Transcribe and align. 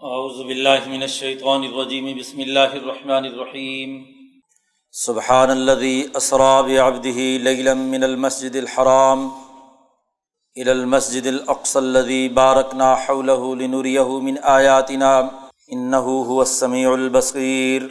اعوذ 0.00 0.36
باللہ 0.46 0.84
من 0.88 1.02
الشیطان 1.02 1.64
الرجیم 1.64 2.04
بسم 2.18 2.38
اللہ 2.40 2.74
الرحمن 2.74 3.24
الرحیم 3.24 3.96
سبحان 4.94 5.50
الذي 5.50 5.94
اسرا 6.20 6.60
بعبده 6.68 7.24
ليلا 7.46 7.74
من 7.74 8.04
المسجد 8.04 8.56
الحرام 8.56 9.24
الى 10.56 10.72
المسجد 10.72 11.26
الاقصى 11.26 11.78
الذي 11.78 12.20
باركنا 12.28 12.94
حوله 13.08 13.56
لنريه 13.56 14.20
من 14.28 14.38
اياتنا 14.54 15.12
انه 15.72 16.16
هو 16.30 16.40
السميع 16.42 16.94
البصير. 16.94 17.90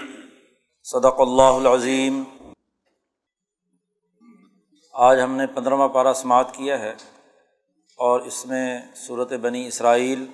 صدق 0.85 1.21
اللہ 1.21 1.61
العظیم 1.61 2.23
آج 4.93 5.21
ہم 5.21 5.35
نے 5.35 5.53
پندرہواں 5.55 5.87
پارہ 5.99 6.13
سماعت 6.23 6.55
کیا 6.55 6.79
ہے 6.79 6.95
اور 7.99 8.27
اس 8.31 8.45
میں 8.45 8.67
صورت 9.07 9.39
بنی 9.41 9.67
اسرائیل 9.67 10.27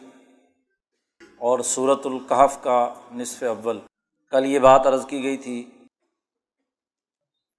اور 1.44 1.60
صورت 1.60 2.06
القحف 2.06 2.64
کا 2.64 2.94
نصف 3.12 3.44
اول۔ 3.44 3.80
کل 4.32 4.46
یہ 4.46 4.60
بات 4.60 4.88
عرض 4.88 5.06
کی 5.06 5.24
گئی 5.24 5.38
تھی 5.38 5.86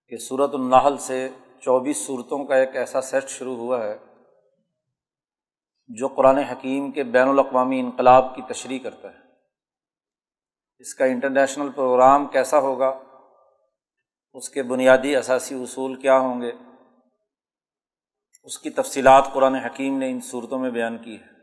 کہ 0.09 0.17
صورت 0.17 0.55
النحل 0.55 0.99
سے 0.99 1.29
چوبیس 1.61 2.07
صورتوں 2.07 2.45
کا 2.45 2.57
ایک 2.57 2.77
ایسا 2.77 3.01
سیٹ 3.01 3.29
شروع 3.29 3.57
ہوا 3.57 3.85
ہے 3.85 3.99
جو 5.89 6.09
قرآن 6.09 6.39
حکیم 6.39 6.91
کے 6.91 7.05
بین 7.05 7.29
الاقوامی 7.29 7.81
انقلاب 7.81 8.35
کی 8.35 8.43
تشریح 8.43 8.79
کرتا 8.79 9.13
ہے۔ 9.13 9.19
اس 10.79 10.95
کا 10.95 11.05
انٹرنیشنل 11.05 11.69
پروگرام 11.73 12.27
کیسا 12.27 12.59
ہوگا؟ 12.59 12.99
اس 14.35 14.49
کے 14.49 14.63
بنیادی 14.63 15.17
اثاثی 15.17 15.63
اصول 15.63 16.01
کیا 16.01 16.19
ہوں 16.19 16.41
گے؟ 16.41 16.53
اس 18.43 18.59
کی 18.59 18.71
تفصیلات 18.71 19.29
قرآن 19.33 19.55
حکیم 19.55 19.99
نے 19.99 20.11
ان 20.11 20.21
صورتوں 20.21 20.59
میں 20.59 20.71
بیان 20.71 20.99
کی 20.99 21.17
ہے 21.17 21.34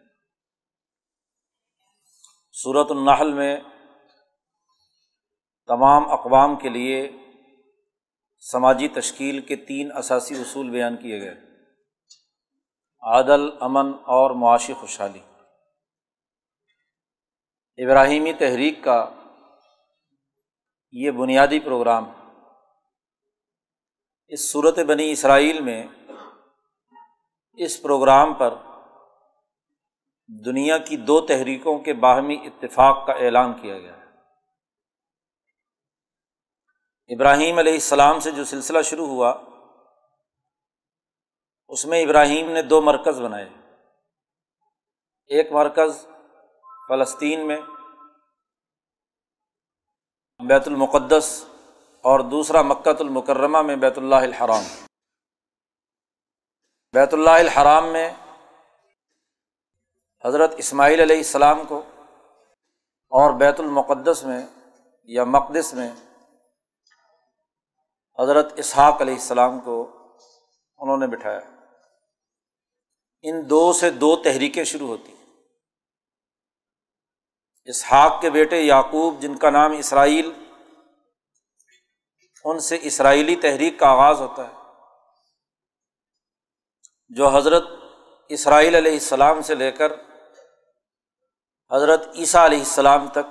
صورت 2.64 2.92
النحل 2.92 3.34
میں 3.34 3.58
تمام 5.67 6.12
اقوام 6.12 6.56
کے 6.56 6.70
لیے 6.70 7.12
سماجی 8.52 8.88
تشکیل 8.88 9.42
کے 9.42 9.56
تین 9.56 9.92
اثاثی 9.95 10.36
اصول 10.36 10.70
بیان 10.70 10.98
کیے 10.98 11.22
گئے۔ 11.22 11.34
عادل، 13.02 13.42
امن 13.62 13.92
اور 13.94 14.32
معاشی 14.32 14.73
خوشحالی۔ 14.73 15.20
ابراہیمی 17.86 18.34
تحریک 18.34 18.84
کا 18.84 19.09
یہ 20.92 21.12
بنیادی 21.12 21.59
پروگرام۔ 21.59 22.04
اس 24.28 24.52
صورت 24.52 24.80
بنی 24.80 25.12
اسرائیل 25.12 25.62
میں 25.62 25.88
اس 27.54 27.82
پروگرام 27.82 28.34
پر 28.34 28.54
دنیا 30.46 30.78
کی 30.78 30.98
دو 30.98 31.22
تحریکوں 31.22 31.80
کے 31.80 31.94
باہمی 31.94 32.48
اتفاق 32.48 33.08
کا 33.08 33.14
اعلان 33.14 33.54
کیا 33.62 33.80
گیا 33.80 33.98
ہے۔ 33.98 34.02
ابراہیم 37.16 37.58
علیہ 37.58 37.73
السلام 37.73 38.20
سے 38.20 38.32
جو 38.32 38.46
سلسلہ 38.46 38.82
شروع 38.82 39.08
ہوا، 39.08 39.34
اس 41.68 41.86
میں 41.86 42.04
ابراہیم 42.04 42.52
نے 42.52 42.62
دو 42.62 42.82
مرکز 42.82 43.22
بنائے۔ 43.22 43.50
ایک 45.28 45.52
مرکز 45.52 46.08
فلسطین 46.88 47.48
میں، 47.48 47.62
بیت 50.48 50.68
المقدس، 50.68 51.45
اور 52.02 52.20
دوسرا 52.20 52.61
مکت 52.61 53.02
المکرمہ 53.02 53.61
میں 53.61 53.76
بیت 53.76 53.98
اللہ 53.98 54.16
الحرام۔ 54.16 54.64
بیت 56.94 57.14
اللہ 57.14 57.30
الحرام 57.30 57.92
میں 57.94 58.14
حضرت 60.26 60.54
اسماعیل 60.58 60.99
علیہ 60.99 61.17
السلام 61.17 61.65
کو 61.67 61.82
اور 63.11 63.33
بیت 63.33 63.59
المقدس 63.59 64.23
میں 64.23 64.42
یا 65.04 65.23
مقدس 65.23 65.73
میں 65.73 65.89
حضرت 68.20 68.54
اسحاق 68.55 69.02
علیہ 69.02 69.14
السلام 69.14 69.60
کو 69.60 69.76
انہوں 70.80 70.98
نے 70.98 71.08
بٹھایا۔ 71.08 71.39
ان 73.21 73.49
دو 73.49 73.73
سے 73.73 73.89
دو 73.89 74.15
تحریکیں 74.15 74.64
شروع 74.64 74.87
ہوتی 74.87 75.15
اسحاق 77.65 78.21
کے 78.21 78.30
بیٹے 78.30 78.61
یعقوب، 78.61 79.21
جن 79.21 79.37
کا 79.37 79.49
نام 79.49 79.71
اسرائیل، 79.71 80.31
ان 82.45 82.60
سے 82.60 82.77
اسرائیلی 82.81 83.36
تحریک 83.36 83.80
کا 83.80 83.87
آغاز 83.87 84.21
ہوتا 84.21 84.48
ہے، 84.48 84.54
جو 87.10 87.27
حضرت 87.27 87.64
اسرائیل 88.30 88.76
علیہ 88.76 88.93
السلام 88.93 89.42
سے 89.42 89.55
لے 89.55 89.71
کر 89.71 89.92
حضرت 91.71 92.08
عیسیٰ 92.15 92.45
علیہ 92.45 92.59
السلام 92.59 93.08
تک 93.08 93.27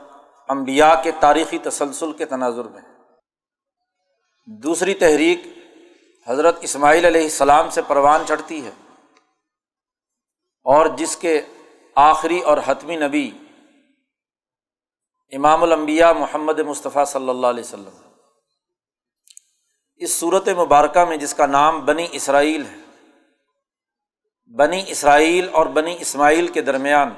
امبیا 0.48 0.94
کے 0.94 1.10
تاریخی 1.20 1.58
تسلسل 1.58 2.12
کے 2.12 2.24
تناظر 2.26 2.68
میں 2.68 2.82
دوسری 4.48 4.94
تحریک 4.94 5.46
حضرت 6.26 6.56
اسماعیل 6.60 7.04
علیہ 7.04 7.22
السلام 7.22 7.70
سے 7.70 7.82
پروان 7.86 8.26
چڑھتی 8.26 8.64
ہے 8.64 8.70
اور 10.66 10.86
جس 10.96 11.16
کے 11.16 11.40
آخری 11.96 12.38
اور 12.40 12.58
حتمی 12.66 12.96
نبی 12.96 13.30
امام 15.32 15.62
الانبیاء 15.62 16.12
محمد 16.12 16.58
مصطفیٰ 16.58 17.04
صلی 17.04 17.28
اللہ 17.28 17.46
علیہ 17.46 17.64
وسلم 17.64 17.98
اس 20.00 20.18
صورت 20.18 20.48
مبارکہ 20.48 21.04
میں 21.04 21.16
جس 21.16 21.34
کا 21.34 21.46
نام 21.46 21.84
بنی 21.84 22.06
اسرائیل 22.12 22.64
ہے، 22.66 22.78
بنی 24.54 24.82
اسرائیل 24.86 25.48
اور 25.52 25.66
بنی 25.74 25.96
اسماعیل 26.00 26.46
کے 26.48 26.62
درمیان 26.62 27.10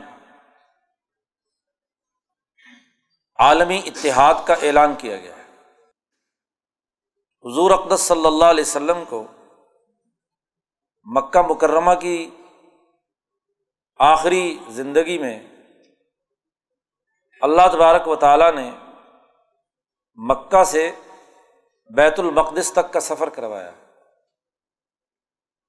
عالمی 3.43 3.83
اتحاد 3.87 4.35
کا 4.47 4.55
اعلان 4.55 4.95
کیا 4.95 5.17
گیا 5.17 5.37
ہے۔ 5.37 5.43
حضور 7.45 7.71
اقدس 7.71 8.01
صلی 8.01 8.27
اللہ 8.27 8.45
علیہ 8.45 8.65
وسلم 8.65 9.05
کو 9.09 9.27
مکہ 11.05 11.43
مکرمہ 11.43 11.95
کی 11.95 12.31
آخری 13.97 14.59
زندگی 14.69 15.19
میں 15.19 15.43
اللہ 17.41 17.63
تبارک 17.73 18.09
و 18.09 18.17
تعالیٰ 18.17 18.53
نے 18.53 18.71
مکہ 20.15 20.65
سے 20.65 20.95
بیت 21.91 22.19
المقدس 22.19 22.73
تک 22.73 22.93
کا 22.93 23.01
سفر 23.01 23.29
کروایا۔ 23.29 23.71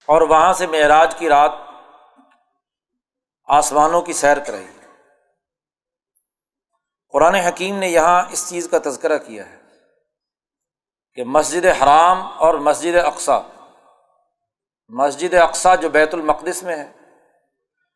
اور 0.08 0.22
وہاں 0.22 0.54
سے 0.54 0.68
معراج 0.68 1.16
کی 1.16 1.30
رات 1.30 1.52
آسمانوں 3.46 4.02
کی 4.02 4.14
سیر 4.14 4.40
کرائی۔ 4.40 4.68
قرآن 7.14 7.36
حکیم 7.36 7.78
نے 7.78 7.88
یہاں 7.88 8.24
اس 8.32 8.50
چیز 8.50 8.70
کا 8.70 8.78
تذکرہ 8.86 9.18
کیا 9.18 9.50
ہے 9.50 9.60
کہ 11.14 11.24
مسجد 11.24 11.66
حرام 11.66 12.22
اور 12.38 12.54
مسجد 12.54 12.96
اقسا 12.96 13.40
مسجد 14.88 15.34
اقسا 15.34 15.76
جو 15.76 15.90
بیت 15.90 16.14
المقدس 16.14 16.64
میں 16.64 16.76
ہے 16.76 16.92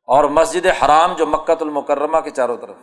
اور 0.04 0.24
مسجد 0.24 0.66
حرام 0.66 1.14
جو 1.14 1.28
مکت 1.28 1.62
المکرمہ 1.62 2.20
کے 2.20 2.30
چاروں 2.30 2.58
طرف۔ 2.58 2.76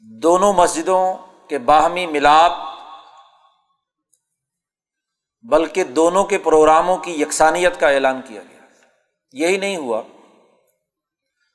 دونوں 0.00 0.52
مسجدوں 0.52 1.16
کے 1.48 1.58
باہمی 1.58 2.06
ملاپ، 2.06 2.52
بلکہ 5.42 5.84
دونوں 5.84 6.24
کے 6.24 6.38
پروگراموں 6.38 6.96
کی 6.96 7.22
یکسانیت 7.22 7.80
کا 7.80 7.88
اعلان 7.88 8.20
کیا 8.22 8.42
گیا۔ 8.42 8.60
یہی 9.32 9.56
نہیں 9.56 9.76
ہوا۔ 9.76 10.02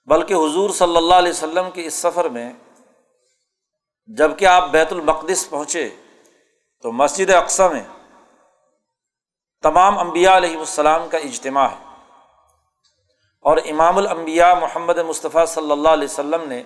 بلکہ 0.07 0.33
حضور 0.33 0.69
صلی 0.69 0.97
اللہ 0.97 1.15
علیہ 1.15 1.31
وسلم 1.31 1.71
کے 1.71 1.85
اس 1.85 1.93
سفر 1.93 2.29
میں 2.29 2.53
جبکہ 4.05 4.45
آپ 4.45 4.69
بیت 4.69 4.93
المقدس 4.93 5.49
پہنچے 5.49 5.89
تو 6.81 6.91
مسجد 6.91 7.29
اقسا 7.29 7.67
میں 7.67 7.83
تمام 9.61 9.99
امبیا 9.99 10.37
علیہ 10.37 10.57
السلام 10.57 11.09
کا 11.09 11.17
اجتماع 11.17 11.67
ہے۔ 11.67 11.83
اور 13.39 13.57
امام 13.57 13.97
الانبیاء 13.97 14.53
محمد 14.53 14.97
مصطفیٰ 14.97 15.45
صلی 15.45 15.71
اللہ 15.71 15.89
علیہ 15.89 16.07
وسلم 16.11 16.49
نے 16.49 16.63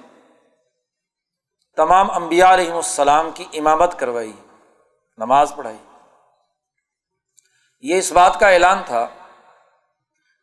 تمام 1.76 2.12
امبیا 2.12 2.54
علیہم 2.54 2.76
السلام 2.76 3.32
کی 3.32 3.46
امامت 3.54 4.00
کروائی، 4.00 4.34
نماز 5.18 5.54
پڑھائی۔ 5.56 5.78
یہ 7.80 7.98
اس 7.98 8.12
بات 8.12 8.40
کا 8.40 8.50
اعلان 8.50 8.78
تھا 8.86 9.08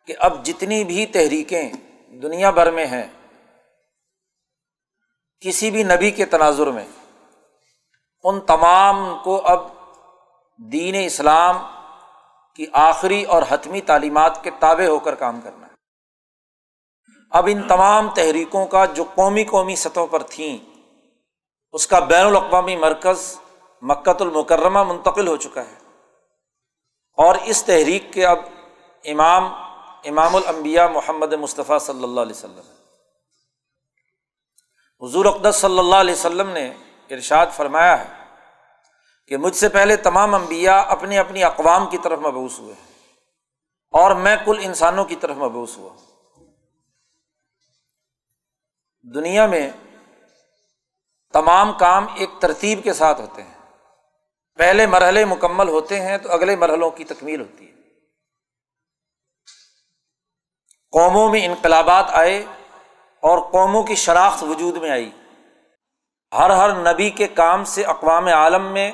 کہ 0.07 0.15
اب 0.19 0.45
جتنی 0.45 0.85
بھی 0.85 1.07
تحریکیں 1.07 1.73
دنیا 2.13 2.51
بھر 2.51 2.71
میں 2.71 2.87
ہیں، 2.87 3.07
کسی 5.41 5.71
بھی 5.71 5.83
نبی 5.83 6.11
کے 6.11 6.25
تناظر 6.25 6.67
میں، 6.67 6.87
ان 8.25 8.41
تمام 8.41 9.19
کو 9.25 9.41
اب 9.45 9.67
دین 10.73 10.95
اسلام 11.07 11.57
کی 12.55 12.67
آخری 12.73 13.25
اور 13.25 13.43
حتمی 13.49 13.81
تعلیمات 13.81 14.45
کے 14.45 14.51
تابع 14.59 14.87
ہو 14.87 14.99
کر 14.99 15.15
کام 15.15 15.41
کرنا 15.41 15.67
ہے۔ 15.67 15.73
اب 17.31 17.49
ان 17.51 17.69
تمام 17.69 18.15
تحریکوں 18.15 18.67
کا 18.67 18.85
جو 18.85 19.05
قومی 19.15 19.45
قومی 19.45 19.77
سطحوں 19.77 20.07
پر 20.07 20.23
تھیں، 20.23 20.59
اس 21.73 21.87
کا 21.87 21.99
بین 21.99 22.27
الاقوامی 22.27 22.77
مرکز 22.77 23.41
مکت 23.83 24.23
المکرمہ 24.23 24.83
منتقل 24.83 25.29
ہو 25.29 25.37
چکا 25.37 25.61
ہے۔ 25.61 25.75
اور 27.17 27.35
اس 27.43 27.65
تحریک 27.65 28.13
کے 28.13 28.27
اب 28.27 28.39
امام 29.05 29.68
امام 30.05 30.37
الانبیاء 30.37 30.87
محمد 30.87 31.33
مصطفیٰ 31.33 31.79
صلی 31.79 32.03
اللہ 32.03 32.21
علیہ 32.21 32.33
وسلم 32.33 32.61
حضور 35.03 35.25
اقدس 35.25 35.57
صلی 35.57 35.79
اللہ 35.79 35.97
علیہ 35.97 36.15
وسلم 36.15 36.51
نے 36.51 36.73
ارشاد 37.11 37.47
فرمایا 37.57 38.05
ہے 38.05 38.25
کہ 39.27 39.37
مجھ 39.37 39.57
سے 39.57 39.69
پہلے 39.69 39.97
تمام 39.97 40.35
انبیاء 40.35 40.81
اپنے 40.81 41.19
اپنی 41.19 41.45
اقوام 41.45 41.91
کی 41.91 41.99
طرف 41.99 42.19
مبوس 42.19 42.59
ہوئے 42.59 42.75
اور 43.91 44.15
میں 44.15 44.37
کل 44.45 44.59
انسانوں 44.63 45.05
کی 45.05 45.17
طرف 45.17 45.37
مبوس 45.37 45.79
ہوا۔ 45.79 45.95
دنیا 49.15 49.47
میں 49.47 49.71
تمام 51.33 51.73
کام 51.79 52.07
ایک 52.15 52.31
ترتیب 52.41 52.85
کے 52.85 52.93
ساتھ 52.93 53.21
ہوتے 53.21 53.43
ہیں۔ 53.43 53.55
پہلے 54.55 54.87
مرحلے 54.87 55.25
مکمل 55.25 55.69
ہوتے 55.69 56.01
ہیں 56.01 56.19
تو 56.19 56.33
اگلے 56.33 56.57
مرحلوں 56.57 56.91
کی 56.91 57.05
تکمیل 57.05 57.41
ہوتی 57.41 57.68
ہے۔ 57.68 57.68
قوموں 60.91 61.31
میں 61.31 61.47
انقلابات 61.47 62.05
آئے 62.09 62.45
اور 63.21 63.39
قوموں 63.39 63.83
کی 63.83 63.95
شناخت 63.95 64.43
وجود 64.43 64.77
میں 64.77 64.91
آئی۔ 64.91 65.11
ہر 66.39 66.51
ہر 66.51 66.93
نبی 66.93 67.11
کے 67.11 67.27
کام 67.27 67.65
سے 67.65 67.85
اقوام 67.85 68.27
عالم 68.27 68.65
میں 68.65 68.93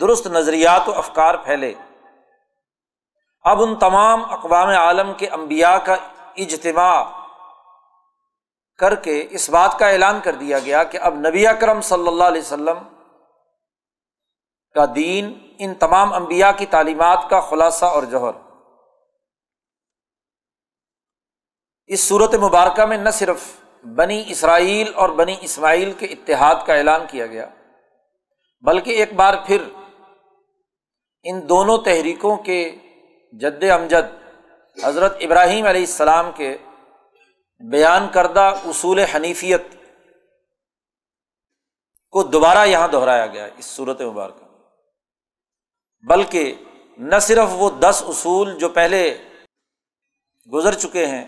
درست 0.00 0.26
نظریات 0.26 0.88
و 0.88 0.92
افکار 0.94 1.34
پھیلے۔ 1.34 1.74
اب 3.44 3.62
ان 3.62 3.76
تمام 3.76 4.32
اقوام 4.32 4.68
عالم 4.68 5.12
کے 5.14 5.28
انبیاء 5.28 5.76
کا 5.76 5.96
اجتماع 6.36 7.04
کر 8.78 8.94
کے 8.94 9.26
اس 9.30 9.50
بات 9.50 9.78
کا 9.78 9.88
اعلان 9.88 10.20
کر 10.20 10.32
دیا 10.32 10.58
گیا 10.58 10.84
کہ 10.84 10.98
اب 11.02 11.14
نبی 11.14 11.46
اکرم 11.46 11.80
صلی 11.80 12.08
اللہ 12.08 12.24
علیہ 12.24 12.40
وسلم 12.40 12.78
کا 14.74 14.84
دین 14.94 15.54
ان 15.58 15.74
تمام 15.74 16.12
انبیاء 16.12 16.50
کی 16.56 16.66
تعلیمات 16.66 17.30
کا 17.30 17.40
خلاصہ 17.40 17.84
اور 17.84 18.02
جوہر۔ 18.02 18.45
اس 21.88 22.00
صورت 22.00 22.34
مبارکہ 22.34 22.84
میں 22.84 22.96
نہ 22.96 23.10
صرف 23.10 23.60
بنی 23.84 24.24
اسرائیل 24.28 24.94
اور 24.94 25.08
بنی 25.08 25.36
اسماعیل 25.40 25.92
کے 25.92 26.06
اتحاد 26.06 26.54
کا 26.66 26.74
اعلان 26.74 27.00
کیا 27.10 27.26
گیا، 27.26 27.46
بلکہ 28.60 28.90
ایک 28.90 29.12
بار 29.12 29.34
پھر 29.46 29.62
ان 31.22 31.48
دونوں 31.48 31.78
تحریکوں 31.78 32.36
کے 32.36 32.76
جد 33.32 33.64
امجد 33.64 34.14
حضرت 34.84 35.16
ابراہیم 35.20 35.66
علیہ 35.66 35.80
السلام 35.80 36.32
کے 36.32 36.56
بیان 37.60 38.08
کردہ 38.12 38.54
اصول 38.64 38.98
حنیفیت 38.98 39.62
کو 42.10 42.22
دوبارہ 42.22 42.66
یہاں 42.66 42.88
دہرایا 42.88 43.26
گیا 43.26 43.48
اس 43.58 43.64
صورت 43.64 44.00
مبارکہ 44.00 44.44
بلکہ 46.04 46.54
نہ 46.98 47.18
صرف 47.18 47.48
وہ 47.52 47.70
دس 47.70 48.02
اصول 48.08 48.58
جو 48.58 48.68
پہلے 48.68 49.18
گزر 50.52 50.72
چکے 50.72 51.06
ہیں 51.06 51.24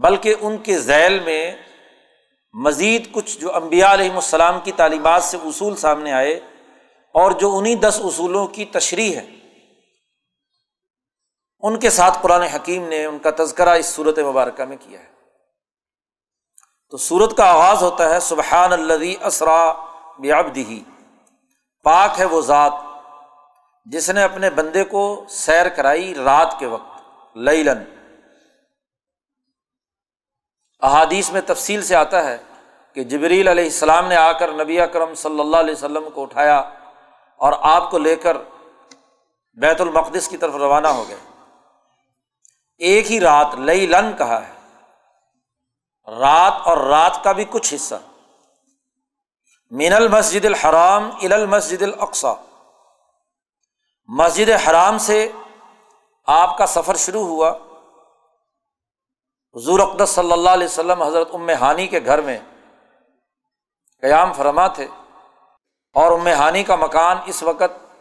بلکہ 0.00 0.34
ان 0.40 0.58
کے 0.58 0.78
ذیل 0.78 1.20
میں 1.20 1.56
مزید 2.52 3.12
کچھ 3.12 3.38
جو 3.38 3.54
امبیا 3.54 3.92
علیہم 3.92 4.14
السلام 4.14 4.60
کی 4.60 4.72
تعلیمات 4.72 5.22
سے 5.22 5.36
اصول 5.36 5.76
سامنے 5.76 6.12
آئے 6.12 6.34
اور 7.14 7.30
جو 7.30 7.56
انہیں 7.56 7.74
دس 7.74 8.00
اصولوں 8.04 8.46
کی 8.46 8.64
تشریح 8.64 9.16
ہے۔ 9.16 9.26
ان 11.60 11.78
کے 11.78 11.90
ساتھ 11.90 12.18
قرآن 12.22 12.42
حکیم 12.42 12.88
نے 12.88 13.04
ان 13.04 13.18
کا 13.18 13.30
تذکرہ 13.38 13.68
اس 13.68 13.86
صورت 13.86 14.18
مبارکہ 14.18 14.64
میں 14.64 14.76
کیا 14.80 15.00
ہے۔ 15.00 15.14
تو 16.90 16.96
صورت 16.96 17.36
کا 17.36 17.44
آغاز 17.44 17.82
ہوتا 17.82 18.14
ہے 18.14 18.20
سبحان 18.20 18.72
الدی 18.72 19.14
اسرا 19.24 19.72
بیابدی 20.18 20.80
پاک 21.84 22.10
ہے 22.18 22.24
وہ 22.24 22.40
ذات 22.40 22.72
جس 23.84 24.10
نے 24.10 24.22
اپنے 24.22 24.50
بندے 24.50 24.84
کو 24.84 25.24
سیر 25.28 25.68
کرائی 25.68 26.14
رات 26.14 26.56
کے 26.58 26.66
وقت 26.66 27.00
لن 27.36 27.93
احادیث 30.84 31.30
میں 31.30 31.40
تفصیل 31.40 31.82
سے 31.82 31.96
آتا 31.96 32.24
ہے 32.24 32.38
کہ 32.94 33.04
جبریل 33.04 33.48
علیہ 33.48 33.64
السلام 33.64 34.06
نے 34.06 34.16
آ 34.16 34.32
کر 34.32 34.52
نبی 34.52 34.80
اکرم 34.80 35.14
صلی 35.14 35.40
اللہ 35.40 35.56
علیہ 35.56 35.74
وسلم 35.74 36.08
کو 36.14 36.22
اٹھایا 36.22 36.58
اور 37.36 37.52
آپ 37.60 37.90
کو 37.90 37.98
لے 37.98 38.16
کر 38.16 38.36
بیت 39.54 39.80
المقدس 39.80 40.28
کی 40.28 40.36
طرف 40.36 40.54
روانہ 40.54 40.88
ہو 40.88 41.04
گئے۔ 41.08 41.16
ایک 42.78 43.12
ہی 43.12 43.20
رات 43.20 43.54
لئی 43.54 43.86
لن 43.86 44.16
کہا 44.18 44.48
ہے۔ 44.48 44.52
رات 46.18 46.52
اور 46.64 46.76
رات 46.76 47.24
کا 47.24 47.32
بھی 47.32 47.44
کچھ 47.50 47.74
حصہ۔ 47.74 47.94
مین 49.70 49.92
المسجد 49.92 50.44
الحرام 50.44 51.10
ال 51.22 51.32
المسجد 51.32 51.82
الاقسا 51.82 52.34
مسجد 54.06 54.68
حرام 54.68 54.98
سے 54.98 55.32
آپ 56.26 56.58
کا 56.58 56.66
سفر 56.66 56.96
شروع 56.96 57.26
ہوا۔ 57.26 57.52
حضور 59.56 59.80
اقدس 59.80 60.10
صلی 60.10 60.32
اللہ 60.32 60.50
علیہ 60.50 60.66
وسلم 60.66 61.02
حضرت 61.02 61.28
ام 61.32 61.48
ہانی 61.48 61.86
کے 61.86 62.00
گھر 62.04 62.20
میں 62.20 62.38
قیام 64.00 64.32
فرما 64.32 64.66
تھے 64.66 64.86
اور 65.92 66.12
ام 66.12 66.26
ہانی 66.26 66.64
کا 66.64 66.76
مکان 66.76 67.16
اس 67.26 67.42
وقت 67.42 67.94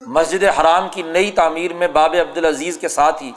مسجد 0.00 0.44
حرام 0.44 0.88
کی 0.88 1.02
نئی 1.02 1.32
تعمیر 1.32 1.74
میں 1.74 1.88
باب 1.88 2.14
عبد 2.28 2.36
العزیز 2.36 2.78
کے 2.78 2.88
ساتھ 2.88 3.22
ہی 3.22 3.32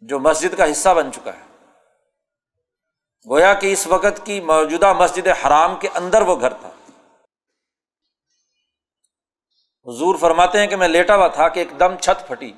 جو 0.00 0.18
مسجد 0.18 0.56
کا 0.56 0.70
حصہ 0.70 0.88
بن 0.88 1.12
چکا 1.12 1.30
ہے۔ 1.30 1.44
گویا 3.30 3.54
کہ 3.54 3.72
اس 3.72 3.86
وقت 3.86 4.26
کی 4.26 4.40
موجودہ 4.40 4.92
مسجد 4.92 5.26
حرام 5.26 5.76
کے 5.76 5.88
اندر 5.94 6.22
وہ 6.22 6.40
گھر 6.40 6.52
تھا۔ 6.52 6.70
حضور 9.86 10.16
فرماتے 10.16 10.60
ہیں 10.60 10.66
کہ 10.66 10.76
میں 10.76 10.88
لیٹا 10.88 11.16
ہوا 11.16 11.28
تھا 11.28 11.48
کہ 11.48 11.58
ایک 11.58 11.80
دم 11.80 11.96
چھت 11.96 12.28
پھٹی 12.28 12.52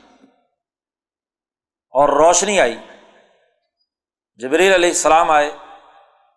اور 1.90 2.08
روشنی 2.08 2.60
آئی۔ 2.60 2.76
جبریل 4.36 4.74
علیہ 4.74 4.88
السلام 4.88 5.30
آئے 5.30 5.48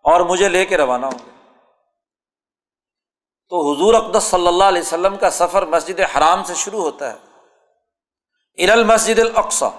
اور 0.03 0.21
مجھے 0.21 0.49
لے 0.49 0.65
کے 0.65 0.77
روانہ 0.77 1.05
ہو 1.05 1.11
گئے۔ 1.11 1.47
تو 3.49 3.73
حضور 3.73 3.93
اقدس 3.93 4.23
صلی 4.23 4.47
اللہ 4.47 4.63
علیہ 4.63 4.81
وسلم 4.81 5.17
کا 5.17 5.29
سفر 5.29 5.65
مسجد 5.65 5.99
حرام 5.99 6.43
سے 6.43 6.53
شروع 6.55 6.81
ہوتا 6.81 7.13
ہے۔ 7.13 7.17
ار 8.63 8.69
المسجد 8.69 9.19
الاقسا 9.19 9.69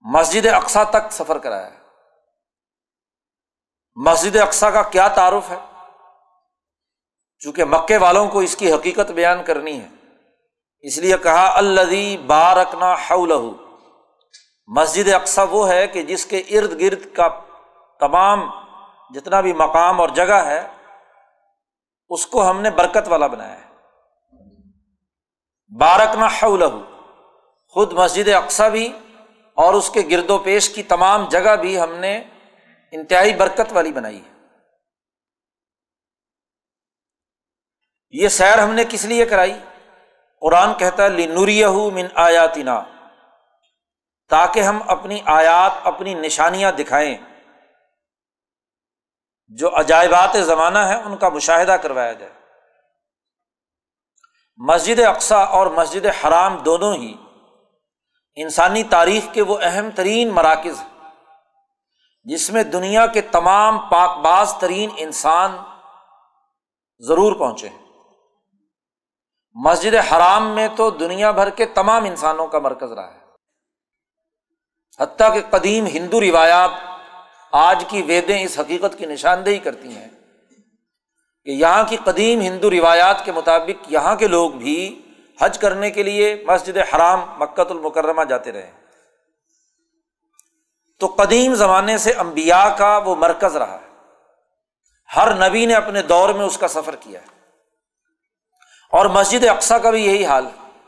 مسجد 0.00 0.46
اقسا 0.46 0.84
تک 0.84 1.10
سفر 1.10 1.38
کرایا 1.38 1.72
ہے۔ 1.72 1.78
مسجد 3.94 4.36
اقسا 4.36 4.70
کا 4.70 4.82
کیا 4.82 5.08
تعارف 5.08 5.50
ہے؟ 5.50 5.58
چونکہ 7.38 7.64
مکے 7.64 7.96
والوں 7.96 8.28
کو 8.28 8.38
اس 8.38 8.56
کی 8.56 8.72
حقیقت 8.72 9.10
بیان 9.10 9.44
کرنی 9.44 9.80
ہے۔ 9.80 9.88
اس 10.80 10.98
لیے 10.98 11.16
کہا 11.22 11.56
الدی 11.56 12.16
بارکنا 12.16 12.94
لہو 13.26 13.61
مسجد 14.66 15.12
اقسا 15.12 15.42
وہ 15.42 15.68
ہے 15.68 15.86
کہ 15.86 16.02
جس 16.02 16.26
کے 16.26 16.38
ارد 16.38 16.80
گرد 16.80 17.14
کا 17.14 17.28
تمام 18.00 18.50
جتنا 19.14 19.40
بھی 19.40 19.52
مقام 19.52 20.00
اور 20.00 20.08
جگہ 20.08 20.44
ہے، 20.44 20.68
اس 22.08 22.26
کو 22.26 22.50
ہم 22.50 22.60
نے 22.60 22.70
برکت 22.70 23.08
والا 23.08 23.26
بنایا 23.26 23.58
ہے۔ 23.58 23.68
بارکنا 25.78 26.28
لہو 26.56 26.82
خود 27.68 27.92
مسجد 27.92 28.28
اقسا 28.28 28.68
بھی 28.68 28.98
اور 29.54 29.74
اس 29.74 29.90
کے 29.90 30.02
گرد 30.10 30.30
و 30.30 30.38
پیش 30.38 30.68
کی 30.68 30.82
تمام 30.82 31.28
جگہ 31.28 31.56
بھی 31.56 31.80
ہم 31.80 31.94
نے 31.94 32.24
انتہائی 32.90 33.34
برکت 33.34 33.72
والی 33.72 33.92
بنائی 33.92 34.24
ہے۔ 34.24 34.32
یہ 38.10 38.28
سیر 38.28 38.58
ہم 38.58 38.70
نے 38.70 38.84
کس 38.88 39.04
لیے 39.04 39.24
کرائی؟ 39.24 39.58
قرآن 40.40 40.74
کہتا 40.78 41.04
ہے 41.04 41.08
لنوری 41.08 41.64
من 41.66 42.06
آیاتنا۔ 42.14 42.82
تاکہ 44.32 44.60
ہم 44.60 44.78
اپنی 44.86 45.20
آیات، 45.24 45.72
اپنی 45.84 46.14
نشانیاں 46.14 46.72
دکھائیں۔ 46.72 47.16
جو 49.48 49.78
عجائبات 49.78 50.36
زمانہ 50.44 50.78
ہے 50.78 51.02
ان 51.02 51.16
کا 51.16 51.28
مشاہدہ 51.28 51.72
کروایا 51.72 52.12
جائے۔ 52.12 52.32
مسجد 54.56 55.00
اقسا 55.00 55.36
اور 55.36 55.66
مسجد 55.66 56.06
حرام 56.06 56.56
دونوں 56.56 56.94
ہی 56.94 57.14
انسانی 58.34 58.82
تاریخ 58.82 59.34
کے 59.34 59.42
وہ 59.42 59.58
اہم 59.62 59.90
ترین 59.90 60.30
مراکز 60.30 60.80
ہیں، 60.80 61.10
جس 62.24 62.50
میں 62.50 62.62
دنیا 62.62 63.06
کے 63.06 63.20
تمام 63.20 63.78
پاک 63.78 64.18
باز 64.18 64.54
ترین 64.60 64.90
انسان 64.96 65.56
ضرور 66.98 67.32
پہنچے 67.32 67.68
ہیں۔ 67.68 67.78
مسجد 69.54 69.94
حرام 69.94 70.50
میں 70.50 70.68
تو 70.76 70.90
دنیا 70.90 71.30
بھر 71.30 71.50
کے 71.50 71.66
تمام 71.66 72.04
انسانوں 72.04 72.46
کا 72.46 72.58
مرکز 72.58 72.92
رہا 72.92 73.14
ہے۔ 73.14 73.21
حتیٰ 75.00 75.34
کہ 75.34 75.58
قدیم 75.58 75.86
ہندو 75.86 76.20
روایات 76.20 76.70
آج 77.52 77.84
کی 77.88 78.02
ویدیں 78.02 78.44
اس 78.44 78.58
حقیقت 78.58 78.98
کی 78.98 79.06
نشاندہی 79.06 79.58
کرتی 79.58 79.88
ہیں 79.88 80.08
کہ 81.44 81.50
یہاں 81.50 81.84
کی 81.84 81.96
قدیم 82.04 82.40
ہندو 82.40 82.70
روایات 82.70 83.24
کے 83.24 83.32
مطابق 83.32 83.92
یہاں 83.92 84.16
کے 84.16 84.26
لوگ 84.26 84.50
بھی 84.50 85.02
حج 85.40 85.58
کرنے 85.58 85.90
کے 85.90 86.02
لیے 86.02 86.44
مسجد 86.46 86.76
حرام 86.76 87.20
مکت 87.38 87.70
المکرمہ 87.70 88.24
جاتے 88.24 88.52
رہے 88.52 88.70
تو 90.98 91.06
قدیم 91.06 91.54
زمانے 91.54 91.98
سے 91.98 92.12
امبیا 92.12 92.74
کا 92.78 92.98
وہ 92.98 93.16
مرکز 93.16 93.56
رہا 93.56 93.78
ہے۔ 93.80 93.88
ہر 95.16 95.48
نبی 95.48 95.66
نے 95.66 95.74
اپنے 95.74 96.02
دور 96.02 96.28
میں 96.28 96.46
اس 96.46 96.58
کا 96.58 96.68
سفر 96.68 96.96
کیا 96.96 97.20
ہے۔ 97.20 97.26
اور 98.92 99.06
مسجد 99.06 99.44
اقسا 99.44 99.78
کا 99.78 99.90
بھی 99.90 100.06
یہی 100.06 100.24
حال 100.24 100.46
ہے 100.46 100.80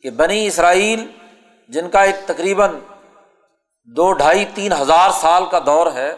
کہ 0.00 0.10
بنی 0.10 0.46
اسرائیل 0.46 1.10
جن 1.68 1.90
کا 1.90 2.02
ایک 2.02 2.16
تقریباً 2.26 2.70
دو 3.88 4.12
ڈھائی 4.12 4.44
تین 4.54 4.72
ہزار 4.72 5.10
سال 5.10 5.46
کا 5.46 5.58
دور 5.66 5.92
ہے 5.92 6.10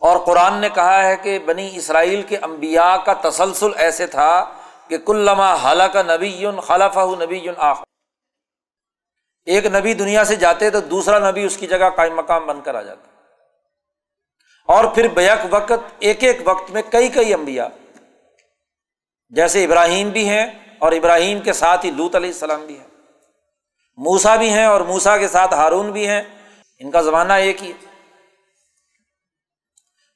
اور 0.00 0.18
قرآن 0.18 0.54
نے 0.54 0.68
کہا 0.68 1.04
ہے 1.04 1.16
کہ 1.16 1.38
بنی 1.38 1.70
اسرائیل 1.76 2.22
کے 2.22 2.36
انبیاء 2.36 2.96
کا 2.96 3.30
تسلسل 3.30 3.70
ایسے 3.76 4.06
تھا 4.06 4.52
کہ 4.88 4.98
کل 4.98 5.16
لمحہ 5.16 5.56
حالہ 5.62 5.82
نبی 5.94 6.44
خلف 6.62 6.98
نبی 7.22 7.46
آخر۔ 7.56 7.84
ایک 9.44 9.66
نبی 9.66 9.94
دنیا 9.94 10.24
سے 10.24 10.36
جاتے 10.36 10.70
تو 10.70 10.80
دوسرا 10.80 11.30
نبی 11.30 11.44
اس 11.44 11.56
کی 11.56 11.66
جگہ 11.66 11.90
قائم 11.96 12.16
مقام 12.16 12.46
بن 12.46 12.60
کر 12.60 12.74
آ 12.74 12.82
جاتا۔ 12.82 13.08
اور 14.72 14.84
پھر 14.84 15.08
بیک 15.08 15.38
وقت، 15.50 15.72
ایک 15.98 16.24
ایک 16.24 16.40
وقت 16.44 16.70
میں 16.70 16.82
کئی 16.90 17.08
کئی 17.08 17.34
انبیاء۔ 17.34 17.66
جیسے 19.28 19.64
ابراہیم 19.64 20.08
بھی 20.08 20.28
ہیں 20.28 20.46
اور 20.78 20.92
ابراہیم 20.92 21.40
کے 21.40 21.52
ساتھ 21.52 21.86
ہی 21.86 21.90
لوت 21.90 22.14
علیہ 22.14 22.30
السلام 22.30 22.66
بھی 22.66 22.78
ہیں۔ 22.78 22.86
موسا 23.96 24.36
بھی 24.36 24.50
ہیں 24.50 24.64
اور 24.64 24.80
موسا 24.80 25.18
کے 25.18 25.28
ساتھ 25.28 25.54
ہارون 25.54 25.92
بھی 25.92 26.08
ہیں۔ 26.08 26.22
ان 26.82 26.90
کا 26.90 27.00
زمانہ 27.00 27.32
ایک 27.32 27.62
ہی 27.62 27.70
ہے۔ 27.70 27.90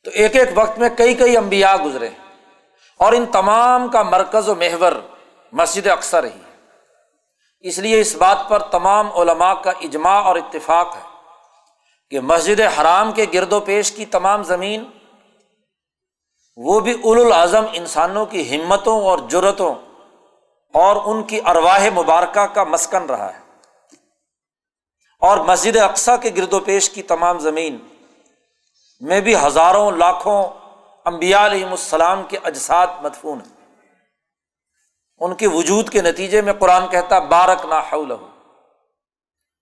تو 0.05 0.11
ایک 0.11 0.37
ایک 0.37 0.49
وقت 0.55 0.79
میں 0.79 0.89
کئی 0.89 1.15
کئی 1.15 1.37
انبیاء 1.37 1.75
گزرے 1.85 2.09
اور 2.97 3.13
ان 3.13 3.27
تمام 3.27 3.89
کا 3.89 4.03
مرکز 4.03 4.49
و 4.49 4.55
محور 4.55 4.93
مسجد 5.53 5.87
اکثر 5.87 6.25
ہی 6.25 6.31
ہے 6.31 6.55
اس 7.61 7.79
لیے 7.79 8.01
اس 8.01 8.15
بات 8.15 8.39
پر 8.49 8.59
تمام 8.59 9.13
علماء 9.13 9.55
کا 9.55 9.71
اجماع 9.71 10.23
اور 10.23 10.37
اتفاق 10.37 10.97
ہے 10.97 11.01
کہ 12.11 12.21
مسجد 12.21 12.61
حرام 12.61 13.13
کے 13.13 13.27
گرد 13.35 13.53
و 13.53 13.61
پیش 13.61 13.93
کی 13.93 14.07
تمام 14.07 14.43
زمین 14.43 14.85
وہ 16.57 16.81
بھی 16.81 16.93
اول 17.05 17.21
الاظم 17.21 17.65
انسانوں 17.73 18.27
کی 18.27 18.57
ہمتوں 18.57 19.05
اور 19.05 19.19
جرتوں 19.19 19.75
اور 20.75 20.97
ان 21.05 21.23
کی 21.23 21.41
ارواہ 21.47 21.91
مبارکہ 21.95 22.47
کا 22.47 22.65
مسکن 22.65 23.11
رہا 23.11 23.35
ہے۔ 23.35 23.46
اور 25.19 25.39
مسجد 25.39 25.77
اقسا 25.77 26.17
کے 26.17 26.31
گرد 26.37 26.53
و 26.53 26.61
پیش 26.61 26.91
کی 26.91 27.03
تمام 27.03 27.39
زمین 27.39 27.79
میں 29.01 29.21
بھی 29.21 29.37
ہزاروں 29.37 29.91
لاکھوں 29.91 30.49
امبیا 31.05 31.47
علیہم 31.47 31.71
السلام 31.71 32.23
کے 32.23 32.39
اجساد 32.45 32.87
مدفون 33.03 33.39
ہیں۔ 33.39 33.57
ان 35.19 35.35
کے 35.35 35.49
وجود 35.49 35.91
کے 35.91 36.03
نتیجے 36.03 36.41
میں 36.41 36.53
قرآن 36.53 36.89
کہتا 36.89 37.19
بارک 37.19 37.65
نا 37.65 37.81
حول 37.93 38.13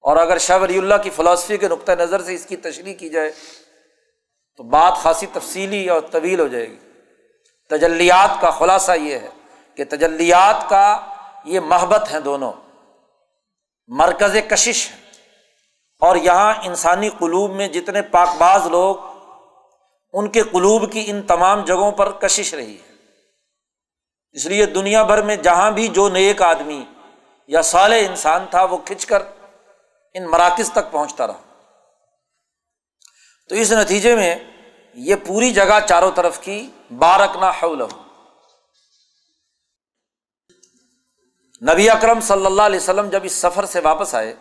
اور 0.01 0.17
اگر 0.17 0.39
شاہ 0.39 0.59
ولی 0.59 0.79
اللہ 0.79 0.95
کی 1.03 1.11
فلاسفی 1.11 1.57
کے 1.57 1.69
نقطۂ 1.69 1.93
نظر 1.93 2.23
سے 2.23 2.35
اس 2.35 2.47
کی 2.47 2.57
تشریح 2.57 2.95
کی 2.95 3.09
جائے، 3.09 3.33
تو 4.57 4.63
بات 4.63 4.93
خاصی 4.97 5.27
تفصیلی 5.33 5.89
اور 5.89 6.01
طویل 6.01 6.41
ہو 6.41 6.49
جائے 6.49 6.69
گی۔ 6.69 6.79
تجلیات 7.71 8.41
کا 8.41 8.51
خلاصہ 8.51 8.93
یہ 8.93 9.19
ہے 9.19 9.29
کہ 9.75 9.85
تجلیات 9.85 10.71
کا 10.71 11.01
یہ 11.45 11.61
محبت 11.61 12.13
ہیں 12.13 12.21
دونوں۔ 12.21 12.53
مرکز 13.87 14.37
کشش 14.49 14.91
ہے 14.91 15.04
اور 16.01 16.17
یہاں 16.17 16.55
انسانی 16.63 17.11
قلوب 17.11 17.51
میں 17.51 17.69
جتنے 17.69 18.03
پاک 18.03 18.29
باز 18.39 18.67
لوگ، 18.67 18.97
ان 20.13 20.29
کے 20.29 20.43
قلوب 20.43 20.93
کی 20.93 21.05
ان 21.07 21.23
تمام 21.23 21.65
جگہوں 21.65 21.93
پر 21.93 22.11
کشش 22.11 22.55
رہی 22.55 22.79
ہے۔ 22.79 22.93
اس 24.33 24.47
لیے 24.47 24.67
دنیا 24.67 25.03
بھر 25.03 25.23
میں 25.23 25.37
جہاں 25.37 25.71
بھی 25.71 25.89
جو 25.89 26.09
نیک 26.09 26.43
آدمی 26.43 26.85
یا 27.47 27.63
سال 27.63 27.93
انسان 27.93 28.47
تھا، 28.51 28.65
وہ 28.65 28.77
کھنچ 28.77 29.07
کر 29.07 29.23
ان 30.15 30.31
مراکز 30.31 30.73
تک 30.73 30.93
پہنچتا 30.93 31.27
رہا۔ 31.27 31.41
تو 33.49 33.55
اس 33.55 33.73
نتیجے 33.73 34.17
میں 34.17 34.37
یہ 34.95 35.15
پوری 35.27 35.51
جگہ 35.51 35.79
چاروں 35.89 36.11
طرف 36.15 36.41
کی 36.41 36.71
بارکنا 36.99 37.51
حول 37.51 37.83
نبی 41.73 41.91
اکرم 41.91 42.21
صلی 42.21 42.47
اللہ 42.47 42.63
علیہ 42.63 42.81
وسلم 42.81 43.09
جب 43.09 43.21
اس 43.23 43.33
سفر 43.33 43.65
سے 43.65 43.81
واپس 43.81 44.15
آئے 44.15 44.35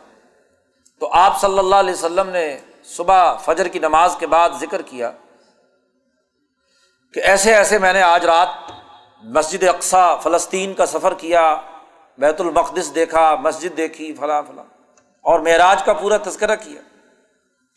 تو 1.04 1.08
آپ 1.12 1.40
صلی 1.42 1.60
اللہ 1.60 1.76
علیہ 1.76 1.94
وسلم 1.94 2.30
نے 2.30 2.46
صبح 2.86 3.34
فجر 3.36 3.68
کی 3.68 3.80
نماز 3.80 4.16
کے 4.20 4.28
بعد 4.28 4.50
ذکر 4.60 4.82
کیا 4.82 5.12
کہ 7.14 7.20
ایسے 7.20 7.56
ایسے 7.56 7.80
میں 7.80 7.92
نے 7.94 8.02
آج 8.02 8.26
رات 8.26 8.72
مسجد 9.24 9.64
اقسا 9.64 10.04
فلسطین 10.16 10.74
کا 10.74 10.86
سفر 10.86 11.14
کیا، 11.14 11.44
بیت 12.18 12.42
المقدس 12.42 12.94
دیکھا، 12.96 13.36
مسجد 13.36 13.76
دیکھی، 13.78 14.14
فلاں 14.14 14.42
فلاں، 14.48 14.64
اور 15.22 15.40
معراج 15.40 15.84
کا 15.84 15.94
پورا 15.94 16.18
تذکرہ 16.24 16.56
کیا 16.56 16.82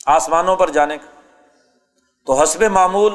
آسمانوں 0.07 0.57
پر 0.57 0.71
جانے 0.71 0.99
کا۔ 0.99 1.11
تو 2.27 2.41
حسب 2.43 2.63
معمول 2.63 3.15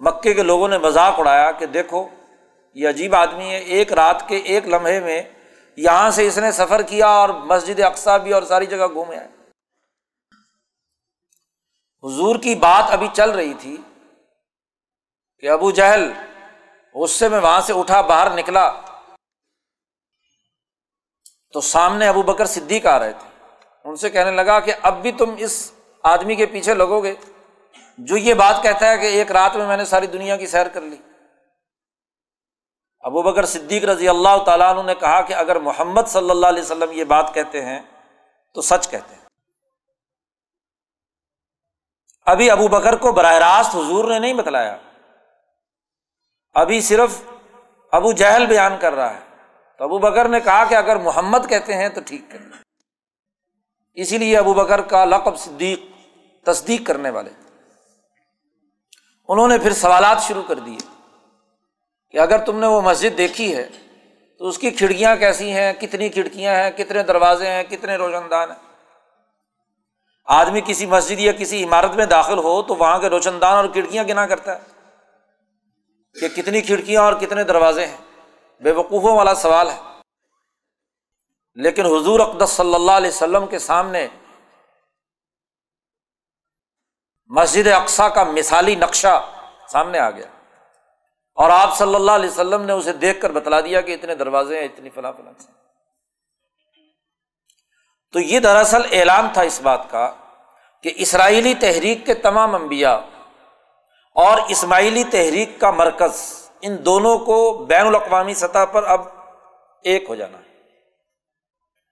مکے 0.00 0.34
کے 0.34 0.42
لوگوں 0.42 0.68
نے 0.68 0.78
مذاق 0.78 1.20
اڑایا 1.20 1.50
کہ 1.50 1.66
دیکھو، 1.66 2.06
یہ 2.76 2.88
عجیب 2.88 3.14
آدمی 3.14 3.50
ہے، 3.50 3.58
ایک 3.58 3.92
رات 3.92 4.28
کے 4.28 4.36
ایک 4.36 4.68
لمحے 4.68 4.98
میں 5.00 5.22
یہاں 5.78 6.10
سے 6.10 6.26
اس 6.26 6.38
نے 6.38 6.52
سفر 6.52 6.82
کیا 6.82 7.06
اور 7.06 7.28
مسجد 7.28 7.80
اقسا 7.80 8.16
بھی 8.16 8.32
اور 8.32 8.42
ساری 8.42 8.66
جگہ 8.66 8.86
گھومے 8.94 9.16
آئے۔ 9.16 9.34
حضور 12.06 12.36
کی 12.36 12.54
بات 12.54 12.92
ابھی 12.92 13.08
چل 13.12 13.30
رہی 13.30 13.54
تھی 13.54 13.76
کہ 15.38 15.50
ابو 15.50 15.70
جہل 15.70 16.12
غصے 16.94 17.28
میں 17.28 17.40
وہاں 17.40 17.60
سے 17.60 17.72
اٹھا، 17.72 18.00
باہر 18.00 18.30
نکلا۔ 18.30 18.72
تو 21.52 21.60
سامنے 21.60 22.08
ابو 22.08 22.22
بکر 22.22 22.46
صدیق 22.46 22.86
آ 22.86 22.98
رہے 22.98 23.12
تھے۔ 23.12 23.54
ان 23.84 23.96
سے 23.96 24.10
کہنے 24.10 24.30
لگا 24.30 24.60
کہ 24.60 24.72
اب 24.82 25.02
بھی 25.02 25.12
تم 25.12 25.34
اس 25.38 25.72
آدمی 26.02 26.34
کے 26.34 26.46
پیچھے 26.46 26.74
لگو 26.74 27.02
گے۔ 27.02 27.14
جو 27.98 28.16
یہ 28.16 28.34
بات 28.34 28.62
کہتا 28.62 28.88
ہے 28.88 28.98
کہ 28.98 29.06
ایک 29.06 29.30
رات 29.32 29.56
میں 29.56 29.66
میں 29.66 29.76
نے 29.76 29.84
ساری 29.84 30.06
دنیا 30.06 30.36
کی 30.36 30.46
سیر 30.46 30.68
کر 30.68 30.80
لی۔ 30.80 30.96
ابو 33.00 33.22
بکر 33.22 33.46
صدیق 33.46 33.84
رضی 33.84 34.08
اللہ 34.08 34.44
تعالیٰ 34.46 34.76
عنہ 34.76 34.86
نے 34.86 34.94
کہا 34.94 35.20
کہ 35.20 35.34
اگر 35.34 35.58
محمد 35.58 36.02
صلی 36.06 36.30
اللہ 36.30 36.46
علیہ 36.46 36.62
وسلم 36.62 36.92
یہ 36.92 37.04
بات 37.04 37.34
کہتے 37.34 37.64
ہیں 37.64 37.80
تو 38.54 38.60
سچ 38.62 38.88
کہتے 38.88 39.14
ہیں۔ 39.14 39.15
ابھی 42.26 42.50
ابو 42.50 42.68
بکر 42.68 42.96
کو 42.96 43.12
براہ 43.12 43.34
راست 43.34 43.74
حضور 43.74 44.04
نے 44.04 44.18
نہیں 44.18 44.32
بتلایا۔ 44.32 44.76
ابھی 46.54 46.80
صرف 46.80 47.22
ابو 47.92 48.12
جہل 48.12 48.46
بیان 48.46 48.76
کر 48.80 48.92
رہا 48.92 49.14
ہے۔ 49.14 49.20
تو 49.78 49.84
ابو 49.84 49.98
بکر 49.98 50.28
نے 50.28 50.40
کہا 50.40 50.64
کہ 50.64 50.74
اگر 50.74 50.96
محمد 50.96 51.38
کہتے 51.48 51.74
ہیں 51.74 51.88
تو 51.88 52.00
ٹھیک 52.06 52.22
کریں 52.28 52.46
اسی 53.94 54.18
لیے 54.18 54.38
ابو 54.38 54.54
بکر 54.54 54.80
کا 54.80 55.04
لقب 55.04 55.36
صدیق، 55.38 55.80
تصدیق 56.46 56.86
کرنے 56.86 57.10
والے۔ 57.10 57.30
انہوں 59.28 59.48
نے 59.48 59.58
پھر 59.58 59.72
سوالات 59.72 60.22
شروع 60.22 60.42
کر 60.42 60.58
دیے 60.58 60.78
کہ 62.10 62.18
اگر 62.18 62.38
تم 62.38 62.58
نے 62.58 62.66
وہ 62.66 62.80
مسجد 62.80 63.18
دیکھی 63.18 63.56
ہے 63.56 63.68
تو 64.38 64.48
اس 64.48 64.58
کی 64.58 64.70
کھڑکیاں 64.70 65.16
کیسی 65.16 65.52
ہیں؟ 65.52 65.72
کتنی 65.72 66.08
کھڑکیاں 66.08 66.54
ہیں؟ 66.54 66.70
کتنے 66.70 67.02
دروازے 67.02 67.50
ہیں؟ 67.50 67.62
کتنے 67.64 67.96
روشن 67.96 68.30
دان 68.30 68.50
ہیں؟ 68.50 68.65
آدمی 70.26 70.60
کسی 70.66 70.86
مسجد 70.86 71.20
یا 71.20 71.32
کسی 71.32 71.64
عمارت 71.64 71.90
میں 71.90 72.06
داخل 72.06 72.38
ہو 72.38 72.62
تو 72.62 72.74
وہاں 72.74 72.98
کے 72.98 73.08
روشن 73.08 73.40
دان 73.40 73.54
اور 73.54 73.64
کھڑکیاں 73.72 74.04
گنا 74.04 74.26
کرتا 74.26 74.54
ہے 74.54 74.60
کہ 76.20 76.28
کتنی 76.28 76.62
کھڑکیاں 76.62 77.02
اور 77.02 77.12
کتنے 77.12 77.44
دروازے 77.44 77.86
ہیں۔ 77.86 77.96
بے 78.60 78.72
وقوفوں 78.72 79.16
والا 79.16 79.34
سوال 79.34 79.70
ہے۔ 79.70 79.80
لیکن 81.54 81.86
حضور 81.86 82.20
اقدس 82.20 82.50
صلی 82.50 82.74
اللہ 82.74 82.92
علیہ 82.92 83.10
وسلم 83.10 83.46
کے 83.46 83.58
سامنے 83.58 84.08
مسجد 87.26 87.66
اقسا 87.66 88.08
کا 88.08 88.24
مثالی 88.24 88.74
نقشہ 88.74 89.22
سامنے 89.68 89.98
آ 89.98 90.10
گیا۔ 90.10 90.26
اور 91.34 91.50
آپ 91.50 91.76
صلی 91.76 91.94
اللہ 91.94 92.10
علیہ 92.10 92.30
وسلم 92.30 92.62
نے 92.62 92.72
اسے 92.72 92.92
دیکھ 92.92 93.20
کر 93.20 93.32
بتلا 93.32 93.60
دیا 93.60 93.80
کہ 93.80 93.94
اتنے 93.94 94.14
دروازے 94.14 94.58
ہیں، 94.58 94.64
اتنی 94.64 94.90
فلاں 94.90 95.12
فلاں 95.12 95.65
تو 98.12 98.20
یہ 98.20 98.40
دراصل 98.40 98.80
اعلان 98.92 99.28
تھا 99.32 99.42
اس 99.42 99.60
بات 99.60 99.90
کا 99.90 100.14
کہ 100.82 100.92
اسرائیلی 100.96 101.54
تحریک 101.54 102.06
کے 102.06 102.14
تمام 102.14 102.54
انبیاء 102.54 102.96
اور 104.14 104.38
اسماعیلی 104.48 105.04
تحریک 105.04 105.58
کا 105.58 105.70
مرکز، 105.70 106.46
ان 106.60 106.84
دونوں 106.84 107.18
کو 107.18 107.64
بین 107.68 107.86
الاقوامی 107.86 108.34
سطح 108.34 108.64
پر 108.72 108.82
اب 108.82 109.00
ایک 109.82 110.04
ہو 110.08 110.14
جانا 110.14 110.38
ہے۔ 110.38 110.46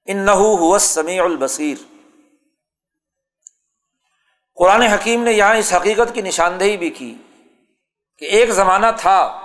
ان 0.07 0.17
نحو 0.17 0.79
سمیع 0.79 1.25
البصیر۔ 1.25 1.77
قرآن 4.57 4.83
حکیم 4.83 5.23
نے 5.23 5.33
یہاں 5.33 5.57
اس 5.57 5.73
حقیقت 5.73 6.15
کی 6.15 6.23
نشاندہی 6.23 6.77
بھی 6.77 6.91
کی 6.91 7.15
کہ 8.19 8.25
ایک 8.25 8.51
زمانہ 8.51 8.87
تھا 8.99 9.41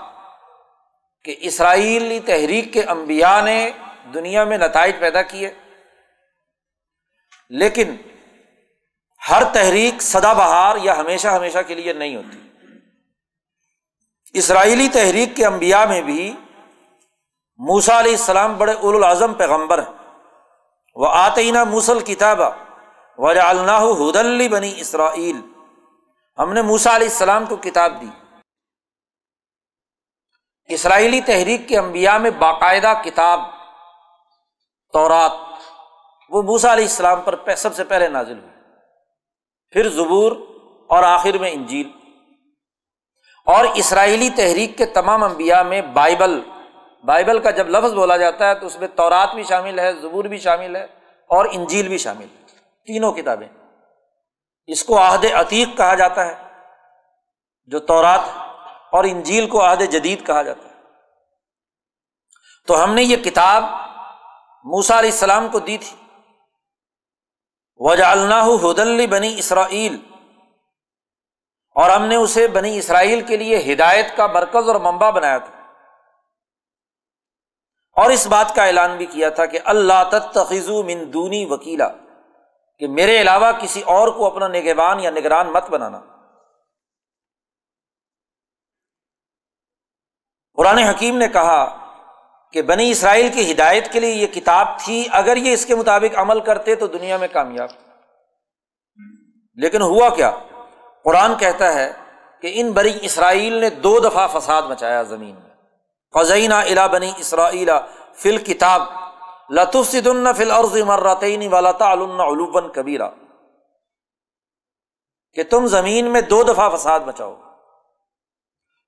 کہ 1.24 1.36
اسرائیلی 1.40 2.20
تحریک 2.20 2.74
کے 2.74 2.84
انبیاء 2.84 3.42
نے 3.42 3.72
دنیا 4.14 4.44
میں 4.44 4.58
نتائج 4.58 4.96
پیدا 5.00 5.22
کیے۔ 5.22 5.52
لیکن 7.50 7.96
ہر 9.30 9.44
تحریک 9.54 10.02
سدا 10.02 10.34
بہار 10.34 10.76
یا 10.76 10.98
ہمیشہ 10.98 11.28
ہمیشہ 11.28 11.58
کے 11.68 11.76
لیے 11.76 11.94
نہیں 11.94 12.16
ہوتی۔ 12.16 12.50
اسرائیلی 14.34 14.90
تحریک 14.90 15.36
کے 15.36 15.46
انبیاء 15.46 15.86
میں 15.86 16.02
بھی 16.02 16.34
موسا 17.58 18.00
علیہ 18.00 18.12
السلام 18.12 18.58
بڑے 18.58 18.74
اول 18.74 18.96
الاظم 18.96 19.34
پیغمبر 19.34 19.80
ہیں۔ 19.80 20.16
وہ 20.96 21.08
آتینہ 21.08 21.64
موسل 21.64 22.00
کتابہ 22.00 22.50
وجا 23.18 23.50
اللہ 23.50 23.82
حدلی 23.82 24.48
بنی 24.48 24.74
اسرائیل 24.78 25.42
ہم 26.38 26.54
نے 26.54 26.62
موسا 26.62 26.96
علیہ 26.96 27.08
السلام 27.08 27.46
کو 27.46 27.56
کتاب 27.56 28.02
دی۔ 28.02 28.10
اسرائیلی 30.68 31.22
تحریک 31.22 31.68
کے 31.68 31.78
انبیاء 31.78 32.18
میں 32.18 32.32
باقاعدہ 32.32 32.94
کتاب 33.04 33.40
تورات 34.94 35.32
وہ 36.30 36.42
موسا 36.42 36.74
علیہ 36.74 36.84
السلام 36.84 37.22
پر 37.22 37.56
سب 37.56 37.76
سے 37.76 37.84
پہلے 37.84 38.08
نازل 38.08 38.40
ہوئی 38.40 38.50
پھر 39.72 39.90
زبور 39.90 40.32
اور 40.88 41.04
آخر 41.04 41.38
میں 41.38 41.52
انجیل۔ 41.52 41.92
اور 43.46 43.66
اسرائیلی 43.76 44.30
تحریک 44.30 44.78
کے 44.78 44.86
تمام 44.86 45.24
انبیاء 45.24 45.62
میں 45.62 45.82
بائبل۔ 45.82 46.42
بائبل 47.04 47.40
کا 47.40 47.52
جب 47.52 47.70
لفظ 47.70 47.94
بولا 47.94 48.18
جاتا 48.18 48.50
ہے 48.50 48.56
تو 48.56 48.66
اس 48.66 48.80
میں 48.80 48.88
تورات 48.88 49.30
بھی 49.36 49.44
شامل 49.44 49.80
ہے، 49.80 49.94
زبور 49.94 50.26
بھی 50.26 50.38
شامل 50.38 50.76
ہے 50.76 50.84
اور 51.28 51.46
انجیل 51.52 51.88
بھی 51.88 51.98
شامل 51.98 52.26
ہے۔ 52.40 52.46
تینوں 52.86 53.14
کتابیں۔ 53.14 53.48
اس 54.68 54.84
کو 54.84 55.00
عہد 55.00 55.26
عتیق 55.34 55.78
کہا 55.78 55.96
جاتا 55.96 56.26
ہے، 56.26 56.36
جو 57.66 57.80
تورات 57.80 58.20
اور 58.92 59.04
انجیل 59.04 59.50
کو 59.50 59.72
عہد 59.72 59.82
جدید 59.92 60.26
کہا 60.26 60.42
جاتا 60.42 60.64
ہے۔ 60.64 60.74
تو 62.68 62.84
ہم 62.84 62.94
نے 62.94 63.04
یہ 63.04 63.16
کتاب 63.16 63.64
موسا 64.64 65.00
علیہ 65.00 65.12
السلام 65.12 65.48
کو 65.48 65.60
دی 65.60 65.78
تھی۔ 65.78 66.09
وجا 67.80 68.12
اللہ 68.12 68.44
حدل 68.64 69.08
بنی 69.08 69.40
اسرائیل۔ 69.40 69.98
اور 71.76 71.90
ہم 71.90 72.06
نے 72.06 72.16
اسے 72.16 72.48
بنی 72.48 72.78
اسرائیل 72.78 73.22
کے 73.28 73.38
لیے 73.38 73.74
ہدایت 73.74 74.18
کا 74.18 74.28
مرکز 74.28 74.70
اور 74.70 74.76
ممبا 74.76 75.10
بنایا 75.10 75.38
تھا۔ 75.38 75.72
اور 77.92 78.10
اس 78.10 78.28
بات 78.28 78.56
کا 78.56 78.66
اعلان 78.66 78.98
بھی 78.98 79.06
کیا 79.06 79.30
تھا 79.30 79.46
کہ 79.46 79.60
اللہ 79.66 80.10
تخذو 80.12 80.84
من 80.84 81.14
دونی 81.14 81.46
وکیلا، 81.46 81.88
کہ 82.80 82.88
میرے 82.88 83.22
علاوہ 83.22 83.52
کسی 83.62 83.82
اور 83.82 84.08
کو 84.08 84.26
اپنا 84.26 84.48
نگبان 84.48 85.00
یا 85.00 85.12
نگران 85.12 85.52
مت 85.52 85.70
بنانا۔ 85.70 86.02
قرآن 90.54 90.78
حکیم 90.78 91.18
نے 91.18 91.28
کہا 91.28 91.89
کہ 92.54 92.62
بنی 92.62 92.92
اسرائیل 92.92 93.30
کی 93.34 93.52
ہدایت 93.52 93.94
کے 93.94 94.00
لیے 94.00 94.12
یہ 94.12 94.28
کتاب 94.28 94.80
تھی، 94.80 95.08
اگر 95.12 95.38
یہ 95.38 95.54
اس 95.54 95.66
کے 95.66 95.76
مطابق 95.76 96.18
عمل 96.18 96.40
کرتے 96.40 96.76
تو 96.76 96.88
دنیا 96.88 97.18
میں 97.18 97.28
کامیاب۔ 97.32 97.70
لیکن 99.54 99.82
ہوا 99.82 100.10
کیا؟ 100.10 100.32
قرآن 101.04 101.38
کہتا 101.38 101.74
ہے 101.74 101.94
کہ 102.42 102.52
ان 102.56 102.72
بنی 102.72 102.98
اسرائیل 103.02 103.54
نے 103.54 103.70
دو 103.70 104.00
دفعہ 104.00 104.40
فساد 104.40 104.62
مچایا 104.62 105.04
زمین 105.04 105.36
میں۔ 105.36 105.50
قزینہ 106.12 106.54
الا 106.54 106.88
بنی 106.88 107.12
اسرائیل 107.18 107.70
فل 108.14 108.38
کتاب 108.38 108.82
لطف 109.50 109.96
فل 110.38 110.52
عرض 110.52 110.78
مرتعین 110.78 111.54
والا 111.54 111.70
علوبن 111.70 112.70
کبیرہ 112.70 113.10
کہ 115.34 115.44
تم 115.44 115.68
زمین 115.68 116.06
میں 116.06 116.22
دو 116.22 116.44
دفعہ 116.44 116.76
فساد 116.76 117.00
مچاؤ۔ 117.00 117.36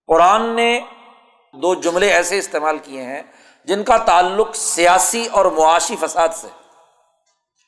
قرآن 0.08 0.56
نے 0.56 0.82
دو 1.54 1.76
جملے 1.76 2.14
ایسے 2.14 2.38
استعمال 2.38 2.78
کیے 2.78 3.02
ہیں 3.02 3.24
جن 3.64 3.84
کا 3.84 3.98
تعلق 3.98 4.56
سیاسی 4.56 5.26
اور 5.26 5.46
معاشی 5.46 5.96
فساد 5.96 6.30
سے 6.34 6.48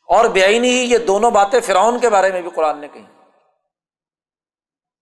اور 0.08 0.26
بے 0.26 0.48
ہی 0.48 0.68
یہ 0.68 0.98
دونوں 0.98 1.32
باتیں 1.32 1.60
فرعون 1.60 2.00
کے 2.00 2.10
بارے 2.10 2.32
میں 2.32 2.42
بھی 2.42 2.50
قرآن 2.50 2.78
نے 2.78 2.88
کہی۔ 2.88 3.06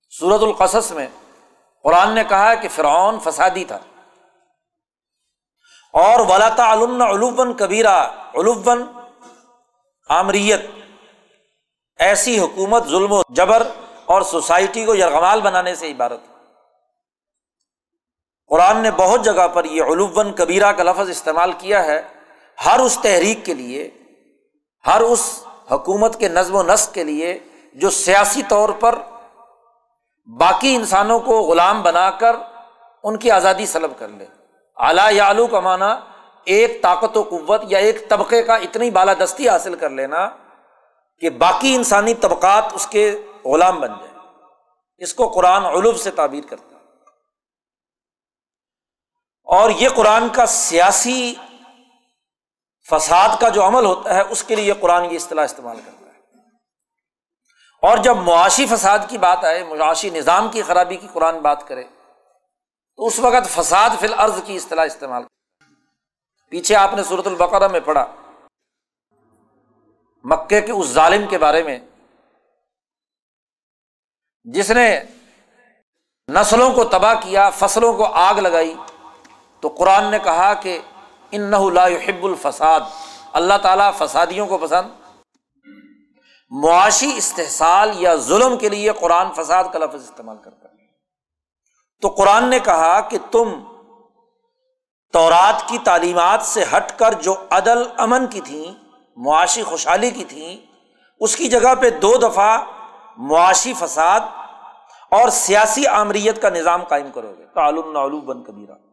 سورت 0.10 0.42
القصص 0.44 0.92
میں 0.92 1.08
قرآن 1.84 2.16
نے 2.16 2.24
کہا 2.24 2.54
کہ 2.54 2.70
فرعون 2.70 3.20
فسادی 3.20 3.66
تھا۔ 3.66 3.80
اور 5.94 6.20
ولاتا 6.20 6.74
علوم 6.74 7.02
علوبن 7.02 7.54
کبیرہ 7.54 8.08
علوبن 8.36 8.84
آمریت، 10.10 10.62
ایسی 11.98 12.40
حکومت، 12.40 12.88
ظلم 12.88 13.12
و 13.12 13.22
جبر 13.30 13.68
اور 14.06 14.22
سوسائٹی 14.22 14.86
کو 14.86 14.96
یرغمال 14.96 15.42
بنانے 15.42 15.76
سے 15.76 15.92
عبارت۔ 15.92 16.20
قرآن 18.52 18.78
نے 18.78 18.92
بہت 18.92 19.26
جگہ 19.26 19.48
پر 19.48 19.66
یہ 19.66 19.84
علوبن 19.84 20.34
کبیرہ 20.34 20.72
کا 20.72 20.84
لفظ 20.84 21.10
استعمال 21.10 21.52
کیا 21.52 21.86
ہے، 21.86 22.02
ہر 22.66 22.80
اس 22.80 22.98
تحریک 23.02 23.46
کے 23.46 23.54
لیے، 23.54 23.90
ہر 24.86 25.02
اس 25.02 25.44
حکومت 25.72 26.20
کے 26.20 26.30
نظم 26.30 26.56
و 26.56 26.64
نسق 26.64 26.94
کے 26.94 27.04
لیے 27.04 27.40
جو 27.74 27.90
سیاسی 27.90 28.42
طور 28.44 28.70
پر 28.70 28.96
باقی 30.40 30.76
انسانوں 30.76 31.20
کو 31.20 31.42
غلام 31.42 31.82
بنا 31.84 32.10
کر 32.10 32.36
ان 33.04 33.18
کی 33.18 33.32
آزادی 33.32 33.66
سلب 33.66 33.92
کر 33.98 34.08
لے۔ 34.08 34.26
اعلیٰ 34.78 35.14
یا 35.14 35.28
آلو 35.28 35.48
کا 35.48 35.60
معنی 35.60 35.92
ایک 36.46 36.82
طاقت 36.82 37.18
و 37.18 37.24
قوت 37.24 37.62
یا 37.68 37.80
ایک 37.80 38.10
طبقے 38.10 38.44
کا 38.44 38.56
اتنی 38.56 38.92
بالادستی 38.92 39.50
حاصل 39.50 39.76
کر 39.76 39.90
لینا 39.90 40.30
کہ 41.20 41.30
باقی 41.30 41.76
انسانی 41.76 42.14
طبقات 42.14 42.64
اس 42.74 42.88
کے 42.88 43.16
غلام 43.46 43.80
بن 43.80 43.90
جائیں۔ 43.90 44.18
اس 44.98 45.14
کو 45.14 45.28
قرآن 45.28 45.66
علوب 45.66 45.98
سے 45.98 46.12
تعبیر 46.12 46.44
کرتا 46.50 46.71
اور 49.52 49.70
یہ 49.70 49.90
قرآن 49.90 50.30
کا 50.30 50.46
سیاسی 50.46 51.36
فساد 52.90 53.30
کا 53.40 53.50
جو 53.50 53.68
عمل 53.68 53.86
ہوتا 53.86 54.14
ہے، 54.14 54.22
اس 54.22 54.44
کے 54.44 54.56
لیے 54.56 54.66
یہ 54.66 54.74
قرآن 54.80 55.10
کی 55.10 55.16
اصطلاح 55.16 55.46
استعمال 55.46 55.80
کرتا 55.86 56.06
ہے۔ 56.06 56.20
اور 57.84 57.98
جب 57.98 58.16
معاشی 58.16 58.66
فساد 58.66 59.00
کی 59.10 59.18
بات 59.18 59.44
آئے، 59.44 59.64
معاشی 59.64 60.10
نظام 60.10 60.50
کی 60.52 60.62
خرابی 60.62 60.98
کی 60.98 61.08
قرآن 61.14 61.40
بات 61.40 61.68
کرے، 61.68 61.84
تو 62.96 63.08
اس 63.08 63.20
وقت 63.20 63.50
فساد 63.50 63.90
فی 64.00 64.06
الارض 64.08 64.40
کی 64.46 64.56
اصطلاح 64.56 64.86
استعمال 64.86 65.24
پیچھے 66.50 66.76
آپ 66.76 66.94
نے 66.94 67.04
صورت 67.04 67.28
البقرہ 67.28 67.68
میں 67.68 67.80
پڑھا 67.80 68.06
مکے 70.26 70.62
کے 70.62 70.72
اس 70.72 70.88
ظالم 70.88 71.28
کے 71.28 71.38
بارے 71.38 71.64
میں، 71.64 71.80
جس 74.44 74.72
نے 74.72 75.04
نسلوں 76.28 76.74
کو 76.74 76.84
تباہ 76.84 77.14
کیا، 77.14 77.50
فصلوں 77.50 77.94
کو 77.94 78.06
آگ 78.06 78.36
لگائی 78.36 78.76
تو 79.62 79.68
قرآن 79.68 80.04
نے 80.12 80.20
کہا 80.20 80.54
کہ 80.54 80.80
ان 81.32 81.54
حب 81.54 82.26
الفساد۔ 82.26 82.80
اللہ 83.34 83.54
تعالیٰ 83.62 83.92
فسادیوں 83.98 84.48
کو 84.48 84.58
پسند۔ 84.58 84.90
معاشی 86.50 87.14
استحصال 87.16 87.92
یا 87.96 88.16
ظلم 88.16 88.58
کے 88.58 88.70
لیے 88.70 88.92
قرآن 88.92 89.28
فساد 89.34 89.64
کا 89.74 89.80
لفظ 89.80 89.96
استعمال 89.96 90.38
کرتا 90.38 90.70
ہے۔ 90.70 90.76
تو 92.02 92.08
قرآن 92.08 92.50
نے 92.50 92.60
کہا 92.60 93.02
کہ 93.02 93.18
تم 93.32 93.54
تورات 95.14 95.68
کی 95.68 95.78
تعلیمات 95.78 96.42
سے 96.42 96.64
ہٹ 96.78 97.00
کر 97.00 97.14
جو 97.14 97.36
عدل 97.50 97.84
امن 97.98 98.28
کی 98.28 98.42
تھیں، 98.42 98.74
معاشی 99.18 99.64
خوشحالی 99.64 100.12
کی 100.12 100.26
تھیں، 100.26 100.58
اس 101.20 101.36
کی 101.36 101.48
جگہ 101.48 101.76
پہ 101.82 101.90
دو 101.90 102.18
دفعہ 102.18 102.66
معاشی 103.18 103.74
فساد 103.74 104.20
اور 105.12 105.30
سیاسی 105.30 105.88
آمریت 105.88 106.42
کا 106.42 106.50
نظام 106.50 106.84
قائم 106.84 107.12
کرو 107.12 107.34
گے۔ 107.38 107.46
تعلوم 107.54 107.92
نعلو 107.92 108.22
بن 108.22 108.44
کبیرہ۔ 108.44 108.91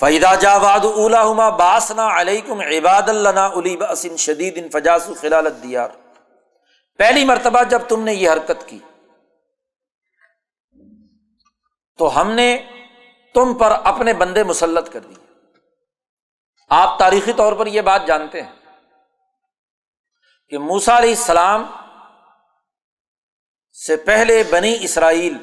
فیدا 0.00 0.34
جاواد 0.34 0.84
اولا 0.84 1.50
باسنا 1.50 2.20
علیکم 2.20 2.60
عباد 2.60 3.08
اللہ 3.08 3.40
علی 3.40 3.76
بسن 3.76 4.16
شدید 4.16 4.58
ان 4.58 4.68
فجاس 4.70 5.08
خلال 5.20 5.46
دیار 5.62 5.88
پہلی 6.98 7.24
مرتبہ 7.24 7.62
جب 7.62 7.82
تم 7.88 8.02
نے 8.02 8.14
یہ 8.14 8.30
حرکت 8.30 8.68
کی، 8.68 8.78
تو 11.98 12.20
ہم 12.20 12.30
نے 12.30 12.66
تم 13.34 13.54
پر 13.54 13.72
اپنے 13.84 14.12
بندے 14.12 14.42
مسلط 14.44 14.92
کر 14.92 15.00
دیے۔ 15.00 15.22
آپ 16.70 16.98
تاریخی 16.98 17.32
طور 17.32 17.52
پر 17.52 17.66
یہ 17.66 17.80
بات 17.80 18.06
جانتے 18.06 18.42
ہیں 18.42 18.52
کہ 20.48 20.58
موسا 20.58 20.98
علیہ 20.98 21.10
السلام 21.10 21.66
سے 23.86 23.96
پہلے 23.96 24.42
بنی 24.50 24.76
اسرائیل 24.80 25.36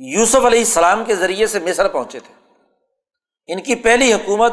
یوسف 0.00 0.46
علیہ 0.46 0.58
السلام 0.58 1.04
کے 1.04 1.16
ذریعے 1.16 1.46
سے 1.46 1.60
مصر 1.60 1.88
پہنچے 1.88 2.20
تھے۔ 2.20 2.45
ان 3.46 3.62
کی 3.62 3.74
پہلی 3.74 4.12
حکومت 4.12 4.52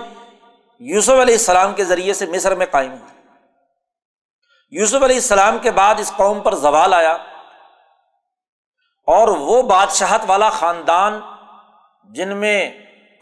یوسف 0.80 1.10
علیہ 1.10 1.36
السلام 1.36 1.74
کے 1.74 1.86
ذریعے 1.86 2.14
سے 2.14 2.26
مصر 2.26 2.56
میں 2.56 2.66
قائم 2.66 2.92
ہوئی۔ 2.92 3.12
یوسف 4.72 5.04
علیہ 5.04 5.16
السلام 5.16 5.58
کے 5.58 5.72
بعد 5.72 5.96
اس 6.00 6.12
قوم 6.18 6.42
پر 6.42 6.56
زوال 6.56 6.94
آیا 6.94 7.14
اور 9.08 9.28
وہ 9.28 9.62
بادشاہت 9.62 10.22
والا 10.28 10.50
خاندان 10.50 11.20
جن 12.14 12.38
میں 12.38 12.72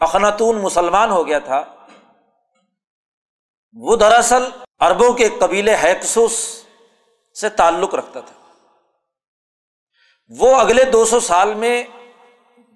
اخناتون 0.00 0.62
مسلمان 0.62 1.10
ہو 1.10 1.26
گیا 1.26 1.38
تھا، 1.38 1.64
وہ 3.72 3.96
دراصل 3.96 4.44
اربوں 4.80 5.12
کے 5.12 5.28
قبیلے 5.40 5.76
حیکسوس 5.84 6.64
سے 7.40 7.48
تعلق 7.48 7.94
رکھتا 7.94 8.20
تھا۔ 8.20 8.34
وہ 10.30 10.56
اگلے 10.56 10.84
دو 10.84 11.04
سو 11.04 11.20
سال 11.20 11.54
میں 11.54 11.84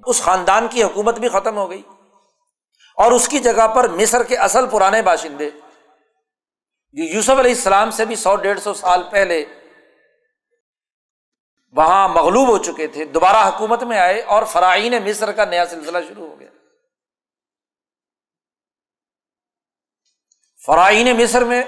اس 0.07 0.23
خاندان 0.23 0.69
کی 0.69 0.83
حکومت 0.83 1.19
بھی 1.19 1.29
ختم 1.29 1.57
ہو 1.57 1.71
گئی۔ 1.71 1.83
اور 2.97 3.13
اس 3.13 3.29
کی 3.29 3.39
جگہ 3.39 3.69
پر 3.69 3.89
مصر 3.89 4.23
کے 4.23 4.37
اصل 4.37 4.71
پرانے 4.71 5.03
باشندے۔ 5.03 5.51
جو 6.93 7.05
یوسف 7.05 7.31
علیہ 7.31 7.55
السلام 7.55 7.91
سے 7.91 8.05
بھی 8.05 8.17
سو 8.17 8.37
ڈیڑھ 8.37 8.61
سو 8.61 8.75
سال 8.75 9.03
پہلے 9.11 9.45
وہاں 11.73 12.09
مغلوب 12.09 12.49
ہو 12.49 12.59
چکے 12.59 12.87
تھے۔ 12.87 13.05
دوبارہ 13.05 13.37
حکومت 13.37 13.83
میں 13.83 13.99
آئے 13.99 14.23
اور 14.23 14.43
فرائین 14.43 15.05
مصر 15.05 15.33
کا 15.33 15.45
نیا 15.45 15.67
سلسلہ 15.67 15.99
شروع 16.09 16.29
ہو 16.29 16.41
گیا۔ 16.41 16.49
فرائین 20.67 21.17
مصر 21.17 21.45
میں 21.45 21.63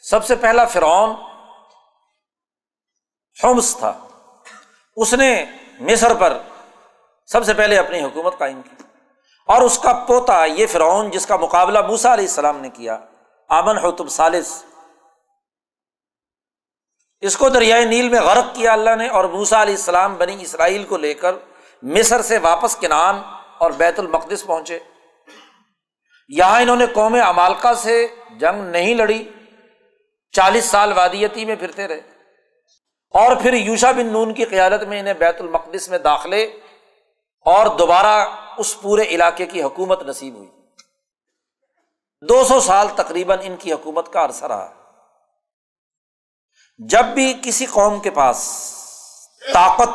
سب 0.00 0.26
سے 0.26 0.36
پہلا 0.36 0.64
فرعون 0.64 1.10
ہومس 3.44 3.76
تھا۔ 3.78 4.06
اس 4.96 5.14
نے 5.14 5.44
مصر 5.80 6.14
پر 6.14 6.42
سب 7.26 7.44
سے 7.44 7.54
پہلے 7.54 7.78
اپنی 7.78 8.02
حکومت 8.02 8.38
قائم 8.38 8.62
کی۔ 8.62 8.91
اور 9.46 9.62
اس 9.62 9.78
کا 9.78 9.92
پوتا 9.92 10.44
یہ 10.44 10.66
فرعون 10.66 11.10
جس 11.10 11.26
کا 11.26 11.36
مقابلہ 11.36 11.80
موسا 11.80 12.14
علیہ 12.14 12.24
السلام 12.24 12.60
نے 12.60 12.70
کیا۔ 12.70 12.98
آمن 13.48 13.78
ہو 13.78 13.90
تم 13.90 14.08
سالس۔ 14.08 14.64
اس 17.20 17.36
کو 17.36 17.48
دریائے 17.48 17.84
نیل 17.84 18.08
میں 18.08 18.20
غرق 18.20 18.54
کیا 18.54 18.72
اللہ 18.72 18.96
نے 18.96 19.08
اور 19.08 19.24
موسا 19.24 19.62
علیہ 19.62 19.74
السلام 19.74 20.14
بنی 20.14 20.42
اسرائیل 20.42 20.84
کو 20.84 20.96
لے 20.96 21.14
کر 21.14 21.34
مصر 21.82 22.22
سے 22.22 22.38
واپس 22.38 22.76
کنان 22.76 23.22
اور 23.58 23.70
بیت 23.70 23.98
المقدس 23.98 24.46
پہنچے۔ 24.46 24.78
یہاں 26.28 26.60
انہوں 26.60 26.76
نے 26.76 26.86
قوم 26.86 27.18
امالکا 27.26 27.74
سے 27.74 28.06
جنگ 28.30 28.62
نہیں 28.62 28.94
لڑی، 28.94 29.28
چالیس 30.32 30.64
سال 30.64 30.92
وادیتی 30.92 31.44
میں 31.44 31.56
پھرتے 31.56 31.88
رہے۔ 31.88 32.00
اور 33.10 33.36
پھر 33.36 33.52
یوشا 33.52 33.92
بن 33.92 34.06
نون 34.06 34.34
کی 34.34 34.44
قیادت 34.44 34.82
میں 34.82 35.00
انہیں 35.00 35.14
بیت 35.14 35.40
المقدس 35.40 35.88
میں 35.88 35.98
داخلے 35.98 36.60
اور 37.44 37.66
دوبارہ 37.66 38.28
اس 38.58 38.80
پورے 38.80 39.02
علاقے 39.02 39.46
کی 39.46 39.62
حکومت 39.62 40.02
نصیب 40.02 40.34
ہوئی۔ 40.34 40.48
دو 42.28 42.44
سو 42.44 42.60
سال 42.60 42.88
تقریباً 42.96 43.38
ان 43.42 43.56
کی 43.56 43.72
حکومت 43.72 44.12
کا 44.12 44.24
عرصہ 44.24 44.44
رہا۔ 44.44 44.72
جب 46.78 47.04
بھی 47.04 47.40
کسی 47.42 47.66
قوم 47.66 48.00
کے 48.00 48.10
پاس 48.10 48.68
طاقت، 49.52 49.90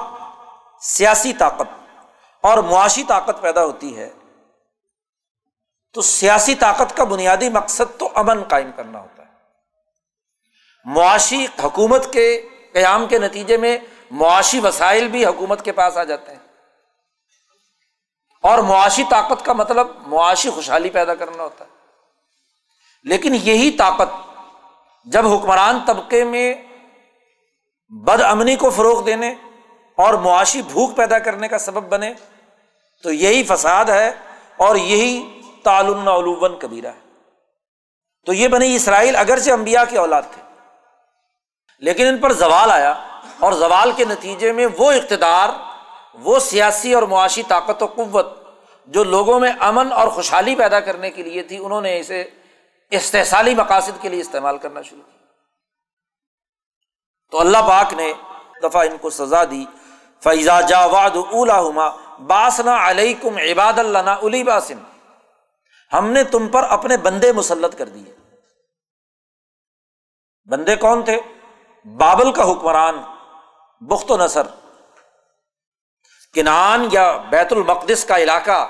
سیاسی 0.81 1.33
طاقت 1.33 1.97
اور 2.41 2.57
معاشی 2.57 3.03
طاقت 3.03 3.41
پیدا 3.41 3.65
ہوتی 3.65 3.97
ہے، 3.97 4.09
تو 5.93 6.01
سیاسی 6.01 6.55
طاقت 6.55 6.97
کا 6.97 7.03
بنیادی 7.03 7.49
مقصد 7.49 7.99
تو 7.99 8.09
امن 8.15 8.43
قائم 8.43 8.71
کرنا 8.75 8.99
ہوتا 8.99 9.23
ہے۔ 9.23 9.27
معاشی 10.85 11.45
حکومت 11.63 12.13
کے 12.13 12.49
قیام 12.73 13.07
کے 13.07 13.19
نتیجے 13.19 13.57
میں 13.57 13.77
معاشی 14.11 14.59
وسائل 14.59 15.07
بھی 15.07 15.25
حکومت 15.25 15.65
کے 15.65 15.71
پاس 15.71 15.97
آ 15.97 16.03
جاتے 16.03 16.31
ہیں۔ 16.31 16.36
اور 18.41 18.59
معاشی 18.59 19.03
طاقت 19.09 19.45
کا 19.45 19.53
مطلب 19.53 19.87
معاشی 20.01 20.49
خوشحالی 20.49 20.89
پیدا 20.89 21.15
کرنا 21.15 21.43
ہوتا 21.43 21.65
ہے۔ 21.65 21.69
لیکن 23.03 23.35
یہی 23.35 23.71
طاقت 23.71 24.09
جب 25.05 25.27
حکمران 25.27 25.79
طبقے 25.87 26.23
میں 26.23 26.53
بد 27.89 28.21
امنی 28.21 28.55
کو 28.55 28.69
فروغ 28.69 29.03
دینے 29.03 29.35
اور 29.95 30.13
معاشی 30.13 30.61
بھوک 30.61 30.95
پیدا 30.95 31.19
کرنے 31.19 31.47
کا 31.47 31.57
سبب 31.57 31.83
بنے، 31.83 32.13
تو 33.03 33.11
یہی 33.11 33.43
فساد 33.43 33.85
ہے 33.85 34.11
اور 34.57 34.75
یہی 34.75 35.41
تعلن 35.63 36.07
علوبن 36.07 36.59
کبیرہ 36.59 36.87
ہے۔ 36.87 37.07
تو 38.25 38.33
یہ 38.33 38.47
بنی 38.47 38.75
اسرائیل 38.75 39.15
اگرچہ 39.15 39.51
امبیا 39.51 39.85
کی 39.85 39.97
اولاد 39.97 40.21
تھے، 40.33 40.41
لیکن 41.79 42.07
ان 42.07 42.17
پر 42.17 42.33
زوال 42.33 42.71
آیا 42.71 42.93
اور 43.39 43.51
زوال 43.51 43.91
کے 43.95 44.05
نتیجے 44.05 44.51
میں 44.51 44.67
وہ 44.77 44.91
اقتدار 44.91 45.49
وہ 46.17 46.39
سیاسی 46.39 46.93
اور 46.93 47.03
معاشی 47.03 47.43
طاقت 47.43 47.83
و 47.83 47.85
قوت 47.85 48.25
جو 48.85 49.03
لوگوں 49.03 49.39
میں 49.39 49.51
امن 49.59 49.91
اور 49.91 50.07
خوشحالی 50.07 50.55
پیدا 50.55 50.79
کرنے 50.79 51.11
کے 51.11 51.23
لیے 51.23 51.43
تھی، 51.43 51.57
انہوں 51.57 51.81
نے 51.81 51.99
اسے 51.99 52.29
استحصالی 52.91 53.55
مقاصد 53.55 54.01
کے 54.01 54.09
لیے 54.09 54.21
استعمال 54.21 54.57
کرنا 54.57 54.81
شروع 54.81 55.01
کیا۔ 55.01 55.17
تو 57.31 57.39
اللہ 57.39 57.57
پاک 57.57 57.93
نے 57.93 58.13
دفعہ 58.63 58.85
ان 58.85 58.97
کو 58.97 59.09
سزا 59.09 59.43
دی 59.43 59.65
فیضا 60.23 60.61
جا 60.61 60.85
واد 60.85 61.15
اولا 61.15 61.59
ہما 61.59 61.89
باسنا 62.19 62.89
علیہ 62.89 63.13
کم 63.21 63.37
عباد 63.37 63.79
اللہ 63.79 63.97
الی 63.99 64.43
باسن 64.43 64.77
ہم 65.93 66.11
نے 66.11 66.23
تم 66.23 66.47
پر 66.47 66.63
اپنے 66.63 66.97
بندے 66.97 67.31
مسلط 67.31 67.77
کر 67.77 67.89
دیے۔ 67.89 68.15
بندے 70.45 70.75
کون 70.75 71.03
تھے؟ 71.03 71.19
بابل 71.85 72.31
کا 72.31 72.51
حکمران، 72.51 72.95
بخت 73.81 74.11
و 74.11 74.17
نثر 74.17 74.47
کنان 76.37 76.87
یا 76.91 77.17
بیت 77.17 77.53
المقدس 77.53 78.05
کا 78.05 78.17
علاقہ، 78.17 78.67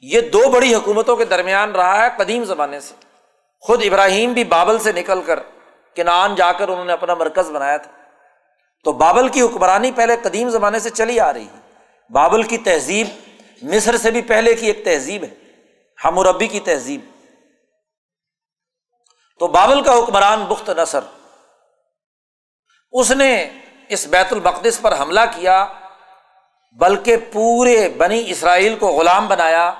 یہ 0.00 0.20
دو 0.20 0.50
بڑی 0.50 0.74
حکومتوں 0.74 1.16
کے 1.16 1.24
درمیان 1.24 1.70
رہا 1.70 2.04
ہے 2.04 2.08
قدیم 2.16 2.44
زمانے 2.44 2.80
سے۔ 2.80 2.94
خود 3.60 3.82
ابراہیم 3.84 4.32
بھی 4.32 4.44
بابل 4.44 4.78
سے 4.78 4.92
نکل 4.92 5.22
کر 5.22 5.40
کنان 5.96 6.34
جا 6.34 6.52
کر 6.52 6.68
انہوں 6.68 6.84
نے 6.84 6.92
اپنا 6.92 7.14
مرکز 7.14 7.50
بنایا 7.50 7.76
تھا۔ 7.76 7.90
تو 8.84 8.92
بابل 8.92 9.28
کی 9.28 9.42
حکمرانی 9.42 9.92
پہلے 9.92 10.16
قدیم 10.22 10.50
زمانے 10.50 10.78
سے 10.78 10.90
چلی 10.90 11.20
آ 11.20 11.32
رہی 11.32 11.46
ہے۔ 11.46 11.74
بابل 12.10 12.42
کی 12.42 12.58
تہذیب 12.58 13.06
مصر 13.62 13.96
سے 13.96 14.10
بھی 14.10 14.22
پہلے 14.22 14.54
کی 14.54 14.66
ایک 14.66 14.84
تہذیب 14.84 15.22
ہے۔ 15.22 15.34
ہموربی 16.04 16.46
کی 16.46 16.60
تہذیب۔ 16.60 17.00
تو 19.38 19.46
بابل 19.46 19.82
کا 19.82 19.98
حکمران 19.98 20.44
بخت 20.44 20.70
نثر 20.70 21.00
اس 22.92 23.10
نے 23.10 23.50
اس 23.88 24.06
بیت 24.06 24.32
المقدس 24.32 24.80
پر 24.82 24.98
حملہ 24.98 25.20
کیا۔ 25.34 25.66
بلکہ 26.72 27.16
پورے 27.32 27.88
بنی 27.88 28.24
اسرائیل 28.26 28.76
کو 28.78 28.86
غلام 28.86 29.28
بنایا، 29.28 29.72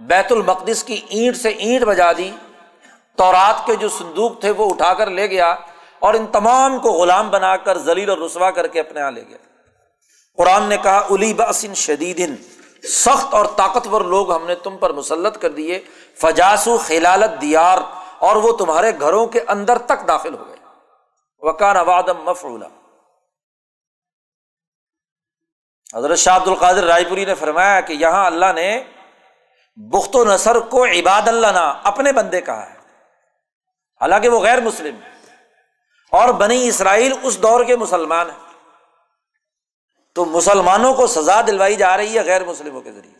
بیت 0.00 0.32
المقدس 0.32 0.84
کی 0.84 1.00
اینٹ 1.08 1.36
سے 1.36 1.48
اینٹ 1.48 1.84
بجا 1.84 2.12
دی، 2.12 2.30
تورات 3.16 3.66
کے 3.66 3.76
جو 3.76 3.88
صندوق 3.88 4.40
تھے 4.40 4.50
وہ 4.50 4.70
اٹھا 4.70 4.94
کر 4.94 5.10
لے 5.10 5.30
گیا 5.30 5.54
اور 5.98 6.14
ان 6.14 6.26
تمام 6.26 6.78
کو 6.78 6.92
غلام 6.92 7.30
بنا 7.30 7.56
کر 7.56 7.78
ذلیل 7.78 8.10
اور 8.10 8.18
رسوا 8.18 8.50
کر 8.50 8.66
کے 8.66 8.80
اپنے 8.80 9.00
یہاں 9.00 9.10
لے 9.10 9.24
گیا۔ 9.28 9.38
قرآن 10.36 10.62
نے 10.62 10.76
کہا 10.76 11.06
الی 11.10 11.34
بسن 11.34 11.74
شدید 11.74 12.44
سخت 12.84 13.34
اور 13.34 13.46
طاقتور 13.46 14.00
لوگ 14.00 14.32
ہم 14.32 14.46
نے 14.46 14.54
تم 14.54 14.76
پر 14.76 14.92
مسلط 14.92 15.38
کر 15.38 15.50
دیے، 15.50 15.80
فجاسو 16.14 16.78
خلالت 16.78 17.40
دیار 17.40 17.78
اور 18.18 18.36
وہ 18.36 18.52
تمہارے 18.52 18.92
گھروں 19.00 19.26
کے 19.26 19.40
اندر 19.48 19.78
تک 19.78 20.08
داخل 20.08 20.34
ہو 20.34 20.46
گئے۔ 20.48 20.56
وکان 21.38 21.76
ابادم 21.76 22.24
مفرولا 22.24 22.66
حضرت 25.96 26.18
شاہ 26.18 26.36
عبد 26.36 26.48
القادر 26.48 26.84
رائے 26.84 27.04
پوری 27.04 27.24
نے 27.24 27.34
فرمایا 27.34 27.80
کہ 27.80 27.92
یہاں 27.92 28.26
اللہ 28.26 28.52
نے 28.54 28.82
بخت 29.76 30.16
و 30.16 30.24
نثر 30.24 30.58
کو 30.58 30.84
عباد 30.84 31.28
اللہ 31.28 31.46
نا 31.46 31.74
اپنے 31.84 32.12
بندے 32.12 32.40
کہا 32.40 32.70
ہے۔ 32.70 32.74
حالانکہ 34.00 34.28
وہ 34.28 34.40
غیر 34.40 34.60
مسلم 34.60 34.94
اور 36.10 36.28
بنی 36.28 36.68
اسرائیل 36.68 37.12
اس 37.22 37.42
دور 37.42 37.64
کے 37.64 37.76
مسلمان 37.76 38.30
ہیں۔ 38.30 38.38
تو 40.14 40.24
مسلمانوں 40.24 40.94
کو 40.94 41.06
سزا 41.06 41.40
دلوائی 41.40 41.76
جا 41.76 41.96
رہی 41.96 42.18
ہے 42.18 42.24
غیر 42.24 42.44
مسلموں 42.44 42.80
کے 42.80 42.92
ذریعے 42.92 43.14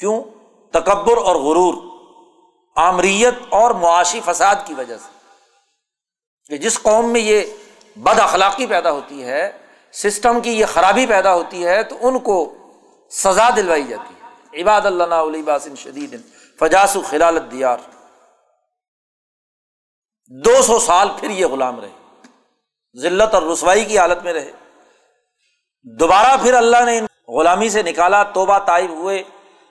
کیوں؟ 0.00 0.24
تکبر 0.72 1.16
اور 1.16 1.36
غرور، 1.36 1.74
آمریت 2.76 3.34
اور 3.48 3.70
معاشی 3.70 4.20
فساد 4.24 4.56
کی 4.64 4.74
وجہ 4.74 4.96
سے۔ 4.96 5.18
کہ 6.48 6.56
جس 6.56 6.82
قوم 6.82 7.12
میں 7.12 7.20
یہ 7.20 7.42
بد 7.96 8.18
اخلاقی 8.18 8.66
پیدا 8.66 8.90
ہوتی 8.90 9.24
ہے 9.24 9.52
سسٹم 9.92 10.40
کی 10.40 10.50
یہ 10.50 10.66
خرابی 10.66 11.06
پیدا 11.06 11.34
ہوتی 11.34 11.66
ہے 11.66 11.82
تو 11.82 11.96
ان 12.00 12.18
کو 12.18 12.54
سزا 13.10 13.48
دلوائی 13.56 13.84
جاتی 13.84 14.14
ہے۔ 14.14 14.62
عباد 14.62 14.80
اللہ 14.80 15.14
علی 15.14 15.42
باسن 15.42 15.76
شدید۔ 15.76 16.20
فجاس 16.58 16.96
و 16.96 17.02
خلالت 17.02 17.52
دیار 17.52 17.78
دو 20.44 20.62
سو 20.62 20.78
سال 20.78 21.08
پھر 21.20 21.30
یہ 21.30 21.46
غلام 21.46 21.80
رہے۔ 21.80 21.88
ذلت 23.02 23.34
اور 23.34 23.42
رسوائی 23.42 23.84
کی 23.84 23.98
حالت 23.98 24.24
میں 24.24 24.32
رہے۔ 24.32 24.52
دوبارہ 25.82 26.36
پھر 26.42 26.54
اللہ 26.54 26.76
نے 26.84 27.00
غلامی 27.28 27.68
سے 27.68 27.82
نکالا، 27.82 28.22
توبہ 28.22 28.58
طائب 28.58 28.90
ہوئے، 28.90 29.22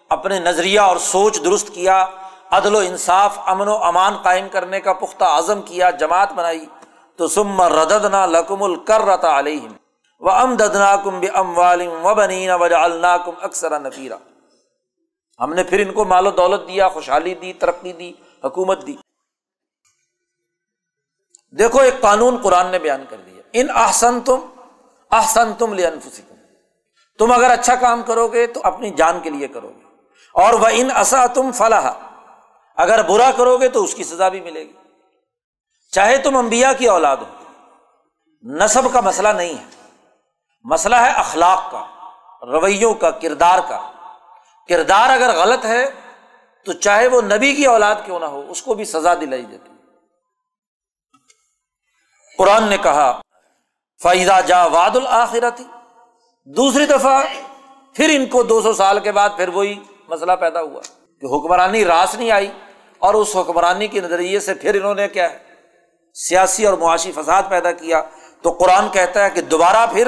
اپنے 0.09 0.39
نظریہ 0.39 0.79
اور 0.79 0.97
سوچ 0.97 1.43
درست 1.45 1.67
کیا، 1.73 2.05
عدل 2.51 2.75
و 2.75 2.77
انصاف، 2.77 3.39
امن 3.45 3.67
و 3.67 3.83
امان 3.83 4.17
قائم 4.23 4.49
کرنے 4.49 4.81
کا 4.81 4.93
پختہ 4.93 5.23
عزم 5.23 5.61
کیا، 5.61 5.89
جماعت 5.89 6.33
بنائی۔ 6.33 6.65
تو 7.15 7.27
سم 7.27 7.61
رددنا 7.61 8.25
لکم 8.25 8.63
الکر 8.63 9.25
علیہم۔ 9.25 9.71
و 10.19 10.29
ام 10.29 10.55
ددنا 10.55 10.95
کم 10.95 11.19
بے 11.19 11.27
ام 11.27 11.57
والم 11.57 12.05
و 12.05 12.15
بنینا 12.15 12.55
وجا 12.55 12.83
اللہ 12.83 13.17
کم 13.25 13.31
اکثر 13.41 13.79
نفیرہ 13.79 14.17
ہم 15.39 15.53
نے 15.53 15.63
پھر 15.63 15.87
ان 15.87 15.93
کو 15.93 16.05
مال 16.05 16.27
و 16.27 16.31
دولت 16.31 16.67
دیا، 16.67 16.89
خوشحالی 16.89 17.33
دی، 17.33 17.53
ترقی 17.53 17.93
دی، 17.93 18.13
حکومت 18.43 18.87
دی۔ 18.87 18.95
دیکھو، 21.57 21.79
ایک 21.79 22.01
قانون 22.01 22.37
قرآن 22.43 22.67
نے 22.67 22.79
بیان 22.79 23.03
کر 23.09 23.17
دیا۔ 23.17 23.41
ان 23.53 23.67
احسن 23.75 24.21
تم 24.21 24.39
احسن 25.11 25.53
تم 25.53 25.73
لے 25.73 25.89
تم 27.19 27.31
اگر 27.31 27.51
اچھا 27.51 27.75
کام 27.75 28.03
کرو 28.03 28.27
گے 28.27 28.47
تو 28.47 28.61
اپنی 28.63 28.89
جان 28.89 29.19
کے 29.19 29.29
لیے 29.29 29.47
کرو 29.47 29.67
گے 29.67 29.81
اور 30.33 30.53
وہ 30.53 30.67
ان 30.71 30.89
اصا 30.95 31.27
تم 31.27 31.51
فلاح 31.51 31.91
اگر 32.75 33.03
برا 33.03 33.31
کرو 33.37 33.57
گے 33.57 33.69
تو 33.69 33.83
اس 33.83 33.95
کی 33.95 34.03
سزا 34.03 34.29
بھی 34.29 34.41
ملے 34.41 34.59
گی۔ 34.59 34.73
چاہے 35.91 36.17
تم 36.17 36.37
امبیا 36.37 36.73
کی 36.73 36.87
اولاد 36.87 37.17
ہو، 37.17 37.43
نصب 38.43 38.93
کا 38.93 39.01
مسئلہ 39.01 39.29
نہیں 39.29 39.53
ہے۔ 39.53 39.76
مسئلہ 40.71 40.95
ہے 40.95 41.09
اخلاق 41.09 41.71
کا، 41.71 41.85
رویوں 42.41 42.93
کا، 42.93 43.11
کردار 43.11 43.59
کا۔ 43.69 43.91
کردار 44.69 45.09
اگر 45.09 45.29
غلط 45.35 45.65
ہے 45.65 45.85
تو 46.65 46.73
چاہے 46.73 47.07
وہ 47.07 47.21
نبی 47.21 47.53
کی 47.53 47.65
اولاد 47.65 47.95
کیوں 48.05 48.19
نہ 48.19 48.25
ہو، 48.25 48.43
اس 48.49 48.61
کو 48.61 48.73
بھی 48.73 48.85
سزا 48.85 49.13
دلائی 49.13 49.45
جاتی 49.51 49.71
قرآن 52.37 52.63
نے 52.63 52.77
کہا 52.77 53.21
فائدہ 54.01 54.39
جا 54.45 54.65
واد 54.65 54.95
الآخرتی 54.95 55.63
دوسری 56.43 56.85
دفعہ 56.85 57.23
پھر 57.95 58.09
ان 58.13 58.25
کو 58.25 58.43
دو 58.43 58.61
سو 58.61 58.73
سال 58.73 58.99
کے 58.99 59.11
بعد 59.11 59.29
پھر 59.35 59.47
وہی 59.47 59.79
مسئلہ 60.07 60.31
پیدا 60.31 60.61
ہوا 60.61 60.81
کہ 61.21 61.25
حکمرانی 61.25 61.85
راس 61.85 62.15
نہیں 62.15 62.31
آئی 62.31 62.51
اور 62.99 63.13
اس 63.13 63.35
حکمرانی 63.35 63.87
کے 63.87 64.01
نظریے 64.01 64.39
سے 64.39 64.53
پھر 64.53 64.75
انہوں 64.75 64.95
نے 64.95 65.07
کیا 65.07 65.31
ہے، 65.31 65.37
سیاسی 66.13 66.65
اور 66.65 66.77
معاشی 66.77 67.11
فساد 67.11 67.43
پیدا 67.49 67.71
کیا۔ 67.71 68.01
تو 68.41 68.51
قرآن 68.51 68.89
کہتا 68.89 69.23
ہے 69.25 69.29
کہ 69.29 69.41
دوبارہ 69.41 69.85
پھر 69.91 70.07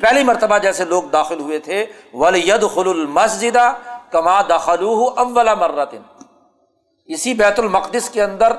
پہلی 0.00 0.24
مرتبہ 0.24 0.58
جیسے 0.58 0.84
لوگ 0.84 1.02
داخل 1.02 1.40
ہوئے 1.40 1.58
تھے 1.58 1.86
ید 2.34 2.64
خل 2.74 2.88
المسد 2.88 3.56
کما 4.10 4.42
دخل 4.42 4.84
اولا 5.16 5.54
مرتن 5.54 6.02
اسی 7.04 7.34
بیت 7.34 7.58
المقدس 7.58 8.10
کے 8.10 8.22
اندر 8.22 8.52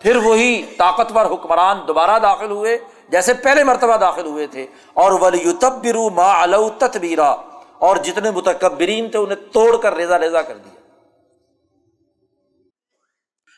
پھر 0.00 0.16
وہی 0.16 0.62
طاقتور 0.78 1.26
حکمران 1.26 1.78
دوبارہ 1.88 2.18
داخل 2.18 2.50
ہوئے، 2.50 2.78
جیسے 3.08 3.34
پہلے 3.34 3.64
مرتبہ 3.64 3.96
داخل 3.96 4.26
ہوئے 4.26 4.46
تھے۔ 4.46 4.66
اور 4.92 5.12
ولی 5.12 5.52
تبرو 5.52 6.10
ما 6.10 6.42
الو 6.42 6.70
تتبیرا 6.70 7.30
اور 7.78 7.96
جتنے 7.96 8.30
متکبرین 8.30 9.10
تھے، 9.10 9.18
انہیں 9.18 9.52
توڑ 9.52 9.76
کر 9.76 9.94
ریزا 9.94 10.18
ریزا 10.18 10.42
کر 10.42 10.56
دیا۔ 10.56 10.80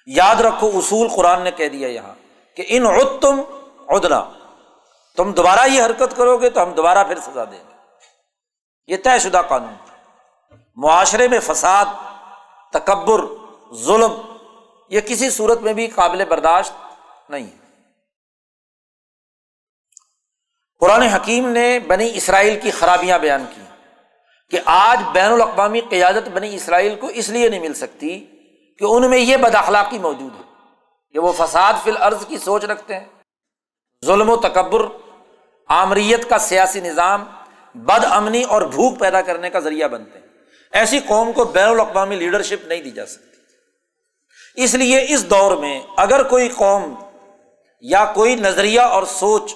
یاد 0.07 0.40
رکھو، 0.40 0.68
اصول 0.75 1.09
قرآن 1.09 1.42
نے 1.42 1.51
کہہ 1.51 1.68
دیا 1.68 1.88
یہاں 1.88 2.14
کہ 2.57 2.64
ان 2.68 2.87
عد 2.87 3.23
تم 3.23 3.40
ادنا 3.88 4.25
تم 5.16 5.33
دوبارہ 5.33 5.68
یہ 5.68 5.83
حرکت 5.83 6.16
کرو 6.16 6.37
گے 6.37 6.50
تو 6.50 6.62
ہم 6.62 6.70
دوبارہ 6.70 7.05
پھر 7.05 7.18
سزا 7.18 7.44
دیں 7.44 7.64
گے۔ 7.68 7.74
یہ 8.87 8.96
طے 9.05 9.18
شدہ 9.18 9.42
قانون۔ 9.48 9.74
معاشرے 10.77 11.29
میں 11.29 11.38
فساد، 11.42 11.85
تکبر، 12.72 13.20
ظلم، 13.74 14.12
یہ 14.88 15.00
کسی 15.00 15.31
صورت 15.31 15.61
میں 15.61 15.72
بھی 15.72 15.87
قابل 15.87 16.24
برداشت 16.24 16.72
نہیں۔ 17.31 17.46
ہے 17.46 17.64
قرآن 20.81 21.03
حکیم 21.03 21.48
نے 21.48 21.79
بنی 21.79 22.11
اسرائیل 22.14 22.61
کی 22.61 22.70
خرابیاں 22.70 23.18
بیان 23.18 23.44
کی 23.55 23.61
کہ 24.50 24.61
آج 24.64 25.03
بین 25.12 25.33
الاقوامی 25.33 25.81
قیادت 25.81 26.29
بنی 26.29 26.55
اسرائیل 26.55 27.00
کو 27.00 27.07
اس 27.07 27.29
لیے 27.29 27.48
نہیں 27.48 27.61
مل 27.61 27.74
سکتی 27.74 28.27
کہ 28.79 28.85
ان 28.85 29.11
میں 29.11 29.18
یہ 29.18 29.37
بد 29.37 29.55
اخلاقی 29.55 29.98
موجود 29.98 30.35
ہے 30.35 30.42
کہ 31.12 31.18
وہ 31.18 31.33
فساد 31.33 31.72
فی 31.83 31.90
الارض 31.90 32.27
کی 32.27 32.38
سوچ 32.38 32.64
رکھتے 32.64 32.98
ہیں۔ 32.98 33.07
ظلم 34.05 34.31
و 34.31 34.37
تکبر 34.37 34.87
آمریت 35.68 36.29
کا 36.29 36.38
سیاسی 36.38 36.81
نظام 36.81 37.24
بد 37.74 38.05
امنی 38.11 38.42
اور 38.42 38.62
بھوک 38.62 38.98
پیدا 38.98 39.22
کرنے 39.22 39.50
کا 39.50 39.59
ذریعہ 39.59 39.88
بنتے 39.88 40.18
ہیں۔ 40.18 40.27
ایسی 40.72 41.00
قوم 41.00 41.33
کو 41.33 41.44
بین 41.44 41.68
الاقوامی 41.68 42.16
لیڈرشپ 42.16 42.66
نہیں 42.66 42.83
دی 42.83 42.90
جا 42.90 43.07
سکتی۔ 43.07 43.24
اس 44.64 44.74
لیے 44.74 45.07
اس 45.09 45.31
دور 45.31 45.57
میں 45.57 45.81
اگر 45.96 46.22
کوئی 46.22 46.48
قوم 46.48 46.94
یا 47.81 48.05
کوئی 48.05 48.35
نظریہ 48.35 48.81
اور 48.81 49.03
سوچ 49.03 49.55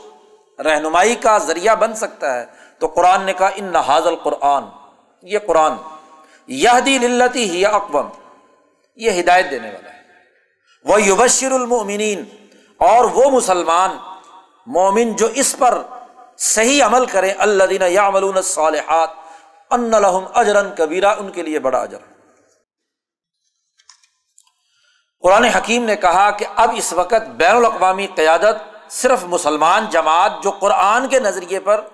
رہنمائی 0.65 1.15
کا 1.15 1.39
ذریعہ 1.39 1.75
بن 1.75 1.95
سکتا 1.95 2.41
ہے، 2.41 2.45
تو 2.79 2.87
قرآن 2.87 3.23
نے 3.23 3.33
کہا، 3.33 3.51
ان 3.57 3.65
نہاز 3.65 4.07
القرآن 4.07 4.65
یہ 5.23 5.39
قرآن 5.47 5.73
یہ 6.47 6.69
دلتی 6.87 7.51
ہی 7.51 7.67
اقوام 7.67 8.09
یہ 8.97 9.21
ہدایت 9.21 9.51
دینے 9.51 9.71
والا 9.71 9.93
ہے۔ 9.93 9.99
وہ 10.85 11.03
یوبشر 11.03 11.53
المؤمنین 11.53 12.25
اور 12.77 13.05
وہ 13.05 13.31
مسلمان، 13.31 13.91
مومن 14.67 15.17
جو 15.17 15.27
اس 15.35 15.57
پر 15.59 15.83
صحیح 16.39 16.85
عمل 16.85 17.07
کریں۔ 17.07 17.35
اللہ 17.39 17.65
دین 17.65 17.83
یا 17.83 18.07
الصالحات، 18.07 19.11
ان 19.71 19.91
لہم 19.91 20.25
اجرن 20.35 20.75
کبیرہ، 20.75 21.07
ان 21.07 21.31
کے 21.31 21.43
لیے 21.43 21.59
بڑا 21.59 21.79
اجر۔ 21.79 21.99
قرآن 25.21 25.45
حکیم 25.45 25.85
نے 25.85 25.97
کہا 25.97 26.31
کہ 26.31 26.47
اب 26.57 26.71
اس 26.77 26.93
وقت 26.93 27.29
بین 27.29 27.57
الاقوامی 27.57 28.07
قیادت 28.07 28.57
صرف 28.93 29.25
مسلمان 29.25 29.87
جماعت 29.91 30.33
جو 30.43 30.51
قرآن 30.51 31.09
کے 31.09 31.21
نظریے 31.21 31.61
پر 31.61 31.87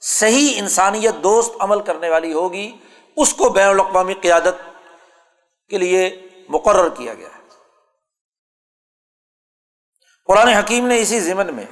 صحیح 0.00 0.58
انسانیت 0.58 1.14
دوست 1.22 1.52
عمل 1.60 1.82
کرنے 1.82 2.08
والی 2.08 2.32
ہوگی، 2.32 2.76
اس 3.16 3.34
کو 3.34 3.48
بین 3.48 3.68
الاقوامی 3.68 4.14
قیادت 4.14 4.80
کے 5.68 5.78
لیے 5.78 6.28
مقرر 6.48 6.88
کیا 6.88 7.14
گیا 7.14 7.28
ہے۔ 7.28 7.48
قرآن 10.26 10.48
حکیم 10.48 10.86
نے 10.86 11.00
اسی 11.00 11.20
ضمن 11.20 11.54
میں 11.54 11.66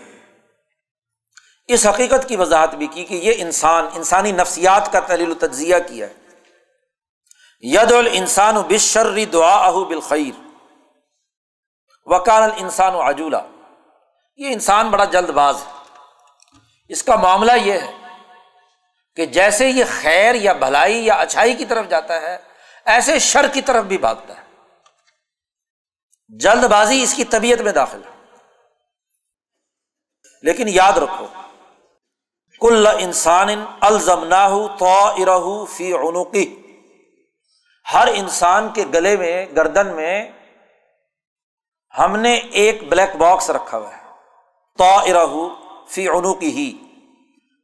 اس 1.73 1.87
حقیقت 1.87 2.29
کی 2.29 2.37
وضاحت 2.37 2.75
بھی 2.75 2.87
کی 2.87 3.05
کہ 3.05 3.15
یہ 3.15 3.33
انسان، 3.37 3.89
انسانی 3.95 4.33
نفسیات 4.33 4.93
کا 4.93 5.01
تحلیل 5.01 5.31
و 5.31 5.35
تجزیہ 5.35 5.77
کیا 5.89 6.07
ہے۔ 6.07 6.13
ید 7.61 7.93
الانسان 7.93 8.57
و 8.57 8.63
بشرری 8.63 9.25
دعا 9.25 9.71
بالخیر۔ 9.71 10.41
وکان 12.05 12.43
الانسان 12.43 12.95
و 12.95 13.01
عجولہ 13.09 13.37
یہ 14.37 14.47
انسان 14.53 14.91
بڑا 14.91 15.05
جلد 15.05 15.29
باز 15.29 15.57
ہے۔ 15.57 15.73
اس 16.89 17.03
کا 17.03 17.17
معاملہ 17.17 17.53
یہ 17.53 17.73
ہے 17.73 17.93
کہ 19.17 19.27
جیسے 19.27 19.69
یہ 19.69 19.85
خیر 20.01 20.35
یا 20.35 20.53
بھلائی 20.53 21.07
یا 21.07 21.15
اچھائی 21.15 21.55
کی 21.55 21.65
طرف 21.65 21.89
جاتا 21.89 22.21
ہے، 22.21 22.39
ایسے 22.85 23.19
شر 23.19 23.49
کی 23.49 23.63
طرف 23.63 23.85
بھی 23.85 23.99
بھاگتا 23.99 24.37
ہے۔ 24.37 24.43
جلد 26.29 26.65
بازی 26.65 27.03
اس 27.03 27.15
کی 27.15 27.25
طبیعت 27.25 27.61
میں 27.61 27.73
داخل 27.73 28.01
ہے۔ 28.05 28.21
لیکن 30.43 30.69
یاد 30.69 30.93
رکھو 30.93 31.27
کل 32.61 32.87
انسان 32.87 33.49
الزم 33.81 34.25
تو 34.79 34.87
ارہ 34.87 35.65
فی 35.65 35.93
عنقی۔ 35.93 36.57
ہر 37.93 38.09
انسان 38.15 38.69
کے 38.69 38.85
گلے 38.95 39.17
میں، 39.17 39.47
گردن 39.57 39.87
میں 39.87 40.31
ہم 41.99 42.17
نے 42.17 42.35
ایک 42.35 42.89
بلیک 42.89 43.17
باکس 43.17 43.51
رکھا 43.51 43.79
ہوا 43.79 43.97
ہے۔ 43.97 44.03
تو 44.79 45.49
فی 45.89 46.09
عنقی۔ 46.09 46.51
ہی 46.51 46.79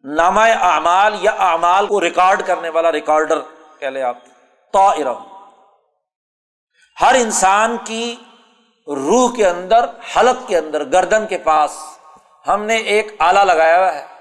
نامہ 0.05 0.41
اعمال 0.41 1.17
یا 1.21 1.31
اعمال 1.31 1.87
کو 1.87 2.01
ریکارڈ 2.01 2.47
کرنے 2.47 2.69
والا 2.69 2.93
ریکارڈر 2.93 3.39
کہہ 3.79 3.89
لے 3.89 4.03
آپ۔ 4.03 4.17
تو 4.73 4.91
ہر 7.01 7.15
انسان 7.15 7.77
کی 7.85 8.17
روح 8.87 9.37
کے 9.37 9.47
اندر، 9.47 9.85
حلق 10.17 10.49
کے 10.49 10.59
اندر، 10.59 10.85
گردن 10.85 11.27
کے 11.27 11.39
پاس 11.39 11.77
ہم 12.47 12.63
نے 12.63 12.77
ایک 12.77 13.15
آلہ 13.19 13.41
لگایا 13.41 13.79
ہوا 13.79 13.95
ہے۔ 13.95 14.15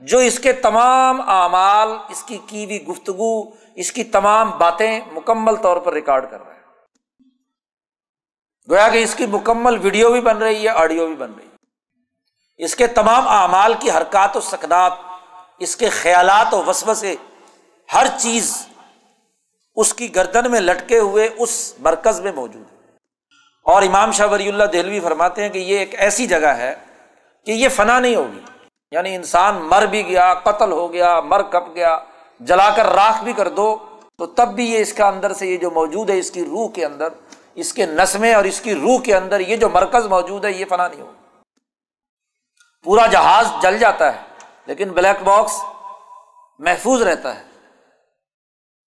جو 0.00 0.18
اس 0.18 0.38
کے 0.38 0.52
تمام 0.52 1.30
اعمال، 1.30 1.88
اس 2.08 2.22
کی 2.22 2.38
کی 2.46 2.64
ہوئی 2.64 2.86
گفتگو، 2.86 3.42
اس 3.74 3.92
کی 3.92 4.04
تمام 4.04 4.58
باتیں 4.58 5.00
مکمل 5.12 5.56
طور 5.56 5.76
پر 5.76 5.92
ریکارڈ 5.92 6.30
کر 6.30 6.46
رہا 6.46 6.54
ہے 6.54 6.58
گویا 8.70 8.88
کہ 8.88 9.02
اس 9.02 9.14
کی 9.14 9.26
مکمل 9.26 9.78
ویڈیو 9.78 10.12
بھی 10.12 10.20
بن 10.20 10.36
رہی 10.36 10.64
ہے، 10.64 10.68
آڈیو 10.68 11.06
بھی 11.06 11.14
بن 11.14 11.32
رہی 11.36 11.44
ہے۔ 11.44 11.56
اس 12.64 12.76
کے 12.76 12.86
تمام 12.86 13.28
اعمال 13.28 13.74
کی 13.80 13.90
حرکات 13.90 14.36
و 14.36 14.40
سکنات، 14.40 14.92
اس 15.58 15.76
کے 15.76 15.88
خیالات 15.88 16.54
و 16.54 16.64
وسو 16.64 16.94
سے 16.94 17.14
ہر 17.94 18.06
چیز 18.18 18.68
اس 19.76 19.94
کی 19.94 20.14
گردن 20.14 20.50
میں 20.50 20.60
لٹکے 20.60 20.98
ہوئے 20.98 21.28
اس 21.38 21.74
مرکز 21.78 22.20
میں 22.20 22.32
موجود 22.32 22.72
ہے۔ 22.72 22.76
اور 23.64 23.82
امام 23.82 24.12
شاہ 24.12 24.26
ولی 24.26 24.48
اللہ 24.48 24.64
دہلوی 24.64 25.00
فرماتے 25.00 25.42
ہیں 25.42 25.48
کہ 25.48 25.58
یہ 25.58 25.78
ایک 25.78 25.94
ایسی 25.94 26.26
جگہ 26.26 26.46
ہے 26.46 26.74
کہ 27.46 27.52
یہ 27.52 27.68
فنا 27.68 28.00
نہیں 28.00 28.14
ہوگی۔ 28.14 28.40
یعنی 28.90 29.14
انسان 29.14 29.54
مر 29.54 29.86
بھی 29.86 30.06
گیا، 30.06 30.34
قتل 30.34 30.72
ہو 30.72 30.92
گیا، 30.92 31.20
مر 31.20 31.42
کپ 31.42 31.74
گیا، 31.74 31.98
جلا 32.40 32.70
کر 32.70 32.86
راکھ 32.86 33.24
بھی 33.24 33.32
کر 33.32 33.48
دو، 33.48 33.76
تو 34.18 34.26
تب 34.26 34.48
بھی 34.48 34.72
یہ 34.72 34.78
اس 34.78 34.92
کا 34.92 35.08
اندر 35.08 35.32
سے 35.32 35.46
یہ 35.46 35.56
جو 35.56 35.70
موجود 35.70 36.10
ہے، 36.10 36.18
اس 36.18 36.30
کی 36.30 36.44
روح 36.44 36.68
کے 36.70 36.84
اندر، 36.84 37.08
اس 37.54 37.72
کے 37.72 37.86
نسمے 37.86 38.34
اور 38.34 38.44
اس 38.44 38.60
کی 38.60 38.74
روح 38.74 39.00
کے 39.00 39.16
اندر 39.16 39.40
یہ 39.40 39.56
جو 39.56 39.68
مرکز 39.68 40.06
موجود 40.06 40.44
ہے، 40.44 40.52
یہ 40.52 40.64
فنا 40.68 40.88
نہیں 40.88 41.00
ہوگا۔ 41.00 41.12
پورا 42.84 43.06
جہاز 43.06 43.46
جل 43.62 43.78
جاتا 43.78 44.16
ہے، 44.16 44.20
لیکن 44.66 44.88
بلیک 44.88 45.22
باکس 45.22 45.60
محفوظ 46.58 47.02
رہتا 47.02 47.36
ہے۔ 47.36 47.44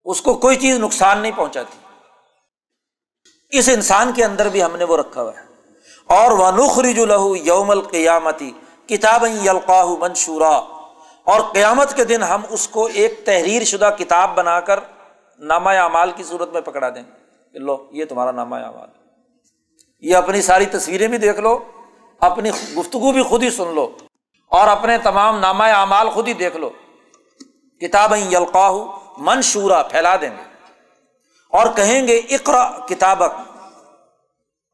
اس 0.04 0.22
کو 0.22 0.35
کوئی 0.35 0.56
چیز 0.56 0.78
نقصان 0.78 1.18
نہیں 1.18 1.32
پہنچاتی۔ 1.37 1.78
اس 3.59 3.68
انسان 3.68 4.12
کے 4.12 4.24
اندر 4.24 4.48
بھی 4.48 4.62
ہم 4.62 4.76
نے 4.76 4.85
وہ 4.85 4.96
رکھا 4.96 5.22
ہوا 5.22 5.32
ہے۔ 5.37 5.46
اور 6.06 6.30
وہ 6.30 6.50
نخرج 6.50 7.00
الہو 7.00 7.37
یوم 7.37 7.70
القیامتی 7.70 8.52
کتاب 8.88 9.25
یلقاہ 9.44 9.87
منشورا، 10.01 10.61
اور 11.25 11.40
قیامت 11.53 11.96
کے 11.96 12.05
دن 12.05 12.22
ہم 12.22 12.42
اس 12.51 12.68
کو 12.68 12.88
ایک 12.94 13.20
تحریر 13.25 13.64
شدہ 13.64 13.90
کتاب 13.99 14.35
بنا 14.35 14.61
کر 14.61 14.81
نامہ 15.38 15.70
اعمال 15.70 16.11
کی 16.16 16.22
صورت 16.22 16.53
میں 16.53 16.61
پکڑا 16.61 16.88
دیں۔ 16.88 17.03
کہ 17.53 17.59
لو 17.59 17.87
یہ 17.90 18.05
تمہارا 18.05 18.31
نامہ 18.31 18.57
اعمال۔ 18.57 18.88
یہ 20.01 20.16
اپنی 20.16 20.42
ساری 20.42 20.66
تصویریں 20.66 21.09
بھی 21.09 21.18
دیکھ 21.18 21.40
لو، 21.40 21.59
اپنی 22.20 22.51
گفتگو 22.51 23.12
بھی 23.12 23.22
خود 23.22 23.42
ہی 23.42 23.51
سن 23.51 23.75
لو، 23.75 23.96
اور 24.49 24.68
اپنے 24.68 24.99
تمام 24.99 25.38
نامہ 25.38 25.64
اعمال 25.64 26.09
خود 26.09 26.29
ہی 26.29 26.33
دیکھ 26.33 26.57
لو۔ 26.57 26.70
کتاب 27.81 28.12
یلقاہ 28.33 28.72
منشورا، 29.18 29.83
پھیلا 29.83 30.16
دیں 30.16 30.31
گے۔ 30.31 30.42
اور 31.51 31.66
کہیں 31.77 32.09
گے 32.09 32.16
اقرا 32.16 32.70
کتابک۔ 32.88 33.53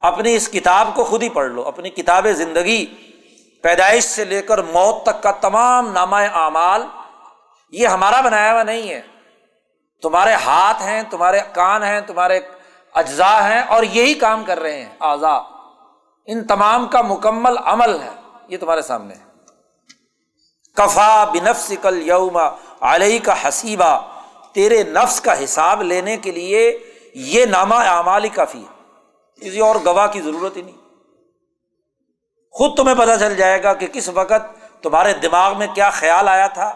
اپنی 0.00 0.34
اس 0.34 0.48
کتاب 0.48 0.88
کو 0.94 1.04
خود 1.04 1.22
ہی 1.22 1.28
پڑھ 1.28 1.50
لو، 1.50 1.62
اپنی 1.62 1.90
کتاب 1.90 2.26
زندگی 2.36 2.86
پیدائش 3.62 4.04
سے 4.04 4.24
لے 4.24 4.42
کر 4.42 4.58
موت 4.58 5.02
تک 5.02 5.22
کا 5.22 5.30
تمام 5.30 5.92
نامہ 5.92 6.16
اعمال 6.16 6.86
یہ 7.70 7.86
ہمارا 7.86 8.20
بنایا 8.20 8.52
ہوا 8.52 8.62
نہیں 8.62 8.90
ہے۔ 8.90 9.00
تمہارے 10.02 10.32
ہاتھ 10.32 10.82
ہیں، 10.82 11.02
تمہارے 11.10 11.40
کان 11.52 11.82
ہیں، 11.82 12.00
تمہارے 12.00 12.40
اجزاء 12.94 13.48
ہیں 13.48 13.62
اور 13.62 13.82
یہی 13.82 14.14
کام 14.14 14.44
کر 14.44 14.60
رہے 14.60 14.82
ہیں۔ 14.82 14.96
اعضا 15.00 15.34
ان 16.26 16.46
تمام 16.46 16.86
کا 16.86 17.02
مکمل 17.02 17.58
عمل 17.64 18.02
ہے۔ 18.02 18.10
یہ 18.48 18.58
تمہارے 18.58 18.82
سامنے 18.82 19.14
ہے۔ 19.14 19.24
کفا 20.76 21.24
بنفس 21.24 21.72
کل 21.82 22.02
یوم 22.06 22.38
علیہ 22.80 23.18
کا 23.24 23.48
حسیبہ 23.48 24.00
تیرے 24.52 24.82
نفس 24.82 25.20
کا 25.20 25.44
حساب 25.44 25.82
لینے 25.82 26.16
کے 26.16 26.30
لیے 26.30 26.78
یہ 27.14 27.44
نامہ 27.44 27.74
اعمال 27.74 28.24
ہی 28.24 28.28
کافی 28.28 28.62
ہے۔ 28.62 28.82
کسی 29.40 29.60
اور 29.60 29.76
گواہ 29.84 30.06
کی 30.06 30.20
ضرورت 30.20 30.56
ہی 30.56 30.62
نہیں۔ 30.62 30.81
خود 32.54 32.76
تمہیں 32.76 32.94
پتہ 32.94 33.16
چل 33.20 33.36
جائے 33.36 33.62
گا 33.62 33.74
کہ 33.74 33.86
کس 33.86 34.08
وقت 34.08 34.82
تمہارے 34.82 35.12
دماغ 35.12 35.58
میں 35.58 35.66
کیا 35.74 35.90
خیال 35.90 36.28
آیا 36.28 36.46
تھا، 36.46 36.72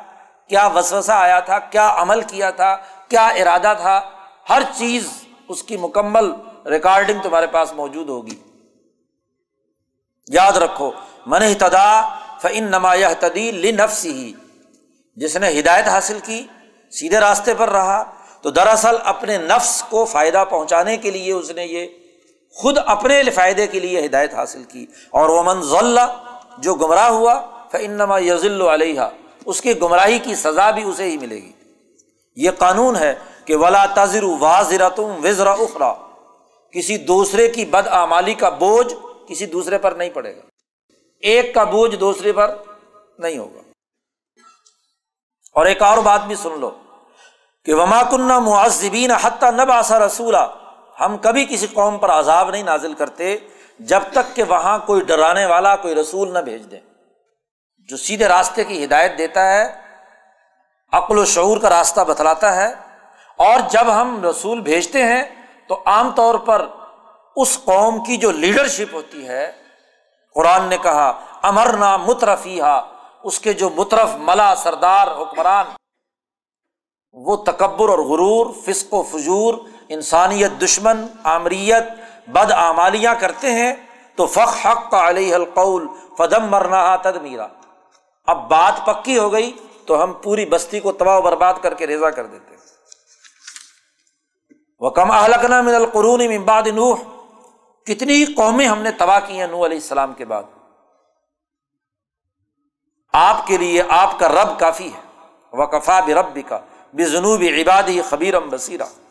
کیا 0.49 0.67
وسوسہ 0.67 1.13
آیا 1.13 1.41
تھا، 1.41 1.59
کیا 1.59 1.95
عمل 1.97 2.21
کیا 2.21 2.51
تھا، 2.51 2.77
کیا 3.09 3.27
ارادہ 3.29 3.75
تھا۔ 3.81 4.01
ہر 4.49 4.63
چیز 4.79 5.09
اس 5.49 5.63
کی 5.63 5.77
مکمل 5.77 6.33
ریکارڈنگ 6.67 7.21
تمہارے 7.23 7.47
پاس 7.47 7.73
موجود 7.73 8.09
ہوگی۔ 8.09 8.35
یاد 10.29 10.57
رکھو، 10.57 10.91
من 11.27 11.43
اہتدا 11.43 11.89
فن 12.43 12.65
نمایاں 12.65 13.11
تدیل 13.21 13.75
نفس 13.77 14.05
ہی 14.05 14.33
جس 15.17 15.37
نے 15.37 15.61
ہدایت 15.61 15.89
حاصل 15.89 16.19
کی، 16.25 16.47
سیدھے 16.91 17.21
راستے 17.21 17.55
پر 17.55 17.71
رہا، 17.71 18.03
تو 18.43 18.51
دراصل 18.51 18.97
اپنے 19.05 19.39
نفس 19.39 19.83
کو 19.83 20.05
فائدہ 20.05 20.45
پہنچانے 20.51 20.97
کے 20.97 21.11
لیے 21.11 21.33
اس 21.33 21.51
نے 21.51 21.65
یہ 21.65 21.87
خود 22.57 22.79
اپنے 22.87 23.23
فائدے 23.23 23.67
کے 23.67 23.81
لیے 23.81 24.07
ہدایت 24.07 24.35
حاصل 24.35 24.65
کی۔ 24.65 24.87
اور 25.11 25.29
وہ 25.29 25.43
منظ 25.43 25.75
جو 26.59 26.75
گمراہ 26.75 27.09
ہوا 27.09 27.41
فنما 27.73 28.19
یزل 28.19 28.63
علیہ 28.63 29.01
اس 29.47 29.61
کی 29.61 29.81
گمراہی 29.81 30.19
کی 30.19 30.35
سزا 30.35 30.71
بھی 30.71 30.83
اسے 30.83 31.05
ہی 31.05 31.17
ملے 31.17 31.37
گی۔ 31.37 31.53
یہ 32.37 32.51
قانون 32.59 32.97
ہے 32.97 33.15
کہ 33.45 33.57
ولا 33.57 33.87
تذر 33.95 34.23
واضر 34.23 34.89
تم 34.89 35.21
وزرا 35.25 35.53
اخرا 35.53 35.95
کسی 36.73 36.97
دوسرے 36.97 37.49
کی 37.49 37.65
بد 37.65 37.87
آمالی 37.87 38.35
کا 38.35 38.49
بوجھ 38.49 38.95
کسی 39.29 39.47
دوسرے 39.47 39.79
پر 39.79 39.93
نہیں 39.93 40.11
پڑے 40.11 40.37
گا۔ 40.37 40.41
ایک 41.21 41.55
کا 41.55 41.65
بوجھ 41.65 41.97
دوسرے 41.97 42.33
پر 42.33 42.57
نہیں 43.19 43.39
ہوگا۔ 43.39 43.61
اور 45.53 45.67
ایک 45.67 45.83
اور 45.83 45.99
بات 45.99 46.25
بھی 46.25 46.35
سن 46.35 46.61
لو 46.61 46.71
کہ 47.65 47.75
وما 47.75 48.03
کنہ 48.03 48.39
معذبین 48.39 49.11
حتیٰ 49.11 49.51
نب 49.53 49.73
آسا 49.73 49.99
رسولہ 49.99 50.66
ہم 51.01 51.17
کبھی 51.17 51.45
کسی 51.45 51.67
قوم 51.67 51.99
پر 51.99 52.11
عذاب 52.11 52.51
نہیں 52.51 52.63
نازل 52.63 52.95
کرتے 52.95 53.37
جب 53.79 54.01
تک 54.13 54.37
کہ 54.37 54.43
وہاں 54.43 54.79
کوئی 54.79 55.01
ڈرانے 55.01 55.47
والا، 55.47 55.77
کوئی 55.77 55.95
رسول 55.95 56.35
نہ 56.35 56.39
بھیج 56.39 56.71
دیں 56.71 56.81
جو 57.79 57.97
سیدھے 57.97 58.29
راستے 58.29 58.65
کی 58.65 58.85
ہدایت 58.85 59.19
دیتا 59.19 59.53
ہے، 59.53 59.81
عقل 60.93 61.19
و 61.19 61.25
شعور 61.25 61.59
کا 61.59 61.71
راستہ 61.71 62.01
بتلاتا 62.01 62.57
ہے۔ 62.57 62.75
اور 63.37 63.61
جب 63.71 63.85
ہم 64.01 64.25
رسول 64.25 64.61
بھیجتے 64.61 65.03
ہیں، 65.03 65.23
تو 65.69 65.83
عام 65.87 66.11
طور 66.11 66.35
پر 66.35 66.67
اس 67.37 67.59
قوم 67.65 68.05
کی 68.05 68.17
جو 68.17 68.31
لیڈرشپ 68.31 68.95
ہوتی 68.95 69.29
ہے، 69.29 69.53
قرآن 70.35 70.65
نے 70.65 70.79
کہا 70.79 71.21
امر 71.43 71.73
نا 71.73 71.97
مترفی 71.97 72.61
اس 73.23 73.41
کے 73.41 73.53
جو 73.53 73.71
مترف، 73.71 74.09
ملا، 74.19 74.55
سردار، 74.55 75.09
حکمران، 75.09 75.67
وہ 77.13 77.37
تکبر 77.37 77.89
اور 77.89 77.99
غرور، 77.99 78.47
فسق 78.65 78.95
و 78.95 79.03
فجور 79.03 79.55
انسانیت، 79.89 80.51
دشمن، 80.63 81.07
آمریت، 81.25 81.85
بد 82.29 82.53
آمالیاں 82.53 83.15
کرتے 83.21 83.51
ہیں، 83.51 83.75
تو 84.17 84.27
فخ 84.27 84.67
حق 84.67 84.91
کا 84.91 85.09
علیہ 85.09 85.35
القول 85.35 85.87
فدم 86.19 86.47
مرنا 86.47 86.97
تد 86.97 87.17
میرا 87.17 87.47
اب 88.27 88.49
بات 88.49 88.87
پکی 88.87 89.19
ہو 89.19 89.33
گئی، 89.33 89.53
تو 89.87 90.03
ہم 90.03 90.13
پوری 90.13 90.47
بستی 90.47 90.81
کو 90.81 90.93
تباہ 90.93 91.19
و 91.19 91.23
برباد 91.23 91.55
کر 91.63 91.75
کے 91.75 91.87
ریزا 91.87 92.11
کر 92.11 92.27
دیتے 92.27 92.57
وہ 94.81 94.91
کم 94.91 95.11
اہلکنا 95.11 95.61
من 95.61 95.75
القرون 95.75 96.21
امباد 96.21 96.63
نوح۔ 96.67 96.97
کتنی 97.87 98.25
قومیں 98.25 98.67
ہم 98.67 98.83
نے 98.83 98.91
تباہ 98.91 99.19
کی 99.27 99.41
ہیں 99.41 99.47
نوح 99.47 99.67
علیہ 99.67 99.77
السلام 99.77 100.15
کے 100.15 100.25
بعد۔ 100.25 100.43
آپ 103.13 103.47
کے 103.47 103.57
لیے 103.57 103.83
آپ 103.89 104.19
کا 104.19 104.29
رب 104.29 104.59
کافی 104.59 104.89
ہے۔ 104.93 105.01
وقفا 105.53 106.01
بھی 106.01 106.15
رب 106.15 106.39
کا 106.49 106.59
بے 106.93 107.05
جنوب 107.05 107.43
عبادی 107.43 108.03
خبیرم 108.03 108.49
بصیرہ 108.51 109.06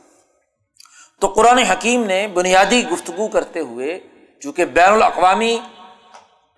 تو 1.21 1.27
قرآن 1.27 1.57
حکیم 1.57 2.03
نے 2.05 2.27
بنیادی 2.33 2.81
گفتگو 2.87 3.27
کرتے 3.27 3.59
ہوئے، 3.59 3.99
چونکہ 4.41 4.65
بین 4.65 4.93
الاقوامی 4.93 5.57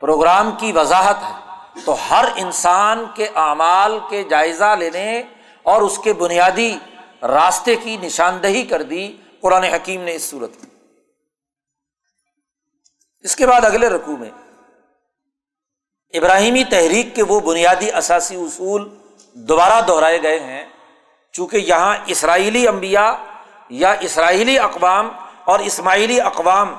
پروگرام 0.02 0.52
کی 0.60 0.72
وضاحت 0.72 1.24
ہے، 1.24 1.82
تو 1.86 1.96
ہر 2.10 2.26
انسان 2.36 3.04
کے 3.15 3.28
اعمال 3.36 3.98
کے 4.10 4.24
جائزہ 4.30 4.76
لینے 4.80 5.22
اور 5.65 5.82
اس 5.82 5.98
کے 6.04 6.13
بنیادی 6.13 6.72
راستے 7.22 7.76
کی 7.76 7.98
نشاندہی 7.98 8.63
کر 8.63 8.82
دی 8.84 9.06
قرآن 9.41 9.63
حکیم 9.63 10.02
نے 10.02 10.15
اس 10.15 10.30
صورت 10.30 10.58
میں۔ 10.58 10.70
اس 13.26 13.36
کے 13.36 13.48
بعد 13.48 13.65
اگلے 13.65 13.89
رقو 13.89 14.17
میں، 14.17 14.30
ابراہیمی 16.13 16.63
تحریک 16.70 17.15
کے 17.15 17.24
وہ 17.24 17.39
بنیادی 17.39 17.91
اثاثی 17.91 18.36
اصول 18.36 18.88
دوبارہ 19.36 19.82
دہرائے 19.88 20.22
گئے 20.24 20.39
ہیں، 20.39 20.65
چونکہ 21.34 21.58
یہاں 21.58 21.96
اسرائیلی 22.08 22.67
انبیاء 22.67 23.12
یا 23.70 23.92
اسرائیلی 23.92 24.60
اقوام 24.60 25.10
اور 25.44 25.60
اسماعیلی 25.60 26.22
اقوام، 26.22 26.76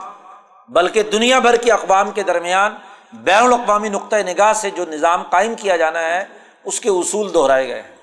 بلکہ 0.69 1.03
دنیا 1.03 1.39
بھر 1.39 1.57
کی 1.57 1.73
اقوام 1.73 2.11
کے 2.11 2.23
درمیان 2.23 2.75
بین 3.13 3.45
الاقوامی 3.45 3.89
نقطۂ 3.89 4.17
نگاہ 4.17 4.53
سے 4.53 4.71
جو 4.71 4.85
نظام 4.85 5.23
قائم 5.23 5.55
کیا 5.55 5.77
جانا 5.77 6.01
ہے، 6.01 6.25
اس 6.65 6.81
کے 6.81 6.91
اصول 6.91 7.35
دہرائے 7.35 7.69
گئے 7.69 7.83
ہیں۔ 7.83 7.97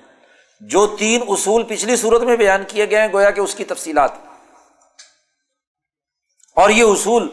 جو 0.60 0.86
تین 0.86 1.20
اصول 1.28 1.62
پچھلی 1.62 1.96
صورت 1.96 2.22
میں 2.22 2.36
بیان 2.36 2.64
کیے 2.68 2.90
گئے 2.90 3.00
ہیں، 3.00 3.08
گویا 3.12 3.30
کہ 3.30 3.40
اس 3.40 3.54
کی 3.54 3.64
تفصیلات۔ 3.64 4.10
اور 6.56 6.70
یہ 6.70 6.84
اصول 6.84 7.28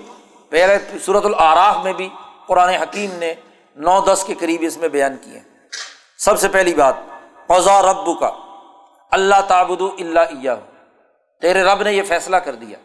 پہلے 0.50 0.78
صورت 1.06 1.26
العراف 1.26 1.78
میں 1.84 1.94
بھی 1.94 2.10
قرآن 2.48 2.70
حکیم 2.70 3.12
نے 3.14 3.34
نو 3.76 4.00
دس 4.00 4.24
کے 4.28 4.36
قریب 4.36 4.64
اس 4.68 4.78
میں 4.78 4.90
بیان 4.90 5.18
کیے 5.22 5.40
ہیں۔ 5.40 5.68
سب 6.18 6.40
سے 6.40 6.48
پہلی 6.48 6.74
بات، 6.74 6.94
قضا 7.48 7.82
رب 7.82 8.20
کا 8.20 8.32
اللہ 9.12 9.42
تعبد 9.48 9.82
اللہ 9.82 10.50
تیرے 11.44 11.64
رب 11.64 11.82
نے 11.82 11.92
یہ 11.92 12.04
فیصلہ 12.04 12.38
کر 12.38 12.56
دیا۔ 12.56 12.78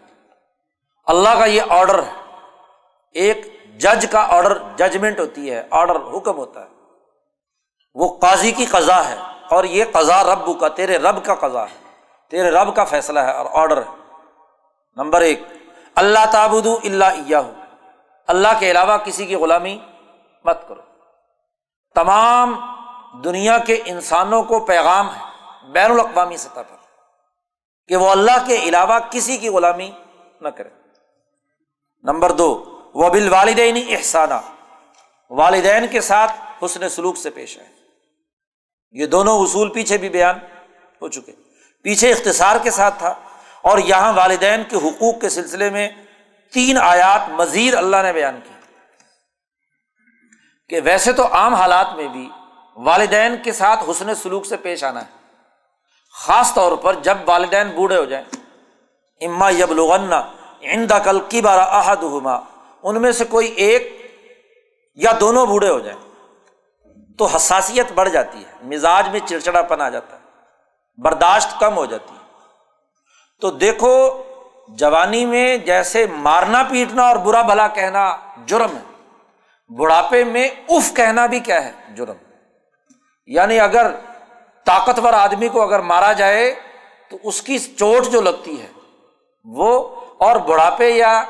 اللہ 1.07 1.29
کا 1.29 1.44
یہ 1.44 1.62
آڈر 1.68 2.03
ہے۔ 2.03 2.37
ایک 3.12 3.64
جج 3.79 4.07
کا 4.11 4.27
آڈر 4.29 4.59
ججمنٹ 4.77 5.21
ہوتی 5.21 5.53
ہے 5.53 5.66
آڈر 5.71 5.97
حکم 5.97 6.37
ہوتا 6.37 6.61
ہے۔ 6.61 6.68
وہ 7.94 8.18
قاضی 8.18 8.53
کی 8.53 8.66
قضا 8.66 9.09
ہے 9.09 9.16
اور 9.51 9.64
یہ 9.64 9.85
قضا 9.92 10.23
رب 10.23 10.61
کا، 10.61 10.68
تیرے 10.68 10.99
رب 10.99 11.25
کا 11.25 11.35
قضا 11.35 11.64
ہے۔ 11.64 11.90
تیرے 12.31 12.51
رب 12.51 12.77
کا 12.77 12.85
فیصلہ 12.85 13.21
ہے 13.21 13.33
اور 13.33 13.47
آڈر 13.53 13.77
ہے۔ 13.77 13.97
نمبر 14.97 15.21
ایک، 15.21 15.42
اللہ 15.94 16.31
تعبد 16.33 16.66
اللہ 16.66 17.40
اللہ 18.27 18.49
کے 18.59 18.71
علاوہ 18.71 18.97
کسی 18.97 19.27
کی 19.27 19.35
غلامی 19.35 19.79
مت 20.44 20.68
کرو۔ 20.68 20.81
تمام 21.94 22.75
دنیا 23.25 23.59
کے 23.59 23.83
انسانوں 23.85 24.42
کو 24.42 24.61
پیغام 24.61 25.14
ہے۔ 25.14 25.23
بین 25.68 25.90
الاقوامی 25.90 26.37
سطح 26.37 26.61
پر۔ 26.61 26.78
کہ 27.88 27.96
وہ 27.96 28.11
اللہ 28.11 28.46
کے 28.46 28.57
علاوہ 28.57 28.98
کسی 29.11 29.37
کی 29.37 29.48
غلامی 29.48 29.90
نہ 30.40 30.48
کرے۔ 30.48 30.68
نمبر 32.03 32.33
دو 32.33 32.81
وہ 32.94 33.09
بال 33.09 33.33
والدین 33.33 33.85
احسانہ 33.88 34.40
والدین 35.31 35.87
کے 35.87 36.01
ساتھ 36.01 36.64
حسن 36.64 36.88
سلوک 36.88 37.16
سے 37.16 37.31
پیش 37.31 37.59
آئے۔ 37.59 37.68
یہ 38.90 39.07
دونوں 39.07 39.38
اصول 39.38 39.72
پیچھے 39.72 39.98
بھی 39.98 40.09
بیان 40.09 40.38
ہو 41.03 41.09
چکے۔ 41.09 41.33
پیچھے 41.83 42.12
اختصار 42.12 42.57
کے 42.62 42.70
ساتھ 42.70 42.98
تھا 42.98 43.14
اور 43.62 43.79
یہاں 43.79 44.12
والدین 44.12 44.62
کے 44.68 44.77
حقوق 44.77 45.20
کے 45.20 45.29
سلسلے 45.29 45.70
میں 45.70 45.88
تین 46.53 46.79
آیات 46.79 47.29
مزید 47.29 47.74
اللہ 47.74 47.96
نے 48.03 48.12
بیان 48.12 48.40
کی۔ 48.44 48.55
کہ 50.68 50.81
ویسے 50.85 51.12
تو 51.12 51.35
عام 51.35 51.55
حالات 51.55 51.87
میں 51.96 52.09
بھی 52.09 52.31
والدین 52.77 53.37
کے 53.44 53.53
ساتھ 53.53 53.81
حسن 53.90 54.14
سلوک 54.14 54.46
سے 54.46 54.57
پیش 54.57 54.85
آنا 54.85 55.03
ہے۔ 55.03 55.18
خاص 56.19 56.55
طور 56.55 56.73
پر 56.73 56.95
جب 56.95 57.19
والدین 57.27 57.71
بوڑھے 57.71 57.97
ہو 57.97 58.05
جائیں۔ 58.05 58.25
اما 59.27 59.51
یب 59.51 59.73
لغنا 59.73 60.23
اندا 60.61 60.99
کل 60.99 61.21
کی 61.29 61.41
بارہ 61.41 61.61
احد 61.61 61.97
ہما 61.97 62.41
ان 62.83 63.03
میں 63.03 63.13
سے 63.13 63.25
کوئی 63.25 63.49
ایک 63.49 64.13
یا 64.95 65.13
دونوں 65.21 65.47
بوڑھے 65.47 65.69
ہو 65.69 65.79
جائیں۔ 65.79 65.99
تو 67.19 67.27
حساسیت 67.27 67.93
بڑھ 67.93 68.11
جاتی 68.11 68.39
ہے، 68.39 68.51
مزاج 68.63 69.09
میں 69.09 69.21
چڑچڑا 69.29 69.63
پن 69.63 69.81
آ 69.81 69.89
جاتا 69.89 70.17
ہے، 70.17 70.23
برداشت 71.03 71.61
کم 71.61 71.77
ہو 71.77 71.87
جاتی 71.87 72.15
ہے۔ 72.15 72.33
تو 73.41 73.51
دیکھو، 73.51 74.23
جوانی 74.69 75.27
میں 75.27 75.57
جیسے 75.57 76.07
مارنا 76.07 76.62
پیٹنا 76.62 77.09
اور 77.09 77.16
برا 77.16 77.43
بھلا 77.43 77.69
کہنا 77.69 78.16
جرم 78.47 78.77
ہے۔ 78.77 79.12
بڑھاپے 79.77 80.25
میں 80.25 80.49
اف 80.69 80.95
کہنا 80.97 81.27
بھی 81.27 81.41
کیا 81.41 81.64
ہے؟ 81.64 81.73
جرم۔ 81.97 82.16
یعنی 83.27 83.61
اگر 83.61 83.91
طاقتور 84.69 85.12
آدمی 85.12 85.49
کو 85.49 85.62
اگر 85.62 85.81
مارا 85.81 86.12
جائے 86.12 86.55
تو 87.09 87.16
اس 87.23 87.43
کی 87.43 87.59
چوٹ 87.59 88.07
جو 88.07 88.21
لگتی 88.21 88.62
ہے، 88.62 88.66
وہ 89.45 89.97
اور 90.19 90.37
بڑھاپے 90.37 90.91
یا 90.91 91.25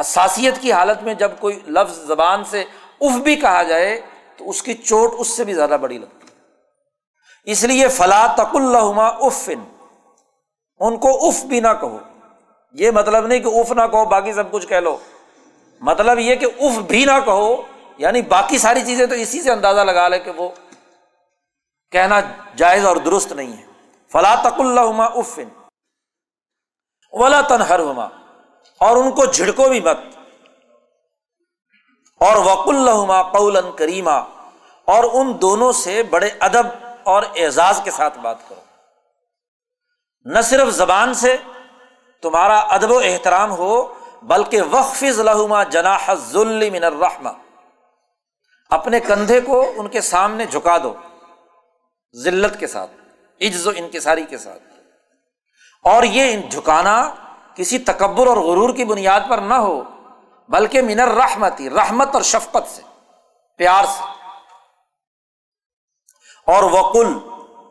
حساسیت 0.00 0.54
کی 0.60 0.72
حالت 0.72 1.02
میں 1.02 1.14
جب 1.14 1.30
کوئی 1.40 1.60
لفظ 1.66 1.98
زبان 1.98 2.44
سے 2.44 2.64
اف 3.00 3.12
بھی 3.12 3.36
کہا 3.36 3.62
جائے 3.62 4.00
تو 4.36 4.50
اس 4.50 4.62
کی 4.62 4.74
چوٹ 4.74 5.14
اس 5.18 5.28
سے 5.28 5.44
بھی 5.44 5.54
زیادہ 5.54 5.76
بڑی 5.80 5.98
لگتی 5.98 6.26
ہے۔ 6.28 7.52
اس 7.52 7.64
لیے 7.64 7.88
فلا 7.88 8.26
تک 8.26 8.56
اللہ 8.56 9.00
افن، 9.20 9.64
ان 10.78 10.96
کو 10.96 11.28
اف 11.28 11.44
بھی 11.44 11.60
نہ 11.60 11.72
کہو۔ 11.80 11.98
یہ 12.72 12.90
مطلب 12.90 13.26
نہیں 13.26 13.40
کہ 13.40 13.48
اف 13.48 13.72
نہ 13.72 13.86
کہو، 13.90 14.04
باقی 14.04 14.32
سب 14.32 14.50
کچھ 14.50 14.66
کہہ 14.66 14.76
لو۔ 14.76 14.96
مطلب 15.80 16.18
یہ 16.18 16.34
کہ 16.34 16.46
اف 16.60 16.78
بھی 16.78 17.04
نہ 17.04 17.18
کہو 17.24 17.62
یعنی 17.98 18.22
باقی 18.22 18.58
ساری 18.58 18.80
چیزیں 18.86 19.06
تو 19.06 19.14
اسی 19.14 19.42
سے 19.42 19.50
اندازہ 19.52 19.80
لگا 19.80 20.08
لے 20.08 20.18
کہ 20.18 20.30
وہ 20.30 20.48
کہنا 21.94 22.20
جائز 22.56 22.86
اور 22.86 22.96
درست 22.96 23.32
نہیں 23.32 23.56
ہے۔ 23.56 23.66
فلا 24.12 24.34
تک 24.34 24.60
اللہ 24.60 25.02
افن 25.14 25.48
ولا 27.12 27.40
تنہر 27.40 27.78
ہما 27.78 28.08
اور 28.78 28.96
ان 28.96 29.10
کو 29.10 29.24
جھڑکو 29.24 29.68
بھی 29.68 29.80
مت۔ 29.80 29.98
اور 32.20 32.36
وق 32.36 32.68
اللہ 32.68 33.22
قول 33.32 33.56
کریما 33.76 34.16
اور 34.84 35.04
ان 35.12 35.32
دونوں 35.40 35.72
سے 35.72 36.02
بڑے 36.02 36.30
ادب 36.40 36.66
اور 37.04 37.22
اعزاز 37.36 37.80
کے 37.84 37.90
ساتھ 37.90 38.18
بات 38.18 38.36
کرو۔ 38.48 38.60
نہ 40.24 40.40
صرف 40.40 40.68
زبان 40.68 41.14
سے 41.14 41.36
تمہارا 42.22 42.58
ادب 42.58 42.90
و 42.90 42.98
احترام 42.98 43.50
ہو، 43.50 43.94
بلکہ 44.22 44.62
وقف 44.62 45.02
لہما 45.02 45.62
جناح 45.62 46.14
ذلی 46.14 46.70
من 46.70 46.84
الرحمہ 46.84 47.30
اپنے 48.70 49.00
کندھے 49.00 49.40
کو 49.40 49.72
ان 49.76 49.88
کے 49.88 50.00
سامنے 50.00 50.46
جھکا 50.46 50.78
دو۔ 50.78 50.94
ذلت 52.22 52.60
کے 52.60 52.66
ساتھ، 52.66 52.90
عجز 53.40 53.66
و 53.66 53.70
انکساری 53.76 54.24
کے 54.24 54.38
ساتھ۔ 54.38 54.62
اور 55.82 56.02
یہ 56.02 56.36
جھکانا 56.50 57.14
کسی 57.54 57.78
تکبر 57.78 58.26
اور 58.26 58.36
غرور 58.36 58.74
کی 58.74 58.84
بنیاد 58.84 59.20
پر 59.28 59.38
نہ 59.38 59.54
ہو، 59.54 59.82
بلکہ 60.48 60.82
منر 60.82 61.08
رحمتی 61.08 61.70
رحمت 61.70 62.14
اور 62.14 62.22
شفقت 62.22 62.68
سے، 62.68 62.82
پیار 63.56 63.84
سے۔ 63.84 64.02
اور 66.46 66.62
وقل، 66.62 67.06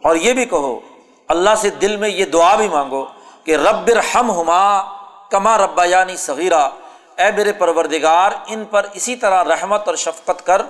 اور 0.04 0.16
یہ 0.16 0.34
بھی 0.34 0.46
کہو، 0.46 0.80
اللہ 1.28 1.50
سے 1.58 1.70
دل 1.70 1.96
میں 1.96 2.10
یہ 2.10 2.26
دعا 2.26 2.56
بھی 2.56 2.68
مانگو 2.68 3.06
کہ 3.44 3.56
رب 3.56 3.90
ہم 4.16 4.32
ہما 4.32 4.82
کما 5.30 5.58
ربا 5.58 5.84
یعنی 5.84 6.16
صغیرہ 6.16 6.70
اے 7.18 7.32
میرے 7.32 7.52
پروردگار، 7.52 8.32
ان 8.48 8.66
پر 8.66 8.86
اسی 8.94 9.16
طرح 9.16 9.44
رحمت 9.44 9.88
اور 9.88 9.96
شفقت 9.96 10.46
کر۔ 10.46 10.62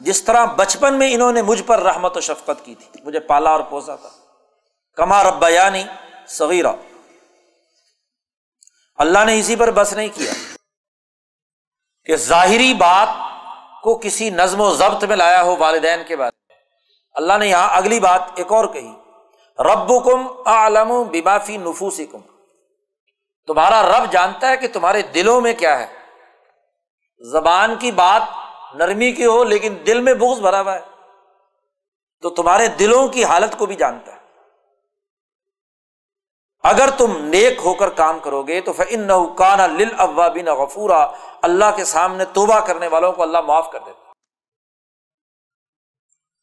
جس 0.00 0.24
طرح 0.24 0.44
بچپن 0.44 0.94
میں 0.94 1.14
انہوں 1.14 1.32
نے 1.32 1.42
مجھ 1.42 1.62
پر 1.62 1.82
رحمت 1.82 2.16
و 2.16 2.20
شفقت 2.20 2.64
کی 2.64 2.74
تھی، 2.74 3.00
مجھے 3.04 3.20
پالا 3.20 3.50
اور 3.50 3.60
پوسا 3.60 3.96
تھا۔ 3.96 4.08
کما 4.96 5.24
ربا 5.24 5.48
یعنی 5.48 5.84
صغیرہ 6.28 6.72
اللہ 8.96 9.24
نے 9.24 9.38
اسی 9.38 9.56
پر 9.56 9.70
بس 9.70 9.92
نہیں 9.92 10.08
کیا 10.14 10.32
کہ 12.04 12.16
ظاہری 12.16 12.74
بات 12.74 13.08
کو 13.82 13.98
کسی 13.98 14.30
نظم 14.30 14.60
و 14.60 14.74
ضبط 14.74 15.04
میں 15.04 15.16
لایا 15.16 15.42
ہو 15.42 15.56
والدین 15.56 16.00
کے 16.08 16.16
بارے 16.16 16.38
میں۔ 16.48 16.56
اللہ 17.14 17.32
نے 17.38 17.48
یہاں 17.48 17.76
اگلی 17.76 18.00
بات 18.00 18.22
ایک 18.34 18.52
اور 18.52 18.64
کہی۔ 18.64 18.92
رب 19.58 20.04
کم 20.04 20.26
عالم 20.46 21.02
بافی 21.24 21.56
نفوسی 21.56 22.06
کم 22.06 22.18
تمہارا 23.46 23.82
رب 23.82 24.12
جانتا 24.12 24.48
ہے 24.48 24.56
کہ 24.56 24.68
تمہارے 24.68 25.02
دلوں 25.02 25.40
میں 25.40 25.52
کیا 25.54 25.78
ہے۔ 25.78 25.86
زبان 27.30 27.76
کی 27.76 27.90
بات 27.90 28.22
نرمی 28.74 29.12
کی 29.12 29.24
ہو، 29.24 29.44
لیکن 29.44 29.76
دل 29.86 30.00
میں 30.00 30.14
بغض 30.14 30.40
بھرا 30.40 30.60
ہوا 30.60 30.74
ہے۔ 30.74 30.80
تو 32.22 32.30
تمہارے 32.30 32.68
دلوں 32.68 33.08
کی 33.08 33.24
حالت 33.24 33.58
کو 33.58 33.66
بھی 33.66 33.74
جانتا 33.74 34.12
ہے۔ 34.12 34.18
اگر 36.62 36.88
تم 36.98 37.24
نیک 37.24 37.58
ہو 37.64 37.74
کر 37.74 37.88
کام 37.88 38.18
کرو 38.18 38.42
گے، 38.42 38.60
تو 38.60 38.72
فن 38.72 39.00
نہ 39.00 39.66
لل 39.66 39.94
ابا 39.98 40.28
بن 40.28 40.46
غفورا۔ 40.46 41.10
اللہ 41.42 41.64
کے 41.76 41.84
سامنے 41.84 42.24
توبہ 42.24 42.60
کرنے 42.60 42.86
والوں 42.86 43.12
کو 43.12 43.22
اللہ 43.22 43.40
معاف 43.40 43.70
کر 43.72 43.78
دیتا 43.86 44.12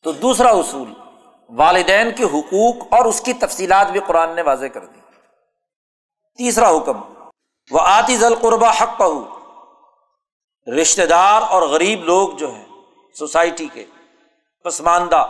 تو 0.04 0.12
دوسرا 0.12 0.50
اصول، 0.50 0.94
والدین 1.50 2.12
کے 2.12 2.24
حقوق 2.24 2.76
اور 2.92 3.06
اس 3.06 3.22
کی 3.22 3.34
تفصیلات 3.34 3.88
بھی 3.88 4.00
قرآن 4.08 4.36
نے 4.36 4.42
واضح 4.42 4.66
کر 4.66 4.86
دی۔ 4.86 5.00
تیسرا 6.38 6.70
حکم 6.70 7.02
وہ 7.72 7.80
آتی 7.82 8.18
ذل 8.18 8.36
قربا 8.36 8.70
حق 8.70 9.00
پہ 9.00 9.04
رشتے 10.68 11.06
دار 11.06 11.42
اور 11.42 11.62
غریب 11.62 12.04
لوگ 12.04 12.30
جو 12.30 12.52
ہیں، 12.52 12.66
سوسائٹی 13.14 13.68
کے 13.74 13.86
پسماندہ، 14.64 15.28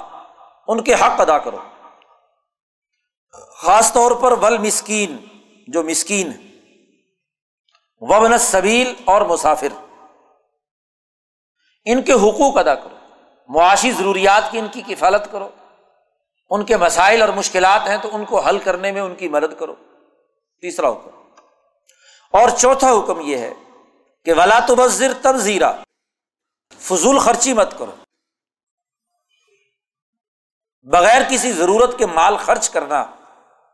ان 0.67 0.83
کے 0.83 0.93
حق 0.93 1.21
ادا 1.21 1.37
کرو۔ 1.37 1.57
خاص 3.57 3.93
طور 3.93 4.11
پر 4.11 4.31
ول 4.31 4.57
مسکین، 4.57 5.17
جو 5.67 5.83
مسکین 5.83 6.59
وبن 7.99 8.37
صبیل 8.37 8.93
اور 9.05 9.21
مسافر۔ 9.21 9.85
ان 11.85 12.01
کے 12.01 12.13
حقوق 12.13 12.57
ادا 12.57 12.75
کرو۔ 12.75 12.95
معاشی 13.47 13.91
ضروریات 13.91 14.51
کی 14.51 14.59
ان 14.59 14.67
کی 14.67 14.81
کفالت 14.81 15.31
کرو۔ 15.31 15.49
ان 16.49 16.65
کے 16.65 16.77
مسائل 16.77 17.21
اور 17.21 17.29
مشکلات 17.29 17.81
ہیں 17.87 17.97
تو 17.97 18.09
ان 18.11 18.25
کو 18.25 18.39
حل 18.39 18.59
کرنے 18.59 18.91
میں 18.91 19.01
ان 19.01 19.15
کی 19.15 19.29
مدد 19.29 19.59
کرو۔ 19.59 19.75
تیسرا 20.61 20.89
حکم۔ 20.89 21.09
اور 22.31 22.49
چوتھا 22.49 22.91
حکم 22.91 23.21
یہ 23.21 23.37
ہے 23.37 23.53
کہ 24.25 24.33
ولا 24.33 24.59
تبذر 24.67 25.13
تبزیرا 25.21 25.71
فضول 26.79 27.19
خرچی 27.19 27.53
مت 27.53 27.77
کرو۔ 27.77 27.91
بغیر 30.81 31.21
کسی 31.29 31.51
ضرورت 31.51 31.97
کے 31.97 32.05
مال 32.05 32.37
خرچ 32.37 32.69
کرنا 32.69 33.05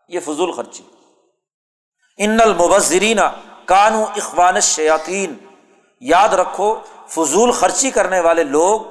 یہ 0.08 0.20
فضول 0.20 0.52
خرچی۔ 0.52 0.84
ان 2.18 2.41
المبذرین 2.41 3.20
کانو 3.66 4.06
اخوان 4.06 4.60
شیاتین 4.60 5.38
یاد 5.99 6.30
رکھو، 6.30 6.82
فضول 7.08 7.52
خرچی 7.52 7.91
کرنے 7.91 8.20
والے 8.20 8.43
لوگ 8.43 8.82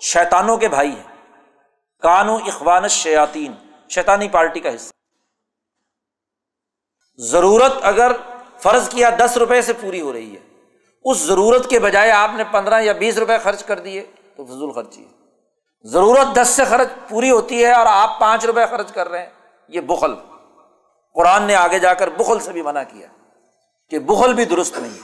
شیطانوں 0.00 0.56
کے 0.56 0.68
بھائی 0.68 0.90
ہیں۔ 0.90 1.16
کانو 2.00 2.36
اخوان 2.36 2.88
شیاتین 2.88 3.54
شیطانی 3.90 4.28
پارٹی 4.28 4.60
کا 4.60 4.74
حصہ۔ 4.74 4.92
ضرورت 7.16 7.72
اگر 7.82 8.12
فرض 8.58 8.88
کیا 8.88 9.10
دس 9.18 9.36
روپے 9.36 9.62
سے 9.62 9.72
پوری 9.72 10.00
ہو 10.00 10.12
رہی 10.12 10.36
ہے۔ 10.36 10.45
اس 11.10 11.18
ضرورت 11.18 11.70
کے 11.70 11.78
بجائے 11.78 12.10
آپ 12.10 12.30
نے 12.34 12.44
پندرہ 12.44 12.80
یا 12.80 12.92
بیس 12.92 13.18
روپے 13.18 13.38
خرچ 13.38 13.64
کر 13.64 13.78
دیے، 13.78 14.04
تو 14.36 14.44
فضول 14.44 14.72
خرچی 14.72 15.04
ہے۔ 15.04 15.10
ضرورت 15.88 16.36
دس 16.36 16.48
سے 16.48 16.64
خرچ 16.64 16.88
پوری 17.08 17.30
ہوتی 17.30 17.64
ہے 17.64 17.72
اور 17.72 17.86
آپ 17.88 18.20
پانچ 18.20 18.44
روپے 18.44 18.66
خرچ 18.70 18.92
کر 18.92 19.08
رہے 19.08 19.18
ہیں، 19.18 19.30
یہ 19.68 19.80
بخل۔ 19.80 20.14
قرآن 21.14 21.42
نے 21.42 21.54
آگے 21.54 21.78
جا 21.78 21.94
کر 21.94 22.08
بخل 22.08 22.40
سے 22.40 22.52
بھی 22.52 22.62
منع 22.62 22.82
کیا 22.82 23.06
کہ 23.90 23.98
بخل 23.98 24.34
بھی 24.34 24.44
درست 24.44 24.78
نہیں 24.78 24.98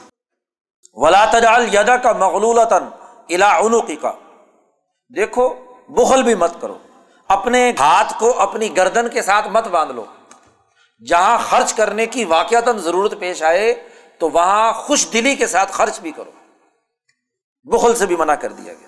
ولا 0.93 1.25
تجال 1.25 1.75
یدا 1.75 1.97
کا 1.97 2.13
مغلول 2.13 2.59
عنقی 3.41 3.95
کا 3.95 4.11
دیکھو، 5.15 5.53
بخل 5.89 6.23
بھی 6.23 6.35
مت 6.35 6.51
کرو۔ 6.61 6.77
اپنے 7.27 7.73
ہاتھ 7.79 8.13
کو 8.19 8.39
اپنی 8.39 8.77
گردن 8.77 9.09
کے 9.09 9.21
ساتھ 9.21 9.47
مت 9.47 9.67
باندھ 9.67 9.91
لو۔ 9.91 10.05
جہاں 11.07 11.37
خرچ 11.49 11.73
کرنے 11.73 12.05
کی 12.05 12.25
واقعات 12.25 12.63
ضرورت 12.77 13.13
پیش 13.19 13.43
آئے 13.43 13.92
تو 14.23 14.29
وہاں 14.29 14.73
خوش 14.73 15.07
دلی 15.13 15.35
کے 15.35 15.47
ساتھ 15.47 15.71
خرچ 15.71 15.99
بھی 15.99 16.11
کرو۔ 16.11 16.31
بخل 17.63 17.95
سے 17.95 18.05
بھی 18.05 18.15
منع 18.15 18.35
کر 18.35 18.51
دیا 18.51 18.73
گیا۔ 18.73 18.87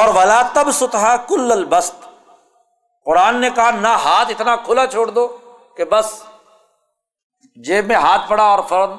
اور 0.00 0.14
ولا 0.14 0.42
تب 0.52 0.72
ستہ 0.72 1.16
کل 1.28 1.52
البست 1.52 1.94
قرآن 3.04 3.36
نے 3.36 3.50
کہا، 3.50 3.70
نہ 3.70 3.88
ہاتھ 3.88 4.30
اتنا 4.30 4.56
کھلا 4.56 4.86
چھوڑ 4.86 5.06
دو 5.06 5.36
کہ 5.76 5.84
بس 5.84 6.22
جیب 7.56 7.86
میں 7.86 7.96
ہاتھ 7.96 8.22
پڑا 8.28 8.42
اور 8.42 8.58
فوراً 8.68 8.90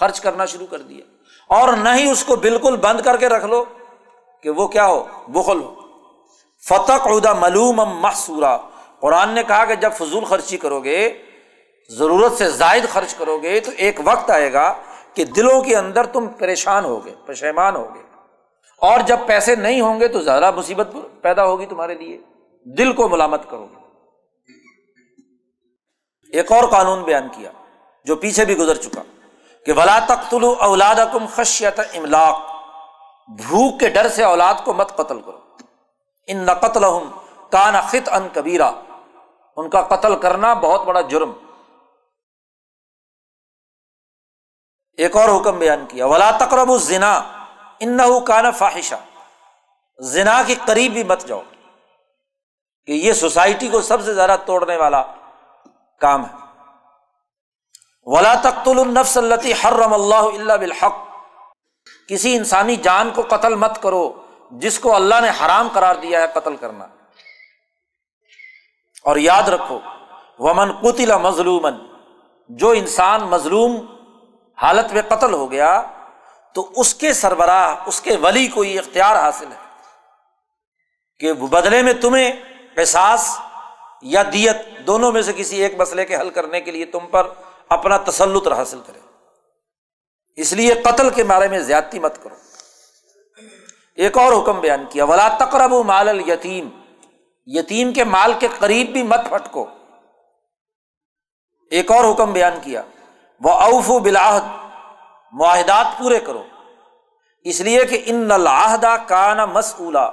خرچ 0.00 0.20
کرنا 0.20 0.46
شروع 0.46 0.66
کر 0.66 0.78
دیا۔ 0.78 1.04
اور 1.48 1.72
نہ 1.72 1.88
ہی 1.88 2.10
اس 2.10 2.24
کو 2.24 2.36
بالکل 2.36 2.76
بند 2.76 3.00
کر 3.00 3.16
کے 3.16 3.28
رکھ 3.28 3.44
لو 3.44 3.64
کہ 4.42 4.50
وہ 4.50 4.68
کیا 4.68 4.86
ہو، 4.86 5.04
بخل 5.28 5.60
ہو۔ 5.60 5.74
فتح 6.68 6.92
عہدہ 6.92 7.34
ملوم 7.34 7.76
محسورا 7.76 8.58
قرآن 9.00 9.28
نے 9.28 9.42
کہا 9.42 9.64
کہ 9.64 9.74
جب 9.74 9.92
فضول 9.92 10.24
خرچی 10.24 10.56
کرو 10.56 10.80
گے 10.80 11.23
ضرورت 11.90 12.32
سے 12.32 12.50
زائد 12.50 12.84
خرچ 12.88 13.14
کرو 13.14 13.38
گے 13.38 13.60
تو 13.60 13.70
ایک 13.76 14.00
وقت 14.04 14.30
آئے 14.30 14.52
گا 14.52 14.74
کہ 15.14 15.24
دلوں 15.24 15.62
کے 15.62 15.76
اندر 15.76 16.06
تم 16.06 16.26
پریشان 16.26 16.84
ہوگے 16.84 17.14
پشیمان 17.26 17.76
ہوگے۔ 17.76 18.02
اور 18.78 19.00
جب 19.00 19.18
پیسے 19.26 19.56
نہیں 19.56 19.80
ہوں 19.80 20.00
گے 20.00 20.08
تو 20.08 20.20
زیادہ 20.22 20.50
مصیبت 20.50 20.88
پیدا 21.20 21.44
ہوگی 21.44 21.66
تمہارے 21.66 21.94
لیے۔ 21.94 22.18
دل 22.64 22.92
کو 22.92 23.08
ملامت 23.08 23.50
کرو 23.50 23.66
گے۔ 23.66 23.76
ایک 26.32 26.52
اور 26.52 26.64
قانون 26.68 27.02
بیان 27.02 27.28
کیا 27.32 27.50
جو 28.04 28.16
پیچھے 28.16 28.44
بھی 28.44 28.56
گزر 28.56 28.74
چکا 28.74 29.02
کہ 29.66 29.72
ولا 29.72 29.98
تختلو 30.08 30.54
اولاد 30.60 30.96
کم 31.12 31.26
خشیت 31.34 31.80
املاک 31.80 32.36
بھوک 33.28 33.80
کے 33.80 33.88
ڈر 33.88 34.08
سے 34.08 34.24
اولاد 34.24 34.54
کو 34.64 34.72
مت 34.72 34.96
قتل 34.96 35.20
کرو۔ 35.20 35.38
ان 36.26 36.36
نہ 36.36 36.50
قتل 36.50 36.84
کان 37.50 37.74
خط 37.88 38.08
ان 38.12 38.28
کبیرا 38.32 38.70
ان 39.56 39.70
کا 39.70 39.82
قتل 39.82 40.16
کرنا 40.16 40.54
بہت 40.54 40.84
بڑا 40.84 41.00
جرم۔ 41.00 41.32
ایک 44.96 45.16
اور 45.16 45.40
حکم 45.40 45.58
بیان 45.58 45.86
کیا، 45.86 46.06
ولا 46.06 46.30
تقرب 46.30 46.72
الزنا 46.72 47.22
ان 47.80 47.98
کان 48.26 48.52
فاحشہ 48.52 48.94
زنا 49.98 50.42
کے 50.46 50.54
قریب 50.66 50.92
بھی 50.92 51.04
مت 51.04 51.26
جاؤ، 51.26 51.42
کہ 52.86 52.92
یہ 52.92 53.12
سوسائٹی 53.12 53.68
کو 53.68 53.80
سب 53.80 54.02
سے 54.02 54.14
زیادہ 54.14 54.36
توڑنے 54.46 54.76
والا 54.76 55.02
کام 56.00 56.24
ہے۔ 56.24 56.34
ولا 58.02 58.34
تخت 58.34 58.68
النفس 58.68 59.18
التی 59.18 59.52
حرم 59.52 59.94
اللہ 59.94 60.14
اللہ 60.14 60.52
بالحق۔ 60.52 60.94
کسی 62.08 62.36
انسانی 62.36 62.76
جان 62.76 63.10
کو 63.14 63.22
قتل 63.22 63.54
مت 63.54 63.82
کرو، 63.82 64.22
جس 64.50 64.78
کو 64.78 64.94
اللہ 64.94 65.14
نے 65.20 65.28
حرام 65.28 65.68
قرار 65.72 65.94
دیا 65.94 66.20
ہے 66.20 66.26
قتل 66.34 66.56
کرنا۔ 66.56 66.84
اور 69.02 69.16
یاد 69.16 69.42
رکھو، 69.42 69.80
ومن 70.38 70.72
قتل 70.72 71.16
مظلوم 71.16 71.66
جو 72.48 72.70
انسان 72.70 73.20
مظلوم 73.20 73.93
حالت 74.62 74.92
میں 74.92 75.02
قتل 75.08 75.32
ہو 75.32 75.50
گیا 75.50 75.82
تو 76.54 76.72
اس 76.76 76.94
کے 76.94 77.12
سربراہ، 77.12 77.76
اس 77.86 78.00
کے 78.00 78.16
ولی 78.16 78.46
کو 78.46 78.64
یہ 78.64 78.78
اختیار 78.78 79.16
حاصل 79.16 79.46
ہے 79.46 79.80
کہ 81.18 81.32
بدلے 81.32 81.82
میں 81.82 81.92
تمہیں 81.92 82.32
احساس 82.76 83.38
یا 84.02 84.22
دیت 84.22 84.86
دونوں 84.86 85.12
میں 85.12 85.22
سے 85.22 85.32
کسی 85.36 85.62
ایک 85.62 85.80
مسئلے 85.80 86.04
کے 86.04 86.16
حل 86.16 86.30
کرنے 86.30 86.60
کے 86.60 86.70
لیے 86.70 86.84
تم 86.84 87.06
پر 87.10 87.26
اپنا 87.68 87.96
تسلط 87.96 88.48
حاصل 88.48 88.80
کرے۔ 88.86 88.98
اس 90.36 90.52
لیے 90.52 90.74
قتل 90.74 91.10
کے 91.10 91.24
بارے 91.24 91.48
میں 91.48 91.58
زیادتی 91.58 91.98
مت 91.98 92.22
کرو۔ 92.22 92.34
ایک 93.94 94.18
اور 94.18 94.42
حکم 94.42 94.60
بیان 94.60 94.84
کیا، 94.90 95.04
ولا 95.04 95.28
تقرب 95.28 95.72
مال 95.72 96.30
یتیم 96.30 96.68
یتیم 97.46 97.92
کے 97.92 98.04
مال 98.04 98.32
کے 98.38 98.48
قریب 98.58 98.88
بھی 98.88 99.02
مت 99.02 99.20
پھٹکو۔ 99.30 99.66
ایک 101.70 101.90
اور 101.90 102.12
حکم 102.12 102.32
بیان 102.32 102.60
کیا 102.62 102.82
وہ 103.40 103.50
اوف 103.50 103.90
و 103.90 103.98
بلاحد 103.98 104.40
معاہدات 105.32 105.98
پورے 105.98 106.20
کرو۔ 106.20 106.42
اس 107.40 107.60
لیے 107.60 107.84
کہ 107.84 108.02
ان 108.06 108.30
العہدہ 108.32 108.96
کانا 109.06 109.46
مسولہ 109.46 110.10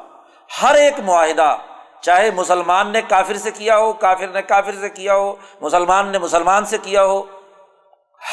ہر 0.61 0.75
ایک 0.75 0.99
معاہدہ، 0.99 1.57
چاہے 2.01 2.31
مسلمان 2.31 2.91
نے 2.91 3.01
کافر 3.01 3.37
سے 3.37 3.51
کیا 3.51 3.77
ہو، 3.77 3.93
کافر 3.93 4.27
نے 4.27 4.41
کافر 4.41 4.71
سے 4.71 4.89
کیا 4.89 5.15
ہو، 5.15 5.35
مسلمان 5.61 6.07
نے 6.07 6.19
مسلمان 6.19 6.65
سے 6.65 6.77
کیا 6.77 7.03
ہو، 7.03 7.23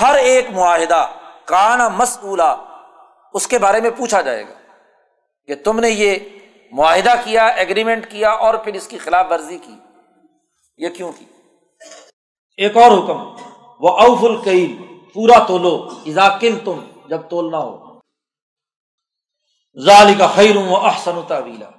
ہر 0.00 0.14
ایک 0.14 0.50
معاہدہ 0.50 1.06
کانا 1.44 1.88
مسئولہ 1.88 2.64
اس 3.34 3.46
کے 3.46 3.58
بارے 3.58 3.80
میں 3.80 3.90
پوچھا 3.90 4.20
جائے 4.20 4.44
گا 4.48 4.54
کہ 5.46 5.54
تم 5.54 5.80
نے 5.80 5.90
یہ 5.90 6.18
معاہدہ 6.72 7.14
کیا 7.24 7.46
ایگریمنٹ 7.46 8.10
کیا 8.10 8.30
اور 8.30 8.54
پھر 8.54 8.74
اس 8.74 8.88
کی 8.88 8.98
خلاف 8.98 9.26
ورزی 9.30 9.58
کی۔ 9.58 9.74
یہ 10.78 10.88
کیوں 10.88 11.12
کی؟ 11.12 11.24
ایک 12.56 12.76
اور 12.76 12.90
حکم۔ 12.90 13.47
وہ 13.80 13.98
اوف 13.98 14.24
القیل 14.24 14.82
پورا 15.14 15.44
تولو 15.46 15.88
ازاکل 16.06 16.58
تم 16.64 16.80
جب 17.08 17.28
تولنا 17.30 17.58
ہو۔ 17.58 17.98
ظالی 19.84 20.14
کا 20.14 20.26
خیر 20.26 20.56
و 20.56 20.76
احسن 20.76 21.14
تعویلا 21.28 21.70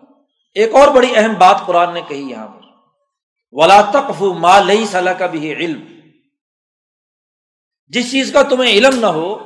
ایک 0.56 0.76
اور 0.76 0.88
بڑی 0.88 1.14
اہم 1.16 1.34
بات 1.34 1.62
قرآن 1.66 1.94
نے 1.94 2.02
کہی 2.02 2.30
یہاں 2.30 2.48
پر۔ 2.48 2.62
ولا 3.52 3.82
تقف 3.82 4.22
ما 4.22 4.60
لئی 4.60 4.86
صلاح 4.86 5.14
کا 5.14 5.26
بھی 5.26 5.54
علم۔ 5.54 6.00
جس 7.88 8.12
چیز 8.12 8.34
کا 8.34 8.44
تمہیں 8.44 8.72
علم 8.72 9.00
نہ 9.00 9.06
ہو، 9.06 9.46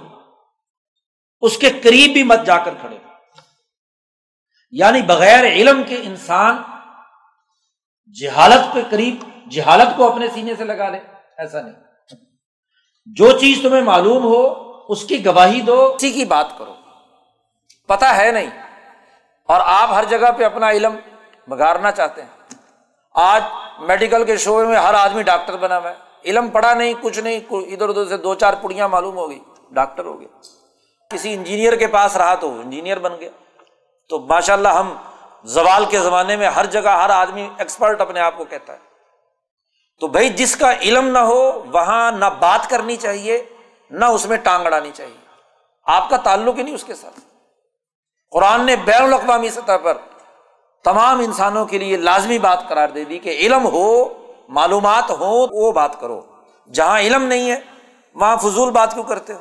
اس 1.41 1.58
کے 1.58 1.70
قریب 1.70 2.14
بھی 2.14 2.24
مت 2.24 2.39
جا 2.45 2.58
کر 2.58 2.74
کھڑے۔ 2.82 2.97
یعنی 4.72 5.01
بغیر 5.01 5.43
علم 5.43 5.84
کے 5.88 5.97
انسان 6.04 6.58
جہالت 8.20 8.74
کے 8.74 8.82
قریب، 8.89 9.16
جہالت 9.51 9.97
کو 9.97 10.12
اپنے 10.12 10.28
سینے 10.34 10.56
سے 10.56 10.64
لگا 10.64 10.89
لے، 10.89 10.99
ایسا 11.38 11.62
نہیں۔ 11.62 11.92
جو 13.06 13.32
چیز 13.32 13.60
تمہیں 13.62 13.82
معلوم 13.82 14.24
ہو، 14.24 14.72
اس 14.89 15.06
کی 15.06 15.26
گواہی 15.26 15.62
دو۔ 15.62 15.93
اسی 15.95 16.12
کی 16.12 16.26
بات 16.26 16.58
کرو۔ 16.58 16.74
پتا 17.88 18.18
ہے 18.18 18.32
نہیں۔ 18.32 18.49
اور 19.47 19.62
آپ 19.66 19.93
ہر 19.93 20.04
جگہ 20.06 20.32
پہ 20.38 20.43
اپنا 20.43 20.70
علم 20.70 20.95
بگارنا 21.47 21.91
چاہتے 21.91 22.22
ہیں۔ 22.22 22.30
آج 23.14 23.43
میڈیکل 23.80 24.24
کے 24.24 24.38
شعبے 24.38 24.66
میں 24.66 24.76
ہر 24.76 24.93
آدمی 24.93 25.24
ڈاکٹر 25.24 25.58
بنا 25.58 25.78
ہوا 25.78 25.89
ہے۔ 25.89 25.95
علم 26.26 26.47
پڑھا 26.47 26.74
نہیں، 26.74 26.93
کچھ 27.01 27.20
نہیں 27.20 27.39
ادھر 27.49 27.89
ادھر 27.89 28.06
سے 28.06 28.18
دو 28.18 28.36
چار 28.36 28.54
پڑیاں 28.62 28.88
معلوم 28.88 29.18
ہو 29.18 29.30
گئی۔ 29.30 29.39
ڈاکٹر 29.72 30.06
ہو 30.06 30.20
گیا 30.20 30.28
کسی 31.10 31.34
انجینئر 31.34 31.76
کے 31.76 31.88
پاس 31.88 32.18
رہا 32.18 32.36
تو 32.36 32.60
انجینئر 32.60 32.99
بن 32.99 33.14
گیا۔ 33.20 33.30
تو 34.10 34.20
ماشاء 34.20 34.54
اللہ 34.54 34.68
ہم 34.68 34.95
زوال 35.43 35.86
کے 35.86 35.99
زمانے 35.99 36.36
میں 36.36 36.47
ہر 36.47 36.66
جگہ 36.66 36.89
ہر 36.89 37.10
آدمی 37.10 37.49
ایکسپرٹ 37.58 38.01
اپنے 38.01 38.20
آپ 38.20 38.38
کو 38.38 38.45
کہتا 38.45 38.74
ہے۔ 38.74 38.92
تو 40.04 40.08
بھائی 40.08 40.30
جس 40.30 40.56
کا 40.56 40.74
علم 40.74 41.08
نہ 41.08 41.20
ہو، 41.20 41.64
وہاں 41.72 42.12
نہ 42.12 42.26
بات 42.39 42.70
کرنی 42.70 42.95
چاہیے، 42.95 43.45
نہ 43.91 44.06
اس 44.06 44.26
میں 44.26 44.38
ٹانگ 44.38 44.66
اڑانی 44.66 44.91
چاہیے۔ 44.93 45.18
آپ 45.86 46.10
کا 46.10 46.18
تعلق 46.18 46.58
ہی 46.58 46.64
نہیں 46.64 46.76
اس 46.76 46.84
کے 46.84 46.95
ساتھ۔ 46.95 47.20
قرآن 48.32 48.66
نے 48.66 48.76
بین 48.76 49.04
الاقوامی 49.04 49.49
سطح 49.49 49.78
پر 49.84 49.97
تمام 50.84 51.20
انسانوں 51.20 51.66
کے 51.66 51.78
لیے 51.78 51.97
لازمی 51.97 52.39
بات 52.39 52.70
قرار 52.70 52.88
دے 52.88 53.04
دی 53.04 53.20
کہ 53.20 53.30
علم 53.30 53.66
ہو، 53.66 54.06
معلومات 54.49 55.12
ہو 55.12 55.47
وہ 55.51 55.72
بات 55.72 55.99
کرو۔ 55.99 56.22
جہاں 56.74 56.99
علم 56.99 57.24
نہیں 57.24 57.51
ہے، 57.51 57.60
وہاں 58.16 58.38
فضول 58.38 58.72
بات 58.72 58.93
کیوں 58.93 59.04
کرتے 59.04 59.34
ہو؟ 59.34 59.39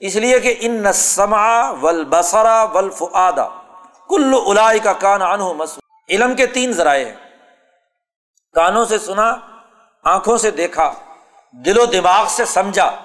اس 0.00 0.16
لیے 0.16 0.40
کہ 0.40 0.54
ان 0.60 0.82
نسما 0.82 1.70
ول 1.70 2.04
بسرا 2.04 2.62
ول 2.62 2.90
فعدا 2.90 3.48
کل 4.08 4.34
الائی 4.46 4.78
کا 4.78 4.92
کان 4.92 5.22
ان 5.22 5.56
مس 5.56 5.78
علم 6.08 6.34
کے 6.34 6.46
تین 6.46 6.72
ذرائع 6.72 7.06
ہیں۔ 7.06 7.31
کانوں 8.52 8.84
سے 8.84 8.98
سنا، 8.98 9.36
آنکھوں 10.04 10.36
سے 10.36 10.50
دیکھا، 10.50 10.92
دل 11.52 11.78
و 11.78 11.84
دماغ 11.84 12.26
سے 12.28 12.44
سمجھا۔ 12.44 13.02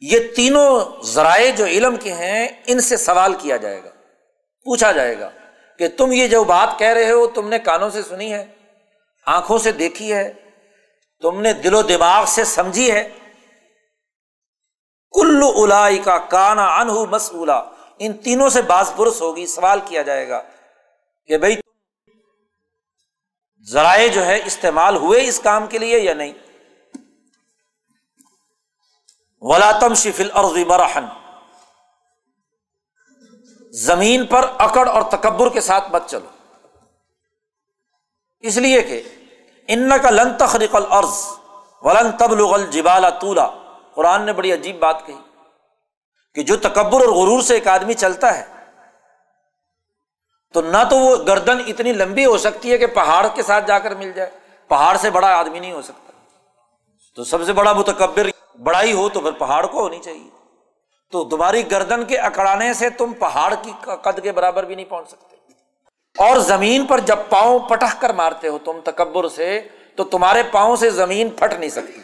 یہ 0.00 0.18
تینوں 0.36 1.02
ذرائع 1.02 1.50
جو 1.50 1.64
علم 1.64 1.96
کے 1.96 2.12
ہیں، 2.12 2.48
ان 2.66 2.80
سے 2.80 2.96
سوال 2.96 3.34
کیا 3.34 3.56
جائے 3.56 3.84
گا۔ 3.84 3.90
پوچھا 4.64 4.92
جائے 4.92 5.20
گا 5.20 5.30
کہ 5.78 5.88
تم 5.88 6.12
یہ 6.12 6.26
جو 6.26 6.44
بات 6.44 6.78
کہہ 6.78 6.88
رہے 6.88 7.10
ہو، 7.10 7.26
تم 7.26 7.48
نے 7.48 7.58
کانوں 7.58 7.90
سے 7.90 8.02
سنی 8.02 8.32
ہے، 8.32 8.46
آنکھوں 9.26 9.58
سے 9.58 9.72
دیکھی 9.72 10.12
ہے، 10.12 10.32
تم 11.22 11.40
نے 11.40 11.52
دل 11.52 11.74
و 11.74 11.82
دماغ 11.82 12.24
سے 12.24 12.44
سمجھی 12.44 12.92
ہے۔ 12.92 13.08
کلو 15.12 15.62
الائی 15.62 15.98
کا 15.98 16.18
کانا 16.18 16.80
انہ 16.80 16.92
مسلا 16.92 17.62
ان 17.98 18.12
تینوں 18.12 18.48
سے 18.48 18.62
باز 18.62 18.92
برس 18.96 19.20
ہوگی، 19.20 19.46
سوال 19.46 19.80
کیا 19.84 20.02
جائے 20.02 20.28
گا 20.28 20.42
کہ 21.26 21.38
بھائی 21.38 21.56
ذرائع 23.70 24.06
جو 24.06 24.26
ہے 24.26 24.40
استعمال 24.44 24.96
ہوئے 24.96 25.28
اس 25.28 25.40
کام 25.40 25.66
کے 25.66 25.78
لیے 25.78 25.98
یا 25.98 26.14
نہیں؟ 26.14 26.32
ولاتم 29.40 29.94
شفل 29.94 30.30
اور 30.32 30.44
مرحن 30.66 31.04
زمین 33.70 34.26
پر 34.26 34.50
اکڑ 34.58 34.88
اور 34.88 35.02
تکبر 35.02 35.48
کے 35.48 35.60
ساتھ 35.60 35.90
مت 35.90 36.02
چلو۔ 36.06 36.26
اس 38.40 38.56
لیے 38.56 38.82
کہ 38.82 39.02
ان 39.68 39.90
کا 40.02 40.10
لن 40.10 40.36
تخریق 40.38 40.76
العرض 40.76 41.26
ولن 41.82 42.12
تبلغ 42.12 42.54
الجبال 42.54 43.04
طولا۔ 43.20 43.48
قرآن 43.94 44.22
نے 44.22 44.32
بڑی 44.32 44.52
عجیب 44.52 44.78
بات 44.78 45.06
کہی 45.06 45.18
کہ 46.34 46.42
جو 46.42 46.56
تکبر 46.56 47.00
اور 47.00 47.08
غرور 47.08 47.42
سے 47.42 47.54
ایک 47.54 47.68
آدمی 47.68 47.94
چلتا 47.94 48.38
ہے 48.38 48.59
تو 50.52 50.60
نہ 50.60 50.76
تو 50.90 50.96
وہ 50.98 51.16
گردن 51.26 51.58
اتنی 51.66 51.92
لمبی 51.92 52.24
ہو 52.24 52.38
سکتی 52.38 52.72
ہے 52.72 52.78
کہ 52.78 52.86
پہاڑ 52.86 53.26
کے 53.34 53.42
ساتھ 53.42 53.66
جا 53.66 53.78
کر 53.78 53.94
مل 53.94 54.12
جائے۔ 54.12 54.30
پہاڑ 54.68 54.96
سے 54.96 55.10
بڑا 55.10 55.38
آدمی 55.38 55.58
نہیں 55.58 55.72
ہو 55.72 55.82
سکتا۔ 55.82 56.12
تو 57.16 57.24
سب 57.24 57.44
سے 57.44 57.52
بڑا 57.52 57.72
متکبر 57.72 58.26
بڑائی 58.62 58.92
ہو 58.92 59.08
تو 59.08 59.20
پھر 59.20 59.30
پہاڑ 59.30 59.66
کو 59.66 59.82
ہونی 59.82 59.98
چاہیے۔ 59.98 60.28
تو 61.12 61.24
تمہاری 61.24 61.70
گردن 61.70 62.04
کے 62.04 62.18
اکڑانے 62.18 62.72
سے 62.72 62.90
تم 62.90 63.12
پہاڑ 63.12 63.54
کی 63.62 63.72
قد 64.02 64.22
کے 64.22 64.32
برابر 64.32 64.64
بھی 64.64 64.74
نہیں 64.74 64.86
پہنچ 64.88 65.08
سکتے۔ 65.08 65.36
اور 66.18 66.38
زمین 66.38 66.86
پر 66.86 67.00
جب 67.00 67.16
پاؤں 67.28 67.58
پٹک 67.58 68.00
کر 68.00 68.12
مارتے 68.12 68.48
ہو 68.48 68.58
تم 68.58 68.80
تکبر 68.84 69.28
سے، 69.28 69.60
تو 69.96 70.04
تمہارے 70.04 70.42
پاؤں 70.42 70.76
سے 70.76 70.90
زمین 70.90 71.28
پھٹ 71.30 71.52
نہیں 71.52 71.70
سکتی۔ 71.70 72.00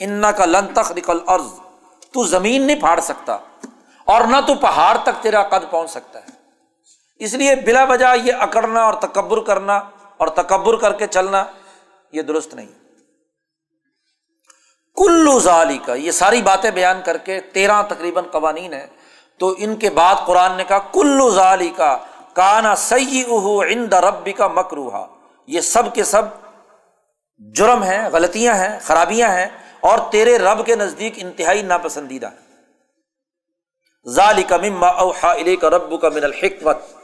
ان 0.00 0.24
کا 0.36 0.44
لن 0.44 0.74
تخ 0.74 0.92
نکل 0.92 1.18
عرض 1.26 1.46
تو 2.12 2.24
زمین 2.24 2.62
نہیں 2.62 2.80
پھاڑ 2.80 3.00
سکتا۔ 3.00 3.38
اور 4.04 4.20
نہ 4.20 4.36
تو 4.46 4.54
پہاڑ 4.54 4.96
تک 5.02 5.22
تیرا 5.22 5.42
قد 5.42 5.70
پہنچ 5.70 5.90
سکتا 5.90 6.18
ہے۔ 6.18 6.37
اس 7.18 7.34
لیے 7.34 7.54
بلا 7.54 7.84
وجہ 7.84 8.16
یہ 8.24 8.32
اکڑنا 8.32 8.82
اور 8.82 8.94
تکبر 8.94 9.40
کرنا 9.40 9.76
اور 10.16 10.28
تکبر 10.28 10.76
کر 10.76 10.92
کے 10.92 11.06
چلنا 11.06 11.44
یہ 12.12 12.22
درست 12.22 12.54
نہیں۔ 12.54 12.66
کلو 14.96 15.40
ظالی 15.40 15.78
کا 15.78 15.94
یہ 15.94 16.10
ساری 16.10 16.42
باتیں 16.42 16.70
بیان 16.70 17.00
کر 17.04 17.16
کے 17.16 17.40
تیرہ 17.40 17.82
تقریباً 17.82 18.24
قوانین 18.24 18.72
ہے 18.72 18.86
تو 19.38 19.54
ان 19.58 19.76
کے 19.76 19.90
بعد 19.90 20.14
قرآن 20.26 20.56
نے 20.56 20.64
کہا، 20.64 20.78
کلو 20.78 21.30
ظالی 21.30 21.70
کا 21.76 21.98
کانا 22.32 22.76
سی 22.76 23.24
اند 23.72 23.92
ربی 23.92 24.32
کا 24.32 24.48
مکروہا۔ 24.48 25.06
یہ 25.46 25.60
سب 25.60 25.94
کے 25.94 26.04
سب 26.04 26.22
جرم 27.38 27.82
ہیں، 27.82 28.08
غلطیاں 28.12 28.54
ہیں، 28.54 28.78
خرابیاں 28.82 29.28
ہیں 29.28 29.46
اور 29.80 29.98
تیرے 30.10 30.38
رب 30.38 30.66
کے 30.66 30.76
نزدیک 30.76 31.12
انتہائی 31.16 31.62
ناپسندیدہ۔ 31.62 32.30
ظالی 34.08 34.42
کا 34.42 34.56
مما 34.56 34.86
اوحا 34.86 35.32
علی 35.34 35.56
کا 35.56 35.70
رب 35.70 36.00
کا 36.00 36.08
من 36.08 36.24
الحکمت۔ 36.24 36.97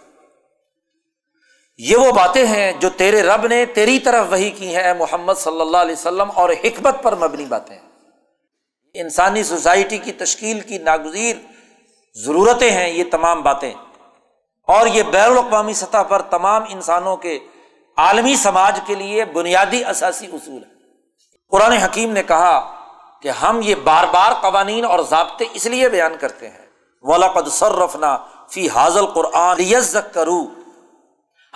یہ 1.79 1.97
وہ 1.97 2.13
باتیں 2.13 2.47
ہیں 2.47 2.73
جو 2.73 2.89
تیرے 2.91 3.23
رب 3.23 3.47
نے 3.47 3.67
تیری 3.67 3.99
طرف 3.99 4.27
وہی 4.31 4.51
کی 4.51 4.77
ہے 4.77 4.95
محمد 4.95 5.33
صلی 5.37 5.61
اللہ 5.61 5.77
علیہ 5.77 5.93
وسلم، 5.93 6.31
اور 6.35 6.51
حکمت 6.51 7.03
پر 7.03 7.15
مبنی 7.17 7.45
باتیں 7.45 7.77
ہیں۔ 7.77 7.89
انسانی 8.95 9.43
سوسائٹی 9.43 9.99
کی 9.99 10.13
تشکیل 10.13 10.61
کی 10.61 10.79
ناگزیر 10.79 11.37
ضرورتیں 12.15 12.71
ہیں 12.71 12.91
یہ 12.91 13.05
تمام 13.11 13.43
باتیں۔ 13.43 13.75
اور 14.69 14.87
یہ 14.87 15.03
بین 15.03 15.31
الاقوامی 15.31 15.75
سطح 15.75 16.03
پر 16.03 16.23
تمام 16.23 16.63
انسانوں 16.69 17.17
کے 17.17 17.39
عالمی 17.97 18.35
سماج 18.35 18.81
کے 18.87 18.95
لیے 18.95 19.25
بنیادی 19.25 19.85
اثاثی 19.85 20.27
اصول 20.27 20.63
ہے 20.65 20.75
قرآن 21.51 21.73
حکیم 21.73 22.13
نے 22.13 22.23
کہا 22.23 22.75
کہ 23.23 23.29
ہم 23.29 23.61
یہ 23.65 23.75
بار 23.75 24.05
بار 24.05 24.33
قوانین 24.33 24.85
اور 24.85 24.99
ضابطے 25.11 25.45
اس 25.55 25.67
لیے 25.67 25.89
بیان 25.89 26.13
کرتے 26.21 26.49
ہیں۔ 26.49 26.67
ولاقد 27.03 27.49
سرفنا 27.49 28.17
فی 28.51 28.69
حاضل 28.69 29.07
قرآن 29.07 29.57
کرو 30.13 30.41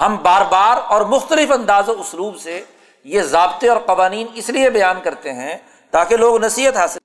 ہم 0.00 0.16
بار 0.22 0.42
بار 0.42 0.76
اور 0.86 1.00
مختلف 1.00 1.52
انداز 1.52 1.88
و 1.88 2.00
اسلوب 2.00 2.40
سے 2.40 2.64
یہ 3.04 3.22
ضابطے 3.22 3.68
اور 3.68 3.76
قوانین 3.76 4.26
اس 4.34 4.48
لیے 4.48 4.70
بیان 4.70 5.00
کرتے 5.00 5.32
ہیں 5.32 5.56
تاکہ 5.90 6.16
لوگ 6.16 6.44
نصیحت 6.44 6.76
حاصل 6.76 6.98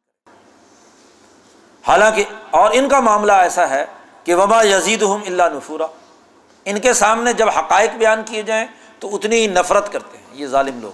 حالانکہ 1.88 2.24
اور 2.52 2.70
ان 2.74 2.90
کا 2.90 3.00
معاملہ 3.00 3.32
ایسا 3.32 3.70
ہے 3.70 3.86
کہ 4.24 4.36
وبا 4.36 4.64
یزید 4.64 5.02
ہم 5.02 5.22
اللہ 5.26 5.44
نفورا۔ 5.54 5.86
ان 6.66 6.80
کے 6.80 6.94
سامنے 6.94 7.34
جب 7.34 7.50
حقائق 7.50 7.90
بیان 7.98 8.24
کیے 8.26 8.42
جائیں 8.42 8.68
تو 9.00 9.16
اتنی 9.16 9.36
ہی 9.36 9.48
نفرت 9.48 9.92
کرتے 9.92 10.18
ہیں 10.18 10.26
یہ 10.34 10.48
ظالم 10.48 10.82
لوگ۔ 10.82 10.92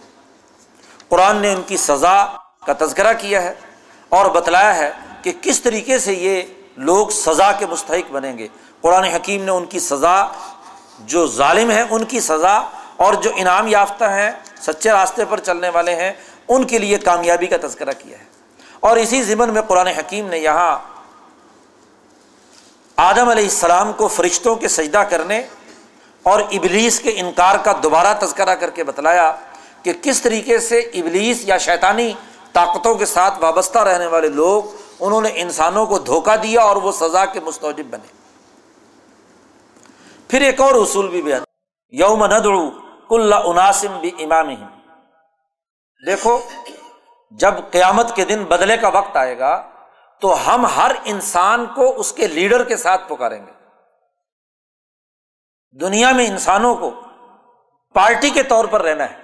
قرآن 1.10 1.36
نے 1.36 1.54
ان 1.54 1.62
کی 1.68 1.78
سزا 1.78 2.26
کا 2.66 2.74
تذکرہ 2.86 3.14
کیا 3.18 3.44
ہے 3.44 3.54
اور 4.10 4.26
بتلایا 4.26 4.76
ہے 4.76 4.92
کہ 5.22 5.32
کس 5.42 5.62
طریقے 5.62 6.00
سے 6.00 6.14
یہ 6.14 6.42
لوگ 6.78 7.08
سزا 7.08 7.52
کے 7.52 7.66
مستحق 7.66 8.12
بنیں 8.12 8.38
گے۔ 8.38 8.48
قرآن 8.82 9.04
حکیم 9.04 9.44
نے 9.44 9.52
ان 9.52 9.66
کی 9.66 9.80
سزا 9.80 10.26
جو 11.00 11.28
ظالم 11.28 11.70
ہیں 11.70 11.84
ان 11.90 12.04
کی 12.04 12.20
سزا 12.20 12.58
اور 12.98 13.14
جو 13.14 13.32
انعام 13.36 13.68
یافتہ 13.68 14.04
ہیں، 14.04 14.32
سچے 14.62 14.92
راستے 14.92 15.26
پر 15.30 15.40
چلنے 15.40 15.70
والے 15.70 15.96
ہیں، 15.96 16.14
ان 16.48 16.64
کے 16.64 16.78
لیے 16.78 16.98
کامیابی 16.98 17.48
کا 17.48 17.56
تذکرہ 17.62 17.92
کیا 18.00 18.20
ہے۔ 18.20 18.24
اور 18.80 18.98
اسی 18.98 19.24
ضمن 19.24 19.50
میں 19.50 19.62
قرآن 19.62 19.88
حکیم 19.88 20.28
نے 20.28 20.40
یہاں 20.40 20.78
آدم 22.98 23.30
علیہ 23.30 23.44
السلام 23.44 23.94
کو 23.94 24.08
فرشتوں 24.08 24.56
کے 24.56 24.68
سجدہ 24.68 24.98
کرنے 24.98 25.42
اور 26.24 26.40
ابلیس 26.52 27.00
کے 27.00 27.12
انکار 27.16 27.56
کا 27.64 27.74
دوبارہ 27.84 28.26
تذکرہ 28.26 28.56
کر 28.56 28.70
کے 28.70 28.84
بتلایا 28.84 29.36
کہ 29.84 29.94
کس 30.02 30.22
طریقے 30.22 30.60
سے 30.60 30.80
ابلیس 30.80 31.38
یا 31.42 31.58
شیطانی 31.58 32.14
طاقتوں 32.54 32.96
کے 32.96 33.06
ساتھ 33.06 33.34
وابستہ 33.42 33.80
رہنے 33.80 34.08
والے 34.08 34.30
لوگ، 34.30 34.64
انہوں 35.00 35.22
نے 35.22 35.30
انسانوں 35.36 35.86
کو 35.86 36.00
دھوکہ 36.00 36.36
دیا 36.36 36.62
اور 36.62 36.76
وہ 36.76 36.92
سزا 36.92 37.26
کے 37.26 37.40
مستوجب 37.40 37.86
بنے۔ 37.86 38.19
پھر 40.30 40.42
ایک 40.42 40.62
اور 40.62 40.76
اصول 40.76 41.10
بھی 41.10 41.22
بیان۔ 41.22 41.42
یوم 41.90 42.26
ندعو 42.26 42.70
کل 43.10 43.34
اناسم 43.34 44.00
بھی 44.00 44.12
امام 44.20 44.50
دیکھو، 46.06 46.42
جب 47.32 47.54
قیامت 47.72 48.16
کے 48.16 48.26
دن 48.26 48.44
بدلے 48.44 48.78
کا 48.78 48.88
وقت 48.88 49.18
آئے 49.18 49.40
گا، 49.40 49.70
تو 50.22 50.36
ہم 50.48 50.66
ہر 50.66 50.92
انسان 51.04 51.66
کو 51.66 52.00
اس 52.00 52.14
کے 52.14 52.28
لیڈر 52.28 52.64
کے 52.64 52.78
ساتھ 52.78 53.10
پکاریں 53.10 53.48
گے۔ 53.48 53.52
دنیا 55.82 56.12
میں 56.12 56.28
انسانوں 56.28 56.76
کو 56.76 57.02
پارٹی 57.94 58.30
کے 58.30 58.44
طور 58.44 58.66
پر 58.66 58.82
رہنا 58.82 59.04
ہے۔ 59.04 59.18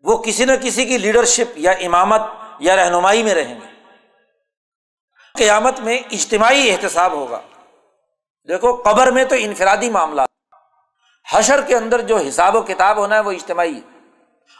وہ 0.00 0.22
کسی 0.22 0.44
نہ 0.44 0.52
کسی 0.62 0.84
کی 0.84 0.98
لیڈرشپ 0.98 1.52
یا 1.56 1.70
امامت 1.70 2.20
یا 2.58 2.76
رہنمائی 2.76 3.22
میں 3.22 3.34
رہیں 3.34 3.60
گے۔ 3.60 3.66
قیامت 5.34 5.80
میں 5.80 5.98
اجتماعی 6.10 6.70
احتساب 6.70 7.12
ہوگا۔ 7.12 7.40
دیکھو، 8.48 8.82
قبر 8.84 9.10
میں 9.10 9.24
تو 9.24 9.34
انفرادی 9.38 9.90
معاملہ 9.90 10.22
حشر 11.32 11.60
کے 11.60 11.76
اندر 11.76 12.00
جو 12.00 12.16
حساب 12.16 12.54
و 12.54 12.62
کتاب 12.62 12.96
ہونا 12.96 13.14
ہے 13.14 13.20
وہ 13.20 13.30
اجتماعی 13.30 13.80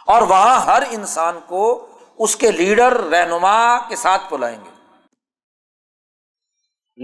اور 0.07 0.21
وہاں 0.21 0.65
ہر 0.65 0.83
انسان 0.89 1.39
کو 1.45 1.87
اس 2.17 2.35
کے 2.35 2.51
لیڈر، 2.51 2.93
رہنما 2.93 3.77
کے 3.77 3.95
ساتھ 3.95 4.21
بلائیں 4.29 4.57
گے۔ 4.65 4.69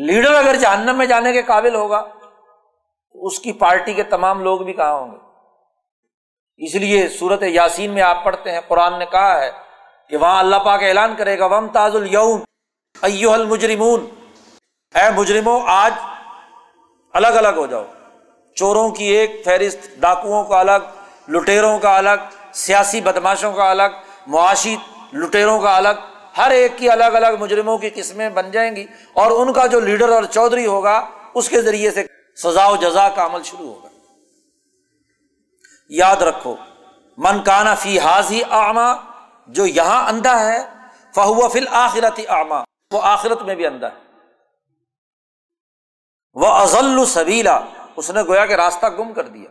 لیڈر 0.06 0.36
اگر 0.36 0.56
جہنم 0.56 0.98
میں 0.98 1.06
جانے 1.06 1.34
کے 1.34 1.42
قابل 1.42 1.76
ہوگا 1.76 2.02
تو 2.02 3.26
اس 3.26 3.40
کی 3.40 3.54
پارٹی 3.54 3.94
کے 3.94 4.04
تمام 4.04 4.44
لوگ 4.44 4.60
بھی 4.60 4.74
کہاں 4.74 4.94
ہوں 4.94 5.12
گے؟ 5.12 5.18
اس 6.58 6.76
لیے 6.76 7.08
صورت 7.10 7.44
یاسین 7.44 7.92
میں 7.92 8.04
آپ 8.04 8.24
پڑھتے 8.24 8.52
ہیں، 8.52 8.62
قرآن 8.68 9.00
نے 9.00 9.06
کہا 9.06 9.42
ہے 9.42 9.52
کہ 10.10 10.18
وہاں 10.18 10.40
اللہ 10.40 10.56
پاک 10.56 10.84
اعلان 10.84 11.16
کرے 11.16 11.40
گا 11.40 11.46
وم 11.46 11.68
تاز 11.68 11.96
الوم 11.96 12.42
ایو 13.02 13.32
المجرمون۔ 13.32 14.08
اے 14.96 15.10
مجرموں 15.10 15.62
آج 15.68 15.94
الگ 17.14 17.28
الگ 17.28 17.58
ہو 17.58 17.66
جاؤ۔ 17.68 17.84
چوروں 18.56 18.90
کی 18.90 19.06
ایک 19.06 19.42
فہرست، 19.46 20.02
ڈاکوؤں 20.02 20.44
کا 20.44 20.60
الگ، 20.60 20.82
لٹیروں 21.30 21.80
کا 21.80 21.98
الگ، 21.98 22.20
سیاسی 22.54 23.02
بدماشوں 23.02 23.54
کا 23.54 23.70
الگ، 23.72 23.92
معاشی 24.28 24.76
لٹیروں 25.14 25.60
کا 25.62 25.76
الگ، 25.76 26.02
ہر 26.38 26.52
ایک 26.52 26.72
کی 26.78 26.90
الگ 26.90 27.04
الگ 27.04 27.38
مجرموں 27.40 27.78
کی 27.78 27.90
قسمیں 27.90 28.30
بن 28.30 28.52
جائیں 28.52 28.76
گی 28.76 28.86
اور 29.14 29.32
ان 29.32 29.54
کا 29.54 29.66
جو 29.66 29.80
لیڈر 29.80 30.10
اور 30.10 30.24
چودھری 30.24 30.66
ہوگا، 30.66 31.08
اس 31.34 31.50
کے 31.50 31.62
ذریعے 31.62 31.92
سے 31.92 32.06
سزا 32.44 32.68
و 32.68 32.76
جزا 32.76 33.10
کا 33.10 33.26
عمل 33.26 33.44
شروع 33.44 33.68
ہوگا۔ 33.68 33.88
یاد 35.90 36.22
رکھو، 36.22 36.56
من 37.18 37.44
کانا 37.44 37.76
فی 37.76 38.00
حاضی 38.00 38.42
آما 38.50 38.94
جو 39.48 39.66
یہاں 39.66 40.08
اندھا 40.08 40.40
ہے، 40.40 40.60
فہو 41.16 41.48
فل 41.48 41.68
آخرت 41.72 42.20
آما 42.28 42.62
وہ 42.92 43.00
آخرت 43.04 43.42
میں 43.42 43.56
بھی 43.56 43.66
اندھا 43.66 43.88
ہے۔ 43.88 44.11
وہ 46.34 46.48
ازل 46.48 47.06
سبیلا 47.06 47.60
اس 47.96 48.10
نے 48.10 48.22
گویا 48.22 48.46
کہ 48.46 48.54
راستہ 48.54 48.86
گم 48.86 49.14
کر 49.14 49.24
دیا۔ 49.24 49.50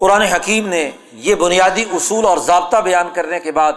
قرآن 0.00 0.22
حکیم 0.22 0.68
نے 0.68 0.90
یہ 1.12 1.34
بنیادی 1.34 1.84
اصول 1.92 2.26
اور 2.26 2.38
ضابطہ 2.38 2.76
بیان 2.76 3.08
کرنے 3.12 3.40
کے 3.40 3.52
بعد 3.52 3.72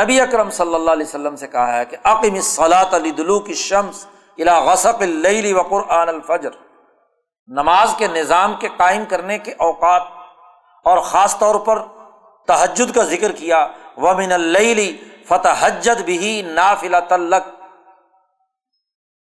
نبی 0.00 0.20
اکرم 0.20 0.50
صلی 0.50 0.74
اللہ 0.74 0.90
علیہ 0.90 1.06
وسلم 1.06 1.36
سے 1.36 1.46
کہا 1.46 1.76
ہے 1.76 1.84
کہ 1.84 1.96
عقیم 2.04 2.40
صلاۃ 2.40 2.94
علی 2.94 3.10
دلو 3.10 3.40
کی 3.40 3.54
شمس 3.54 4.06
الا 4.38 4.58
غصق 4.60 5.02
اللیلی 5.02 5.52
و 5.52 5.62
قرآن 5.62 6.08
الفجر۔ 6.08 6.50
نماز 7.46 7.94
کے 7.98 8.08
نظام 8.08 8.54
کے 8.54 8.68
قائم 8.76 9.04
کرنے 9.04 9.38
کے 9.38 9.52
اوقات 9.52 10.02
اور 10.84 10.98
خاص 10.98 11.38
طور 11.38 11.54
پر 11.54 11.82
تحجد 12.46 12.94
کا 12.94 13.02
ذکر 13.02 13.32
کیا۔ 13.32 13.66
ومن 13.96 14.32
اللیلی 14.32 14.96
فتح 15.28 15.54
حجت 15.60 16.02
بھی 16.02 16.42
نافلا 16.42 17.00
تلک 17.00 17.55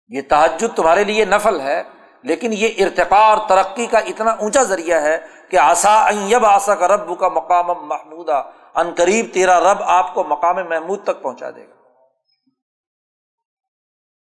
یہ 0.09 0.21
تحجد 0.29 0.75
تمہارے 0.75 1.03
لیے 1.03 1.25
نفل 1.25 1.61
ہے، 1.61 1.83
لیکن 2.23 2.53
یہ 2.53 2.69
ارتقاء 2.77 3.17
اور 3.17 3.37
ترقی 3.49 3.85
کا 3.85 3.97
اتنا 3.97 4.31
اونچا 4.31 4.63
ذریعہ 4.63 5.01
ہے 5.01 5.17
کہ 5.49 5.57
آسا 5.57 6.05
ایب 6.05 6.45
آسا 6.45 6.75
کا 6.75 6.87
رب 6.87 7.19
کا 7.19 7.29
مقام 7.29 7.67
محمودہ 7.67 8.51
ان 8.75 8.93
قریب 8.97 9.25
تیرا 9.33 9.59
رب 9.59 9.77
آپ 9.83 10.13
کو 10.13 10.23
مقام 10.23 10.55
محمود 10.55 11.03
تک 11.03 11.21
پہنچا 11.21 11.49
دے 11.49 11.67
گا۔ 11.67 11.73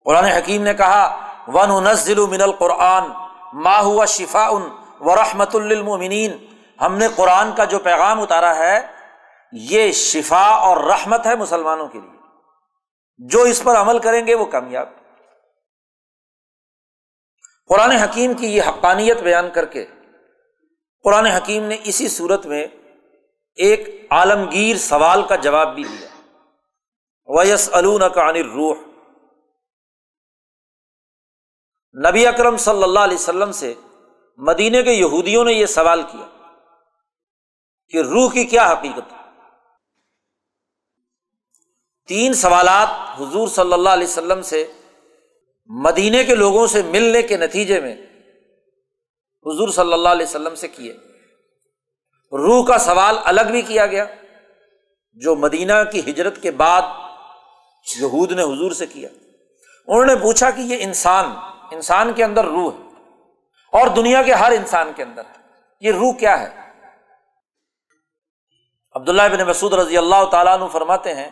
قرآن 0.03 0.23
حکیم 0.23 0.63
نے 0.63 0.73
کہا 0.73 1.29
ون 1.47 1.83
نزل 1.83 2.19
من 2.19 2.41
القرآن 2.41 3.03
ما 3.53 3.79
ہوا 3.79 4.05
شفا 4.05 4.47
ان 4.47 4.61
و 4.99 5.15
رحمت 5.15 5.55
المنین 5.55 6.45
ہم 6.81 6.97
نے 6.97 7.07
قرآن 7.15 7.51
کا 7.55 7.63
جو 7.63 7.79
پیغام 7.79 8.21
اتارا 8.21 8.55
ہے، 8.55 8.87
یہ 9.51 9.91
شفا 9.91 10.45
اور 10.45 10.77
رحمت 10.77 11.25
ہے 11.25 11.35
مسلمانوں 11.35 11.87
کے 11.87 11.99
لیے۔ 11.99 12.19
جو 13.17 13.41
اس 13.41 13.63
پر 13.63 13.75
عمل 13.75 13.99
کریں 13.99 14.27
گے 14.27 14.35
وہ 14.35 14.45
کامیاب۔ 14.45 14.89
قرآن 17.65 17.91
حکیم 17.91 18.33
کی 18.33 18.47
یہ 18.47 18.61
حقانیت 18.61 19.17
بیان 19.21 19.49
کر 19.51 19.65
کے 19.65 19.85
قرآن 21.03 21.25
حکیم 21.25 21.63
نے 21.63 21.77
اسی 21.83 22.07
صورت 22.07 22.45
میں 22.45 22.67
ایک 23.55 24.07
عالمگیر 24.11 24.77
سوال 24.77 25.27
کا 25.27 25.35
جواب 25.35 25.75
بھی 25.75 25.83
دیا۔ 25.83 26.09
ویس 27.27 27.69
عن 27.73 27.85
روح 28.35 28.75
نبی 32.09 32.27
اکرم 32.27 32.57
صلی 32.57 32.83
اللہ 32.83 32.99
علیہ 32.99 33.15
وسلم 33.15 33.51
سے 33.51 33.73
مدینے 34.37 34.83
کے 34.83 34.91
یہودیوں 34.91 35.45
نے 35.45 35.53
یہ 35.53 35.65
سوال 35.65 36.01
کیا 36.01 36.27
کہ 37.87 37.97
روح 37.97 38.31
کی 38.31 38.43
کیا 38.43 38.71
حقیقت 38.71 39.13
ہے؟ 39.13 39.17
تین 42.07 42.33
سوالات 42.33 43.21
حضور 43.21 43.47
صلی 43.47 43.73
اللہ 43.73 43.89
علیہ 43.89 44.07
وسلم 44.07 44.41
سے 44.41 44.71
مدینے 45.69 46.23
کے 46.23 46.35
لوگوں 46.35 46.67
سے 46.67 46.81
ملنے 46.81 47.21
کے 47.21 47.37
نتیجے 47.37 47.79
میں 47.79 47.95
حضور 49.45 49.69
صلی 49.69 49.93
اللہ 49.93 50.09
علیہ 50.09 50.25
وسلم 50.25 50.55
سے 50.55 50.67
کیے۔ 50.67 50.93
روح 52.31 52.65
کا 52.65 52.77
سوال 52.77 53.15
الگ 53.23 53.41
بھی 53.41 53.61
کیا 53.61 53.85
گیا، 53.85 54.05
جو 55.13 55.35
مدینہ 55.35 55.73
کی 55.91 55.99
ہجرت 55.99 56.41
کے 56.41 56.51
بعد 56.51 56.81
یہود 58.01 58.31
نے 58.31 58.41
حضور 58.41 58.71
سے 58.71 58.85
کیا۔ 58.85 59.09
انہوں 59.87 60.05
نے 60.05 60.15
پوچھا 60.15 60.51
کہ 60.51 60.61
یہ 60.61 60.77
انسان 60.79 61.25
انسان 61.71 62.13
کے 62.13 62.23
اندر 62.23 62.45
روح 62.45 62.71
ہے 62.73 62.83
اور 63.73 63.87
دنیا 63.87 64.21
کے 64.21 64.33
ہر 64.33 64.51
انسان 64.51 64.91
کے 64.95 65.03
اندر 65.03 65.21
یہ 65.79 65.91
روح 65.91 66.13
کیا 66.13 66.39
ہے؟ 66.39 66.49
عبداللہ 68.93 69.21
بن 69.31 69.47
مسعود 69.47 69.73
رضی 69.73 69.97
اللہ 69.97 70.25
تعالیٰ 70.25 70.53
عنہ 70.53 70.65
فرماتے 70.71 71.13
ہیں 71.13 71.29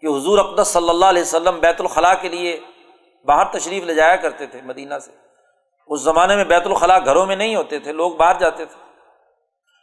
کہ 0.00 0.06
حضور 0.06 0.38
اقدس 0.38 0.68
صلی 0.68 0.88
اللہ 0.88 1.06
علیہ 1.06 1.22
وسلم 1.22 1.58
بیت 1.60 1.80
الخلاء 1.80 2.14
کے 2.20 2.28
لیے 2.28 2.60
باہر 3.24 3.58
تشریف 3.58 3.84
لے 3.84 3.94
جایا 3.94 4.16
کرتے 4.16 4.46
تھے 4.46 4.60
مدینہ 4.62 4.98
سے۔ 4.98 5.10
اس 5.86 6.00
زمانے 6.00 6.36
میں 6.36 6.44
بیت 6.44 6.66
الخلاء 6.66 6.98
گھروں 7.04 7.26
میں 7.26 7.36
نہیں 7.36 7.54
ہوتے 7.54 7.78
تھے، 7.78 7.92
لوگ 7.92 8.12
باہر 8.12 8.34
جاتے 8.34 8.64
تھے۔ 8.64 8.82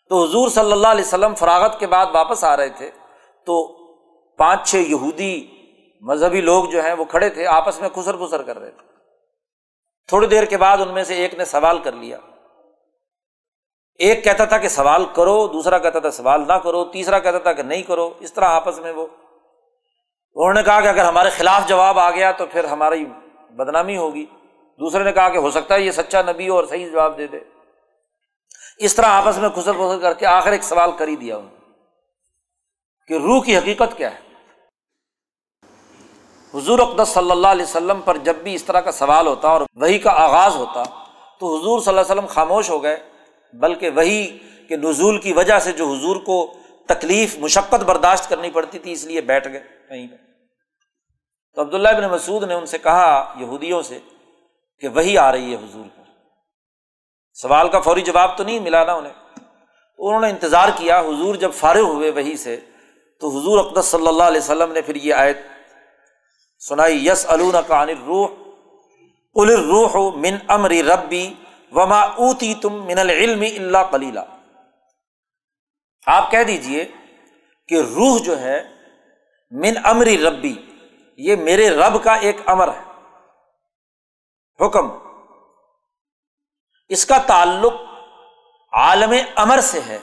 تو 0.10 0.24
حضور 0.24 0.50
صلی 0.50 0.72
اللہ 0.72 0.88
علیہ 0.88 1.06
وسلم 1.06 1.36
فراغت 1.36 1.80
کے 1.80 1.88
بعد 1.88 2.06
واپس 2.14 2.44
آ 2.44 2.58
رہے 2.58 2.70
تھے۔ 2.70 2.92
تو 3.46 3.68
پانچ 4.36 4.70
چھ 4.70 4.76
یہودی 4.76 5.48
مذہبی 6.02 6.42
لوگ 6.42 6.66
جو 6.66 6.84
ہیں 6.84 6.94
وہ 6.94 7.06
کھڑے 7.06 7.30
تھے، 7.30 7.48
آپس 7.48 7.82
میں 7.82 7.90
خسر 7.90 8.16
پسر 8.16 8.42
کر 8.42 8.60
رہے 8.60 8.72
تھے۔ 8.72 8.88
تھوڑی 10.08 10.28
دیر 10.28 10.46
کے 10.46 10.58
بعد 10.58 10.78
ان 10.78 10.94
میں 10.94 11.04
سے 11.04 11.16
ایک 11.16 11.34
نے 11.34 11.46
سوال 11.46 11.80
کر 11.80 11.92
لیا۔ 11.92 12.18
ایک 14.00 14.24
کہتا 14.24 14.46
تھا 14.46 14.58
کہ 14.58 14.68
سوال 14.68 15.06
کرو، 15.06 15.48
دوسرا 15.48 15.78
کہتا 15.78 16.00
تھا 16.00 16.12
سوال 16.12 16.48
نہ 16.48 16.54
کرو، 16.54 16.86
تیسرا 16.86 17.20
کہتا 17.20 17.38
تھا 17.38 17.54
کہ 17.54 17.64
نہیں 17.64 17.84
کرو، 17.84 18.14
اس 18.20 18.34
طرح 18.34 18.46
آپس 18.46 18.80
میں 18.80 18.92
وہ۔ 18.92 19.08
انہوں 20.36 20.54
نے 20.54 20.64
کہا 20.64 20.82
کہ 20.82 20.88
اگر 20.88 21.06
ہمارے 21.06 21.30
خلاف 21.30 21.68
جواب 21.68 22.00
آ 22.00 22.12
گیا 22.12 22.32
تو 22.32 22.46
پھر 22.46 22.64
ہماری 22.64 23.06
بدنامی 23.60 23.98
ہوگی۔ 23.98 24.26
دوسرے 24.80 25.04
نے 25.04 25.12
کہا 25.12 25.30
کہ 25.30 25.38
ہو 25.38 25.52
سکتا 25.52 25.76
ہے 25.76 25.82
یہ 25.82 25.92
سچا 25.92 26.22
نبی 26.22 26.48
اور 26.48 26.64
صحیح 26.64 26.90
جواب 26.90 27.18
دے 27.18 27.28
دے۔ 27.28 27.40
اس 28.78 28.96
طرح 28.96 29.06
آپس 29.06 29.38
میں 29.38 29.50
خسر 29.50 29.74
پسر 29.74 30.00
کر 30.02 30.14
کے 30.14 30.26
آخر 30.26 30.52
ایک 30.52 30.64
سوال 30.64 30.92
کر 30.98 31.08
ہی 31.08 31.16
دیا 31.16 31.38
انہوں 31.38 31.58
کہ 33.08 33.14
روح 33.14 33.44
کی 33.44 33.58
حقیقت 33.58 33.98
کیا 33.98 34.12
ہے؟ 34.12 34.20
حضور 36.54 36.80
اقدس 36.80 37.08
صلی 37.08 37.32
اللہ 37.32 37.48
علیہ 37.48 37.64
وسلم 37.64 38.02
پر 38.02 38.18
جب 38.18 38.36
بھی 38.36 38.54
اس 38.56 38.64
طرح 38.64 38.80
کا 38.80 38.92
سوال 38.92 39.28
ہوتا 39.28 39.48
اور 39.48 39.62
وہی 39.76 40.00
کا 40.00 40.12
آغاز 40.12 40.56
ہوتا 40.56 40.84
تو 41.40 41.58
حضور 41.58 41.80
صلی 41.80 41.90
اللہ 41.90 42.02
علیہ 42.02 42.12
وسلم 42.12 42.26
خاموش 42.26 42.70
ہو 42.70 42.84
گئے، 42.84 42.98
بلکہ 43.54 43.90
وہی 43.90 44.38
کے 44.68 44.76
نزول 44.76 45.20
کی 45.22 45.34
وجہ 45.34 45.60
سے 45.60 45.72
جو 45.72 45.88
حضور 45.88 46.16
کو 46.16 46.54
تکلیف، 46.88 47.38
مشقت 47.40 47.84
برداشت 47.84 48.30
کرنی 48.30 48.52
پڑتی 48.52 48.80
تھی 48.80 48.92
اس 48.92 49.06
لیے 49.06 49.22
بیٹھ 49.22 49.48
گئے۔ 49.48 49.64
کہیں 49.90 50.08
تو 51.60 51.64
عبداللہ 51.64 51.90
ابن 51.90 52.04
مسعود 52.10 52.44
نے 52.44 52.54
ان 52.54 52.66
سے 52.66 52.78
کہا 52.78 53.34
یہودیوں 53.38 53.82
سے 53.82 54.00
کہ 54.80 54.88
وہی 54.88 55.18
آ 55.18 55.32
رہی 55.32 55.52
ہے 55.52 55.56
حضور 55.56 55.86
کو 55.96 56.04
سوال 57.34 57.70
کا 57.70 57.80
فوری 57.80 58.02
جواب 58.02 58.38
تو 58.38 58.44
نہیں 58.44 58.60
ملا 58.60 58.84
نا 58.84 58.94
انہیں۔ 58.94 59.14
انہوں 59.98 60.22
نے 60.22 60.30
انتظار 60.30 60.70
کیا، 60.78 61.00
حضور 61.00 61.36
جب 61.36 61.52
فارغ 61.54 61.82
ہوئے 61.82 62.12
وہی 62.12 62.38
سے، 62.38 62.56
تو 63.20 63.30
حضور 63.30 63.66
اقدس 63.66 63.86
صلی 63.86 64.08
اللہ 64.08 64.24
علیہ 64.24 64.38
وسلم 64.38 64.72
نے 64.72 64.82
پھر 64.82 64.96
یہ 64.96 65.14
آیت 65.14 65.38
سنائی 66.60 67.08
یس 67.08 67.26
روح 67.26 68.28
ال 69.36 69.50
روح 69.50 69.98
من 70.16 70.38
امر 70.48 70.72
ربی 70.72 71.34
وما 71.72 72.02
اوتی 72.02 72.54
تم 72.54 72.86
من 72.86 73.00
العلم 73.00 73.42
اللہ 73.42 73.92
کلیلہ 73.92 74.20
آپ 76.06 76.32
کہہ 76.32 76.44
دیجیے 76.44 76.86
کہ 77.68 77.82
روح 77.96 78.18
جو 78.24 78.40
ہے 78.40 78.60
من 79.52 79.74
امری 79.84 80.18
ربی 80.18 80.56
یہ 81.20 81.36
میرے 81.36 81.70
رب 81.70 82.04
کا 82.04 82.14
ایک 82.14 82.38
امر 82.46 82.70
ہے۔ 82.74 82.84
حکم۔ 84.66 84.90
اس 86.90 87.06
کا 87.06 87.18
تعلق 87.18 87.74
عالم 88.72 89.14
امر 89.36 89.60
سے 89.62 89.82
ہے، 89.82 90.00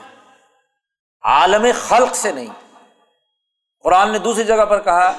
عالم 1.23 1.67
خلق 1.89 2.15
سے 2.15 2.33
نہیں۔ 2.33 2.75
قرآن 3.83 4.13
نے 4.13 4.19
دوسری 4.19 4.45
جگہ 4.45 4.65
پر 4.65 4.83
کہا 4.83 5.13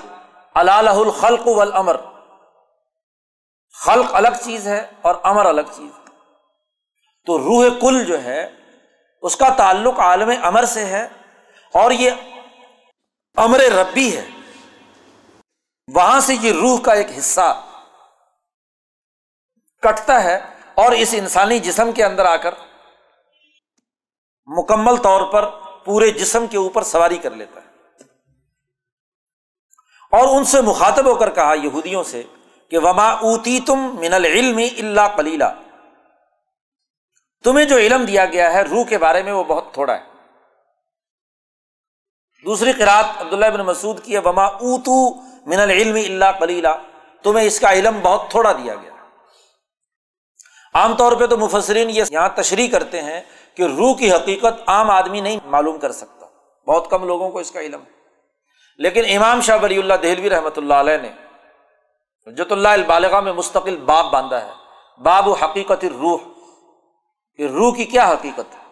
اللہ 0.54 0.72
الخلق 0.72 1.48
والامر۔ 1.48 1.95
خلق 3.74 4.16
الگ 4.16 4.43
چیز 4.43 4.68
ہے 4.68 4.91
اور 5.02 5.16
امر 5.24 5.45
الگ 5.45 5.62
چیز۔ 5.62 5.91
ہے 6.00 6.06
تو 7.26 7.39
روح 7.39 7.80
کل 7.82 8.04
جو 8.04 8.24
ہے، 8.24 8.50
اس 9.22 9.36
کا 9.36 9.50
تعلق 9.50 10.00
عالم 10.00 10.32
امر 10.43 10.66
سے 10.66 10.86
ہے 10.86 11.08
اور 11.74 11.91
یہ 11.91 12.12
امر 13.36 13.60
ربی 13.60 14.18
ہے۔ 14.18 14.37
وہاں 15.96 16.20
سے 16.20 16.34
یہ 16.42 16.52
روح 16.52 16.80
کا 16.82 16.94
ایک 16.94 17.08
حصہ 17.18 17.64
کٹتا 19.82 20.24
ہے 20.24 20.36
اور 20.74 20.92
اس 20.92 21.16
انسانی 21.18 21.60
جسم 21.60 21.92
کے 21.92 22.06
اندر 22.06 22.26
آ 22.26 22.38
کر 22.38 22.54
مکمل 24.46 24.98
طور 24.98 25.34
پر 25.34 25.50
پورے 25.86 26.12
جسم 26.12 26.48
کے 26.48 26.58
اوپر 26.58 26.84
سواری 26.84 27.18
کر 27.18 27.32
لیتا 27.32 27.62
ہے۔ 27.62 27.68
اور 30.12 30.38
ان 30.38 30.44
سے 30.44 30.62
مخاطب 30.62 31.06
ہو 31.06 31.16
کر 31.16 31.30
کہا 31.30 31.54
یہودیوں 31.64 32.04
سے 32.04 32.24
کہ 32.70 32.78
وما 32.78 33.10
اوتی 33.10 33.60
تم 33.60 33.80
من 33.80 34.14
العلم 34.14 34.58
اللہ 34.58 35.16
کلیلہ 35.16 35.46
تمہیں 37.44 37.66
جو 37.66 37.78
علم 37.78 38.06
دیا 38.06 38.26
گیا 38.26 38.54
ہے 38.54 38.62
روح 38.62 38.86
کے 38.86 38.98
بارے 38.98 39.24
میں 39.24 39.32
وہ 39.32 39.44
بہت 39.44 39.74
تھوڑا 39.74 39.94
ہے۔ 39.94 40.04
دوسری 42.46 42.74
قرآت 42.74 43.06
عبداللہ 43.18 43.46
ابن 43.46 43.60
مسعود 43.60 44.04
کی 44.04 44.14
ہے، 44.14 44.20
وما 44.20 44.46
اوتو 44.46 45.28
من 45.48 45.60
العلم 45.60 45.95
اللہ 45.95 46.39
کلیلہ 46.39 46.68
تمہیں 47.24 47.45
اس 47.45 47.60
کا 47.60 47.72
علم 47.72 48.00
بہت 48.02 48.32
تھوڑا 48.32 48.52
دیا 48.52 48.76
گیا۔ 48.76 48.91
عام 50.74 50.95
طور 50.95 51.12
پہ 51.12 51.26
تو 51.26 51.38
مفسرین 51.38 51.89
یہ 51.89 52.04
یہاں 52.10 52.30
تشریح 52.36 52.72
کرتے 52.72 53.02
ہیں 53.02 53.22
کہ 53.56 53.64
روح 53.64 53.98
کی 53.98 54.12
حقیقت 54.12 54.62
عام 54.68 54.89
آدمی 54.89 55.22
نہیں 55.22 55.39
معلوم 55.45 55.80
کر 55.80 55.91
سکتا۔ 55.91 56.26
بہت 56.68 56.89
کم 56.89 57.04
لوگوں 57.04 57.30
کو 57.30 57.39
اس 57.39 57.52
کا 57.52 57.60
علم۔ 57.60 57.82
ہے 57.82 57.91
لیکن 58.78 59.04
امام 59.18 59.41
شاہ 59.41 59.58
بری 59.58 59.78
اللہ 59.78 59.93
دہلوی 59.93 60.30
رحمۃ 60.30 60.58
اللہ 60.58 60.74
علیہ 60.74 60.98
نے 60.98 61.12
جت 62.32 62.52
اللہ 62.52 62.68
البالغ 62.68 63.24
میں 63.24 63.34
مستقل 63.34 63.78
باب 63.78 64.12
باندھا 64.12 64.45
ہے۔ 64.45 64.52
باب 65.04 65.28
و 65.28 65.34
حقیقت 65.34 65.86
روح 65.86 66.18
کہ 67.36 67.48
روح 67.48 67.76
کی 67.76 67.86
کیا 67.86 68.10
حقیقت 68.10 68.56
ہے؟ 68.56 68.64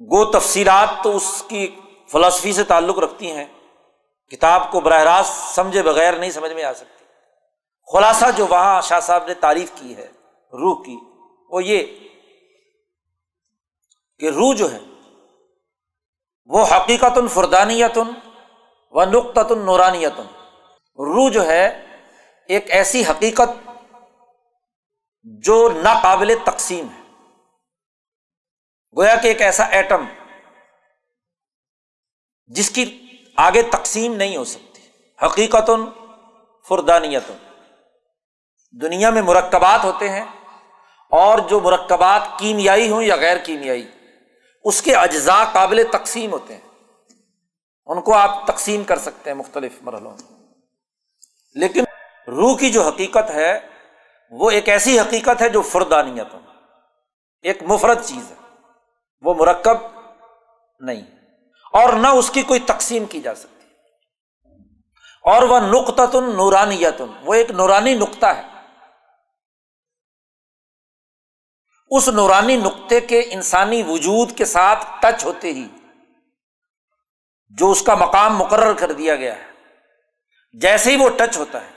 گو 0.00 0.24
تفصیلات 0.24 1.04
تو 1.04 1.16
اس 1.16 1.44
کی 1.48 1.80
فلاسفی 2.08 2.52
سے 2.52 2.64
تعلق 2.64 2.98
رکھتی 2.98 3.30
ہیں۔ 3.30 3.44
کتاب 4.30 4.70
کو 4.72 4.80
براہ 4.80 5.02
راست 5.02 5.54
سمجھے 5.54 5.82
بغیر 5.82 6.12
نہیں 6.12 6.30
سمجھ 6.30 6.52
میں 6.52 6.64
آ 6.64 6.72
سکتی۔ 6.72 7.04
خلاصہ 7.92 8.24
جو 8.36 8.46
وہاں 8.46 8.80
شاہ 8.80 9.00
صاحب 9.00 9.26
نے 9.26 9.34
تعریف 9.34 9.70
کی 9.74 9.96
ہے، 9.96 10.06
روح 10.52 10.84
کی، 10.84 10.96
وہ 11.50 11.64
یہ 11.64 11.86
کہ 14.18 14.30
روح 14.30 14.54
جو 14.54 14.72
ہے، 14.72 14.78
وہ 16.44 16.64
حقیقت 16.66 17.18
الفردانیت 17.18 17.98
و 18.92 19.04
نقطۃ 19.04 19.50
النورانیت 19.50 20.20
روح 20.98 21.30
جو 21.30 21.46
ہے، 21.46 21.86
ایک 22.48 22.70
ایسی 22.70 23.02
حقیقت 23.04 23.68
جو 25.22 25.68
ناقابل 25.82 26.34
تقسیم 26.44 26.86
ہے۔ 26.88 27.02
گویا 28.96 29.16
کہ 29.16 29.28
ایک 29.28 29.42
ایسا 29.42 29.64
ایٹم 29.64 30.04
جس 32.46 32.70
کی 32.70 33.05
آگے 33.36 33.62
تقسیم 33.62 34.14
نہیں 34.14 34.36
ہو 34.36 34.44
سکتی۔ 34.44 34.82
حقیقت 35.26 35.70
فردانیت 36.68 37.22
دنیا 38.82 39.10
میں 39.10 39.22
مرکبات 39.22 39.84
ہوتے 39.84 40.08
ہیں 40.08 40.24
اور 41.10 41.38
جو 41.38 41.60
مرکبات 41.60 42.38
کیمیائی 42.38 42.90
ہوں 42.90 43.02
یا 43.02 43.16
غیر 43.16 43.36
کیمیائی، 43.36 43.90
اس 44.64 44.82
کے 44.82 44.94
اجزاء 44.94 45.44
قابل 45.52 45.82
تقسیم 45.92 46.32
ہوتے 46.32 46.54
ہیں۔ 46.54 46.60
ان 47.86 48.00
کو 48.00 48.14
آپ 48.14 48.46
تقسیم 48.46 48.84
کر 48.84 48.98
سکتے 48.98 49.30
ہیں 49.30 49.36
مختلف 49.36 49.72
مرحلوں 49.80 50.10
میں۔ 50.10 50.38
لیکن 51.54 51.84
روح 52.26 52.58
کی 52.58 52.70
جو 52.70 52.82
حقیقت 52.82 53.30
ہے، 53.30 53.60
وہ 54.30 54.50
ایک 54.50 54.68
ایسی 54.68 55.00
حقیقت 55.00 55.42
ہے 55.42 55.48
جو 55.48 55.62
فردانیت 55.62 56.36
ایک 57.42 57.62
مفرد 57.62 58.04
چیز 58.04 58.30
ہے۔ 58.30 58.56
وہ 59.22 59.34
مرکب 59.34 59.76
نہیں۔ 60.80 61.15
اور 61.76 61.92
نہ 61.92 62.06
اس 62.06 62.30
کی 62.30 62.42
کوئی 62.42 62.60
تقسیم 62.60 63.04
کی 63.04 63.20
جا 63.20 63.34
سکتی۔ 63.34 63.68
اور 65.22 65.42
وہ 65.42 65.58
نقطۃ 65.58 66.14
نورانیت 66.14 67.02
وہ 67.22 67.34
ایک 67.34 67.50
نورانی 67.50 67.94
نقطہ 67.94 68.26
ہے۔ 68.26 68.42
اس 71.90 72.08
نورانی 72.08 72.56
نقطے 72.56 73.00
کے 73.00 73.20
انسانی 73.30 73.82
وجود 73.82 74.36
کے 74.36 74.44
ساتھ 74.44 74.86
ٹچ 75.00 75.24
ہوتے 75.24 75.52
ہی 75.52 75.68
جو 77.48 77.70
اس 77.70 77.82
کا 77.82 77.94
مقام 77.94 78.36
مقرر 78.36 78.72
کر 78.74 78.92
دیا 78.92 79.16
گیا 79.16 79.36
ہے، 79.36 79.44
جیسے 80.52 80.90
ہی 80.90 80.96
وہ 80.96 81.08
ٹچ 81.08 81.38
ہوتا 81.38 81.64
ہے، 81.64 81.70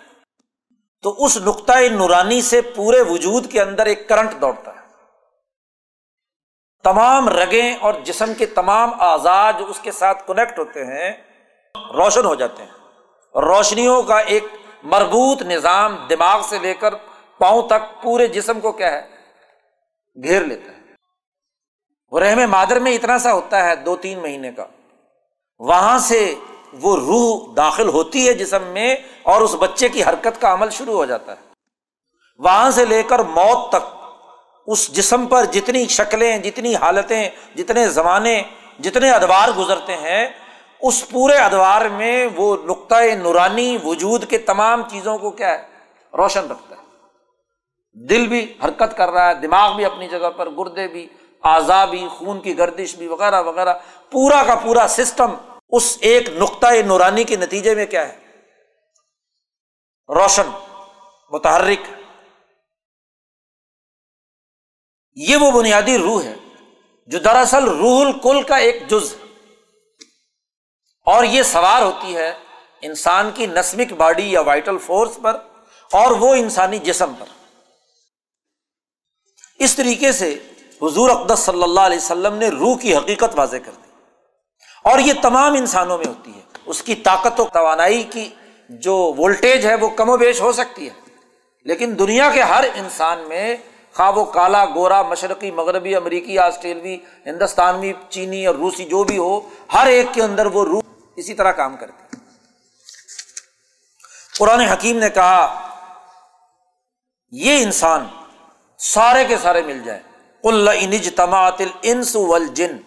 تو 1.01 1.25
اس 1.25 1.37
نقطۂ 1.37 1.77
نورانی 1.91 2.41
سے 2.41 2.61
پورے 2.61 3.01
وجود 3.01 3.51
کے 3.51 3.61
اندر 3.61 3.85
ایک 3.85 4.09
کرنٹ 4.09 4.41
دوڑتا 4.41 4.68
ہے۔ 4.68 4.68
تمام 6.83 7.29
رگیں 7.29 7.75
اور 7.75 7.93
جسم 7.93 8.33
کے 8.33 8.45
تمام 8.45 9.01
اعضاء 9.01 9.51
جو 9.51 9.65
اس 9.65 9.79
کے 9.79 9.91
ساتھ 9.91 10.27
کنیکٹ 10.27 10.59
ہوتے 10.59 10.85
ہیں، 10.85 11.11
روشن 11.93 12.25
ہو 12.25 12.35
جاتے 12.35 12.63
ہیں۔ 12.63 12.69
روشنیوں 13.41 14.01
کا 14.01 14.19
ایک 14.19 14.43
مربوط 14.83 15.41
نظام 15.41 15.95
دماغ 16.09 16.41
سے 16.41 16.59
لے 16.59 16.73
کر 16.73 16.95
پاؤں 17.37 17.61
تک 17.61 18.03
پورے 18.03 18.27
جسم 18.27 18.59
کو 18.59 18.71
کیا 18.71 18.91
ہے؟ 18.91 19.07
گھیر 20.23 20.41
لیتا 20.41 20.71
ہے۔ 20.71 20.77
وہ 22.11 22.19
رحم 22.19 22.49
مادر 22.49 22.79
میں 22.79 22.95
اتنا 22.95 23.19
سا 23.19 23.33
ہوتا 23.33 23.65
ہے 23.65 23.75
دو 23.75 23.95
تین 23.95 24.19
مہینے 24.19 24.51
کا۔ 24.51 24.65
وہاں 25.59 25.99
سے 25.99 26.35
وہ 26.81 26.97
روح 26.97 27.53
داخل 27.57 27.87
ہوتی 27.87 28.27
ہے 28.27 28.33
جسم 28.33 28.63
میں 28.63 28.95
اور 29.23 29.41
اس 29.41 29.55
بچے 29.59 29.89
کی 29.89 30.03
حرکت 30.03 30.41
کا 30.41 30.53
عمل 30.53 30.69
شروع 30.69 30.93
ہو 30.93 31.05
جاتا 31.05 31.31
ہے۔ 31.31 31.47
وہاں 32.37 32.71
سے 32.71 32.85
لے 32.85 33.03
کر 33.03 33.19
موت 33.19 33.71
تک 33.71 33.98
اس 34.71 34.87
جسم 34.93 35.25
پر 35.25 35.45
جتنی 35.45 35.87
شکلیں، 35.87 36.37
جتنی 36.37 36.75
حالتیں، 36.75 37.29
جتنے 37.55 37.87
زمانے، 37.87 38.43
جتنے 38.79 39.11
ادوار 39.11 39.49
گزرتے 39.57 39.97
ہیں، 39.97 40.27
اس 40.81 41.09
پورے 41.09 41.33
ادوار 41.33 41.81
میں 41.81 42.27
وہ 42.35 42.57
نقطۂ 42.65 43.03
نورانی 43.23 43.77
وجود 43.83 44.29
کے 44.29 44.37
تمام 44.37 44.83
چیزوں 44.89 45.17
کو 45.17 45.31
کیا 45.31 45.59
ہے؟ 45.59 45.67
روشن 46.17 46.51
رکھتا 46.51 46.75
ہے۔ 46.75 46.81
دل 48.07 48.27
بھی 48.27 48.53
حرکت 48.63 48.97
کر 48.97 49.09
رہا 49.09 49.29
ہے، 49.29 49.33
دماغ 49.33 49.75
بھی 49.75 49.85
اپنی 49.85 50.07
جگہ 50.07 50.29
پر، 50.29 50.49
گردے 50.49 50.87
بھی 50.87 51.07
اعضا 51.43 51.85
بھی، 51.85 52.07
خون 52.11 52.41
کی 52.41 52.57
گردش 52.57 52.95
بھی، 52.95 53.07
وغیرہ 53.07 53.41
وغیرہ۔ 53.41 53.73
پورا 54.11 54.43
کا 54.47 54.55
پورا 54.55 54.87
سسٹم 54.89 55.35
اس 55.69 55.97
ایک 56.01 56.29
نقطۂ 56.29 56.67
نورانی 56.85 57.23
کے 57.23 57.35
نتیجے 57.35 57.75
میں 57.75 57.85
کیا 57.85 58.07
ہے؟ 58.09 58.15
روشن، 60.09 60.49
متحرک 61.31 61.98
یہ 65.27 65.35
وہ 65.35 65.51
بنیادی 65.51 65.97
روح 65.97 66.23
ہے 66.23 66.35
جو 67.07 67.19
دراصل 67.19 67.63
روح 67.63 68.05
الکل 68.05 68.41
کا 68.41 68.55
ایک 68.55 68.87
جز 68.87 69.15
اور 71.05 71.23
یہ 71.23 71.43
سوار 71.43 71.81
ہوتی 71.81 72.15
ہے 72.15 72.33
انسان 72.81 73.31
کی 73.33 73.45
نسمک 73.45 73.93
باڈی 73.93 74.31
یا 74.31 74.41
وائٹل 74.41 74.77
فورس 74.77 75.19
پر 75.21 75.37
اور 75.91 76.11
وہ 76.11 76.35
انسانی 76.35 76.79
جسم 76.79 77.13
پر۔ 77.13 77.25
اس 79.59 79.75
طریقے 79.75 80.11
سے 80.11 80.37
حضور 80.81 81.09
اقدس 81.09 81.39
صلی 81.39 81.63
اللہ 81.63 81.79
علیہ 81.79 81.97
وسلم 81.97 82.33
نے 82.33 82.47
روح 82.47 82.77
کی 82.77 82.95
حقیقت 82.95 83.29
واضح 83.35 83.57
کر 83.57 83.71
دی۔ 83.71 83.91
اور 84.83 84.99
یہ 84.99 85.13
تمام 85.21 85.53
انسانوں 85.53 85.97
میں 85.97 86.07
ہوتی 86.07 86.33
ہے۔ 86.35 86.41
اس 86.65 86.83
کی 86.83 86.95
طاقت 86.95 87.39
و 87.39 87.45
توانائی 87.53 88.03
کی 88.03 88.29
جو 88.69 88.95
وولٹیج 88.95 89.65
ہے 89.65 89.75
وہ 89.75 89.89
کم 89.89 90.09
و 90.09 90.17
بیش 90.17 90.41
ہو 90.41 90.51
سکتی 90.51 90.89
ہے۔ 90.89 90.93
لیکن 91.65 91.99
دنیا 91.99 92.31
کے 92.33 92.41
ہر 92.41 92.63
انسان 92.75 93.19
میں 93.27 93.57
خواہ 93.99 94.11
وہ 94.15 94.23
کالا، 94.25 94.63
گورا، 94.65 95.01
مشرقی، 95.01 95.49
مغربی، 95.51 95.95
امریکی، 95.95 96.37
آسٹریلوی 96.39 96.95
ہندوستانی 97.25 97.91
چینی 98.09 98.45
اور 98.47 98.55
روسی 98.55 98.85
جو 98.85 99.03
بھی 99.03 99.17
ہو، 99.17 99.39
ہر 99.73 99.87
ایک 99.87 100.13
کے 100.13 100.21
اندر 100.23 100.45
وہ 100.45 100.63
روح 100.65 100.81
اسی 101.15 101.33
طرح 101.33 101.51
کام 101.51 101.75
کرتی 101.77 102.17
قرآن 104.39 104.59
حکیم 104.59 104.97
نے 104.97 105.09
کہا، 105.09 105.41
یہ 107.33 107.63
انسان 107.63 108.07
سارے 108.79 109.25
کے 109.25 109.37
سارے 109.37 109.61
مل 109.61 109.83
جائیں 109.83 110.01
انج 110.43 111.09
تماط 111.15 111.61
انس 111.81 112.15
جن 112.53 112.77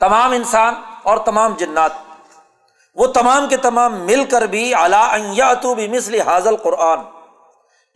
تمام 0.00 0.32
انسان 0.32 0.74
اور 1.02 1.18
تمام 1.18 1.54
جنات۔ 1.54 1.92
وہ 2.96 3.06
تمام 3.12 3.48
کے 3.48 3.56
تمام 3.56 4.00
مل 4.06 4.24
کر 4.24 4.46
بھی 4.46 4.74
اعلیٰ 4.74 5.06
بھی 5.74 5.88
مثل 5.88 6.20
حاضل 6.20 6.56
قرآن 6.56 6.98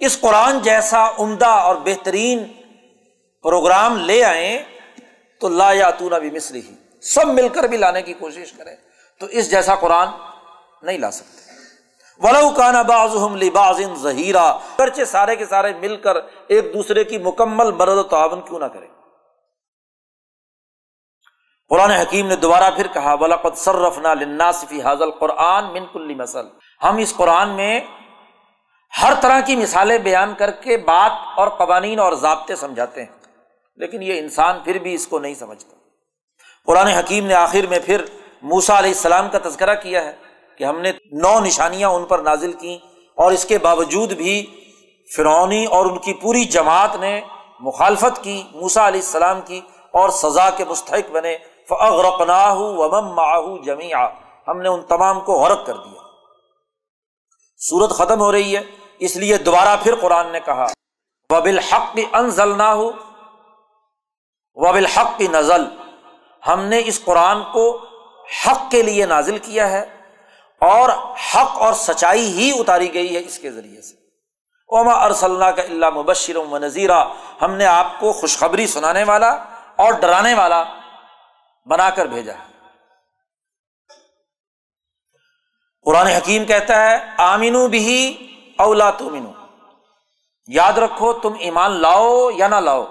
اس 0.00 0.20
قرآن 0.20 0.58
جیسا 0.58 1.08
عمدہ 1.18 1.46
اور 1.46 1.76
بہترین 1.76 2.44
پروگرام 3.44 3.96
لے 3.96 4.24
آئیں 4.24 4.58
تو 5.40 5.48
لا 5.48 5.72
یا 5.72 5.90
تو 5.90 6.08
بھی 6.20 6.30
مصری 6.30 6.60
ہی 6.60 6.74
سب 7.02 7.26
مل 7.26 7.48
کر 7.48 7.64
بھی 7.64 7.76
لانے 7.76 8.02
کی 8.02 8.14
کوشش 8.14 8.52
کریں 8.52 8.76
تو 9.20 9.26
اس 9.26 9.50
جیسا 9.50 9.74
قرآن 9.74 10.08
نہیں 10.82 10.98
لا 10.98 11.10
سکتے۔ 11.10 11.42
ولو 12.20 12.50
باز 12.82 13.14
لباز 13.42 13.80
ظہیرہ 14.02 14.38
اگرچہ 14.38 15.04
سارے 15.04 15.36
کے 15.36 15.46
سارے 15.46 15.72
مل 15.74 15.96
کر 15.96 16.16
ایک 16.46 16.74
دوسرے 16.74 17.04
کی 17.04 17.18
مکمل 17.18 17.72
مرد 17.72 17.96
و 17.96 18.02
تعاون 18.02 18.40
کیوں 18.40 18.60
نہ 18.60 18.64
کرے 18.64 18.86
قرآن 21.70 21.90
حکیم 21.90 22.26
نے 22.26 22.36
دوبارہ 22.36 22.70
پھر 22.70 22.86
کہا 22.86 23.14
ولاقت 23.14 23.58
صرفنا 23.58 24.14
لناسفی 24.14 24.80
حاضل 24.82 25.10
قرآن 25.10 25.72
من 25.72 25.86
کل 25.92 26.14
مسل 26.14 26.46
ہم 26.82 26.96
اس 26.96 27.14
قرآن 27.16 27.48
میں 27.48 27.80
ہر 29.02 29.12
طرح 29.20 29.40
کی 29.40 29.56
مثالیں 29.56 29.98
بیان 29.98 30.34
کر 30.34 30.50
کے 30.50 30.76
بات 30.76 31.38
اور 31.38 31.48
قوانین 31.48 31.98
اور 31.98 32.12
ضابطے 32.12 32.56
سمجھاتے 32.56 33.04
ہیں۔ 33.04 33.10
لیکن 33.76 34.02
یہ 34.02 34.18
انسان 34.18 34.60
پھر 34.60 34.78
بھی 34.78 34.94
اس 34.94 35.06
کو 35.06 35.18
نہیں 35.18 35.34
سمجھتا۔ 35.34 35.76
قرآن 36.66 36.86
حکیم 36.86 37.26
نے 37.26 37.34
آخر 37.34 37.66
میں 37.70 37.78
پھر 37.86 38.04
موسا 38.42 38.78
علیہ 38.78 38.90
السلام 38.90 39.28
کا 39.28 39.38
تذکرہ 39.44 39.74
کیا 39.74 40.04
ہے 40.04 40.16
کہ 40.58 40.64
ہم 40.64 40.80
نے 40.80 40.92
نو 41.12 41.40
نشانیاں 41.40 41.88
ان 41.88 42.04
پر 42.04 42.18
نازل 42.18 42.52
کی 42.52 42.78
اور 43.14 43.32
اس 43.32 43.44
کے 43.44 43.58
باوجود 43.58 44.12
بھی 44.12 44.46
فرونی 45.16 45.64
اور 45.64 45.86
ان 45.86 45.98
کی 45.98 46.14
پوری 46.14 46.44
جماعت 46.44 46.96
نے 46.96 47.20
مخالفت 47.60 48.24
کی 48.24 48.42
موسا 48.54 48.88
علیہ 48.88 49.00
السلام 49.00 49.40
کی 49.40 49.60
اور 49.92 50.08
سزا 50.08 50.50
کے 50.50 50.64
مستحق 50.64 51.10
بنے۔ 51.10 51.36
فغرقناہ 51.68 52.54
ومم 52.54 53.14
معاہ 53.14 53.62
جميعا۔ 53.64 54.08
ہم 54.48 54.60
نے 54.60 54.68
ان 54.68 54.82
تمام 54.82 55.20
کو 55.20 55.32
غرق 55.32 55.66
کر 55.66 55.76
دیا۔ 55.76 56.00
سورت 57.56 57.90
ختم 57.90 58.20
ہو 58.20 58.32
رہی 58.32 58.56
ہے۔ 58.56 58.83
اس 58.98 59.16
لیے 59.16 59.38
دوبارہ 59.38 59.76
پھر 59.82 59.94
قرآن 59.94 60.32
نے 60.32 60.40
کہا 60.40 60.66
وبل 61.30 61.58
حق 61.58 61.98
انزل 62.12 62.56
نہ 62.58 62.62
ہو 62.62 62.90
وبل 64.54 64.86
حق 64.86 65.18
کی 65.18 65.26
نزل۔ 65.28 65.64
ہم 66.46 66.60
نے 66.60 66.82
اس 66.84 67.04
قرآن 67.04 67.42
کو 67.52 67.84
حق 68.46 68.70
کے 68.70 68.82
لیے 68.82 69.06
نازل 69.06 69.38
کیا 69.38 69.70
ہے 69.70 69.80
اور 70.60 70.88
حق 71.34 71.50
اور 71.58 71.72
سچائی 71.72 72.26
ہی 72.32 72.60
اتاری 72.60 72.94
گئی 72.94 73.16
ہے 73.16 73.20
اس 73.20 73.38
کے 73.38 73.52
ذریعے 73.52 73.82
سے۔ 73.82 73.94
اوما 74.66 74.92
ارسل 74.92 75.38
کا 75.38 75.62
اللہ 75.62 75.90
مبشر 75.90 76.36
و 76.36 76.58
نذیرہ 76.58 77.04
ہم 77.42 77.54
نے 77.54 77.66
آپ 77.66 77.86
کو 78.00 78.12
خوشخبری 78.12 78.66
سنانے 78.66 79.04
والا 79.04 79.30
اور 79.76 79.92
ڈرانے 79.92 80.34
والا 80.34 80.62
بنا 81.66 81.90
کر 81.90 82.06
بھیجا 82.06 82.32
ہے۔ 82.32 82.52
قرآن 85.84 86.06
حکیم 86.06 86.44
کہتا 86.44 86.90
ہے، 86.90 86.96
آمینو 87.18 87.68
بھی 87.68 88.16
اولا 88.58 88.90
تمینو 88.90 89.32
یاد 90.46 90.72
رکھو، 90.72 91.12
تم 91.12 91.32
ایمان 91.38 91.70
لاؤ 91.70 92.30
یا 92.30 92.48
نہ 92.48 92.54
لاؤ، 92.54 92.84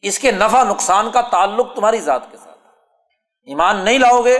اس 0.00 0.18
کے 0.18 0.30
نفع 0.30 0.62
نقصان 0.62 1.10
کا 1.10 1.20
تعلق 1.20 1.74
تمہاری 1.74 2.00
ذات 2.00 2.30
کے 2.30 2.36
ساتھ۔ 2.36 2.58
ایمان 3.44 3.76
نہیں 3.76 3.98
لاؤ 3.98 4.20
گے 4.20 4.38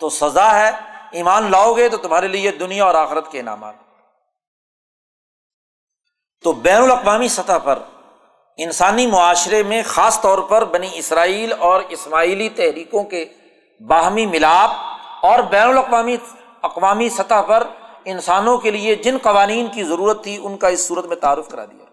تو 0.00 0.10
سزا 0.10 0.54
ہے، 0.54 0.70
ایمان 1.12 1.50
لاؤ 1.50 1.72
گے 1.72 1.88
تو 1.88 1.96
تمہارے 1.96 2.28
لیے 2.28 2.50
دنیا 2.50 2.84
اور 2.84 2.94
آخرت 2.94 3.30
کے 3.32 3.40
انعامات۔ 3.40 3.74
تو 6.42 6.52
بین 6.52 6.82
الاقوامی 6.82 7.28
سطح 7.28 7.58
پر، 7.64 7.78
انسانی 8.56 9.06
معاشرے 9.06 9.62
میں 9.62 9.82
خاص 9.86 10.20
طور 10.20 10.38
پر 10.38 10.64
بنی 10.64 10.88
اسرائیل 10.92 11.52
اور 11.58 11.80
اسماعیلی 11.88 12.48
تحریکوں 12.48 13.04
کے 13.04 13.24
باہمی 13.88 14.26
ملاپ 14.26 14.70
اور 15.26 15.38
بین 15.38 15.68
الاقوامی 15.68 16.16
اقوامی 16.62 17.08
سطح 17.08 17.40
پر 17.46 17.66
انسانوں 18.04 18.56
کے 18.58 18.70
لیے 18.70 18.94
جن 18.94 19.18
قوانین 19.22 19.66
کی 19.68 19.84
ضرورت 19.84 20.22
تھی، 20.22 20.36
ان 20.42 20.56
کا 20.58 20.68
اس 20.68 20.86
صورت 20.88 21.04
میں 21.04 21.16
تعارف 21.16 21.48
کرا 21.48 21.64
دیا۔ 21.64 21.84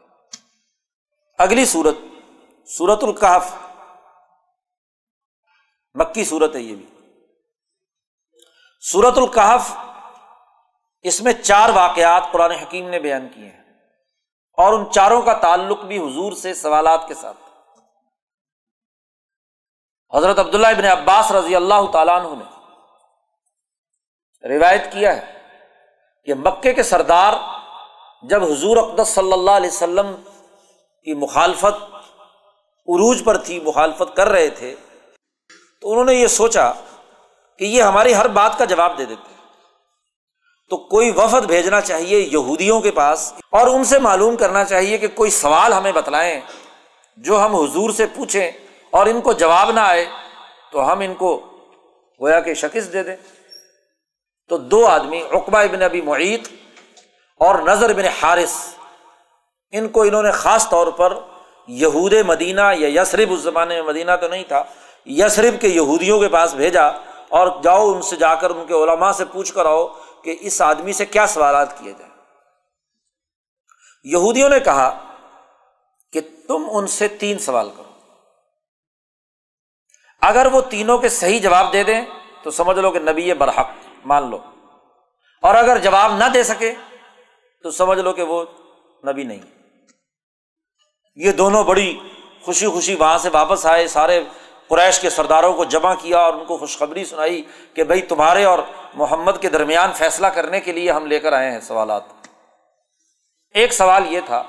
اگلی 1.39 1.65
صورت 1.65 1.95
صورت 2.67 3.03
القحف 3.03 3.53
مکی 5.95 6.23
صورت 6.25 6.55
ہے 6.55 6.61
یہ 6.61 6.75
بھی۔ 6.75 6.85
صورت 8.83 9.17
القحف 9.17 9.71
اس 11.05 11.21
میں 11.21 11.33
چار 11.33 11.69
واقعات 11.69 12.23
قرآن 12.31 12.51
حکیم 12.51 12.89
نے 12.89 12.99
بیان 12.99 13.27
کیے 13.33 13.45
ہیں، 13.45 13.63
اور 14.57 14.73
ان 14.73 14.91
چاروں 14.91 15.21
کا 15.21 15.33
تعلق 15.39 15.79
بھی 15.85 15.97
حضور 15.99 16.31
سے 16.33 16.53
سوالات 16.53 17.07
کے 17.07 17.13
ساتھ۔ 17.13 17.37
حضرت 20.13 20.39
عبداللہ 20.39 20.67
ابن 20.67 20.85
عباس 20.85 21.31
رضی 21.31 21.55
اللہ 21.55 21.91
تعالیٰ 21.93 22.19
عنہ 22.19 22.35
نے 22.35 22.47
روایت 24.43 24.91
کیا 24.91 25.15
ہے۔ 25.15 25.36
کہ 26.27 26.33
مکے 26.35 26.73
کے 26.73 26.83
سردار 26.83 27.33
جب 28.23 28.43
حضور 28.43 28.77
اقدس 28.77 29.07
صلی 29.07 29.33
اللہ 29.33 29.51
علیہ 29.51 29.69
وسلم 29.69 30.11
کی 31.07 31.13
مخالفت، 31.13 31.83
عروج 32.87 33.23
پر 33.25 33.37
تھی، 33.37 33.59
مخالفت 33.59 34.15
کر 34.15 34.29
رہے 34.29 34.49
تھے، 34.49 34.73
تو 35.81 35.91
انہوں 35.91 36.05
نے 36.05 36.13
یہ 36.13 36.27
سوچا 36.27 36.71
کہ 37.59 37.65
یہ 37.65 37.81
ہماری 37.83 38.15
ہر 38.15 38.27
بات 38.37 38.57
کا 38.57 38.65
جواب 38.65 38.97
دے 38.97 39.05
دیتے 39.05 39.35
تو 40.71 40.77
کوئی 40.87 41.11
وفد 41.11 41.45
بھیجنا 41.47 41.81
چاہیے 41.81 42.19
یہودیوں 42.19 42.81
کے 42.81 42.91
پاس 42.91 43.31
اور 43.49 43.67
ان 43.67 43.83
سے 43.83 43.99
معلوم 43.99 44.35
کرنا 44.35 44.65
چاہیے 44.65 44.97
کہ 44.97 45.07
کوئی 45.15 45.31
سوال 45.31 45.73
ہمیں 45.73 45.91
بتلائیں، 45.91 46.41
جو 47.17 47.39
ہم 47.45 47.55
حضور 47.55 47.89
سے 47.89 48.05
پوچھیں 48.15 48.51
اور 48.93 49.05
ان 49.05 49.21
کو 49.21 49.33
جواب 49.33 49.71
نہ 49.71 49.79
آئے 49.79 50.05
تو 50.71 50.91
ہم 50.91 50.99
ان 50.99 51.13
کو 51.13 51.35
گویا 52.21 52.39
کہ 52.39 52.53
شکست 52.53 52.93
دے 52.93 53.03
دیں۔ 53.03 53.15
تو 54.49 54.57
دو 54.57 54.87
آدمی 54.87 55.23
اقبا 55.31 55.61
ابن 55.61 55.81
ابی 55.81 56.01
معیت 56.01 56.47
اور 57.39 57.59
نظر 57.59 57.93
بن 57.93 58.05
حارث، 58.21 58.55
ان 59.71 59.89
کو 59.89 60.01
انہوں 60.01 60.23
نے 60.23 60.31
خاص 60.31 60.69
طور 60.69 60.87
پر 60.87 61.19
یہود 61.67 62.13
مدینہ 62.13 62.61
یا 62.77 63.01
یسرب 63.01 63.31
اس 63.31 63.39
زمانے 63.39 63.75
میں 63.75 63.83
مدینہ 63.83 64.11
تو 64.21 64.27
نہیں 64.27 64.43
تھا 64.43 64.63
یسرب 65.05 65.61
کے 65.61 65.67
یہودیوں 65.67 66.19
کے 66.19 66.29
پاس 66.29 66.53
بھیجا 66.53 66.87
اور 67.29 67.47
جاؤ 67.63 67.91
ان 67.91 68.01
سے 68.01 68.15
جا 68.15 68.35
کر 68.35 68.49
ان 68.49 68.65
کے 68.65 68.73
علماء 68.73 69.11
سے 69.11 69.25
پوچھ 69.25 69.53
کر 69.53 69.65
آؤ 69.65 69.87
کہ 70.23 70.37
اس 70.39 70.61
آدمی 70.61 70.93
سے 70.93 71.05
کیا 71.05 71.27
سوالات 71.27 71.79
کیے 71.79 71.93
جائیں۔ 71.97 72.13
یہودیوں 74.03 74.49
نے 74.49 74.59
کہا 74.59 74.99
کہ 76.13 76.21
تم 76.47 76.67
ان 76.71 76.87
سے 76.87 77.07
تین 77.07 77.39
سوال 77.39 77.69
کرو۔ 77.77 77.83
اگر 80.21 80.45
وہ 80.45 80.61
تینوں 80.61 80.97
کے 80.97 81.09
صحیح 81.09 81.39
جواب 81.39 81.73
دے 81.73 81.83
دیں 81.83 82.01
تو 82.43 82.51
سمجھ 82.51 82.79
لو 82.79 82.91
کہ 82.91 82.99
نبی 82.99 83.33
برحق۔ 83.33 83.69
مان 84.05 84.29
لو۔ 84.29 84.39
اور 85.41 85.55
اگر 85.55 85.77
جواب 85.77 86.15
نہ 86.15 86.23
دے 86.33 86.43
سکے، 86.43 86.73
تو 87.63 87.71
سمجھ 87.71 87.99
لو 87.99 88.13
کہ 88.13 88.23
وہ 88.23 88.45
نبی 89.07 89.23
نہیں۔ 89.23 89.39
یہ 91.15 91.31
دونوں 91.31 91.63
بڑی 91.63 91.99
خوشی 92.41 92.67
خوشی 92.67 92.95
وہاں 92.95 93.17
سے 93.17 93.29
واپس 93.29 93.65
آئے، 93.65 93.87
سارے 93.87 94.23
قریش 94.67 94.99
کے 94.99 95.09
سرداروں 95.09 95.53
کو 95.53 95.63
جمع 95.63 95.93
کیا 95.93 96.19
اور 96.19 96.33
ان 96.33 96.45
کو 96.45 96.57
خوشخبری 96.57 97.05
سنائی 97.05 97.43
کہ 97.73 97.83
بھائی 97.83 98.01
تمہارے 98.01 98.43
اور 98.43 98.59
محمد 98.93 99.31
کے 99.41 99.49
درمیان 99.49 99.93
فیصلہ 99.93 100.27
کرنے 100.27 100.59
کے 100.59 100.71
لیے 100.71 100.91
ہم 100.91 101.05
لے 101.05 101.19
کر 101.19 101.33
آئے 101.33 101.51
ہیں 101.51 101.59
سوالات۔ 101.59 102.03
ایک 103.53 103.73
سوال 103.73 104.13
یہ 104.13 104.19
تھا 104.25 104.43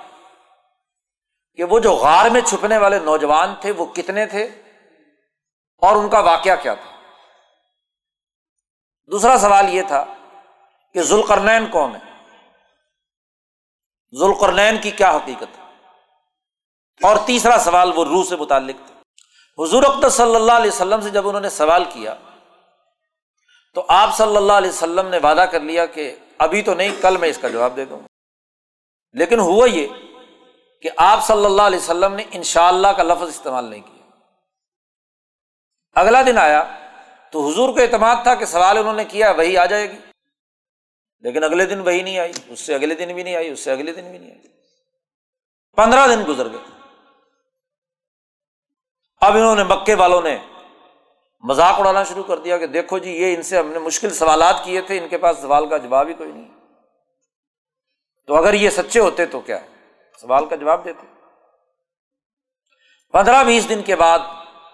کہ 1.56 1.64
وہ 1.64 1.78
جو 1.78 1.92
غار 1.92 2.30
میں 2.30 2.40
چھپنے 2.40 2.78
والے 2.78 2.98
نوجوان 2.98 3.54
تھے، 3.60 3.70
وہ 3.70 3.86
کتنے 3.86 4.26
تھے؟ 4.26 4.44
اور 5.78 5.96
ان 5.96 6.08
کا 6.08 6.18
واقعہ 6.18 6.56
کیا 6.62 6.74
تھا؟ 6.74 6.97
دوسرا 9.10 9.38
سوال 9.38 9.74
یہ 9.74 9.82
تھا 9.82 10.04
کہ 10.94 11.02
ذوالقرنین 11.02 11.66
کون 11.66 11.96
ہے؟ 11.96 12.34
ذوالقرنین 14.18 14.78
کی 14.78 14.90
کیا 14.90 15.10
حقیقت 15.10 15.58
ہے؟ 15.58 15.64
اور 17.02 17.16
تیسرا 17.26 17.58
سوال 17.58 17.92
وہ 17.96 18.04
روح 18.04 18.24
سے 18.24 18.36
متعلق 18.36 18.76
تھا۔ 18.86 18.94
حضور 19.62 19.82
اقدس 19.82 20.14
صلی 20.14 20.34
اللہ 20.34 20.52
علیہ 20.52 20.70
وسلم 20.70 21.00
سے 21.00 21.10
جب 21.10 21.28
انہوں 21.28 21.40
نے 21.40 21.50
سوال 21.50 21.84
کیا، 21.84 22.14
تو 23.74 23.84
آپ 23.88 24.16
صلی 24.16 24.36
اللہ 24.36 24.52
علیہ 24.52 24.68
وسلم 24.68 25.08
نے 25.08 25.18
وعدہ 25.18 25.40
کر 25.40 25.60
لیا 25.60 25.86
کہ 25.86 26.16
ابھی 26.38 26.62
تو 26.62 26.74
نہیں، 26.74 27.02
کل 27.02 27.16
میں 27.16 27.28
اس 27.28 27.38
کا 27.38 27.48
جواب 27.48 27.76
دے 27.76 27.84
دوں۔ 27.84 28.00
لیکن 29.12 29.38
ہوا 29.38 29.68
یہ 29.68 29.86
کہ 30.82 30.90
آپ 30.96 31.26
صلی 31.26 31.44
اللہ 31.44 31.62
علیہ 31.62 31.78
وسلم 31.78 32.14
نے 32.14 32.24
ان 32.30 32.42
شاء 32.42 32.68
اللہ 32.68 32.88
کا 32.88 33.02
لفظ 33.02 33.22
استعمال 33.22 33.64
نہیں 33.64 33.80
کیا۔ 33.80 34.10
اگلا 35.94 36.22
دن 36.22 36.38
آیا 36.38 36.87
تو 37.32 37.48
حضور 37.48 37.68
کو 37.68 37.80
اعتماد 37.80 38.16
تھا 38.22 38.34
کہ 38.34 38.44
سوال 38.44 38.78
انہوں 38.78 38.94
نے 38.94 39.04
کیا، 39.04 39.30
وہی 39.30 39.58
آ 39.58 39.66
جائے 39.66 39.90
گی۔ 39.90 39.96
لیکن 41.20 41.44
اگلے 41.44 41.66
دن 41.66 41.80
وہی 41.80 42.02
نہیں 42.02 42.18
آئی، 42.18 42.32
اس 42.48 42.60
سے 42.60 42.74
اگلے 42.74 42.94
دن 42.94 43.14
بھی 43.14 43.22
نہیں 43.22 43.36
آئی، 43.36 43.48
اس 43.48 43.60
سے 43.60 43.72
اگلے 43.72 43.92
دن 43.92 44.10
بھی 44.10 44.18
نہیں 44.18 44.30
آئی۔ 44.30 44.48
پندرہ 45.76 46.06
دن 46.08 46.24
گزر 46.28 46.48
گئے۔ 46.48 46.78
اب 49.20 49.36
انہوں 49.36 49.56
نے 49.56 49.64
مکے 49.64 49.94
والوں 49.94 50.22
نے 50.22 50.38
مذاق 51.40 51.80
اڑانا 51.80 52.04
شروع 52.04 52.22
کر 52.22 52.38
دیا 52.38 52.58
کہ 52.58 52.66
دیکھو 52.66 52.98
جی 52.98 53.10
یہ 53.10 53.36
ان 53.36 53.42
سے 53.42 53.58
ہم 53.58 53.68
نے 53.68 53.78
مشکل 53.78 54.14
سوالات 54.14 54.64
کیے 54.64 54.80
تھے، 54.80 54.98
ان 54.98 55.08
کے 55.08 55.18
پاس 55.18 55.38
سوال 55.38 55.68
کا 55.68 55.76
جواب 55.76 56.08
ہی 56.08 56.14
کوئی 56.14 56.32
نہیں۔ 56.32 56.48
تو 58.26 58.34
اگر 58.34 58.54
یہ 58.54 58.70
سچے 58.70 59.00
ہوتے 59.00 59.26
تو 59.26 59.40
کیا؟ 59.40 59.58
سوال 60.20 60.46
کا 60.46 60.56
جواب 60.56 60.84
دیتے۔ 60.84 61.06
پندرہ 63.12 63.44
بیس 63.44 63.68
دن 63.68 63.82
کے 63.82 63.96
بعد 63.96 64.18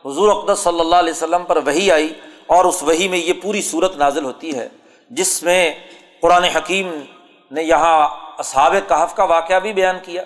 حضور 0.04 0.36
اقدس 0.36 0.58
صلی 0.58 0.80
اللہ 0.80 0.96
علیہ 0.96 1.12
وسلم 1.12 1.44
پر 1.44 1.56
وہی 1.56 1.92
آئی۔ 1.92 2.20
اور 2.46 2.64
اس 2.64 2.82
وہی 2.82 3.08
میں 3.08 3.18
یہ 3.18 3.32
پوری 3.42 3.62
صورت 3.62 3.96
نازل 3.96 4.24
ہوتی 4.24 4.58
ہے 4.58 4.68
جس 5.10 5.42
میں 5.42 5.74
قرآن 6.20 6.44
حکیم 6.44 7.00
نے 7.50 7.62
یہاں 7.62 8.08
اصحاب 8.38 8.74
کہف 8.88 9.16
کا 9.16 9.24
واقعہ 9.24 9.60
بھی 9.60 9.72
بیان 9.72 9.98
کیا 10.02 10.22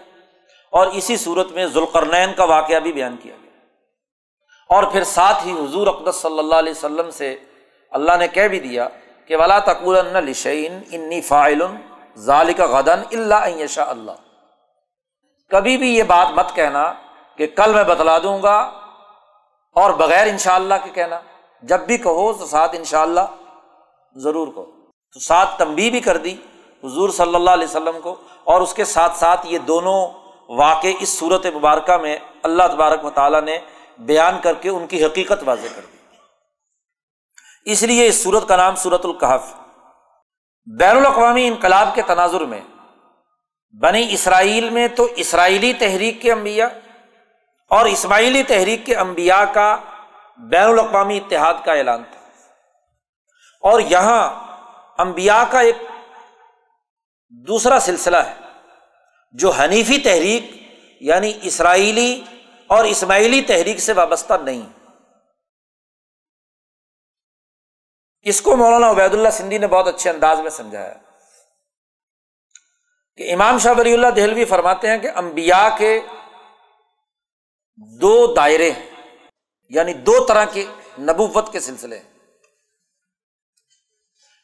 اور 0.71 0.87
اسی 0.87 1.17
صورت 1.17 1.51
میں 1.51 1.67
ذوالقرنین 1.67 2.33
کا 2.33 2.45
واقعہ 2.45 2.81
بھی 2.81 2.93
بیان 2.93 3.17
کیا 3.23 3.35
گیا۔ 3.43 3.51
اور 4.69 4.83
پھر 4.83 5.05
ساتھ 5.05 5.47
ہی 5.47 5.53
حضور 5.53 5.87
اقدس 5.87 6.17
صلی 6.17 6.39
اللہ 6.39 6.55
علیہ 6.55 6.73
وسلم 6.73 7.11
سے 7.11 7.37
اللہ 7.91 8.13
نے 8.19 8.29
کہہ 8.29 8.49
بھی 8.49 8.61
دیا 8.61 8.89
کہ 9.27 9.37
ولا 9.37 9.59
تقول 9.59 10.07
لشعین 10.07 10.81
انی 10.91 11.21
فائل 11.21 11.63
ظالق 12.19 12.61
غدن 12.61 13.01
اللہ 13.13 13.67
شاء 13.67 13.85
اللہ 13.85 14.13
کبھی 15.51 15.77
بھی 15.77 15.97
یہ 15.97 16.03
بات 16.03 16.29
مت 16.31 16.55
کہنا 16.55 16.93
کہ 17.37 17.47
کل 17.47 17.75
میں 17.75 17.85
بتلا 17.85 18.19
دوں 18.19 18.43
گا 18.43 18.59
اور 19.75 19.91
بغیر 19.91 20.27
ان 20.27 20.39
شاء 20.39 20.55
اللہ 20.55 20.75
کے 20.85 20.91
کہنا۔ 20.91 21.21
جب 21.63 21.81
بھی 21.81 21.99
کہو 21.99 22.33
تو 22.33 22.47
ساتھ 22.47 22.77
ان 22.77 22.85
شاء 22.85 23.03
اللہ 23.03 23.21
ضرور 24.15 24.49
کہو۔ 24.49 24.65
تو 25.13 25.21
ساتھ 25.21 25.59
تمبی 25.59 25.91
بھی 25.91 26.01
کر 26.01 26.17
دی 26.17 26.37
حضور 26.85 27.11
صلی 27.11 27.35
اللہ 27.35 27.51
علیہ 27.51 27.65
وسلم 27.65 28.01
کو 28.01 28.17
اور 28.45 28.61
اس 28.61 28.75
کے 28.75 28.85
ساتھ 28.85 29.17
ساتھ 29.17 29.47
یہ 29.47 29.59
دونوں 29.59 30.09
واقع 30.49 30.87
اس 31.01 31.19
صورت 31.19 31.47
مبارکہ 31.47 31.97
میں 31.97 32.17
اللہ 32.43 32.63
تبارک 32.73 33.05
و 33.05 33.11
تعالیٰ 33.11 33.43
نے 33.43 33.59
بیان 33.99 34.41
کر 34.43 34.55
کے 34.55 34.69
ان 34.69 34.87
کی 34.87 35.05
حقیقت 35.05 35.43
واضح 35.47 35.67
کر 35.75 35.81
دی۔ 35.81 35.99
اس 37.73 37.83
لیے 37.83 38.07
اس 38.07 38.23
صورت 38.23 38.49
کا 38.49 38.57
نام 38.57 38.75
صورت 38.75 39.05
القحف۔ 39.05 39.55
بین 40.79 40.97
الاقوامی 40.97 41.49
انقلاب 41.49 41.89
کے 41.95 42.03
تناظر 42.03 42.41
میں 42.41 42.61
بنی 43.73 44.07
اسرائیل 44.11 44.71
میں 44.71 44.89
تو 44.89 45.09
اسرائیلی 45.17 45.73
تحریک 45.73 46.23
کے 46.23 46.33
انبیاء 46.33 46.69
اور 47.71 47.87
اسماعیلی 47.87 48.43
تحریک 48.43 48.87
کے 48.87 48.97
انبیاء 48.97 49.43
کا 49.53 49.77
بین 50.39 50.69
الاقوامی 50.69 51.17
اتحاد 51.17 51.55
کا 51.65 51.73
اعلان 51.73 52.05
تھا۔ 52.05 52.21
اور 53.61 53.81
یہاں 53.81 54.49
انبیاء 54.99 55.43
کا 55.51 55.61
ایک 55.61 55.77
دوسرا 57.29 57.81
سلسلہ 57.81 58.17
ہے، 58.17 58.35
جو 59.33 59.51
حنیفی 59.51 59.99
تحریک 59.99 60.43
یعنی 61.01 61.39
اسرائیلی 61.43 62.25
اور 62.67 62.85
اسماعیلی 62.85 63.43
تحریک 63.43 63.81
سے 63.81 63.93
وابستہ 63.93 64.35
نہیں۔ 64.35 64.63
اس 68.23 68.41
کو 68.41 68.57
مولانا 68.57 68.91
عبید 68.91 69.15
اللہ 69.15 69.29
سندھی 69.33 69.59
نے 69.59 69.67
بہت 69.67 69.87
اچھے 69.87 70.11
انداز 70.11 70.41
میں 70.41 70.51
سمجھایا۔ 70.51 70.95
کہ 73.17 73.35
امام 73.35 73.59
شاہ 73.59 73.73
ولی 73.79 73.93
اللہ 73.93 74.07
دہلوی 74.07 74.45
فرماتے 74.45 74.91
ہیں 74.91 74.99
کہ 74.99 75.11
امبیا 75.15 75.69
کے 75.79 76.01
دو 77.77 78.35
دائرے 78.35 78.71
ہیں۔ 78.71 78.88
یعنی 79.69 79.93
دو 79.95 80.25
طرح 80.25 80.45
کے 80.45 80.67
نبوت 80.99 81.53
کے 81.53 81.61
سلسلے 81.61 81.99
ہیں۔ 81.99 82.19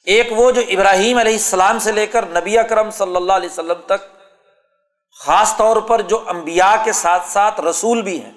ایک 0.05 0.29
وہ 0.31 0.51
جو 0.51 0.61
ابراہیم 0.61 1.19
علیہ 1.19 1.33
السلام 1.33 1.79
سے 1.79 1.93
لے 1.93 2.07
کر 2.07 2.27
نبی 2.27 2.59
اکرم 2.59 2.91
صلی 2.91 3.17
اللہ 3.17 3.33
علیہ 3.33 3.49
وسلم 3.49 3.81
تک، 3.87 4.19
خاص 5.21 5.57
طور 5.57 5.77
پر 5.77 6.03
جو 6.03 6.29
امبیا 6.29 6.77
کے 6.85 6.93
ساتھ 6.93 7.29
ساتھ 7.29 7.61
رسول 7.61 8.03
بھی 8.03 8.25
ہیں 8.25 8.33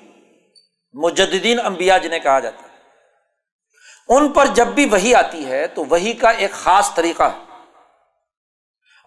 مجدین 0.93 1.59
امبیا 1.65 1.97
جنہیں 1.97 2.19
کہا 2.19 2.39
جاتا 2.39 2.61
ہے۔ 2.61 2.67
ان 4.07 4.31
پر 4.31 4.45
جب 4.45 4.67
بھی 4.67 4.85
وہی 4.85 5.15
آتی 5.15 5.45
ہے 5.45 5.67
تو 5.67 5.85
وہی 5.85 6.13
کا 6.13 6.29
ایک 6.29 6.51
خاص 6.51 6.93
طریقہ 6.95 7.23
ہے۔ 7.23 7.63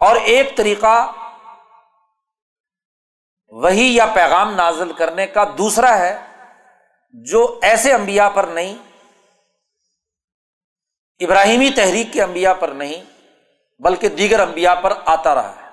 اور 0.00 0.16
ایک 0.16 0.56
طریقہ 0.56 1.12
وہی 3.48 3.94
یا 3.94 4.06
پیغام 4.06 4.54
نازل 4.54 4.92
کرنے 4.92 5.26
کا 5.26 5.44
دوسرا 5.58 5.98
ہے 5.98 6.29
جو 7.12 7.58
ایسے 7.62 7.92
انبیاء 7.92 8.28
پر 8.28 8.44
نہیں، 8.44 8.76
ابراہیمی 11.20 11.70
تحریک 11.76 12.12
کے 12.12 12.22
انبیاء 12.22 12.52
پر 12.52 12.68
نہیں، 12.68 13.04
بلکہ 13.78 14.08
دیگر 14.08 14.40
انبیاء 14.40 14.74
پر 14.74 14.92
آتا 15.04 15.34
رہا 15.34 15.56
ہے۔ 15.56 15.68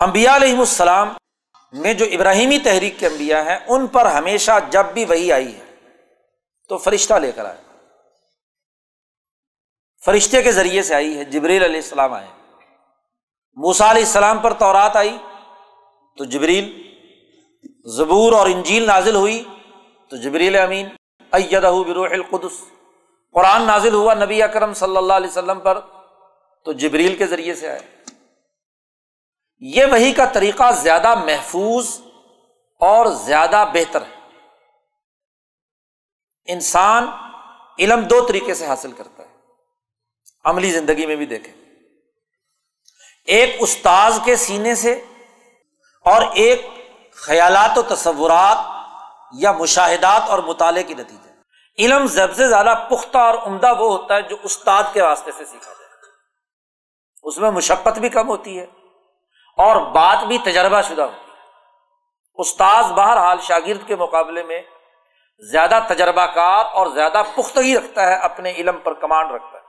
انبیاء 0.00 0.36
علیہ 0.36 0.58
السلام 0.58 1.08
میں 1.72 1.94
جو 1.94 2.04
ابراہیمی 2.12 2.58
تحریک 2.58 2.94
کے 2.98 3.06
انبیاء 3.06 3.42
ہیں، 3.42 3.58
ان 3.68 3.86
پر 3.86 4.06
ہمیشہ 4.06 4.52
جب 4.70 4.86
بھی 4.86 5.04
وہی 5.04 5.32
آئی 5.32 5.58
ہے، 5.58 5.64
تو 6.68 6.78
فرشتہ 6.78 7.14
لے 7.14 7.32
کر 7.32 7.44
آئے۔ 7.44 7.58
فرشتے 10.04 10.42
کے 10.42 10.52
ذریعے 10.52 10.82
سے 10.82 10.94
آئی 10.94 11.18
ہے، 11.18 11.24
جبریل 11.24 11.64
علیہ 11.64 11.76
السلام 11.76 12.12
آئے۔ 12.12 12.28
موسا 13.54 13.90
علیہ 13.90 14.02
السلام 14.02 14.38
پر 14.38 14.52
تورات 14.52 14.96
آئی، 14.96 15.16
تو 16.18 16.24
جبریل 16.24 16.91
زبور 17.84 18.32
اور 18.32 18.46
انجیل 18.46 18.86
نازل 18.86 19.14
ہوئی 19.14 19.44
تو 20.08 20.16
جبریل 20.16 20.58
امین 20.58 20.88
ایدہ 21.32 21.72
بروح 21.88 22.08
القدس۔ 22.10 22.64
قرآن 23.32 23.62
نازل 23.62 23.94
ہوا 23.94 24.14
نبی 24.14 24.42
اکرم 24.42 24.74
صلی 24.74 24.96
اللہ 24.96 25.12
علیہ 25.12 25.28
وسلم 25.28 25.60
پر 25.60 25.80
تو 26.64 26.72
جبریل 26.72 27.16
کے 27.16 27.26
ذریعے 27.26 27.54
سے 27.54 27.68
آئے 27.68 27.80
یہ 29.58 29.84
وہی 29.90 30.12
کا 30.12 30.24
طریقہ 30.24 30.72
زیادہ 30.72 31.14
محفوظ 31.14 32.00
اور 32.80 33.06
زیادہ 33.06 33.64
بہتر 33.74 34.02
ہے۔ 34.02 34.28
انسان 36.46 37.06
علم 37.78 38.00
دو 38.00 38.26
طریقے 38.28 38.54
سے 38.54 38.66
حاصل 38.66 38.92
کرتا 38.92 39.22
ہے۔ 39.22 39.36
عملی 40.44 40.72
زندگی 40.72 41.06
میں 41.06 41.16
بھی 41.16 41.26
دیکھیں۔ 41.26 41.54
ایک 43.24 43.56
استاذ 43.60 44.18
کے 44.24 44.36
سینے 44.36 44.74
سے 44.74 45.04
اور 46.04 46.22
ایک 46.34 46.66
خیالات 47.26 47.78
و 47.78 47.82
تصورات 47.82 48.58
یا 49.32 49.52
مشاہدات 49.52 50.30
اور 50.30 50.38
مطالعے 50.38 50.82
کی 50.82 50.94
نتیجے۔ 50.94 51.30
علم 51.78 52.06
سب 52.06 52.34
سے 52.36 52.48
زیادہ 52.48 52.74
پختہ 52.90 53.18
اور 53.18 53.34
عمدہ 53.34 53.74
وہ 53.78 53.98
ہوتا 53.98 54.16
ہے 54.16 54.22
جو 54.22 54.36
استاد 54.42 54.82
کے 54.92 55.02
واسطے 55.02 55.32
سے 55.32 55.44
سیکھا 55.44 55.72
جائے۔ 55.72 55.82
اس 57.22 57.38
میں 57.38 57.50
مشقت 57.50 57.98
بھی 57.98 58.08
کم 58.08 58.28
ہوتی 58.28 58.58
ہے 58.58 58.64
اور 59.56 59.76
بات 59.90 60.24
بھی 60.24 60.38
تجربہ 60.38 60.82
شدہ 60.82 61.02
ہوتی 61.02 61.30
ہے۔ 61.30 61.36
استاذ 62.34 62.92
بہرحال 62.92 63.40
شاگرد 63.40 63.86
کے 63.86 63.96
مقابلے 63.96 64.42
میں 64.42 64.62
زیادہ 65.38 65.78
تجربہ 65.88 66.26
کار 66.26 66.64
اور 66.64 66.86
زیادہ 66.86 67.22
پختگی 67.36 67.76
رکھتا 67.78 68.06
ہے، 68.06 68.14
اپنے 68.14 68.52
علم 68.52 68.78
پر 68.78 68.92
کمانڈ 68.92 69.30
رکھتا 69.30 69.58
ہے۔ 69.58 69.62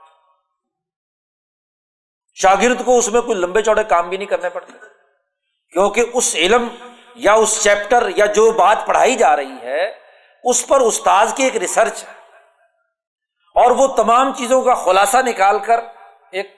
شاگرد 2.34 2.84
کو 2.84 2.98
اس 2.98 3.08
میں 3.08 3.20
کوئی 3.20 3.38
لمبے 3.38 3.62
چوڑے 3.62 3.84
کام 3.84 4.08
بھی 4.08 4.16
نہیں 4.16 4.28
کرنے 4.28 4.48
پڑتے، 4.48 4.72
کیونکہ 5.72 6.04
اس 6.14 6.34
علم 6.34 6.68
یا 7.14 7.34
اس 7.34 7.62
چیپٹر 7.62 8.08
یا 8.16 8.26
جو 8.26 8.50
بات 8.50 8.86
پڑھائی 8.86 9.16
جا 9.16 9.36
رہی 9.36 9.56
ہے، 9.62 9.92
اس 10.44 10.66
پر 10.66 10.80
استاذ 10.80 11.34
کی 11.34 11.42
ایک 11.42 11.56
ریسرچ 11.56 12.04
ہے۔ 12.04 12.12
اور 13.54 13.70
وہ 13.70 13.86
تمام 13.86 14.34
چیزوں 14.34 14.62
کا 14.62 14.74
خلاصہ 14.74 15.16
نکال 15.16 15.58
کر 15.58 15.80
ایک 16.30 16.56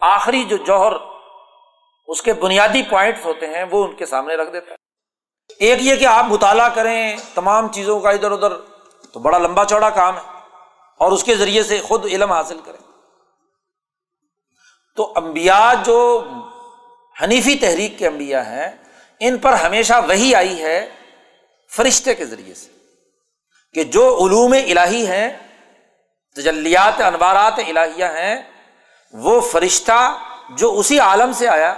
آخری 0.00 0.44
جو 0.44 0.56
جوہر، 0.56 0.92
اس 2.06 2.22
کے 2.22 2.32
بنیادی 2.32 2.82
پوائنٹس 2.82 3.24
ہوتے 3.24 3.46
ہیں، 3.46 3.64
وہ 3.70 3.84
ان 3.84 3.96
کے 3.96 4.06
سامنے 4.06 4.34
رکھ 4.34 4.52
دیتا 4.52 4.70
ہے۔ 4.70 4.76
ایک 5.58 5.78
یہ 5.80 5.96
کہ 5.96 6.06
آپ 6.06 6.24
مطالعہ 6.24 6.68
کریں 6.68 7.16
تمام 7.34 7.72
چیزوں 7.72 8.00
کا 8.00 8.10
ادھر 8.10 8.30
ادھر، 8.30 8.52
تو 9.12 9.20
بڑا 9.20 9.38
لمبا 9.38 9.64
چوڑا 9.64 9.90
کام 9.90 10.16
ہے۔ 10.16 10.38
اور 10.98 11.12
اس 11.12 11.24
کے 11.24 11.34
ذریعے 11.34 11.62
سے 11.62 11.80
خود 11.80 12.04
علم 12.04 12.32
حاصل 12.32 12.60
کریں۔ 12.64 12.92
تو 14.96 15.12
امبیا 15.16 15.72
جو 15.84 16.24
حنیفی 17.22 17.56
تحریک 17.56 17.98
کے 17.98 18.06
انبیاء 18.06 18.42
ہیں 18.42 18.87
ان 19.20 19.38
پر 19.38 19.52
ہمیشہ 19.52 19.92
وہی 20.08 20.34
آئی 20.34 20.62
ہے 20.62 20.90
فرشتے 21.76 22.14
کے 22.14 22.24
ذریعے 22.24 22.54
سے 22.54 22.70
کہ 23.74 23.84
جو 23.84 24.26
علوم 24.26 24.52
الہی 24.52 25.06
ہیں، 25.06 25.28
تجلیات 26.34 27.00
انوارات 27.00 27.58
الہیہ 27.58 28.04
ہیں، 28.04 28.42
وہ 29.12 29.40
فرشتہ 29.40 30.18
جو 30.50 30.78
اسی 30.78 30.98
عالم 30.98 31.32
سے 31.32 31.48
آیا، 31.48 31.74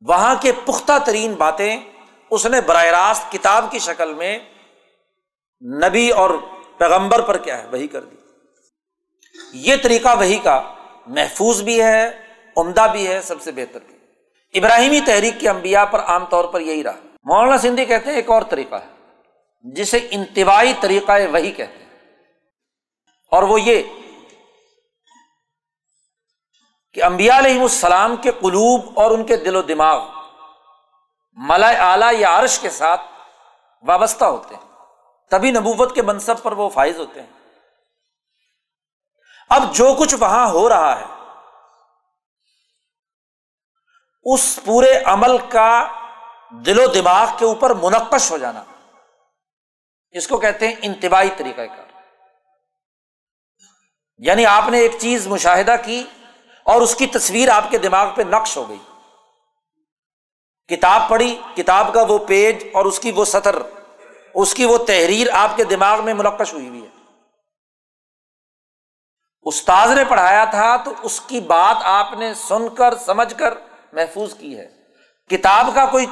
وہاں 0.00 0.34
کے 0.40 0.52
پختہ 0.64 0.92
ترین 1.06 1.34
باتیں 1.34 1.80
اس 2.30 2.46
نے 2.46 2.60
براہ 2.60 2.84
راست 2.84 3.32
کتاب 3.32 3.64
کی 3.70 3.78
شکل 3.78 4.14
میں 4.14 4.38
نبی 5.88 6.10
اور 6.10 6.30
پیغمبر 6.78 7.20
پر 7.20 7.36
کیا 7.36 7.62
ہے، 7.62 7.66
وہی 7.66 7.86
کر 7.86 8.00
دی۔ 8.00 8.16
یہ 9.52 9.76
طریقہ 9.82 10.18
وہی 10.18 10.38
کا 10.38 10.74
محفوظ 11.06 11.62
بھی 11.62 11.82
ہے، 11.82 12.26
عمدہ 12.56 12.86
بھی 12.92 13.06
ہے، 13.06 13.22
سب 13.22 13.42
سے 13.42 13.52
بہتر 13.52 13.80
بھی۔ 13.80 13.93
ابراہیمی 14.54 15.00
تحریک 15.00 15.34
کے 15.40 15.48
انبیاء 15.48 15.84
پر 15.84 16.00
عام 16.00 16.26
طور 16.26 16.44
پر 16.44 16.60
یہی 16.60 16.84
رہا۔ 16.84 16.96
مولانا 17.24 17.58
سندھی 17.58 17.84
کہتے 17.84 18.08
ہیں 18.08 18.16
ایک 18.16 18.30
اور 18.30 18.42
طریقہ 18.42 18.74
ہے، 18.74 18.88
جسے 19.62 20.08
انتباہی 20.10 20.72
طریقہ 20.80 21.12
وہی 21.32 21.50
کہتے 21.50 21.78
ہیں۔ 21.78 21.84
اور 23.30 23.42
وہ 23.42 23.60
یہ 23.60 23.82
کہ 26.92 27.04
امبیا 27.04 27.38
علیہ 27.38 27.60
السلام 27.60 28.16
کے 28.16 28.30
قلوب 28.30 29.00
اور 29.00 29.10
ان 29.10 29.24
کے 29.24 29.36
دل 29.36 29.56
و 29.56 29.62
دماغ 29.62 30.08
ملا 31.32 31.68
اعلی 31.68 32.20
یا 32.20 32.38
عرش 32.38 32.58
کے 32.58 32.70
ساتھ 32.70 33.00
وابستہ 33.82 34.24
ہوتے 34.24 34.54
ہیں۔ 34.54 34.62
تبھی 35.30 35.50
نبوت 35.50 35.94
کے 35.94 36.02
منصب 36.02 36.42
پر 36.42 36.52
وہ 36.52 36.68
فائز 36.68 36.98
ہوتے 36.98 37.22
ہیں۔ 37.22 37.30
اب 39.48 39.74
جو 39.74 39.94
کچھ 39.98 40.14
وہاں 40.20 40.48
ہو 40.48 40.68
رہا 40.68 41.00
ہے 41.00 41.23
اس 44.24 44.58
پورے 44.64 45.02
عمل 45.04 45.38
کا 45.48 45.88
دل 46.50 46.78
و 46.78 46.86
دماغ 46.86 47.26
کے 47.38 47.44
اوپر 47.44 47.74
منقش 47.74 48.30
ہو 48.30 48.38
جانا۔ 48.38 48.64
اس 50.10 50.28
کو 50.28 50.38
کہتے 50.38 50.68
ہیں 50.68 50.74
انتباہی 50.82 51.28
طریقہ 51.36 51.60
کار۔ 51.60 51.84
یعنی 54.18 54.46
آپ 54.46 54.68
نے 54.68 54.78
ایک 54.78 54.92
چیز 55.00 55.26
مشاہدہ 55.26 55.76
کی 55.84 56.06
اور 56.62 56.80
اس 56.80 56.94
کی 56.94 57.06
تصویر 57.06 57.48
آپ 57.48 57.64
کے 57.70 57.78
دماغ 57.78 58.08
پہ 58.14 58.22
نقش 58.22 58.56
ہو 58.56 58.68
گئی۔ 58.68 58.78
کتاب 60.68 61.02
پڑھی، 61.08 61.40
کتاب 61.56 61.94
کا 61.94 62.02
وہ 62.02 62.18
پیج 62.18 62.64
اور 62.74 62.84
اس 62.84 63.00
کی 63.00 63.10
وہ 63.10 63.24
سطر، 63.24 63.56
اس 64.34 64.54
کی 64.54 64.64
وہ 64.64 64.78
تحریر 64.78 65.26
آپ 65.32 65.50
کے 65.56 65.64
دماغ 65.64 66.04
میں 66.04 66.14
منقش 66.14 66.52
ہوئی 66.52 66.68
ہوئی 66.68 66.82
ہے۔ 66.82 67.12
استاذ 69.42 69.90
نے 69.90 70.04
پڑھایا 70.04 70.44
تھا 70.44 70.76
تو 70.76 70.92
اس 71.02 71.20
کی 71.20 71.40
بات 71.40 71.76
آپ 71.82 72.12
نے 72.12 72.34
سن 72.34 72.74
کر، 72.74 72.98
سمجھ 72.98 73.34
کر 73.34 73.54
محفوظ 73.94 74.34
کی 74.34 74.58
ہے۔ 74.58 74.68
کتاب 75.30 75.70
کا 75.74 75.86
کوئی 75.86 76.06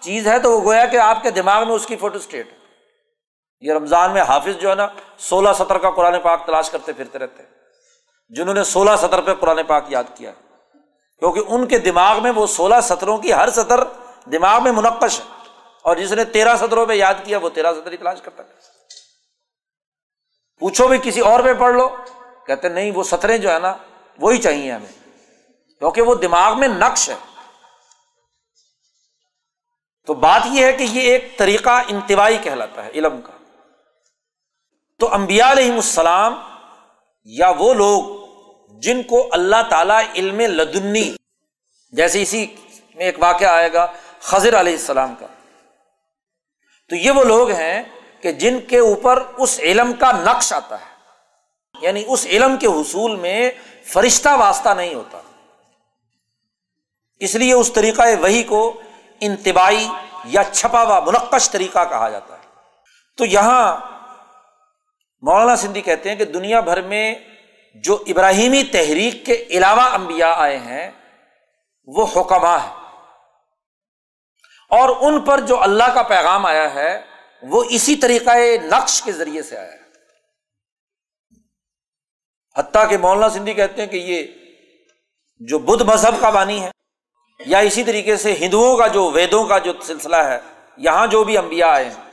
چیز 0.00 0.28
ہے 0.28 0.38
تو 0.38 0.52
وہ 0.52 0.64
گویا 0.64 0.86
کہ 0.86 0.96
آپ 0.96 1.22
کے 1.22 1.30
دماغ 1.30 1.66
میں 1.66 1.74
اس 1.74 1.86
کی 1.86 1.96
فوٹو 1.96 2.18
اسٹیٹ 2.18 2.48
یہ 3.60 3.72
رمضان 3.72 4.12
میں 4.12 4.22
حافظ 4.22 4.60
جو 4.60 4.70
ہے 4.70 4.74
نا، 4.74 4.86
سولہ 5.18 5.48
سطر 5.54 5.78
کا 5.78 5.90
قرآن 5.90 6.20
پاک 6.22 6.46
تلاش 6.46 6.70
کرتے 6.70 6.92
پھرتے 6.92 7.18
رہتے 7.18 7.42
جنہوں 8.28 8.54
نے 8.54 8.64
سولہ 8.64 8.90
سطر 8.98 9.20
پہ 9.20 9.34
قرآن 9.34 9.62
پاک 9.66 9.84
یاد 9.88 10.04
کیا 10.14 10.32
کیونکہ 11.18 11.40
ان 11.48 11.66
کے 11.66 11.78
دماغ 11.78 12.22
میں 12.22 12.30
وہ 12.30 12.46
سولہ 12.46 12.74
سطروں 12.82 13.18
کی 13.18 13.32
ہر 13.32 13.50
سطر 13.50 13.84
دماغ 14.32 14.62
میں 14.62 14.72
منقش 14.72 15.20
ہے۔ 15.20 15.24
اور 15.82 15.96
جس 15.96 16.12
نے 16.12 16.24
تیرہ 16.24 16.56
سطروں 16.56 16.86
پہ 16.86 16.92
یاد 16.92 17.14
کیا، 17.24 17.38
وہ 17.38 17.48
تیرہ 17.48 17.72
سطر 17.72 17.92
ہی 17.92 17.96
تلاش 17.96 18.22
کرتا 18.22 18.42
ہے۔ 18.42 18.48
پوچھو 20.60 20.88
بھی 20.88 20.98
کسی 21.02 21.20
اور 21.20 21.40
پہ 21.40 21.54
پڑھ 21.54 21.74
لو۔ 21.74 21.88
کہتے 22.46 22.68
نہیں، 22.68 22.90
وہ 22.94 23.04
سطریں 23.04 23.38
جو 23.38 23.52
ہے 23.52 23.58
نا، 23.58 23.76
وہی 24.18 24.38
چاہیے 24.38 24.72
ہمیں۔ 24.72 25.03
کیونکہ 25.78 26.02
وہ 26.02 26.14
دماغ 26.14 26.58
میں 26.58 26.68
نقش 26.68 27.10
ہے۔ 27.10 27.14
تو 30.06 30.14
بات 30.14 30.42
یہ 30.46 30.64
ہے 30.64 30.72
کہ 30.72 30.82
یہ 30.82 31.00
ایک 31.00 31.38
طریقہ 31.38 31.82
انتباہی 31.88 32.38
کہلاتا 32.38 32.84
ہے، 32.84 32.90
علم 32.90 33.20
کا۔ 33.20 33.32
تو 34.98 35.14
امبیا 35.14 35.52
علیہ 35.52 35.72
السلام 35.72 36.40
یا 37.24 37.52
وہ 37.58 37.74
لوگ 37.74 38.24
جن 38.80 39.02
کو 39.02 39.28
اللہ 39.32 39.56
تعالی 39.70 40.20
علم 40.20 40.40
لدنی، 40.40 41.16
جیسے 41.90 42.22
اسی 42.22 42.56
میں 42.94 43.04
ایک 43.04 43.16
واقعہ 43.18 43.48
آئے 43.48 43.72
گا 43.72 43.92
خضر 44.20 44.60
علیہ 44.60 44.72
السلام 44.72 45.14
کا۔ 45.14 45.26
تو 46.88 46.96
یہ 46.96 47.10
وہ 47.10 47.24
لوگ 47.24 47.50
ہیں 47.50 47.82
کہ 48.20 48.32
جن 48.32 48.60
کے 48.60 48.78
اوپر 48.78 49.22
اس 49.36 49.60
علم 49.60 49.92
کا 49.92 50.12
نقش 50.12 50.52
آتا 50.52 50.80
ہے۔ 50.80 50.94
یعنی 51.80 52.04
اس 52.08 52.26
علم 52.26 52.56
کے 52.56 52.66
حصول 52.66 53.16
میں 53.16 53.50
فرشتہ 53.84 54.28
واسطہ 54.38 54.68
نہیں 54.68 54.94
ہوتا۔ 54.94 55.20
اس 57.18 57.34
لیے 57.34 57.52
اس 57.52 57.72
طریقہ 57.72 58.02
وہی 58.20 58.42
کو 58.42 58.80
انتباہی 59.20 59.88
یا 60.24 60.42
چھپا 60.52 60.82
ہوا 60.82 61.00
منقش 61.00 61.50
طریقہ 61.50 61.84
کہا 61.84 62.10
جاتا 62.10 62.38
ہے۔ 62.38 62.42
تو 63.16 63.24
یہاں 63.24 63.76
مولانا 65.22 65.56
سندھی 65.56 65.80
کہتے 65.80 66.08
ہیں 66.08 66.16
کہ 66.16 66.24
دنیا 66.24 66.60
بھر 66.60 66.82
میں 66.82 67.14
جو 67.74 68.04
ابراہیمی 68.06 68.62
تحریک 68.62 69.26
کے 69.26 69.34
علاوہ 69.34 69.82
انبیاء 69.82 70.32
آئے 70.36 70.58
ہیں، 70.58 70.90
وہ 71.86 72.06
حکمہ 72.16 72.56
ہے 72.64 72.68
اور 74.70 74.88
ان 75.00 75.20
پر 75.20 75.40
جو 75.40 75.62
اللہ 75.62 75.94
کا 75.94 76.02
پیغام 76.02 76.46
آیا 76.46 76.74
ہے، 76.74 77.00
وہ 77.42 77.64
اسی 77.70 77.96
طریقہ 77.96 78.30
نقش 78.64 79.02
کے 79.02 79.12
ذریعے 79.12 79.42
سے 79.42 79.58
آیا 79.58 79.72
ہے۔ 79.72 79.82
حتیٰ 82.56 82.90
کہ 82.90 82.98
مولانا 82.98 83.28
سندھی 83.30 83.54
کہتے 83.54 83.82
ہیں 83.82 83.88
کہ 83.88 83.96
یہ 83.96 84.26
جو 85.38 85.58
بدھ 85.58 85.82
مذہب 85.82 86.14
کا 86.20 86.30
بانی 86.30 86.62
ہے 86.62 86.70
یا 87.38 87.58
اسی 87.58 87.84
طریقے 87.84 88.16
سے 88.16 88.32
ہندوؤں 88.32 88.76
کا 88.76 88.86
جو 88.86 89.10
ویدوں 89.10 89.44
کا 89.44 89.58
جو 89.58 89.72
سلسلہ 89.82 90.16
ہے، 90.16 90.40
یہاں 90.76 91.06
جو 91.06 91.24
بھی 91.24 91.38
امبیا 91.38 91.72
آئے 91.72 91.84
ہیں، 91.84 92.10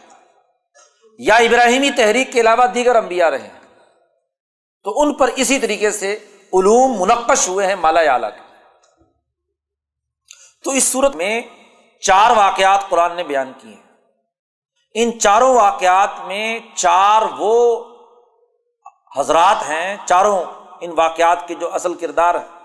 یا 1.19 1.35
ابراہیمی 1.35 1.91
تحریک 1.91 2.31
کے 2.31 2.41
علاوہ 2.41 2.65
دیگر 2.65 2.95
امبیا 2.95 3.31
رہے 3.31 3.47
ہیں، 3.47 3.59
تو 4.83 5.01
ان 5.01 5.13
پر 5.13 5.29
اسی 5.35 5.59
طریقے 5.59 5.91
سے 5.91 6.13
علوم 6.53 7.01
منقش 7.01 7.47
ہوئے 7.47 7.67
ہیں 7.67 7.75
مالا 7.75 7.99
اعلیٰ 7.99 8.29
کے۔ 8.29 8.63
تو 10.63 10.71
اس 10.71 10.83
صورت 10.83 11.15
میں 11.15 11.41
چار 12.01 12.31
واقعات 12.31 12.89
قرآن 12.89 13.15
نے 13.15 13.23
بیان 13.23 13.53
کیے 13.57 13.73
ہیں۔ 13.73 13.81
ان 14.93 15.19
چاروں 15.19 15.55
واقعات 15.55 16.09
میں 16.27 16.59
چار 16.75 17.21
وہ 17.37 17.85
حضرات 19.17 19.69
ہیں، 19.69 19.97
چاروں 20.05 20.43
ان 20.81 20.91
واقعات 20.97 21.47
کے 21.47 21.55
جو 21.55 21.73
اصل 21.73 21.93
کردار 21.93 22.35
ہیں۔ 22.35 22.60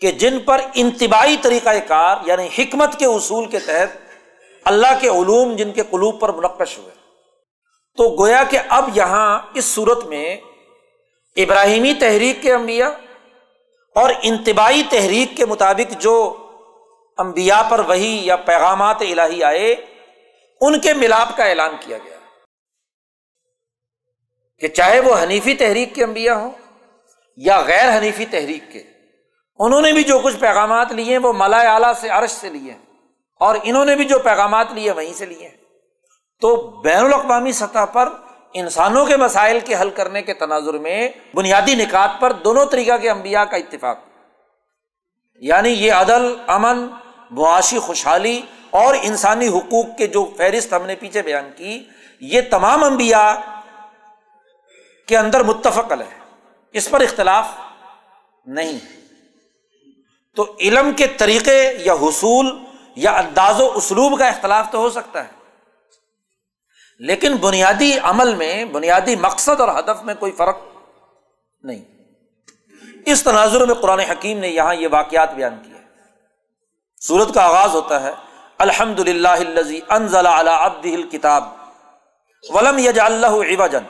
کہ 0.00 0.10
جن 0.10 0.40
پر 0.40 0.60
انتباہی 0.74 1.36
طریقۂ 1.42 1.76
کار 1.88 2.16
یعنی 2.26 2.48
حکمت 2.58 2.98
کے 2.98 3.06
اصول 3.06 3.46
کے 3.48 3.58
تحت 3.58 3.96
اللہ 4.64 4.98
کے 5.00 5.08
علوم 5.08 5.56
جن 5.56 5.72
کے 5.72 5.82
قلوب 5.90 6.20
پر 6.20 6.32
منقش 6.32 6.78
ہوئے۔ 6.78 6.94
تو 7.96 8.16
گویا 8.18 8.42
کہ 8.50 8.58
اب 8.68 8.90
یہاں 8.94 9.40
اس 9.54 9.64
صورت 9.64 10.04
میں 10.04 10.36
ابراہیمی 11.36 11.94
تحریک 11.94 12.42
کے 12.42 12.52
انبیاء 12.52 12.90
اور 13.94 14.10
انتباہی 14.22 14.82
تحریک 14.90 15.36
کے 15.36 15.46
مطابق 15.46 16.00
جو 16.00 16.46
انبیاء 17.18 17.62
پر 17.70 17.78
وہی 17.78 18.26
یا 18.26 18.36
پیغامات 18.36 18.96
الہی 19.00 19.44
آئے، 19.44 19.76
ان 20.60 20.80
کے 20.80 20.94
ملاپ 20.94 21.36
کا 21.36 21.44
اعلان 21.44 21.74
کیا 21.80 21.98
گیا۔ 21.98 22.16
کہ 24.58 24.68
چاہے 24.68 25.00
وہ 25.00 25.16
حنیفی 25.22 25.54
تحریک 25.54 25.94
کے 25.94 26.04
انبیاء 26.04 26.34
ہوں 26.34 26.50
یا 27.36 27.60
غیر 27.60 27.98
حنیفی 27.98 28.26
تحریک 28.26 28.72
کے 28.72 28.82
انہوں 29.58 29.80
نے 29.80 29.92
بھی 29.92 30.02
جو 30.02 30.18
کچھ 30.18 30.36
پیغامات 30.36 30.92
لیے 30.92 31.12
ہیں 31.12 31.18
وہ 31.18 31.32
ملا 31.36 31.58
اعلیٰ 31.58 31.92
سے 31.92 32.08
عرش 32.08 32.30
سے 32.30 32.50
لیے 32.50 32.72
ہیں 32.72 32.78
اور 33.40 33.56
انہوں 33.62 33.84
نے 33.84 33.94
بھی 33.94 34.04
جو 34.04 34.18
پیغامات 34.18 34.72
لیے 34.72 34.92
وہیں 34.92 35.14
سے 35.14 35.26
لیے 35.26 35.48
ہیں۔ 35.48 35.56
تو 36.40 36.56
بین 36.56 37.04
الاقوامی 37.04 37.52
سطح 37.52 37.84
پر 37.84 38.08
انسانوں 38.54 39.06
کے 39.06 39.16
مسائل 39.16 39.60
کے 39.60 39.74
حل 39.74 39.90
کرنے 39.90 40.22
کے 40.22 40.34
تناظر 40.34 40.74
میں 40.74 41.08
بنیادی 41.34 41.74
نکات 41.74 42.10
پر 42.20 42.32
دونوں 42.32 42.66
طریقہ 42.66 42.96
کے 42.96 43.10
انبیاء 43.10 43.42
کا 43.42 43.56
اتفاق۔ 43.56 43.98
یعنی 45.34 45.68
یہ 45.68 45.92
عدل، 45.92 46.36
امن، 46.46 46.88
معاشی 47.30 47.78
خوشحالی 47.78 48.42
اور 48.70 48.94
انسانی 49.02 49.48
حقوق 49.48 49.86
کے 49.98 50.06
جو 50.06 50.30
فہرست 50.36 50.72
ہم 50.72 50.86
نے 50.86 50.94
پیچھے 50.94 51.22
بیان 51.22 51.50
کی، 51.56 51.84
یہ 52.20 52.40
تمام 52.50 52.84
انبیاء 52.84 53.32
کے 55.06 55.18
اندر 55.18 55.42
متفق 55.42 55.92
ہے 55.92 56.18
اس 56.72 56.90
پر 56.90 57.00
اختلاف 57.00 57.48
نہیں۔ 58.46 58.95
تو 60.36 60.56
علم 60.60 60.92
کے 60.92 61.06
طریقے 61.06 61.74
یا 61.78 61.92
حصول 61.92 62.58
یا 62.96 63.12
انداز 63.12 63.60
و 63.60 63.72
اسلوب 63.74 64.18
کا 64.18 64.26
اختلاف 64.28 64.70
تو 64.70 64.78
ہو 64.78 64.90
سکتا 64.90 65.24
ہے۔ 65.24 65.28
لیکن 66.98 67.36
بنیادی 67.36 67.98
عمل 68.02 68.34
میں، 68.34 68.64
بنیادی 68.64 69.16
مقصد 69.16 69.60
اور 69.60 69.68
ہدف 69.68 70.02
میں 70.02 70.14
کوئی 70.14 70.32
فرق 70.32 70.58
نہیں۔ 71.62 71.84
اس 73.06 73.22
تناظر 73.22 73.66
میں 73.66 73.74
قرآن 73.74 74.00
حکیم 74.00 74.38
نے 74.38 74.48
یہاں 74.48 74.74
یہ 74.74 74.88
واقعات 74.90 75.34
بیان 75.34 75.62
کیا 75.62 75.76
سورت 77.00 77.34
کا 77.34 77.42
آغاز 77.42 77.70
ہوتا 77.70 78.02
ہے 78.02 78.10
الحمد 78.58 79.00
للہ 79.00 79.62
انزل 79.88 81.02
کتاب 81.02 81.44
ولم 82.48 82.78
یج 82.78 83.00
اللہ 83.00 83.26
عوجن 83.26 83.84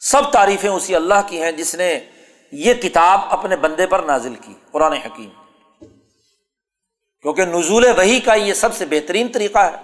سب 0.00 0.30
تعریفیں 0.30 0.70
اسی 0.70 0.96
اللہ 0.96 1.14
کی 1.26 1.42
ہیں 1.42 1.52
جس 1.52 1.74
نے 1.74 2.00
یہ 2.52 2.74
کتاب 2.74 3.20
اپنے 3.30 3.56
بندے 3.56 3.86
پر 3.86 3.98
نازل 3.98 4.34
کی، 4.34 4.54
قرآن 4.70 4.92
حکیم۔ 4.92 5.28
کیونکہ 7.22 7.44
نزول 7.44 7.84
وہی 7.84 8.20
کا 8.20 8.34
یہ 8.34 8.54
سب 8.54 8.74
سے 8.74 8.86
بہترین 8.86 9.28
طریقہ 9.28 9.58
ہے۔ 9.58 9.76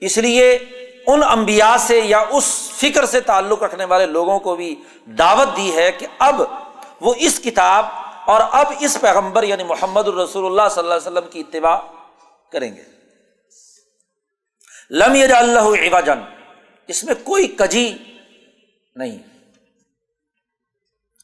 اس 0.00 0.18
لیے 0.18 0.58
ان 1.06 1.22
امبیا 1.22 1.76
سے 1.78 2.00
یا 2.00 2.18
اس 2.18 2.70
فکر 2.74 3.06
سے 3.06 3.20
تعلق 3.20 3.62
رکھنے 3.62 3.84
والے 3.84 4.06
لوگوں 4.06 4.38
کو 4.38 4.56
بھی 4.56 4.74
دعوت 5.06 5.56
دی 5.56 5.74
ہے 5.76 5.92
کہ 5.92 6.06
اب 6.18 6.42
وہ 7.00 7.14
اس 7.18 7.40
کتاب 7.40 7.86
اور 8.26 8.40
اب 8.50 8.66
اس 8.80 8.98
پیغمبر 9.00 9.42
یعنی 9.42 9.64
محمد 9.64 10.08
الرسول 10.08 10.46
اللہ 10.46 10.68
صلی 10.70 10.82
اللہ 10.82 10.94
علیہ 10.94 11.12
وسلم 11.12 11.30
کی 11.30 11.40
اتباع 11.40 11.76
کریں 12.52 12.76
گے۔ 12.76 12.82
لم 14.90 15.14
یج 15.14 15.32
اللہ 15.32 16.00
جن 16.00 16.20
اس 16.88 17.04
میں 17.04 17.14
کوئی 17.24 17.46
کجی 17.46 17.94
نہیں۔ 18.96 19.31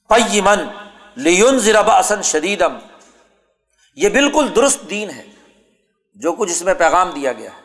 پیمن 0.08 0.64
لیون 1.16 1.58
زربا 1.58 1.96
اصن 1.96 2.22
شدیدم 2.22 2.78
یہ 3.94 4.08
بالکل 4.08 4.52
درست 4.56 4.90
دین 4.90 5.10
ہے 5.10 5.26
جو 6.14 6.32
کچھ 6.32 6.50
اس 6.50 6.62
میں 6.62 6.74
پیغام 6.74 7.10
دیا 7.10 7.32
گیا 7.32 7.50
ہے۔ 7.50 7.60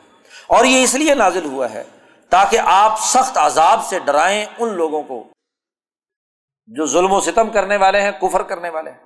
اور 0.47 0.65
یہ 0.65 0.83
اس 0.83 0.95
لیے 0.95 1.15
نازل 1.15 1.45
ہوا 1.45 1.71
ہے 1.71 1.83
تاکہ 2.29 2.59
آپ 2.65 2.99
سخت 3.01 3.37
عذاب 3.37 3.85
سے 3.85 3.99
ڈرائیں 3.99 4.45
ان 4.59 4.73
لوگوں 4.73 5.03
کو 5.03 5.23
جو 6.67 6.85
ظلم 6.85 7.11
و 7.11 7.21
ستم 7.21 7.49
کرنے 7.49 7.77
والے 7.77 8.01
ہیں، 8.01 8.11
کفر 8.11 8.43
کرنے 8.43 8.69
والے 8.69 8.91
ہیں۔ 8.91 8.97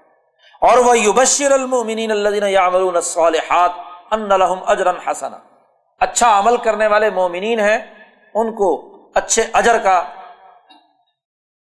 اور 0.61 0.77
وہ 0.77 0.99
یوبشر 0.99 1.51
المنین 1.51 2.11
اللہ 2.11 2.49
ان 4.11 4.31
اجرن 4.65 4.97
حسن 4.97 5.33
اچھا 5.99 6.39
عمل 6.39 6.57
کرنے 6.57 6.87
والے 6.87 7.09
مومنین 7.09 7.59
ہیں، 7.59 7.77
ان 8.33 8.55
کو 8.55 8.97
اچھے 9.15 9.43
اجر 9.53 9.77
کا 9.77 10.03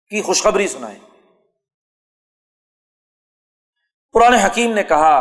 کی 0.08 0.22
خوشخبری 0.22 0.68
سنائے 0.68 1.07
قرآن 4.18 4.34
حکیم 4.34 4.72
نے 4.72 4.82
کہا 4.82 5.16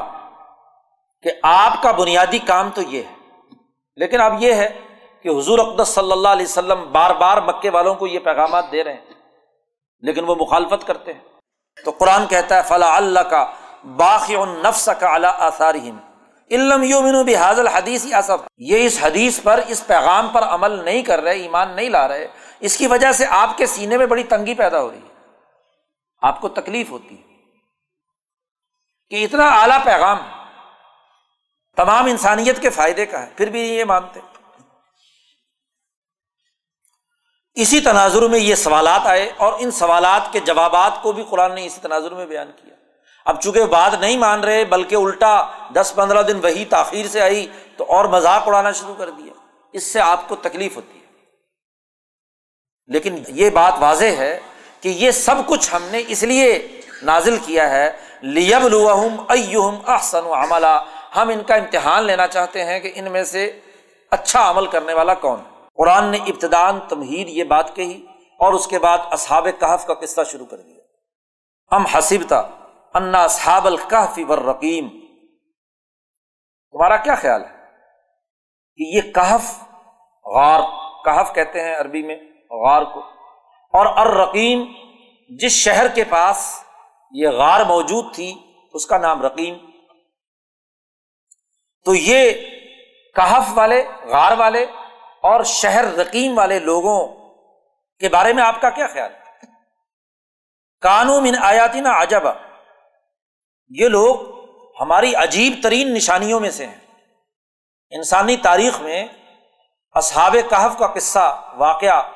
کہ 1.24 1.32
آپ 1.44 1.82
کا 1.84 1.92
بنیادی 1.92 2.40
کام 2.40 2.70
تو 2.70 2.82
یہ 2.82 3.02
ہے، 3.04 3.14
لیکن 3.96 4.22
اب 4.22 4.44
یہ 4.44 4.54
ہے 4.54 4.70
کہ 5.22 5.30
حضور 5.30 5.60
اقدس 5.60 5.88
صلی 5.88 6.12
اللہ 6.12 6.28
علیہ 6.28 6.46
وسلم 6.46 6.92
بار 6.92 7.12
بار 7.12 7.38
مکے 7.38 7.70
والوں 7.70 7.96
کو 7.96 8.08
یہ 8.08 8.20
پیغامات 8.20 8.72
دے 8.72 8.84
رہے 8.84 8.94
ہیں، 8.94 9.06
لیکن 10.02 10.24
وہ 10.24 10.36
مخالفت 10.36 10.88
کرتے 10.88 11.14
ہیں۔ 11.14 11.20
تو 11.86 11.92
قرآن 11.92 12.26
کہتا 12.28 12.56
ہے 12.56 12.62
فلاں 12.68 12.96
اللہ 12.96 13.20
کا 13.20 13.46
باقی 13.98 14.36
نفس 14.36 14.90
کا 15.00 15.14
اللہ 15.14 15.36
آثار 15.40 15.76
علم 16.52 16.84
یومن 16.84 17.22
بھی 17.24 17.36
حاضل 17.36 17.68
حدیث 17.68 18.14
آصف 18.14 18.48
یہ 18.58 18.86
اس 18.86 18.98
حدیث 19.02 19.40
پر، 19.44 19.60
اس 19.68 19.88
پیغام 19.88 20.28
پر 20.28 20.44
عمل 20.44 20.84
نہیں 20.86 21.02
کر 21.02 21.22
رہے، 21.22 21.34
ایمان 21.34 21.76
نہیں 21.76 21.90
لا 21.90 22.08
رہے۔ 22.08 22.28
اس 22.60 22.78
کی 22.78 22.88
وجہ 22.88 23.12
سے 23.12 23.26
آپ 23.30 23.58
کے 23.58 23.66
سینے 23.66 23.98
میں 23.98 24.06
بڑی 24.06 24.24
تنگی 24.24 24.54
پیدا 24.54 24.82
ہو 24.82 24.92
رہی 24.92 24.98
ہے۔ 24.98 25.16
آپ 26.22 26.42
کو 26.42 26.50
تکلیف 26.50 26.92
ہوتی 26.92 27.16
ہے۔ 27.18 27.27
کہ 29.10 29.24
اتنا 29.24 29.48
اعلیٰ 29.48 29.84
پیغام 29.84 30.18
تمام 31.76 32.06
انسانیت 32.06 32.62
کے 32.62 32.70
فائدے 32.70 33.06
کا 33.06 33.26
ہے، 33.26 33.30
پھر 33.38 33.50
بھی 33.50 33.62
یہ 33.62 33.84
مانتے۔ 33.84 34.20
اسی 37.54 37.82
تناظر 37.82 38.22
میں 38.22 38.40
یہ 38.40 38.56
سوالات 38.56 39.08
آئے 39.08 39.32
اور 39.38 39.54
ان 39.60 39.72
سوالات 39.72 40.34
کے 40.34 40.40
جوابات 40.40 40.92
کو 41.02 41.12
بھی 41.12 41.24
قرآن 41.30 41.56
نے 41.56 41.66
اسی 41.66 41.82
تناظر 41.82 42.12
میں 42.12 42.26
بیان 42.26 42.52
کیا۔ 42.52 42.76
اب 43.26 43.42
چونکہ 43.42 43.64
بات 43.64 43.94
نہیں 43.94 44.18
مان 44.18 44.44
رہے، 44.44 44.66
بلکہ 44.66 44.96
الٹا 44.96 45.48
دس 45.76 45.92
پندرہ 45.96 46.24
دن 46.24 46.40
وہی 46.44 46.66
تاخیر 46.66 47.08
سے 47.08 47.22
آئی، 47.22 47.48
تو 47.78 47.86
اور 47.90 48.06
مذاق 48.06 48.48
اڑانا 48.48 48.72
شروع 48.72 48.96
کر 48.96 49.10
دیا۔ 49.10 49.34
اس 49.74 49.84
سے 49.84 50.00
آپ 50.00 50.28
کو 50.28 50.36
تکلیف 50.36 50.76
ہوتی 50.76 51.00
ہے۔ 51.02 51.06
لیکن 52.88 53.24
یہ 53.28 53.50
بات 53.50 53.74
واضح 53.80 54.06
ہے 54.06 54.40
کہ 54.82 54.90
یہ 54.90 55.12
سب 55.12 55.36
کچھ 55.48 55.76
ہم 55.76 55.84
نے 55.84 56.04
اس 56.08 56.24
لیے 56.24 56.82
نازل 57.02 57.38
کیا 57.46 57.70
ہے 57.70 58.07
لیب 58.22 58.66
الحم 58.66 59.82
احسن 59.88 60.26
و 60.26 60.34
عملہ 60.34 60.84
ہم 61.16 61.30
ان 61.30 61.44
کا 61.44 61.56
امتحان 61.56 62.04
لینا 62.04 62.28
چاہتے 62.28 62.66
ہیں 62.66 62.80
کہ 62.80 62.92
ان 62.96 63.12
میں 63.12 63.24
سے 63.24 63.60
اچھا 64.12 64.50
عمل 64.50 64.68
کرنے 64.68 64.94
والا 64.94 65.14
کون۔ 65.14 65.40
ہے 65.40 65.68
قرآن 65.76 66.04
نے 66.04 66.18
ابتدان 66.18 66.80
تمہید 66.90 67.30
یہ 67.30 67.44
بات 67.44 67.76
کہی 67.76 68.06
اور 68.40 68.54
اس 68.54 68.68
کے 68.68 68.80
بعد 68.80 68.98
اصحاب 69.12 69.48
کہف 69.60 69.86
کا 69.86 69.94
قصہ 69.94 70.22
شروع 70.32 70.46
کر 70.46 70.58
دیا۔ 70.58 70.84
ہم 71.76 71.86
حسبتا 71.86 72.42
انا 72.94 73.28
صحاب 73.28 73.66
القحفی 73.66 74.24
رقیم 74.26 74.90
تمہارا 76.72 76.98
کیا 76.98 77.16
خیال 77.16 77.42
ہے؟ 77.42 77.50
کہ 78.76 78.84
یہ 78.84 79.02
کہف 79.02 79.64
غار، 80.26 80.62
کہف 81.06 81.34
کہتے 81.36 81.64
ہیں 81.64 81.76
عربی 81.76 82.04
میں، 82.04 82.16
غار 82.50 82.82
کو۔ 82.82 83.00
اور 83.74 83.86
ارقیم 83.86 84.64
جس 85.30 85.52
شہر 85.52 85.88
کے 85.88 86.04
پاس 86.04 86.64
یہ 87.20 87.28
غار 87.28 87.62
موجود 87.62 88.16
تھی، 88.16 88.36
اس 88.74 88.86
کا 88.86 88.98
نام 88.98 89.22
رقیم۔ 89.22 89.58
تو 91.86 91.96
یہ 91.96 92.32
کہف 93.16 93.44
والے، 93.54 93.88
غار 94.04 94.32
والے 94.38 94.64
اور 95.22 95.44
شہر 95.44 95.86
رقیم 95.94 96.38
والے 96.38 96.60
لوگوں 96.60 97.08
کے 98.00 98.10
بارے 98.10 98.34
میں 98.34 98.44
آپ 98.44 98.62
کا 98.62 98.70
کیا 98.70 98.88
خیال 98.88 99.14
ہے؟ 99.14 99.46
کانو 100.82 101.22
من 101.22 101.36
آیاتی 101.42 101.82
نا 101.82 102.02
عجب 102.02 102.22
یہ 103.70 103.88
لوگ 103.88 104.16
ہماری 104.82 105.16
عجیب 105.16 105.54
ترین 105.64 105.94
نشانیوں 105.94 106.40
میں 106.40 106.52
سے 106.52 106.66
ہیں۔ 106.66 106.80
انسانی 107.90 108.38
تاریخ 108.38 108.82
میں 108.82 109.08
اصحاب 109.94 110.34
کہف 110.50 110.80
کا 110.80 110.88
قصہ 110.88 111.54
واقعہ 111.58 112.12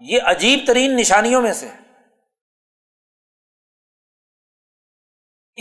یہ 0.00 0.18
عجیب 0.24 0.58
ترین 0.66 0.96
نشانیوں 0.96 1.42
میں 1.42 1.52
سے 1.52 1.68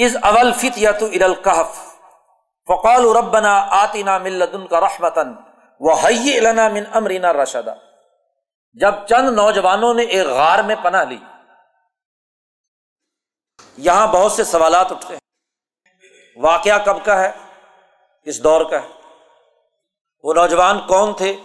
از 0.06 0.16
اول 0.24 0.52
فت 0.52 0.78
یا 0.78 0.92
تو 0.92 1.06
ارل 1.06 1.36
کہف 1.36 1.78
فقال 2.68 3.06
ربنا 3.18 3.54
آتینا 3.70 4.18
ملدن 4.18 4.68
کا 4.68 4.80
رحمتن 4.82 5.34
وہ 5.80 6.10
لنا 6.42 6.68
من 6.68 6.84
امرینا 6.94 7.34
رشدہ 7.34 7.74
جب 8.74 8.94
چند 9.10 9.30
نوجوانوں 9.30 9.94
نے 9.94 10.04
ایک 10.04 10.28
غار 10.28 10.60
میں 10.60 10.76
پناہ 10.84 11.04
لی، 11.04 11.18
یہاں 13.78 14.08
بہت 14.08 14.32
سے 14.32 14.44
سوالات 14.44 14.92
اٹھتے 14.92 15.14
ہیں۔ 15.14 15.20
واقعہ 16.36 16.78
کب 16.86 17.06
کا 17.06 17.20
ہے؟ 17.22 17.32
کس 18.26 18.44
دور 18.44 18.62
کا 18.72 18.82
ہے؟ 18.84 18.88
وہ 20.24 20.34
نوجوان 20.34 20.80
کون 20.88 21.14
تھے؟ 21.14 21.36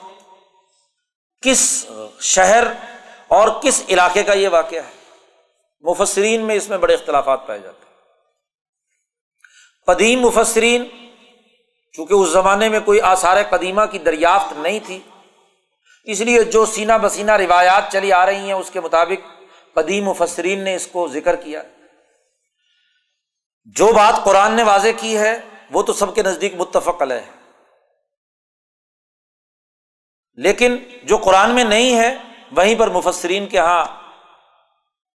کس 1.42 1.86
شہر 2.20 2.64
اور 3.28 3.48
کس 3.62 3.82
علاقے 3.88 4.22
کا 4.22 4.32
یہ 4.32 4.48
واقعہ 4.48 4.82
ہے؟ 4.82 4.92
مفسرین 5.80 6.40
میں 6.40 6.54
اس 6.54 6.68
میں 6.68 6.78
بڑے 6.78 6.94
اختلافات 6.94 7.46
پائے 7.46 7.60
جاتے 7.60 7.76
ہیں۔ 7.76 7.81
قدیم 9.86 10.20
مفسرین، 10.20 10.84
چونکہ 11.92 12.14
اس 12.14 12.28
زمانے 12.28 12.68
میں 12.68 12.80
کوئی 12.80 13.00
آثار 13.00 13.42
قدیمہ 13.42 13.82
کی 13.90 13.98
دریافت 13.98 14.52
نہیں 14.52 14.78
تھی، 14.86 14.98
اس 16.04 16.20
لیے 16.20 16.42
جو 16.42 16.66
سینا 16.66 16.96
بسینہ 16.96 17.32
روایات 17.32 17.92
چلی 17.92 18.12
آ 18.12 18.26
رہی 18.26 18.38
ہیں، 18.38 18.52
اس 18.52 18.70
کے 18.70 18.80
مطابق 18.80 19.42
قدیم 19.74 20.04
مفسرین 20.04 20.64
نے 20.64 20.74
اس 20.74 20.86
کو 20.86 21.08
ذکر 21.08 21.36
کیا۔ 21.36 21.62
جو 23.64 23.92
بات 23.92 24.24
قرآن 24.24 24.52
نے 24.52 24.62
واضح 24.62 24.88
کی 24.96 25.18
ہے، 25.18 25.40
وہ 25.70 25.82
تو 25.82 25.92
سب 25.92 26.14
کے 26.14 26.22
نزدیک 26.22 26.54
متفق 26.54 27.02
علیہ۔ 27.02 27.16
ہے 27.16 27.42
لیکن 30.34 30.76
جو 31.02 31.16
قرآن 31.16 31.50
میں 31.50 31.64
نہیں 31.64 31.96
ہے، 31.96 32.16
وہیں 32.52 32.74
پر 32.74 32.88
مفسرین 32.88 33.46
کے 33.46 33.56
یہاں 33.56 33.84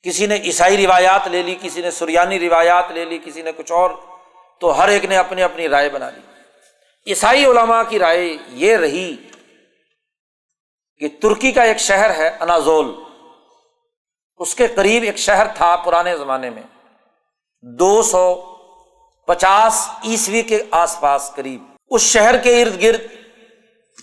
کسی 0.03 0.27
نے 0.27 0.37
عیسائی 0.37 0.87
روایات 0.87 1.29
لے 1.29 1.43
لی، 1.43 1.57
کسی 1.61 1.83
نے 1.83 1.91
سریانی 1.91 2.41
روایات 2.41 2.85
لے 2.91 3.05
لی، 3.05 3.19
کسی 3.25 3.43
نے 3.43 3.53
کچھ 3.53 3.73
اور۔ 3.73 3.91
تو 4.63 4.79
ہر 4.79 4.89
ایک 4.89 5.05
نے 5.05 5.17
اپنی 5.17 5.43
اپنی 5.43 5.69
رائے 5.69 5.89
بنا 5.89 6.11
لی۔ 6.11 6.21
عیسائی 7.07 7.45
علماء 7.45 7.83
کی 7.89 7.99
رائے 7.99 8.37
یہ 8.49 8.77
رہی 8.77 9.17
کہ 10.99 11.09
ترکی 11.23 11.53
کا 11.53 11.63
ایک 11.63 11.79
شہر 11.79 12.15
ہے 12.17 12.37
انازول۔ 12.41 12.95
اس 14.37 14.55
کے 14.55 14.67
قریب 14.67 15.03
ایک 15.03 15.17
شہر 15.17 15.47
تھا 15.57 15.77
پرانے 15.77 16.17
زمانے 16.17 16.51
میں۔ 16.51 16.63
دو 17.63 18.03
سو 18.03 18.35
پچاس 19.27 19.89
عیسوی 20.05 20.43
کے 20.43 20.63
آس 20.71 20.97
پاس 21.01 21.31
قریب۔ 21.35 21.65
اس 21.91 22.03
شہر 22.03 22.39
کے 22.39 22.63
ارد 22.63 22.83
گرد 22.83 23.01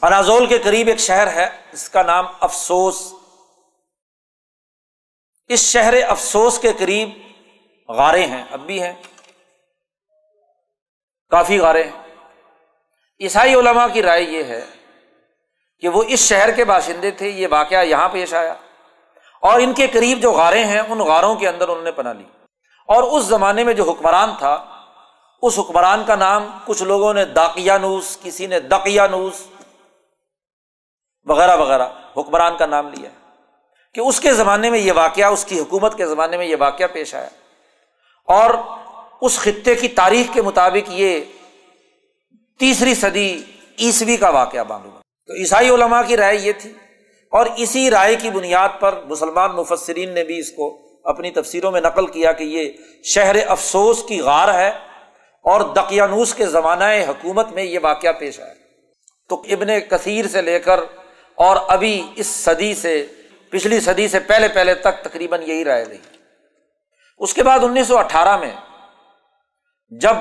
انازول 0.01 0.45
کے 0.45 0.57
قریب 0.57 0.87
ایک 0.87 0.99
شہر 0.99 1.33
ہے، 1.33 1.49
اس 1.71 1.89
کا 1.89 2.01
نام 2.01 2.25
افسوس۔ 2.39 3.13
اس 5.47 5.59
شہر 5.59 5.93
افسوس 6.07 6.59
کے 6.59 6.73
قریب 6.79 7.09
غارے 7.91 8.25
ہیں 8.25 8.45
اب 8.51 8.59
بھی 8.59 8.81
ہیں۔ 8.81 8.93
کافی 11.29 11.59
غارے 11.59 11.83
ہیں۔ 11.83 12.15
عیسائی 13.19 13.53
علماء 13.53 13.85
کی 13.93 14.01
رائے 14.01 14.21
یہ 14.21 14.43
ہے 14.43 14.65
کہ 15.79 15.89
وہ 15.89 16.03
اس 16.07 16.19
شہر 16.19 16.51
کے 16.51 16.65
باشندے 16.65 17.11
تھے، 17.11 17.29
یہ 17.29 17.47
واقعہ 17.51 17.83
یہاں 17.83 18.09
پیش 18.09 18.33
آیا۔ 18.33 18.53
اور 19.41 19.59
ان 19.59 19.73
کے 19.73 19.87
قریب 19.87 20.21
جو 20.21 20.31
غارے 20.31 20.63
ہیں، 20.63 20.79
ان 20.79 20.99
غاروں 20.99 21.35
کے 21.35 21.49
اندر 21.49 21.69
انہوں 21.69 21.83
نے 21.83 21.91
پناہ 21.91 22.13
لی۔ 22.13 22.23
اور 22.87 23.03
اس 23.03 23.23
زمانے 23.23 23.63
میں 23.63 23.73
جو 23.73 23.91
حکمران 23.91 24.29
تھا، 24.37 24.65
اس 25.41 25.59
حکمران 25.59 26.03
کا 26.07 26.15
نام 26.15 26.57
کچھ 26.65 26.83
لوگوں 26.83 27.13
نے 27.13 27.25
داقیانوس، 27.25 28.17
کسی 28.23 28.47
نے 28.47 28.59
دقیانوس، 28.59 29.47
وغیرہ 31.25 31.57
وغیرہ، 31.57 31.87
حکمران 32.17 32.57
کا 32.57 32.65
نام 32.65 32.89
لیا 32.89 33.09
کہ 33.93 33.99
اس 33.99 34.19
کے 34.19 34.33
زمانے 34.33 34.69
میں 34.69 34.79
یہ 34.79 34.91
واقعہ، 34.91 35.25
اس 35.25 35.45
کی 35.45 35.59
حکومت 35.59 35.97
کے 35.97 36.07
زمانے 36.07 36.37
میں 36.37 36.45
یہ 36.45 36.55
واقعہ 36.59 36.87
پیش 36.93 37.15
آیا۔ 37.15 37.29
اور 38.25 38.53
اس 39.21 39.39
خطے 39.39 39.75
کی 39.75 39.87
تاریخ 39.87 40.33
کے 40.33 40.41
مطابق 40.41 40.89
یہ 40.89 41.19
تیسری 42.59 42.95
صدی 42.95 43.43
عیسوی 43.79 44.17
کا 44.17 44.29
واقعہ 44.29 44.63
معلوم 44.69 44.93
ہے 44.93 44.99
تو 45.27 45.33
عیسائی 45.33 45.69
علماء 45.69 46.01
کی 46.07 46.17
رائے 46.17 46.37
یہ 46.37 46.51
تھی 46.57 46.73
اور 47.31 47.45
اسی 47.57 47.91
رائے 47.91 48.15
کی 48.15 48.29
بنیاد 48.29 48.69
پر 48.79 49.03
مسلمان 49.05 49.51
مفسرین 49.51 50.13
نے 50.13 50.23
بھی 50.23 50.39
اس 50.39 50.51
کو 50.51 50.81
اپنی 51.03 51.31
تفسیروں 51.31 51.71
میں 51.71 51.81
نقل 51.81 52.07
کیا 52.07 52.31
کہ 52.31 52.43
یہ 52.43 52.71
شہر 53.03 53.35
افسوس 53.47 54.03
کی 54.07 54.19
غار 54.19 54.53
ہے 54.53 54.67
اور 55.43 55.61
دقیانوس 55.61 56.33
کے 56.33 56.45
زمانۂ 56.45 57.03
حکومت 57.07 57.51
میں 57.51 57.63
یہ 57.63 57.79
واقعہ 57.81 58.11
پیش 58.11 58.39
آیا۔ 58.39 58.53
تو 59.29 59.41
ابن 59.49 59.67
کثیر 59.89 60.27
سے 60.27 60.41
لے 60.41 60.59
کر 60.59 60.79
اور 61.35 61.57
ابھی 61.67 62.07
اس 62.15 62.27
صدی 62.27 62.75
سے، 62.75 63.05
پچھلی 63.49 63.79
صدی 63.79 64.07
سے 64.07 64.19
پہلے 64.19 64.47
پہلے 64.47 64.73
تک 64.73 65.03
تقریباً 65.03 65.41
یہی 65.41 65.63
رائے 65.63 65.85
رہی۔ 65.89 65.97
اس 67.17 67.33
کے 67.33 67.43
بعد 67.43 67.59
انیس 67.59 67.87
سو 67.87 67.97
اٹھارہ 67.97 68.37
میں 68.37 68.51
جب 69.91 70.15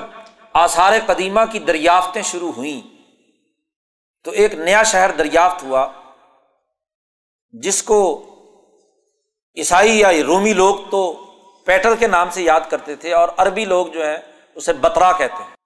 آثار 0.53 0.93
قدیمہ 1.07 1.41
کی 1.53 1.59
دریافتیں 1.59 2.23
شروع 2.23 2.53
ہوئیں، 2.53 2.81
تو 4.25 4.31
ایک 4.31 4.55
نیا 4.55 4.83
شہر 4.83 5.11
دریافت 5.11 5.63
ہوا، 5.63 5.93
جس 7.53 7.83
کو 7.83 8.25
عیسائی 9.57 9.99
یا 9.99 10.11
رومی 10.27 10.53
لوگ 10.53 10.75
تو 10.91 11.13
پیٹر 11.65 11.97
کے 11.97 12.07
نام 12.07 12.31
سے 12.31 12.43
یاد 12.43 12.61
کرتے 12.71 12.97
تھے 12.97 13.15
اور 13.15 13.29
عربی 13.37 13.65
لوگ 13.65 13.87
جو 13.87 14.07
ہیں، 14.07 14.17
اسے 14.55 14.73
بترا 14.73 15.13
کہتے 15.13 15.43
ہیں۔ 15.43 15.57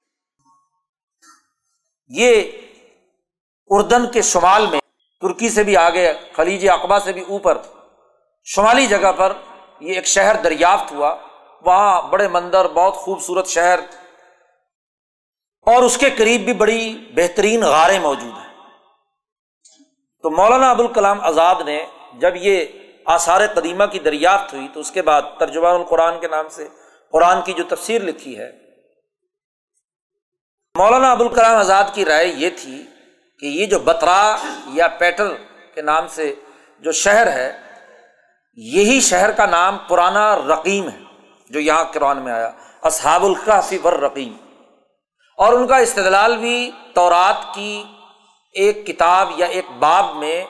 یہ 2.09 2.43
اردن 3.69 4.11
کے 4.11 4.23
شمال 4.23 4.67
میں، 4.67 4.81
ترکی 5.21 5.49
سے 5.49 5.65
بھی 5.65 5.77
آگے، 5.77 6.13
خلیج 6.33 6.69
اقبا 6.69 7.01
سے 7.01 7.13
بھی 7.13 7.23
اوپر، 7.29 7.59
شمالی 8.45 8.87
جگہ 8.87 9.13
پر 9.13 9.33
یہ 9.81 9.95
ایک 9.95 10.07
شہر 10.07 10.37
دریافت 10.37 10.93
ہوا۔ 10.93 11.32
وہاں 11.65 12.03
بڑے 12.11 12.29
مندر، 12.29 12.69
بہت 12.69 12.95
خوبصورت 12.95 13.47
شہر، 13.47 13.81
اور 15.67 15.83
اس 15.83 15.97
کے 15.99 16.09
قریب 16.17 16.45
بھی 16.45 16.53
بڑی 16.55 16.83
بہترین 17.17 17.63
غاریں 17.65 17.99
موجود 18.01 18.33
ہیں۔ 18.33 18.51
تو 20.25 20.31
مولانا 20.31 20.71
ابوالکلام 20.71 21.21
آزاد 21.25 21.61
نے 21.67 21.79
جب 22.21 22.37
یہ 22.37 22.65
آثار 23.07 23.41
قدیمہ 23.55 23.85
کی 23.93 23.99
دریافت 23.99 24.53
ہوئی 24.55 24.69
تو 24.75 24.81
اس 24.81 24.91
کے 24.91 25.03
بعد 25.03 25.23
ترجمان 25.39 25.75
القرآن 25.75 26.21
کے 26.21 26.29
نام 26.29 26.49
سے 26.49 26.69
قرآن 27.13 27.43
کی 27.43 27.53
جو 27.53 27.65
تفسیر 27.69 28.03
لکھی 28.03 28.39
ہے، 28.39 28.51
مولانا 30.75 31.11
ابوالکلام 31.13 31.57
آزاد 31.57 31.95
کی 31.95 32.05
رائے 32.05 32.27
یہ 32.27 32.51
تھی 32.57 32.83
کہ 33.41 33.47
یہ 33.49 33.67
جو 33.67 33.79
بترا 33.79 34.37
یا 34.75 34.89
پیٹر 34.99 35.35
کے 35.75 35.83
نام 35.83 36.07
سے 36.09 36.35
جو 36.83 36.93
شہر 36.93 37.33
ہے، 37.33 37.51
یہی 38.59 39.01
شہر 39.01 39.31
کا 39.33 39.47
نام 39.47 39.79
پرانا 39.89 40.25
رقیم 40.39 40.89
ہے۔ 40.89 41.01
جو 41.53 41.61
یہاں 41.61 41.85
قرآن 41.85 42.23
میں 42.23 42.33
آیا، 42.33 42.51
اصحاب 42.83 43.25
القافی 43.25 43.79
ور 43.85 43.93
رقیم 43.93 44.37
اور 45.39 45.53
ان 45.53 45.67
کا 45.67 45.77
استدلال 45.77 46.37
بھی 46.37 46.71
تورات 46.95 47.55
کی 47.55 47.85
ایک 48.53 48.87
کتاب 48.87 49.29
یا 49.37 49.47
ایک 49.47 49.65
باب 49.79 50.17
میں 50.17 50.45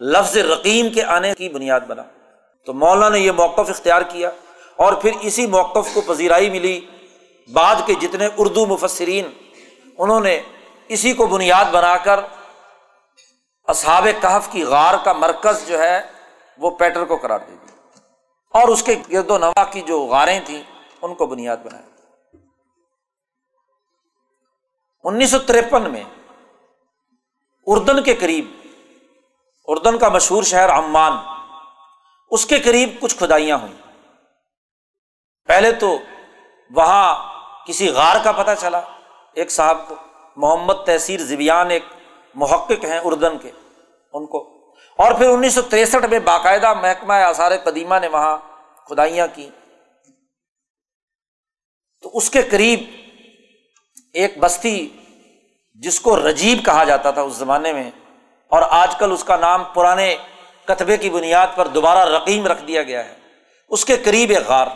لفظ 0.00 0.36
رقیم 0.36 0.88
کے 0.88 1.04
آنے 1.04 1.34
کی 1.34 1.48
بنیاد 1.48 1.80
بنا۔ 1.80 2.02
تو 2.66 2.72
مولانا 2.72 3.08
نے 3.08 3.18
یہ 3.18 3.32
موقف 3.32 3.70
اختیار 3.70 4.02
کیا 4.02 4.30
اور 4.76 4.92
پھر 4.92 5.10
اسی 5.20 5.46
موقف 5.46 5.94
کو 5.94 6.00
پذیرائی 6.00 6.50
ملی۔ 6.50 6.80
بعد 7.52 7.76
کے 7.86 7.94
جتنے 7.94 8.28
اردو 8.36 8.66
مفسرین، 8.66 9.30
انہوں 9.98 10.20
نے 10.20 10.40
اسی 10.88 11.12
کو 11.12 11.26
بنیاد 11.26 11.64
بنا 11.64 11.96
کر 11.96 12.20
اصحاب 13.66 14.08
کہف 14.20 14.52
کی 14.52 14.62
غار 14.62 14.94
کا 15.04 15.12
مرکز 15.12 15.68
جو 15.68 15.78
ہے، 15.78 16.00
وہ 16.58 16.70
پیٹر 16.70 17.04
کو 17.04 17.16
قرار 17.16 17.38
دے 17.38 17.52
دیا۔ 17.52 17.67
اور 18.50 18.68
اس 18.68 18.82
کے 18.82 18.94
گرد 19.12 19.30
و 19.30 19.38
نوا 19.38 19.64
کی 19.64 19.80
جو 19.80 20.00
غاریں 20.00 20.40
تھیں، 20.46 20.62
ان 21.02 21.14
کو 21.14 21.26
بنیاد 21.26 21.56
بنایا۔ 21.56 21.86
انیس 25.04 25.30
سو 25.30 25.38
ترپن 25.38 25.90
میں 25.90 26.04
اردن 27.66 28.02
کے 28.02 28.14
قریب، 28.14 28.50
اردن 29.66 29.98
کا 29.98 30.08
مشہور 30.08 30.42
شہر 30.42 30.70
عمان، 30.70 31.12
اس 32.30 32.46
کے 32.46 32.58
قریب 32.58 32.90
کچھ 33.00 33.16
کھدائیاں 33.16 33.58
ہوئیں۔ 33.58 33.92
پہلے 35.46 35.72
تو 35.72 35.98
وہاں 36.70 37.14
کسی 37.66 37.88
غار 37.88 38.16
کا 38.24 38.32
پتہ 38.32 38.50
چلا، 38.58 38.80
ایک 39.32 39.50
صاحب 39.50 39.88
کو، 39.88 39.94
محمد 40.36 40.74
تحصیر 40.86 41.20
زبیان، 41.20 41.70
ایک 41.70 41.84
محقق 42.34 42.84
ہیں 42.84 43.00
اردن 43.04 43.38
کے، 43.38 43.50
ان 44.12 44.26
کو 44.26 44.57
اور 44.98 45.12
پھر 45.12 45.28
انیس 45.28 45.54
سو 45.54 45.62
تریسٹھ 45.62 46.06
میں 46.06 46.18
باقاعدہ 46.18 46.72
محکمہ 46.74 47.14
آثار 47.14 47.52
قدیمہ 47.64 47.98
نے 47.98 48.08
وہاں 48.08 48.36
کھدائیاں 48.86 49.26
کی۔ 49.34 49.48
تو 52.02 52.10
اس 52.14 52.30
کے 52.30 52.42
قریب 52.42 52.80
ایک 54.12 54.38
بستی 54.38 54.88
جس 55.72 56.00
کو 56.00 56.16
رجیب 56.28 56.64
کہا 56.64 56.84
جاتا 56.84 57.10
تھا 57.10 57.22
اس 57.22 57.34
زمانے 57.34 57.72
میں، 57.72 57.90
اور 58.52 58.62
آج 58.70 58.96
کل 58.96 59.12
اس 59.12 59.24
کا 59.24 59.36
نام 59.36 59.64
پرانے 59.64 60.16
کتبے 60.64 60.96
کی 60.96 61.10
بنیاد 61.10 61.46
پر 61.54 61.66
دوبارہ 61.66 62.08
رقیم 62.08 62.46
رکھ 62.46 62.62
دیا 62.64 62.82
گیا 62.82 63.04
ہے۔ 63.04 63.14
اس 63.70 63.84
کے 63.84 63.96
قریب 63.96 64.30
ایک 64.30 64.46
غار۔ 64.48 64.66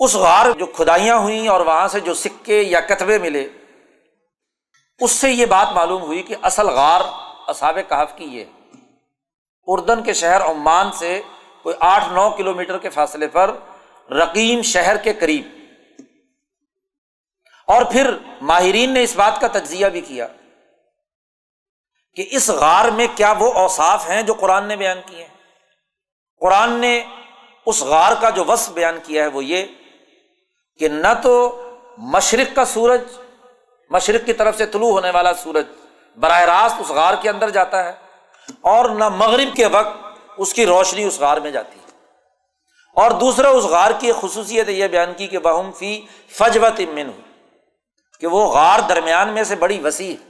اس 0.00 0.14
غار 0.14 0.50
جو 0.58 0.66
کھدائیاں 0.66 1.16
ہوئیں 1.16 1.48
اور 1.48 1.60
وہاں 1.60 1.88
سے 1.88 2.00
جو 2.00 2.14
سکے 2.14 2.62
یا 2.62 2.80
کتبے 2.80 3.18
ملے، 3.18 3.48
اس 5.00 5.10
سے 5.10 5.30
یہ 5.30 5.46
بات 5.46 5.72
معلوم 5.72 6.02
ہوئی 6.02 6.22
کہ 6.22 6.36
اصل 6.42 6.68
غار 6.68 7.00
اصاب 7.48 7.78
کہف 7.88 8.16
کی 8.16 8.24
یہ۔ 8.24 8.44
اردن 9.66 10.02
کے 10.02 10.12
شہر 10.12 10.40
عمان 10.40 10.92
سے 10.92 11.22
کوئی 11.62 11.76
آٹھ 11.80 12.08
نو 12.08 12.30
کلو 12.30 12.54
میٹر 12.54 12.78
کے 12.78 12.90
فاصلے 12.90 13.28
پر 13.28 13.54
رقیم 14.10 14.62
شہر 14.62 14.96
کے 14.96 15.12
قریب۔ 15.12 15.48
اور 17.66 17.84
پھر 17.84 18.10
ماہرین 18.42 18.90
نے 18.90 19.02
اس 19.02 19.16
بات 19.16 19.40
کا 19.40 19.48
تجزیہ 19.48 19.86
بھی 19.86 20.00
کیا 20.00 20.26
کہ 22.14 22.28
اس 22.30 22.50
غار 22.50 22.88
میں 22.88 23.06
کیا 23.16 23.34
وہ 23.38 23.52
اوساف 23.52 24.10
ہیں 24.10 24.22
جو 24.22 24.34
قرآن 24.34 24.64
نے 24.64 24.76
بیان 24.76 24.98
کیے 25.06 25.24
ہیں۔ 25.24 25.34
قرآن 26.40 26.72
نے 26.72 27.04
اس 27.66 27.82
غار 27.82 28.12
کا 28.20 28.30
جو 28.30 28.44
وصف 28.44 28.72
بیان 28.72 28.98
کیا 29.02 29.22
ہے 29.22 29.28
وہ 29.28 29.44
یہ 29.44 29.64
کہ 30.78 30.88
نہ 30.88 31.14
تو 31.22 31.62
مشرق 31.98 32.56
کا 32.56 32.64
سورج، 32.64 33.00
مشرق 33.90 34.26
کی 34.26 34.32
طرف 34.32 34.58
سے 34.58 34.66
طلوع 34.66 34.90
ہونے 34.90 35.10
والا 35.10 35.34
سورج 35.34 35.66
براہ 36.20 36.40
راست 36.40 36.76
اس 36.78 36.88
غار 36.88 37.14
کے 37.22 37.28
اندر 37.28 37.50
جاتا 37.50 37.84
ہے 37.84 37.92
اور 38.60 38.90
نہ 38.90 39.08
مغرب 39.08 39.56
کے 39.56 39.66
وقت 39.66 40.18
اس 40.38 40.52
کی 40.52 40.66
روشنی 40.66 41.04
اس 41.04 41.20
غار 41.20 41.36
میں 41.36 41.50
جاتی 41.50 41.78
ہے۔ 41.78 41.88
اور 42.94 43.10
دوسرا، 43.10 43.48
اس 43.48 43.64
غار 43.64 43.90
کی 43.98 44.12
خصوصیت 44.20 44.68
یہ 44.68 44.88
بیان 44.88 45.14
کی 45.14 45.26
کہ 45.26 45.38
بہم 45.38 45.72
فی 45.72 46.06
فجوت 46.28 46.80
امن 46.80 47.10
کہ 48.20 48.26
وہ 48.26 48.46
غار 48.46 48.80
درمیان 48.88 49.28
میں 49.28 49.44
سے 49.44 49.56
بڑی 49.56 49.80
وسیع 49.80 50.12
ہے۔ 50.12 50.28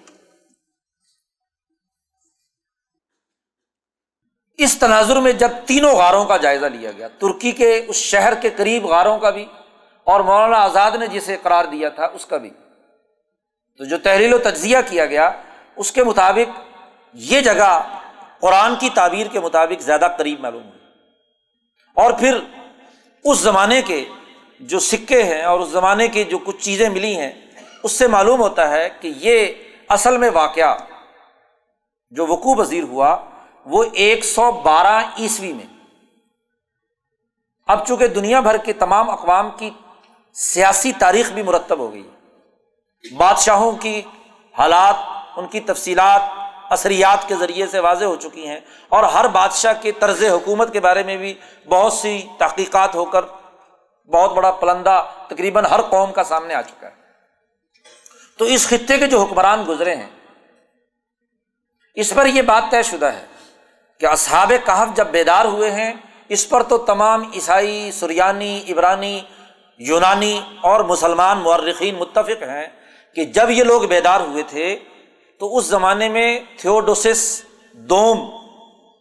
اس 4.59 4.78
تناظر 4.78 5.20
میں 5.20 5.32
جب 5.32 5.51
تینوں 5.66 5.97
غاروں 5.97 6.24
کا 6.24 6.36
جائزہ 6.36 6.66
لیا 6.66 6.93
گیا، 6.93 7.09
ترکی 7.09 7.52
کے 7.52 7.85
اس 7.89 7.97
شہر 7.97 8.35
کے 8.35 8.51
قریب 8.51 8.86
غاروں 8.86 9.19
کا 9.19 9.31
بھی، 9.31 9.47
اور 10.05 10.20
مولانا 10.20 10.56
آزاد 10.56 10.90
نے 10.90 11.06
جسے 11.06 11.36
قرار 11.43 11.65
دیا 11.65 11.89
تھا 11.89 12.05
اس 12.05 12.27
کا 12.27 12.36
بھی۔ 12.36 12.51
تو 13.77 13.85
جو 13.85 13.98
تحریل 13.98 14.35
و 14.35 14.39
تجزیہ 14.39 14.78
کیا 14.90 15.06
گیا 15.06 15.31
اس 15.78 15.92
کے 15.92 16.05
مطابق 16.05 16.60
یہ 17.12 17.40
جگہ 17.40 17.82
قرآن 18.40 18.76
کی 18.76 18.88
تعبیر 18.90 19.26
کے 19.26 19.40
مطابق 19.40 19.82
زیادہ 19.82 20.09
قریب 20.18 20.40
معلوم 20.40 20.62
ہوئی۔ 20.62 20.78
اور 21.94 22.12
پھر 22.12 22.38
اس 23.24 23.38
زمانے 23.38 23.82
کے 23.82 24.05
جو 24.60 24.78
سکے 24.78 25.22
ہیں 25.22 25.42
اور 25.42 25.60
اس 25.60 25.68
زمانے 25.68 26.09
کی 26.09 26.24
جو 26.24 26.38
کچھ 26.38 26.56
چیزیں 26.56 26.88
ملی 26.88 27.16
ہیں، 27.16 27.32
اس 27.82 27.92
سے 27.92 28.06
معلوم 28.06 28.40
ہوتا 28.40 28.70
ہے 28.70 28.88
کہ 29.00 29.12
یہ 29.16 29.52
اصل 29.88 30.16
میں 30.16 30.30
واقعہ 30.30 30.78
جو 32.10 32.26
وقوع 32.26 32.55
پذیر 32.55 32.82
ہوا، 32.82 33.24
وہ 33.64 33.84
ایک 33.92 34.24
سو 34.24 34.52
بارہ 34.52 35.02
عیسوی 35.18 35.52
میں۔ 35.52 35.66
اب 37.66 37.86
چونکہ 37.86 38.06
دنیا 38.06 38.40
بھر 38.40 38.56
کے 38.56 38.72
تمام 38.72 39.10
اقوام 39.10 39.50
کی 39.50 39.70
سیاسی 40.32 40.92
تاریخ 40.92 41.30
بھی 41.32 41.42
مرتب 41.42 41.78
ہو 41.78 41.92
گئی، 41.92 42.10
بادشاہوں 43.16 43.72
کی 43.72 44.02
حالات 44.59 45.18
ان 45.39 45.47
کی 45.47 45.60
تفصیلات 45.60 46.20
اثریات 46.70 47.28
کے 47.28 47.35
ذریعے 47.35 47.66
سے 47.66 47.78
واضح 47.78 48.05
ہو 48.05 48.16
چکی 48.16 48.47
ہیں 48.47 48.60
اور 48.89 49.02
ہر 49.02 49.28
بادشاہ 49.28 49.73
کے 49.81 49.93
طرز 49.93 50.24
حکومت 50.24 50.73
کے 50.73 50.81
بارے 50.81 51.02
میں 51.02 51.16
بھی 51.16 51.35
بہت 51.69 51.93
سی 51.93 52.27
تحقیقات 52.39 52.94
ہو 52.94 53.05
کر 53.05 53.24
بہت 54.10 54.32
بڑا 54.32 54.51
پلندہ 54.51 55.02
تقریباً 55.28 55.65
ہر 55.65 55.82
قوم 55.82 56.12
کا 56.12 56.24
سامنے 56.24 56.55
آ 56.55 56.62
چکا 56.62 56.86
ہے۔ 56.86 56.93
تو 58.39 58.44
اس 58.44 58.69
خطے 58.69 58.98
کے 58.98 59.06
جو 59.06 59.20
حکمران 59.20 59.65
گزرے 59.69 59.94
ہیں، 59.94 60.10
اس 61.94 62.12
پر 62.15 62.27
یہ 62.27 62.43
بات 62.43 62.62
طے 62.70 62.82
شدہ 62.82 63.06
ہے 63.06 63.27
کہ 64.01 64.06
اصحاب 64.06 64.52
کہف 64.65 64.97
جب 64.97 65.06
بیدار 65.06 65.44
ہوئے 65.44 65.70
ہیں، 65.70 65.93
اس 66.28 66.48
پر 66.48 66.62
تو 66.62 66.78
تمام 66.78 67.23
عیسائی، 67.35 67.90
سریانی، 67.93 68.62
عبرانی، 68.69 69.20
یونانی 69.78 70.40
اور 70.60 70.81
مسلمان 70.81 71.39
مورخین 71.39 71.94
متفق 71.94 72.43
ہیں 72.43 72.66
کہ 73.15 73.24
جب 73.24 73.51
یہ 73.51 73.65
لوگ 73.65 73.82
بیدار 73.82 74.20
ہوئے 74.20 74.43
تھے 74.43 74.78
تو 75.40 75.56
اس 75.56 75.65
زمانے 75.65 76.09
میں 76.09 76.40
تھیوڈوسس 76.56 77.43
دوم، 77.73 78.47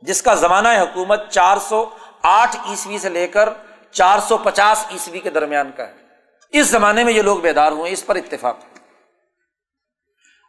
جس 0.01 0.21
کا 0.21 0.33
زمانہ 0.33 0.67
حکومت 0.67 1.29
چار 1.29 1.57
سو 1.57 1.89
آٹھ 2.21 2.55
عیسوی 2.69 2.97
سے 2.97 3.09
لے 3.09 3.27
کر 3.27 3.49
چار 3.91 4.19
سو 4.19 4.37
پچاس 4.37 4.85
عیسوی 4.91 5.19
کے 5.19 5.29
درمیان 5.29 5.71
کا 5.77 5.87
ہے۔ 5.87 5.93
اس 6.51 6.67
زمانے 6.67 7.03
میں 7.03 7.13
یہ 7.13 7.21
لوگ 7.21 7.37
بیدار 7.37 7.71
ہوئے، 7.71 7.91
اس 7.91 8.05
پر 8.05 8.15
اتفاق۔ 8.15 8.55
ہے 8.55 8.77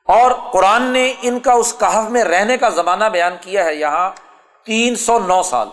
اور 0.04 0.30
قرآن 0.52 0.82
نے 0.82 1.14
ان 1.22 1.40
کا 1.40 1.52
اس 1.52 1.74
کہف 1.80 2.10
میں 2.10 2.24
رہنے 2.24 2.58
کا 2.58 2.68
زمانہ 2.68 3.04
بیان 3.04 3.32
کیا 3.40 3.64
ہے 3.64 3.74
یہاں 3.74 4.10
تین 4.64 4.96
سو 4.96 5.18
نو 5.18 5.42
سال۔ 5.42 5.68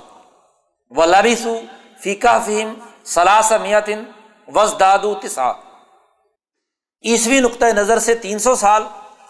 و 0.92 1.06
لبیسو 1.06 1.62
فیقہ 2.04 2.44
فہم 2.46 2.74
سلاس 3.04 3.52
میتن 3.62 4.04
وز 4.48 4.74
دادو 4.80 5.16
تسا 5.16 5.52
عیسوی 7.04 7.40
نقطۂ 7.40 7.66
نظر 7.66 8.00
سے 8.00 8.16
تین 8.16 8.40
سو 8.40 8.56
سال 8.56 8.84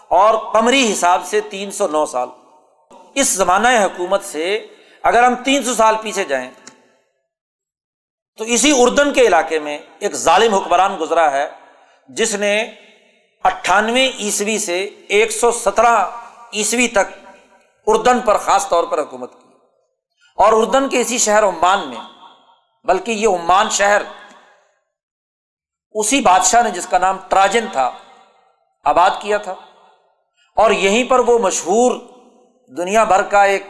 اور 0.08 0.52
قمری 0.52 0.92
حساب 0.92 1.22
سے 1.24 1.40
تین 1.40 1.70
سو 1.70 1.88
نو 1.88 2.06
سال۔ 2.06 2.28
اس 3.14 3.28
زمانہ 3.28 3.68
حکومت 3.68 4.24
سے 4.24 4.66
اگر 5.02 5.22
ہم 5.22 5.34
تین 5.34 5.62
سو 5.62 5.74
سال 5.74 5.94
پیچھے 6.02 6.24
جائیں، 6.24 6.50
تو 8.38 8.44
اسی 8.44 8.74
اردن 8.78 9.12
کے 9.12 9.20
علاقے 9.20 9.58
میں 9.58 9.78
ایک 9.98 10.14
ظالم 10.14 10.54
حکمران 10.54 10.96
گزرا 11.00 11.32
ہے، 11.32 11.50
جس 12.08 12.34
نے 12.34 12.74
اٹھانوے 13.44 14.10
عیسوی 14.18 14.58
سے 14.58 14.84
ایک 15.08 15.30
سو 15.30 15.52
سترہ 15.52 16.10
عیسوی 16.52 16.88
تک 16.88 17.28
اردن 17.86 18.20
پر 18.20 18.38
خاص 18.38 18.68
طور 18.68 18.84
پر 18.84 19.02
حکومت 19.02 19.32
کی۔ 19.32 19.48
اور 20.36 20.52
اردن 20.52 20.88
کے 20.88 21.00
اسی 21.00 21.18
شہر 21.18 21.42
عمان 21.42 21.88
میں، 21.88 22.00
بلکہ 22.84 23.10
یہ 23.12 23.28
عمان 23.28 23.70
شہر 23.70 24.02
اسی 25.92 26.20
بادشاہ 26.20 26.62
نے 26.62 26.70
جس 26.70 26.86
کا 26.86 26.98
نام 26.98 27.18
تراجن 27.28 27.64
تھا، 27.72 27.90
آباد 28.84 29.10
کیا 29.20 29.36
تھا۔ 29.36 29.54
اور 30.56 30.70
یہیں 30.70 31.04
پر 31.08 31.18
وہ 31.18 31.38
مشہور 31.38 31.96
دنیا 32.70 33.04
بھر 33.04 33.22
کا 33.22 33.42
ایک 33.44 33.66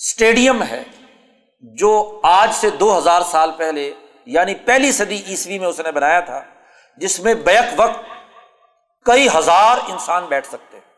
اسٹیڈیم 0.00 0.62
ہے، 0.62 0.82
جو 1.74 2.20
آج 2.24 2.52
سے 2.54 2.70
دو 2.70 2.96
ہزار 2.98 3.22
سال 3.30 3.50
پہلے 3.56 3.90
یعنی 4.26 4.54
پہلی 4.64 4.92
صدی 4.92 5.20
عیسوی 5.26 5.58
میں 5.58 5.68
اس 5.68 5.80
نے 5.80 5.92
بنایا 5.92 6.20
تھا، 6.20 6.40
جس 7.00 7.18
میں 7.20 7.34
بیک 7.44 7.72
وقت 7.76 8.00
کئی 9.06 9.26
ہزار 9.34 9.78
انسان 9.88 10.26
بیٹھ 10.26 10.46
سکتے 10.46 10.76
ہیں۔ 10.76 10.90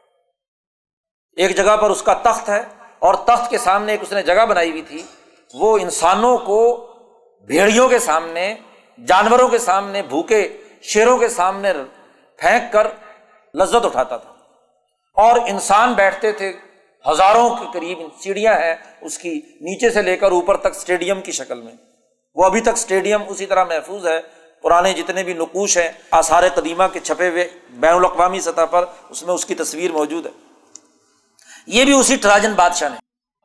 ایک 1.36 1.56
جگہ 1.56 1.76
پر 1.76 1.90
اس 1.90 2.02
کا 2.02 2.14
تخت 2.22 2.48
ہے 2.48 2.62
اور 2.98 3.14
تخت 3.26 3.51
کے 3.51 3.59
سامنے 3.59 3.93
ایک 3.93 4.02
اس 4.02 4.12
نے 4.12 4.22
جگہ 4.22 4.47
بنائی 4.47 4.70
ہوئی 4.70 4.82
تھی، 4.82 5.02
وہ 5.55 5.76
انسانوں 5.78 6.36
کو 6.39 6.60
بھیڑیوں 7.48 7.89
کے 7.89 7.98
سامنے، 7.98 8.55
جانوروں 8.98 9.48
کے 9.48 9.59
سامنے، 9.59 10.02
بھوکے 10.02 10.47
شیروں 10.82 11.16
کے 11.18 11.28
سامنے 11.28 11.72
پھینک 12.39 12.72
کر 12.72 12.86
لذت 13.55 13.85
اٹھاتا 13.85 14.16
تھا۔ 14.16 14.31
اور 15.14 15.39
انسان 15.47 15.93
بیٹھتے 15.93 16.32
تھے، 16.32 16.52
ہزاروں 17.10 17.51
کے 17.51 17.64
قریب 17.72 17.98
سیڑھیاں 18.20 18.55
ہیں 18.55 18.74
اس 19.01 19.18
کی 19.18 19.43
نیچے 19.60 19.90
سے 19.90 20.02
لے 20.02 20.16
کر 20.16 20.31
اوپر 20.31 20.56
تک 20.56 20.66
اسٹیڈیم 20.66 21.20
کی 21.20 21.32
شکل 21.32 21.60
میں۔ 21.60 21.72
وہ 22.35 22.44
ابھی 22.44 22.60
تک 22.60 22.68
اسٹیڈیم 22.68 23.20
اسی 23.28 23.47
طرح 23.47 23.64
محفوظ 23.64 24.06
ہے۔ 24.06 24.20
پرانے 24.62 24.93
جتنے 24.93 25.22
بھی 25.22 25.35
نقوش 25.35 25.78
ہیں، 25.78 25.93
آثار 26.10 26.43
قدیمہ 26.55 26.85
کے 26.93 27.01
چھپے 27.01 27.28
ہوئے 27.28 27.48
بین 27.70 27.94
الاقوامی 27.94 28.40
سطح 28.40 28.64
پر 28.70 28.85
اس 29.09 29.22
میں 29.22 29.35
اس 29.35 29.47
کی 29.47 29.55
تصویر 29.55 29.93
موجود 29.93 30.26
ہے۔ 30.26 30.31
یہ 31.66 31.85
بھی 31.85 31.93
اسی 31.93 32.16
ٹراجن 32.16 32.52
بادشاہ 32.52 32.89
نے۔ 32.89 32.97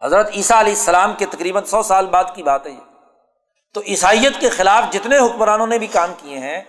حضرت 0.06 0.32
عیسیٰ 0.36 0.58
علیہ 0.58 0.74
السلام 0.74 1.14
کے 1.14 1.26
تقریباً 1.26 1.64
سو 1.64 1.84
سال 1.84 2.06
بعد 2.06 2.24
کی 2.36 2.44
بات 2.44 2.68
ہے 2.68 2.72
یہ۔ 2.72 2.96
تو 3.74 3.82
عیسائیت 3.88 4.42
کے 4.42 4.50
خلاف 4.50 4.94
جتنے 4.94 5.18
حکمرانوں 5.18 5.68
نے 5.68 5.78
بھی 5.78 5.88
کام 5.88 6.14
کیے 6.18 6.38
ہیں 6.38 6.62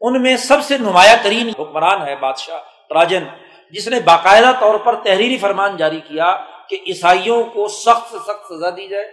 ان 0.00 0.22
میں 0.22 0.36
سب 0.36 0.62
سے 0.62 0.78
نمایاں 0.78 1.16
ترین 1.22 1.48
حکمران 1.48 2.08
ہے 2.08 2.16
بادشاہ 2.16 2.58
ٹراجن 2.88 3.24
جس 3.72 3.88
نے 3.88 4.00
باقاعدہ 4.00 4.52
طور 4.60 4.74
پر 4.74 4.94
تحریری 4.94 5.38
فرمان 5.38 5.76
جاری 5.76 6.00
کیا 6.00 6.36
کہ 6.68 6.78
عیسائیوں 6.86 7.44
کو 7.44 7.68
سخت 7.68 8.10
سے 8.10 8.18
سخت 8.18 8.52
سزا 8.52 8.70
دی 8.70 8.88
جائے 8.88 9.04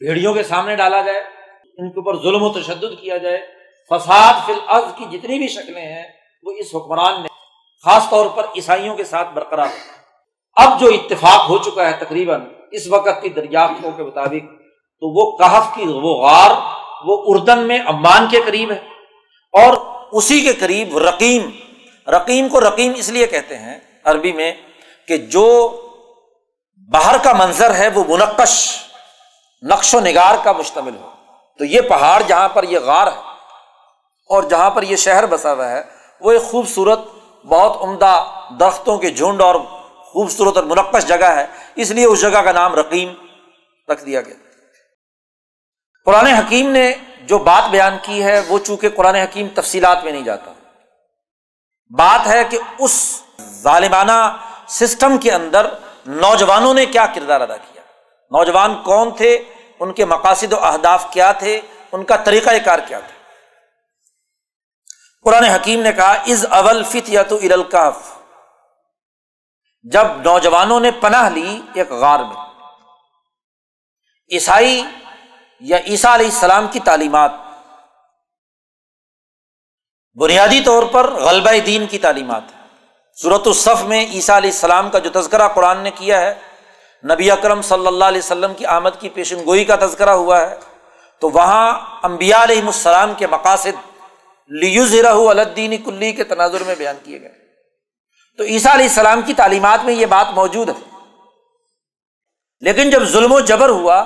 بھیڑیوں 0.00 0.34
کے 0.34 0.42
سامنے 0.42 0.76
ڈالا 0.76 1.02
جائے، 1.02 1.18
ان 1.78 1.90
کے 1.90 2.00
اوپر 2.00 2.22
ظلم 2.22 2.42
و 2.42 2.52
تشدد 2.52 3.00
کیا 3.00 3.16
جائے۔ 3.16 3.38
فساد 3.90 4.46
فی 4.46 4.52
الز 4.66 4.92
کی 4.96 5.18
جتنی 5.18 5.38
بھی 5.38 5.48
شکلیں 5.48 5.82
ہیں، 5.82 6.04
وہ 6.42 6.52
اس 6.52 6.66
حکمران 6.74 7.22
نے 7.22 7.28
خاص 7.84 8.10
طور 8.10 8.26
پر 8.26 8.46
عیسائیوں 8.56 8.96
کے 8.96 9.04
ساتھ 9.04 9.28
برقرار 9.34 9.68
اب 10.56 10.80
جو 10.80 10.86
اتفاق 10.86 11.48
ہو 11.50 11.58
چکا 11.58 11.86
ہے 11.86 11.92
تقریباً 12.04 12.44
اس 12.70 12.86
وقت 12.86 13.22
کی 13.22 13.28
دریافتوں 13.28 13.92
کے 13.92 14.02
مطابق، 14.02 14.50
تو 15.00 15.08
وہ 15.08 15.36
کہف 15.36 15.74
کی 15.74 15.82
وہ 15.82 16.14
غار، 16.22 16.50
وہ 17.04 17.22
اردن 17.26 17.58
میں 17.58 17.78
امان 17.78 18.26
کے 18.30 18.40
قریب 18.46 18.70
ہے۔ 18.70 18.95
اور 19.52 19.76
اسی 20.12 20.40
کے 20.40 20.52
قریب 20.52 20.98
رقیم 20.98 21.50
رقیم 22.10 22.48
کو 22.48 22.60
رقیم 22.60 22.92
اس 22.96 23.08
لیے 23.08 23.26
کہتے 23.26 23.58
ہیں 23.58 23.78
عربی 24.04 24.32
میں 24.32 24.52
کہ 25.08 25.16
جو 25.16 25.80
باہر 26.92 27.16
کا 27.22 27.32
منظر 27.32 27.74
ہے 27.74 27.88
وہ 27.88 28.04
منقش، 28.08 28.76
نقش 29.62 29.94
و 29.94 30.00
نگار 30.00 30.34
کا 30.44 30.52
مشتمل 30.52 30.96
ہو۔ 30.96 31.10
تو 31.58 31.64
یہ 31.64 31.80
پہاڑ 31.80 32.22
جہاں 32.26 32.48
پر 32.48 32.62
یہ 32.62 32.78
غار 32.78 33.06
ہے 33.06 33.18
اور 34.28 34.42
جہاں 34.42 34.70
پر 34.70 34.82
یہ 34.82 34.96
شہر 34.96 35.26
بسا 35.26 35.52
ہوا 35.52 35.70
ہے، 35.70 35.82
وہ 36.20 36.32
ایک 36.32 36.42
خوبصورت، 36.42 36.98
بہت 37.44 37.82
عمدہ 37.82 38.24
درختوں 38.60 38.98
کے 38.98 39.10
جھنڈ 39.10 39.40
اور 39.40 39.54
خوبصورت 39.98 40.56
اور 40.56 40.64
منقش 40.64 41.06
جگہ 41.06 41.24
ہے۔ 41.24 41.46
اس 41.76 41.90
لیے 41.90 42.04
اس 42.04 42.20
جگہ 42.20 42.38
کا 42.38 42.52
نام 42.52 42.74
رقیم 42.74 43.12
رکھ 43.88 44.04
دیا 44.04 44.20
گیا۔ 44.20 44.34
قرآن 46.04 46.26
حکیم 46.26 46.70
نے 46.70 46.94
جو 47.28 47.38
بات 47.38 47.70
بیان 47.70 47.96
کی 48.02 48.24
ہے 48.24 48.40
وہ 48.40 48.58
چونکہ 48.58 48.88
قرآن 48.88 49.14
حکیم 49.14 49.48
تفصیلات 49.54 50.04
میں 50.04 50.12
نہیں 50.12 50.24
جاتا۔ 50.24 50.52
بات 51.98 52.26
ہے 52.26 52.44
کہ 52.44 52.58
اس 52.78 53.22
ظالمانہ 53.40 54.36
سسٹم 54.68 55.18
کے 55.18 55.32
اندر 55.32 55.66
نوجوانوں 56.06 56.74
نے 56.74 56.86
کیا 56.86 57.06
کردار 57.06 57.40
ادا 57.40 57.56
کیا۔ 57.56 57.82
نوجوان 58.30 58.82
کون 58.82 59.14
تھے؟ 59.16 59.42
ان 59.80 59.92
کے 59.92 60.04
مقاصد 60.04 60.52
و 60.52 60.64
اہداف 60.64 61.06
کیا 61.10 61.32
تھے؟ 61.32 61.60
ان 61.92 62.04
کا 62.04 62.16
طریقہ 62.16 62.50
کار 62.64 62.78
کیا 62.78 63.00
تھا 63.00 63.14
قرآن 65.22 65.44
حکیم 65.44 65.80
نے 65.82 65.92
کہا 65.92 66.12
از 66.12 66.46
اول 66.50 66.84
فت 66.84 67.08
یا 67.08 67.22
تو 67.22 67.36
ارلکاف 67.36 67.98
جب 69.82 70.06
نوجوانوں 70.24 70.80
نے 70.80 70.90
پناہ 70.90 71.28
لی 71.28 71.60
ایک 71.74 71.90
غار 71.90 72.20
میں، 72.20 72.36
عیسائی 74.30 74.82
یا 75.60 75.76
عیسیٰ 75.86 76.14
علیہ 76.14 76.26
السلام 76.26 76.66
کی 76.72 76.80
تعلیمات۔ 76.80 77.30
بنیادی 80.14 80.60
طور 80.60 80.82
پر 80.82 81.10
غلبہ 81.10 81.58
دین 81.66 81.86
کی 81.86 81.98
تعلیمات۔ 81.98 82.42
صورت 83.22 83.46
الصف 83.46 83.84
میں 83.84 84.06
عیسیٰ 84.06 84.36
علیہ 84.36 84.50
السلام 84.50 84.90
کا 84.90 84.98
جو 84.98 85.20
تذکرہ 85.20 85.48
قرآن 85.48 85.78
نے 85.78 85.90
کیا 85.90 86.20
ہے، 86.20 86.34
نبی 87.04 87.30
اکرم 87.30 87.62
صلی 87.62 87.86
اللہ 87.86 88.04
علیہ 88.04 88.18
وسلم 88.18 88.54
کی 88.54 88.66
آمد 88.66 88.90
کی 89.00 89.08
پیشن 89.08 89.44
گوئی 89.44 89.64
کا 89.64 89.76
تذکرہ 89.76 90.10
ہوا 90.10 90.40
ہے، 90.40 90.56
تو 91.20 91.30
وہاں 91.30 91.98
امبیا 92.02 92.42
علیہ 92.42 92.62
السلام 92.62 93.14
کے 93.14 93.26
مقاصد 93.26 93.90
لیزرہ 94.48 95.12
الدین 95.12 95.82
کلی 95.82 96.12
کے 96.12 96.24
تناظر 96.24 96.62
میں 96.62 96.74
بیان 96.74 96.96
کیے 97.04 97.20
گئے۔ 97.20 97.32
تو 98.38 98.44
عیسیٰ 98.44 98.72
علیہ 98.72 98.88
السلام 98.88 99.20
کی 99.22 99.34
تعلیمات 99.34 99.84
میں 99.84 99.94
یہ 99.94 100.06
بات 100.06 100.26
موجود 100.30 100.68
ہے۔ 100.68 100.96
لیکن 102.60 102.90
جب 102.90 103.04
ظلم 103.04 103.32
و 103.32 103.40
جبر 103.40 103.68
ہوا 103.68 104.04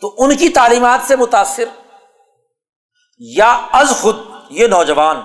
تو 0.00 0.14
ان 0.18 0.36
کی 0.36 0.48
تعلیمات 0.48 1.00
سے 1.08 1.16
متاثر 1.16 1.64
یا 3.18 3.66
از 3.72 3.98
خود 4.02 4.16
یہ 4.50 4.66
نوجوان 4.66 5.20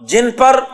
جن 0.00 0.30
پر 0.30 0.64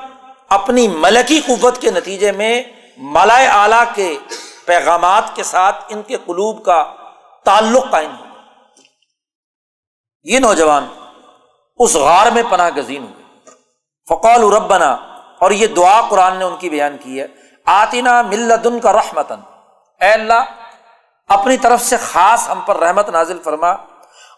اپنی 0.48 0.88
ملکی 0.88 1.40
قوت 1.46 1.80
کے 1.80 1.90
نتیجے 1.90 2.32
میں 2.32 2.62
ملائے 2.96 3.46
اعلی 3.46 3.84
کے 3.94 4.18
پیغامات 4.64 5.24
کے 5.34 5.42
ساتھ 5.42 5.84
ان 5.88 6.02
کے 6.02 6.16
قلوب 6.26 6.64
کا 6.64 6.94
تعلق 7.44 7.90
قائم 7.90 8.10
ہو 8.10 8.24
یہ 10.22 10.38
نوجوان 10.38 10.86
اس 11.78 11.94
غار 11.94 12.30
میں 12.30 12.42
پناہ 12.50 12.70
گزین 12.76 13.02
ہوئے۔ 13.02 13.24
فقول 14.08 14.52
ربنا، 14.52 14.96
اور 15.38 15.50
یہ 15.50 15.66
دعا 15.66 16.00
قرآن 16.08 16.36
نے 16.36 16.44
ان 16.44 16.56
کی 16.56 16.70
بیان 16.70 16.96
کی 16.96 17.20
ہے 17.20 17.26
آتینا 17.64 18.22
ملدن 18.22 18.80
کا 18.80 18.92
رحمتن 18.92 19.40
اے 20.00 20.12
اللہ 20.12 20.42
اپنی 21.28 21.56
طرف 21.56 21.82
سے 21.82 21.96
خاص 21.96 22.48
ہم 22.48 22.60
پر 22.60 22.76
رحمت 22.76 23.08
نازل 23.08 23.38
فرما 23.42 23.70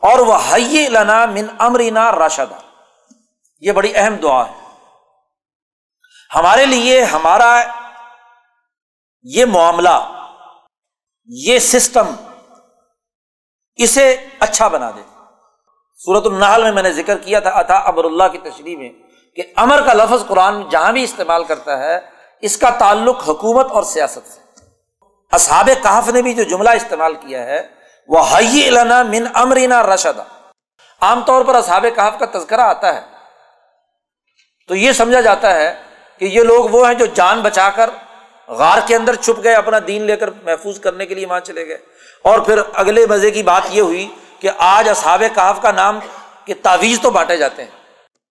اور 0.03 0.19
وہ 0.19 0.57
لنا 0.89 1.27
من 1.27 1.47
امرینا 1.59 2.13
راشدہ 2.13 2.55
یہ 3.61 3.73
بڑی 3.73 3.93
اہم 3.95 4.17
دعا 4.17 4.47
ہے۔ 4.49 4.55
ہمارے 6.35 6.67
لیے 6.67 7.03
ہمارا 7.05 7.63
یہ 9.23 9.45
معاملہ، 9.45 9.97
یہ 11.27 11.59
سسٹم 11.59 12.07
اسے 13.77 14.27
اچھا 14.41 14.69
بنا 14.69 14.91
دے۔ 14.91 15.03
صورت 16.05 16.27
النحل 16.27 16.63
میں 16.63 16.73
میں 16.73 16.83
نے 16.83 16.93
ذکر 16.93 17.19
کیا 17.19 17.41
تھا، 17.41 17.51
اتا 17.51 17.75
امر 17.75 18.05
اللہ 18.05 18.29
کی 18.33 18.39
تشریح 18.39 18.77
میں 18.77 18.89
کہ 19.37 19.43
امر 19.57 19.83
کا 19.87 19.93
لفظ 19.93 20.27
قرآن 20.27 20.69
جہاں 20.69 20.93
بھی 20.93 21.03
استعمال 21.03 21.45
کرتا 21.45 21.79
ہے، 21.79 21.99
اس 22.41 22.57
کا 22.57 22.71
تعلق 22.71 23.29
حکومت 23.29 23.71
اور 23.71 23.83
سیاست 23.83 24.29
سے۔ 24.29 24.41
اصحاب 25.33 25.71
کہف 25.83 26.09
نے 26.09 26.23
بھی 26.23 26.35
جو 26.35 26.43
جملہ 26.43 26.71
استعمال 26.71 27.15
کیا 27.15 27.45
ہے 27.45 27.67
وہ 28.09 28.41
لنا 28.71 29.03
من 29.03 29.27
امرینا 29.35 29.83
رشدہ 29.83 30.23
عام 31.01 31.23
طور 31.25 31.45
پر 31.45 31.55
اصحاب 31.55 31.87
کہف 31.97 32.19
کا 32.19 32.39
تذکرہ 32.39 32.61
آتا 32.61 32.95
ہے۔ 32.95 33.01
تو 34.69 34.75
یہ 34.75 34.93
سمجھا 34.93 35.21
جاتا 35.21 35.55
ہے 35.55 35.75
کہ 36.19 36.25
یہ 36.25 36.43
لوگ 36.43 36.65
وہ 36.65 36.87
ہیں 36.87 36.95
جو 36.95 37.07
جان 37.07 37.41
بچا 37.41 37.71
کر 37.71 37.91
غار 38.49 38.79
کے 38.87 38.97
اندر 38.97 39.15
چھپ 39.15 39.45
گئے، 39.45 39.55
اپنا 39.55 39.79
دین 39.87 40.03
لے 40.03 40.17
کر 40.17 40.31
محفوظ 40.43 40.81
کرنے 40.81 41.07
کے 41.07 41.15
لیے 41.15 41.27
وہاں 41.27 41.41
چلے 41.41 41.69
گئے۔ 41.69 41.79
اور 42.23 42.39
پھر 42.39 42.59
اگلے 42.75 43.07
مزے 43.07 43.31
کی 43.31 43.43
بات 43.43 43.63
یہ 43.71 43.81
ہوئی 43.81 44.15
کہ 44.39 44.51
آج 44.59 44.89
اصحاب 44.89 45.23
کہاف 45.35 45.59
کا 45.63 45.73
نام 45.73 45.99
کہ 46.45 46.55
تعویذ 46.63 47.01
تو 47.01 47.11
بانٹے 47.11 47.37
جاتے 47.37 47.65
ہیں۔ 47.65 47.71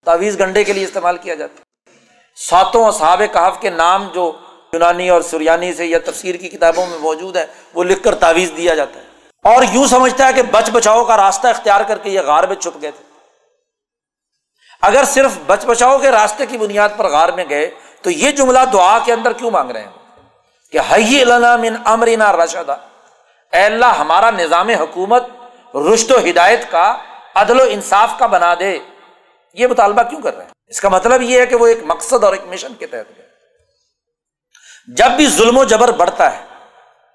تعویذ 0.06 0.40
گنڈے 0.40 0.64
کے 0.64 0.74
لیے 0.74 0.84
استعمال 0.84 1.18
کیا 1.18 1.36
جاتا 1.36 1.54
ہے۔ 1.54 1.92
ساتوں 2.36 2.86
اصحاب 2.86 3.22
کہاف 3.34 3.58
کے 3.60 3.70
نام 3.70 4.08
جو 4.14 4.32
یونانی 4.78 5.10
اور 5.10 5.22
سریانی 5.22 5.74
سے 5.74 5.86
یا 5.86 6.00
تفسیر 6.06 6.36
کی 6.36 6.50
کتابوں 6.50 6.88
میں 6.88 6.98
موجود 6.98 7.38
ہے، 7.38 7.46
وہ 7.74 7.84
لکھ 7.84 8.04
کر 8.04 8.16
تعویذ 8.16 8.52
دیا 8.58 8.76
جاتا 8.76 9.00
ہے۔ 9.00 9.06
اور 9.44 9.64
یوں 9.72 9.88
سمجھتا 9.88 10.28
ہے 10.28 10.34
کہ 10.34 10.42
بچ 10.42 10.70
بچاؤ 10.70 11.06
کا 11.06 11.18
راستہ 11.18 11.48
اختیار 11.48 11.82
کر 11.88 11.98
کے 11.98 12.10
یہ 12.10 12.22
غار 12.22 12.44
میں 12.44 12.56
چھپ 12.56 12.82
گئے 12.82 12.92
تھے۔ 12.92 13.04
اگر 14.82 15.04
صرف 15.04 15.32
بچ 15.46 15.66
بچاؤ 15.66 15.98
کے 15.98 16.12
راستے 16.12 16.46
کی 16.46 16.58
بنیاد 16.58 16.90
پر 16.98 17.06
غار 17.06 17.30
میں 17.30 17.46
گئے، 17.50 17.72
تو 18.02 18.10
یہ 18.10 18.32
جملہ 18.32 18.60
دعا 18.74 19.00
کے 19.06 19.14
اندر 19.14 19.34
کیوں 19.34 19.52
مانگ 19.52 19.72
رہے 19.72 19.84
ہیں 19.84 20.20
کہ 20.72 20.80
حی 20.94 21.24
من 21.60 21.76
امرینا 21.86 22.32
رشدہ 22.32 22.78
اے 23.54 23.62
اللہ 23.62 23.86
ہمارا 23.86 24.32
نظام 24.32 24.70
حکومت 24.70 25.24
رشت 25.76 26.12
و 26.12 26.18
ہدایت 26.30 26.72
کا، 26.72 26.98
عدل 27.36 27.60
و 27.60 27.64
انصاف 27.70 28.10
کا 28.20 28.26
بنا 28.26 28.54
دے۔ 28.60 28.80
یہ 29.54 29.68
مطالبہ 29.68 30.02
کیوں 30.02 30.22
کر 30.22 30.36
رہے 30.36 30.44
ہیں؟ 30.44 30.52
اس 30.68 30.82
کا 30.82 30.90
مطلب 30.90 31.22
یہ 31.22 31.40
ہے 31.40 31.46
کہ 31.46 31.56
وہ 31.56 31.68
ایک 31.68 31.80
مقصد 31.84 32.24
اور 32.24 32.34
ایک 32.34 32.42
مشن 32.46 32.74
کے 32.74 32.88
تحت 32.88 33.18
گئے۔ 33.18 33.27
جب 34.88 35.12
بھی 35.12 35.28
ظلم 35.28 35.58
و 35.58 35.64
جبر 35.64 35.92
بڑھتا 35.92 36.38
ہے، 36.38 36.44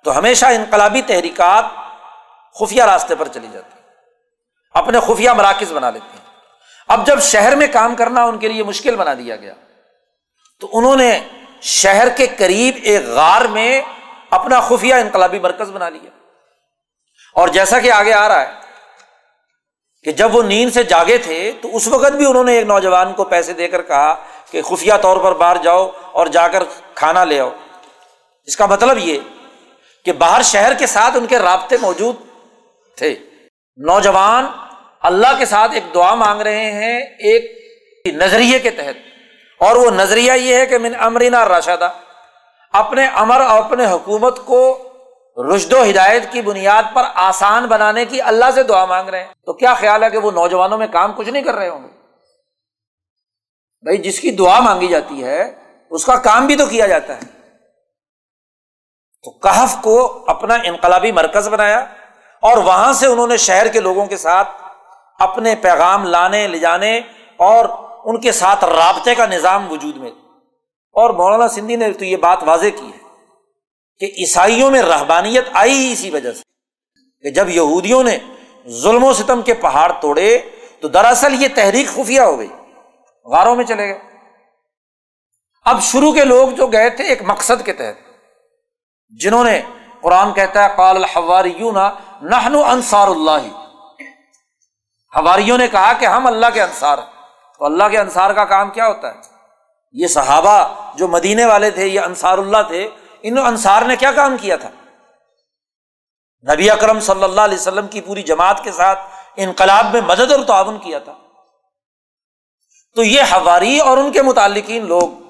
تو 0.05 0.19
ہمیشہ 0.19 0.47
انقلابی 0.47 1.03
تحریکات 1.03 1.65
خفیہ 2.61 2.83
راستے 2.83 3.15
پر 3.15 3.29
چلی 3.29 3.47
جاتی 3.53 3.81
اپنے 4.75 5.01
خفیہ 5.01 5.31
مراکز 5.31 5.73
بنا 5.73 5.91
لیتے 5.91 6.07
ہیں۔ 6.13 6.25
اب 6.89 7.07
جب 7.07 7.21
شہر 7.23 7.57
میں 7.57 7.67
کام 7.73 7.95
کرنا 7.95 8.25
ان 8.25 8.39
کے 8.39 8.49
لیے 8.49 8.63
مشکل 8.63 8.97
بنا 8.97 9.15
دیا 9.15 9.37
گیا، 9.37 9.55
تو 10.61 10.69
انہوں 10.73 10.97
نے 10.97 11.19
شہر 11.63 12.09
کے 12.09 12.27
قریب 12.27 12.77
ایک 12.83 13.07
غار 13.07 13.45
میں 13.45 13.83
اپنا 14.31 14.61
خفیہ 14.61 14.95
انقلابی 14.95 15.39
مرکز 15.39 15.71
بنا 15.71 15.89
لیا۔ 15.89 16.11
اور 17.35 17.49
جیسا 17.49 17.79
کہ 17.79 17.91
آگے 17.93 18.13
آ 18.13 18.29
رہا 18.29 18.41
ہے 18.43 18.51
کہ 20.05 20.13
جب 20.13 20.35
وہ 20.37 20.43
نیند 20.43 20.71
سے 20.75 20.83
جاگے 20.83 21.19
تھے، 21.19 21.53
تو 21.63 21.77
اس 21.77 21.89
وقت 21.89 22.13
بھی 22.13 22.27
انہوں 22.27 22.45
نے 22.45 22.53
ایک 22.53 22.67
نوجوان 22.67 23.13
کو 23.13 23.25
پیسے 23.25 23.53
دے 23.53 23.69
کر 23.69 23.83
کہا 23.83 24.15
کہ 24.51 24.63
خفیہ 24.63 24.93
طور 25.03 25.17
پر 25.17 25.33
باہر 25.33 25.57
جاؤ 25.57 25.91
اور 26.13 26.27
جا 26.27 26.49
کر 26.49 26.63
کھانا 27.03 27.25
لے 27.25 27.41
آؤ۔ 27.41 27.51
اس 28.45 28.57
کا 28.57 28.67
مطلب 28.67 28.99
یہ 28.99 29.19
کہ 30.05 30.13
باہر 30.13 30.43
شہر 30.43 30.75
کے 30.75 30.87
ساتھ 30.87 31.17
ان 31.17 31.27
کے 31.27 31.39
رابطے 31.39 31.77
موجود 31.81 32.17
تھے۔ 32.97 33.15
نوجوان 33.77 34.47
اللہ 35.03 35.39
کے 35.39 35.45
ساتھ 35.45 35.73
ایک 35.73 35.95
دعا 35.95 36.15
مانگ 36.15 36.41
رہے 36.41 36.73
ہیں 36.73 37.01
ایک 37.01 37.45
نظریے 38.07 38.59
کے 38.59 38.71
تحت۔ 38.71 38.95
اور 39.61 39.77
وہ 39.77 39.91
نظریہ 39.91 40.33
یہ 40.33 40.55
ہے 40.55 40.67
کہ 40.67 40.79
من 40.79 40.93
امرینا 40.99 41.49
راشدہ 41.49 41.93
اپنے 42.73 43.07
امر 43.07 43.41
اور 43.41 43.59
اپنے 43.59 43.87
حکومت 43.87 44.47
کو 44.47 44.89
رشد 45.37 45.73
و 45.73 45.85
ہدایت 45.91 46.23
کی 46.33 46.43
بنیاد 46.43 46.83
پر 46.95 47.03
آسان 47.15 47.67
بنانے 47.67 48.05
کی 48.05 48.23
اللہ 48.23 48.45
سے 48.55 48.63
دعا 48.63 48.85
مانگ 48.85 49.09
رہے 49.09 49.25
ہیں۔ 49.25 49.33
تو 49.47 49.53
کیا 49.53 49.75
خیال 49.75 50.05
ہے 50.05 50.11
کہ 50.11 50.19
وہ 50.19 50.31
نوجوانوں 50.31 50.79
میں 50.79 50.87
کام 50.87 51.13
کچھ 51.13 51.29
نہیں 51.29 51.43
کر 51.43 51.55
رہے 51.55 51.69
ہوں 51.69 51.83
گے؟ 51.83 51.89
بھائی، 53.83 53.99
جس 53.99 54.21
کی 54.21 54.31
دعا 54.31 54.61
مانگی 54.61 54.87
جاتی 54.87 55.25
ہے 55.25 55.62
اس 55.93 56.05
کا 56.05 56.17
کام 56.17 56.47
بھی 56.47 56.57
تو 56.57 56.67
کیا 56.67 56.87
جاتا 56.87 57.17
ہے۔ 57.17 57.21
تو 59.23 59.31
کہف 59.31 59.77
کو 59.83 60.25
اپنا 60.27 60.55
انقلابی 60.65 61.13
مرکز 61.13 61.49
بنایا 61.49 61.79
اور 62.43 62.57
وہاں 62.57 62.93
سے 62.93 63.07
انہوں 63.07 63.27
نے 63.27 63.37
شہر 63.37 63.69
کے 63.69 63.81
لوگوں 63.81 64.07
کے 64.07 64.17
ساتھ 64.17 64.49
اپنے 65.19 65.55
پیغام 65.55 66.05
لانے، 66.05 66.49
لے 66.49 66.59
جانے 66.59 67.01
اور 67.37 67.65
ان 68.05 68.21
کے 68.21 68.33
ساتھ 68.33 68.65
رابطے 68.65 69.15
کا 69.15 69.27
نظام 69.27 69.73
وجود 69.73 69.97
میں۔ 69.97 70.11
اور 70.93 71.11
مولانا 71.11 71.49
سندھی 71.49 71.77
نے 71.77 71.93
تو 71.93 72.05
یہ 72.05 72.17
بات 72.17 72.39
واضح 72.43 72.67
کی 72.77 72.87
ہے 72.87 72.99
کہ 73.99 74.05
عیسائیوں 74.05 74.71
میں 74.71 74.83
رہبانیت 74.83 75.45
آئی 75.53 75.73
ہی 75.73 75.93
اسی 75.93 76.11
وجہ 76.11 76.33
سے 76.33 76.43
کہ 77.23 77.31
جب 77.31 77.49
یہودیوں 77.49 78.03
نے 78.03 78.19
ظلم 78.69 79.05
و 79.05 79.13
ستم 79.13 79.43
کے 79.43 79.55
پہاڑ 79.55 79.93
توڑے 80.01 80.39
تو 80.81 80.89
دراصل 80.89 81.43
یہ 81.43 81.49
تحریک 81.55 81.87
خفیہ 81.89 82.21
ہو 82.21 82.39
گئی، 82.39 82.49
غاروں 83.25 83.57
میں 83.57 83.65
چلے 83.65 83.89
گئے۔ 83.89 84.12
اب 85.65 85.83
شروع 85.83 86.13
کے 86.13 86.25
لوگ 86.25 86.49
جو 86.49 86.67
گئے 86.67 86.91
تھے 86.91 87.05
ایک 87.05 87.23
مقصد 87.23 87.65
کے 87.65 87.73
تحت، 87.73 88.11
جنہوں 89.09 89.45
نے 89.45 89.63
قرآن 90.01 90.35
کہتا 90.35 90.65
ہے، 90.65 90.69
قال 90.77 90.97
الحواریون 90.97 91.77
نحن 92.23 92.55
انصار 92.55 93.09
اللہ۔ 93.09 93.57
ہواریوں 95.17 95.59
نے 95.59 95.69
کہا 95.69 95.93
کہ 95.93 96.07
ہم 96.07 96.27
اللہ 96.27 96.47
کے 96.55 96.63
انصار 96.63 96.99
ہیں۔ 96.99 97.23
تو 97.59 97.65
اللہ 97.65 97.85
کے 97.91 97.99
انصار 97.99 98.33
کا 98.33 98.45
کام 98.45 98.71
کیا 98.71 98.89
ہوتا 98.89 99.09
ہے؟ 99.09 99.21
یہ 99.93 100.07
صحابہ 100.07 100.69
جو 100.97 101.09
مدینے 101.09 101.45
والے 101.45 101.71
تھے، 101.71 101.87
یہ 101.87 102.01
انصار 102.01 102.39
اللہ 102.39 102.63
تھے، 102.69 102.89
ان 103.23 103.39
انصار 103.39 103.83
نے 103.83 103.97
کیا 103.97 104.13
کام 104.13 104.37
کیا 104.37 104.57
تھا؟ 104.57 104.71
نبی 106.55 106.71
اکرم 106.71 107.01
صلی 107.01 107.25
اللہ 107.25 107.41
علیہ 107.41 107.59
وسلم 107.59 107.87
کی 107.87 108.01
پوری 108.01 108.23
جماعت 108.23 108.65
کے 108.65 108.73
ساتھ 108.73 108.99
انقلاب 109.37 109.87
میں 109.93 110.01
مدد 110.01 110.33
اور 110.33 110.45
تعاون 110.45 110.79
کیا 110.79 110.99
تھا۔ 110.99 111.15
تو 112.95 113.03
یہ 113.03 113.23
ہواری 113.23 113.79
اور 113.79 113.99
ان 113.99 114.13
کے 114.13 114.23
متعلقین 114.23 114.87
لوگ 114.87 115.22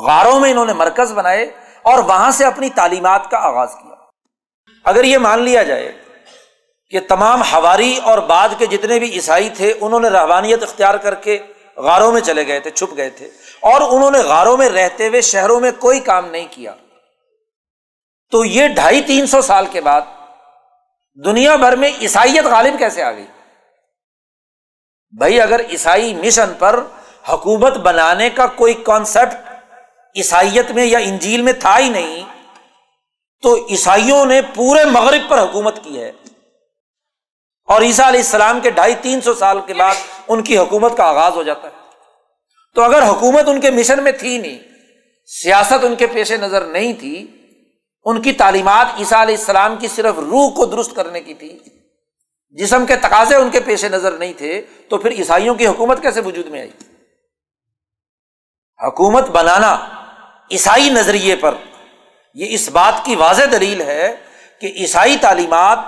غاروں 0.00 0.38
میں 0.40 0.50
انہوں 0.50 0.66
نے 0.66 0.72
مرکز 0.72 1.12
بنائے 1.12 1.44
اور 1.84 1.98
وہاں 1.98 2.30
سے 2.30 2.44
اپنی 2.44 2.68
تعلیمات 2.74 3.30
کا 3.30 3.38
آغاز 3.46 3.74
کیا۔ 3.74 3.94
اگر 4.84 5.04
یہ 5.04 5.18
مان 5.18 5.42
لیا 5.42 5.62
جائے 5.62 5.90
کہ 6.92 7.00
تمام 7.08 7.42
ہواری 7.52 7.96
اور 8.04 8.18
بعد 8.28 8.48
کے 8.58 8.66
جتنے 8.66 8.98
بھی 8.98 9.10
عیسائی 9.12 9.48
تھے، 9.56 9.72
انہوں 9.80 10.00
نے 10.00 10.08
روانیت 10.08 10.62
اختیار 10.62 10.94
کر 10.94 11.14
کے 11.24 11.38
غاروں 11.76 12.10
میں 12.12 12.20
چلے 12.20 12.46
گئے 12.46 12.60
تھے، 12.60 12.70
چھپ 12.70 12.96
گئے 12.96 13.10
تھے، 13.10 13.28
اور 13.62 13.80
انہوں 13.80 14.10
نے 14.10 14.18
غاروں 14.22 14.56
میں 14.56 14.68
رہتے 14.68 15.08
ہوئے 15.08 15.20
شہروں 15.20 15.60
میں 15.60 15.70
کوئی 15.78 16.00
کام 16.00 16.30
نہیں 16.30 16.46
کیا، 16.50 16.74
تو 18.32 18.44
یہ 18.44 18.68
ڈھائی 18.74 19.00
تین 19.02 19.26
سو 19.26 19.40
سال 19.42 19.66
کے 19.66 19.80
بعد 19.80 20.00
دنیا 21.18 21.56
بھر 21.56 21.76
میں 21.76 21.90
عیسائیت 22.00 22.44
غالب 22.44 22.78
کیسے 22.78 23.02
آ 23.02 23.10
گئی؟ 23.12 23.26
بھائی، 25.14 25.40
اگر 25.40 25.60
عیسائی 25.70 26.14
مشن 26.14 26.52
پر 26.58 26.80
حکومت 27.28 27.76
بنانے 27.78 28.28
کا 28.30 28.46
کوئی 28.56 28.74
کانسیپٹ 28.84 29.51
عیسائیت 30.16 30.70
میں 30.70 30.84
یا 30.84 30.98
انجیل 30.98 31.42
میں 31.42 31.52
تھا 31.52 31.78
ہی 31.78 31.88
نہیں، 31.88 32.24
تو 33.42 33.66
عیسائیوں 33.66 34.26
نے 34.26 34.40
پورے 34.54 34.84
مغرب 34.84 35.20
پر 35.28 35.42
حکومت 35.42 35.84
کی 35.84 36.02
ہے۔ 36.02 36.12
اور 37.64 37.82
عیسیٰ 37.82 38.06
علیہ 38.06 38.20
السلام 38.20 38.60
کے 38.60 38.70
ڈھائی 38.70 38.94
تین 39.02 39.20
سو 39.20 39.34
سال 39.34 39.60
کے 39.66 39.74
بعد 39.74 39.94
ان 40.28 40.42
کی 40.42 40.58
حکومت 40.58 40.96
کا 40.96 41.04
آغاز 41.04 41.32
ہو 41.32 41.42
جاتا 41.42 41.68
ہے۔ 41.68 41.88
تو 42.74 42.82
اگر 42.82 43.02
حکومت 43.02 43.48
ان 43.48 43.60
کے 43.60 43.70
مشن 43.70 44.04
میں 44.04 44.12
تھی 44.12 44.38
نہیں، 44.38 44.58
سیاست 45.26 45.84
ان 45.84 45.94
کے 45.94 46.06
پیش 46.06 46.32
نظر 46.32 46.66
نہیں 46.66 46.92
تھی، 46.92 47.26
ان 48.04 48.22
کی 48.22 48.32
تعلیمات 48.32 48.86
عیسیٰ 48.98 49.20
علیہ 49.20 49.36
السلام 49.36 49.76
کی 49.76 49.88
صرف 49.88 50.18
روح 50.18 50.54
کو 50.54 50.66
درست 50.66 50.94
کرنے 50.96 51.20
کی 51.20 51.34
تھی، 51.34 51.58
جسم 52.50 52.86
کے 52.86 52.96
تقاضے 52.96 53.34
ان 53.34 53.50
کے 53.50 53.60
پیش 53.60 53.84
نظر 53.84 54.12
نہیں 54.12 54.32
تھے، 54.32 54.62
تو 54.88 54.98
پھر 54.98 55.10
عیسائیوں 55.10 55.54
کی 55.54 55.66
حکومت 55.66 56.02
کیسے 56.02 56.20
وجود 56.20 56.46
میں 56.46 56.60
آئی؟ 56.60 56.70
حکومت 58.86 59.30
بنانا 59.30 60.01
عیسائی 60.52 60.88
نظریے 60.88 61.36
پر۔ 61.36 61.54
یہ 62.34 62.46
اس 62.54 62.68
بات 62.68 63.04
کی 63.04 63.16
واضح 63.16 63.42
دلیل 63.52 63.80
ہے 63.80 64.16
کہ 64.60 64.72
عیسائی 64.76 65.16
تعلیمات 65.16 65.78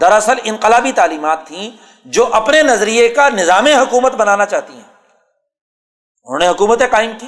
دراصل 0.00 0.34
انقلابی 0.44 0.92
تعلیمات 0.92 1.46
تھیں 1.46 1.70
جو 2.04 2.34
اپنے 2.34 2.62
نظریے 2.62 3.08
کا 3.08 3.28
نظام 3.28 3.66
حکومت 3.66 4.12
بنانا 4.12 4.46
چاہتی 4.46 4.72
ہیں۔ 4.72 4.94
انہوں 6.24 6.38
نے 6.38 6.48
حکومتیں 6.48 6.86
قائم 6.90 7.12
کی۔ 7.20 7.26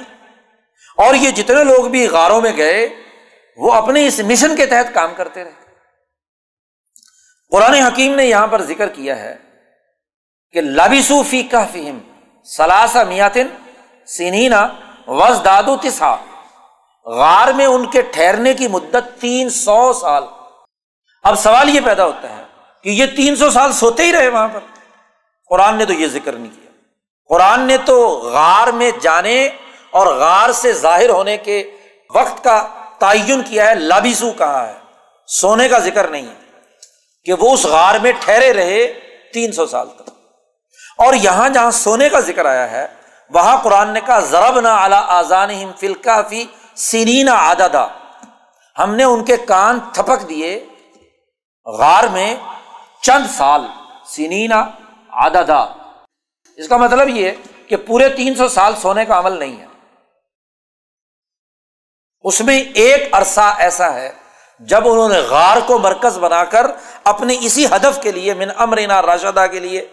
اور 0.97 1.15
یہ 1.15 1.31
جتنے 1.31 1.63
لوگ 1.63 1.89
بھی 1.89 2.07
غاروں 2.07 2.41
میں 2.41 2.57
گئے، 2.57 2.89
وہ 3.57 3.71
اپنے 3.71 4.07
اس 4.07 4.19
مشن 4.19 4.55
کے 4.55 4.65
تحت 4.65 4.93
کام 4.93 5.13
کرتے 5.13 5.43
رہے۔ 5.43 5.51
قرآن 7.51 7.73
حکیم 7.73 8.15
نے 8.15 8.25
یہاں 8.25 8.47
پر 8.47 8.61
ذکر 8.61 8.89
کیا 8.89 9.17
ہے 9.19 9.37
کہ 10.51 10.61
لبیسو 10.61 11.23
فی 11.23 11.43
کا 11.43 11.65
فہم 11.73 11.99
سلاسا 12.43 13.03
میاتن 13.03 13.47
سینینا 14.05 14.67
وز 15.07 15.45
دادو 15.45 15.77
تسا 15.77 16.15
غار 17.05 17.47
میں 17.47 17.65
ان 17.65 17.85
کے 17.85 18.01
ٹھہرنے 18.01 18.53
کی 18.53 18.67
مدت 18.67 19.21
تین 19.21 19.49
سو 19.49 19.93
سال۔ 19.93 20.23
اب 21.23 21.39
سوال 21.39 21.69
یہ 21.69 21.79
پیدا 21.85 22.05
ہوتا 22.05 22.37
ہے 22.37 22.43
کہ 22.83 22.89
یہ 22.89 23.05
تین 23.05 23.35
سو 23.35 23.49
سال 23.49 23.73
سوتے 23.73 24.03
ہی 24.03 24.13
رہے 24.13 24.27
وہاں 24.27 24.47
پر۔ 24.47 24.59
قرآن 25.49 25.77
نے 25.77 25.85
تو 25.85 25.93
یہ 25.93 26.07
ذکر 26.07 26.33
نہیں 26.33 26.55
کیا۔ 26.55 26.71
قرآن 27.29 27.59
نے 27.61 27.77
تو 27.77 28.09
غار 28.09 28.67
میں 28.67 28.91
جانے 29.01 29.49
اور 29.91 30.07
غار 30.07 30.51
سے 30.51 30.73
ظاہر 30.73 31.09
ہونے 31.09 31.37
کے 31.37 31.71
وقت 32.15 32.43
کا 32.43 32.67
تعین 32.99 33.41
کیا 33.41 33.69
ہے، 33.69 33.75
لابیسو 33.75 34.31
کہا 34.31 34.67
ہے۔ 34.67 34.73
سونے 35.27 35.69
کا 35.69 35.79
ذکر 35.79 36.07
نہیں 36.07 36.27
ہے 36.27 36.59
کہ 37.23 37.33
وہ 37.33 37.53
اس 37.53 37.65
غار 37.65 37.95
میں 37.95 38.11
ٹھہرے 38.19 38.53
رہے 38.53 38.93
تین 39.33 39.51
سو 39.51 39.65
سال 39.65 39.89
تک۔ 39.89 40.09
اور 40.97 41.13
یہاں 41.13 41.49
جہاں 41.49 41.71
سونے 41.71 42.09
کا 42.09 42.19
ذکر 42.19 42.45
آیا 42.45 42.71
ہے، 42.71 42.87
وہاں 43.29 43.57
قرآن 43.63 43.89
نے 43.89 44.01
کہا 44.05 44.19
ضرب 44.19 44.59
نہ 44.59 44.67
اعلیٰ 44.67 45.03
آزان 45.07 45.71
فلکا 45.79 46.21
فی 46.21 46.45
سینی 46.75 47.23
نہ 47.23 47.97
ہم 48.79 48.95
نے 48.95 49.03
ان 49.03 49.25
کے 49.25 49.37
کان 49.37 49.79
تھپک 49.93 50.29
دیے۔ 50.29 50.65
غار 51.65 52.03
میں 52.03 52.35
چند 53.01 53.25
سال۔ 53.37 53.67
سنینا 54.05 54.69
آدھا 55.09 55.75
اس 56.55 56.67
کا 56.67 56.77
مطلب 56.77 57.09
یہ 57.09 57.31
کہ 57.67 57.77
پورے 57.77 58.09
تین 58.09 58.35
سو 58.35 58.47
سال 58.47 58.75
سونے 58.75 59.05
کا 59.05 59.19
عمل 59.19 59.31
نہیں 59.31 59.61
ہے۔ 59.61 59.65
اس 62.21 62.41
میں 62.41 62.63
ایک 62.73 63.09
عرصہ 63.11 63.53
ایسا 63.57 63.93
ہے 63.93 64.13
جب 64.59 64.87
انہوں 64.87 65.09
نے 65.09 65.19
غار 65.19 65.57
کو 65.67 65.79
مرکز 65.79 66.17
بنا 66.17 66.43
کر 66.43 66.65
اپنے 67.03 67.37
اسی 67.41 67.65
ہدف 67.65 68.01
کے 68.01 68.11
لیے، 68.11 68.33
من 68.33 68.47
امرینا 68.57 69.01
راشدہ 69.01 69.45
کے 69.51 69.59
لیے 69.59 69.87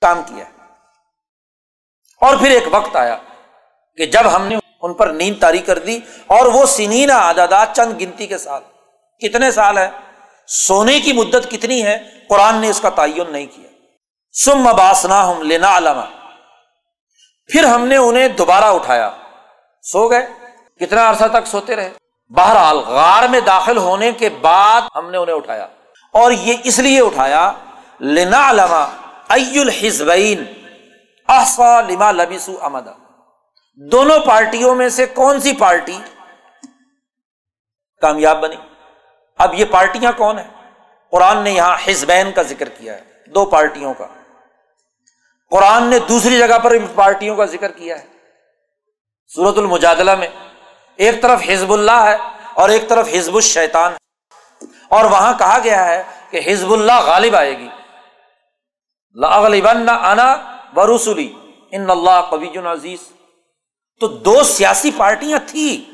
کام 0.00 0.22
کیا۔ 0.26 0.44
اور 2.20 2.36
پھر 2.36 2.50
ایک 2.50 2.64
وقت 2.70 2.96
آیا 2.96 3.16
کہ 3.96 4.06
جب 4.06 4.36
ہم 4.36 4.46
نے 4.46 4.56
ان 4.80 4.94
پر 4.94 5.06
نیند 5.06 5.40
تاری 5.40 5.58
کر 5.58 5.78
دی 5.78 6.00
اور 6.26 6.46
وہ 6.46 6.66
سنینا 6.66 7.14
آدادا 7.14 7.64
چند 7.76 8.00
گنتی 8.00 8.26
کے 8.26 8.38
ساتھ 8.38 8.64
کتنے 9.18 9.50
سال 9.50 9.78
ہے 9.78 9.90
سونے 10.46 11.00
کی 11.00 11.12
مدت 11.12 11.50
کتنی 11.50 11.86
ہے؟ 11.86 11.98
قرآن 12.28 12.56
نے 12.56 12.70
اس 12.70 12.80
کا 12.80 12.88
تعین 12.88 13.32
نہیں 13.32 13.46
کیا۔ 13.46 13.68
سم 14.44 14.58
مباسنا 14.58 15.30
ہم 15.30 15.42
لینا 15.42 15.76
علامہ 15.76 16.02
پھر 17.52 17.64
ہم 17.64 17.86
نے 17.86 17.96
انہیں 17.96 18.28
دوبارہ 18.28 18.64
اٹھایا۔ 18.64 19.10
سو 19.82 20.10
گئے۔ 20.10 20.26
کتنا 20.80 21.10
عرصہ 21.10 21.24
تک 21.32 21.46
سوتے 21.46 21.76
رہے؟ 21.76 21.90
بہرحال 22.28 22.76
غار 22.76 23.28
میں 23.28 23.40
داخل 23.40 23.76
ہونے 23.76 24.12
کے 24.12 24.28
بعد 24.28 24.80
ہم 24.94 25.10
نے 25.10 25.18
انہیں 25.18 25.36
اٹھایا۔ 25.36 25.66
اور 26.12 26.30
یہ 26.30 26.54
اس 26.64 26.78
لیے 26.78 27.00
اٹھایا 27.00 27.52
لینا 27.98 28.50
علامہ 28.50 28.86
الحزبین 29.28 30.44
احسا 31.28 31.80
لما 31.80 32.12
لبیسو 32.12 32.58
امدا۔ 32.62 33.09
دونوں 33.74 34.18
پارٹیوں 34.18 34.74
میں 34.74 34.88
سے 34.88 35.06
کون 35.06 35.40
سی 35.40 35.52
پارٹی 35.52 35.98
کامیاب 38.00 38.40
بنی؟ 38.40 38.56
اب 39.38 39.54
یہ 39.54 39.64
پارٹیاں 39.64 40.12
کون 40.16 40.38
ہیں؟ 40.38 40.72
قرآن 41.10 41.44
نے 41.44 41.50
یہاں 41.50 41.76
حزبین 41.86 42.32
کا 42.32 42.42
ذکر 42.42 42.68
کیا 42.68 42.94
ہے، 42.94 43.04
دو 43.26 43.44
پارٹیوں 43.44 43.94
کا۔ 43.94 44.06
قرآن 45.50 45.86
نے 45.86 45.98
دوسری 45.98 46.38
جگہ 46.38 46.58
پر 46.58 46.72
پارٹیوں 46.94 47.36
کا 47.36 47.44
ذکر 47.44 47.72
کیا 47.72 47.98
ہے۔ 47.98 48.06
سورت 49.26 49.58
المجادلہ 49.58 50.14
میں 50.14 50.28
ایک 50.96 51.22
طرف 51.22 51.42
حزب 51.48 51.72
اللہ 51.72 52.04
ہے 52.04 52.16
اور 52.54 52.68
ایک 52.68 52.88
طرف 52.88 53.08
حزب 53.08 53.34
الشیطان 53.34 53.92
ہے۔ 53.92 53.98
اور 54.88 55.04
وہاں 55.04 55.38
کہا 55.38 55.58
گیا 55.64 55.84
ہے 55.84 56.02
کہ 56.30 56.40
حزب 56.46 56.72
اللہ 56.72 57.00
غالب 57.04 57.36
آئے 57.36 57.58
گی۔ 57.58 57.68
لاغلبن 59.14 59.88
انا 59.88 60.56
برسلی 60.74 61.32
ان 61.72 61.90
اللہ 61.90 62.20
قبی 62.30 62.58
عزیز 62.58 62.98
تو 64.00 64.08
دو 64.08 64.42
سیاسی 64.42 64.90
پارٹیاں 64.96 65.38
تھیں۔ 65.46 65.90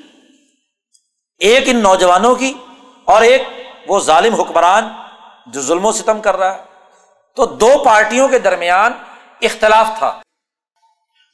ایک 1.39 1.63
ان 1.67 1.77
نوجوانوں 1.77 2.35
کی 2.35 2.55
اور 3.05 3.23
ایک 3.23 3.43
وہ 3.89 4.01
ظالم 4.01 4.35
حکمران 4.35 4.89
جو 5.47 5.61
ظلم 5.61 5.85
و 5.85 5.93
ستم 5.93 6.21
کر 6.21 6.37
رہا 6.37 6.55
ہے۔ 6.55 6.63
تو 7.37 7.47
دو 7.47 7.71
پارٹیوں 7.85 8.29
کے 8.29 8.39
درمیان 8.39 8.93
اختلاف 9.43 9.87
تھا۔ 9.99 10.21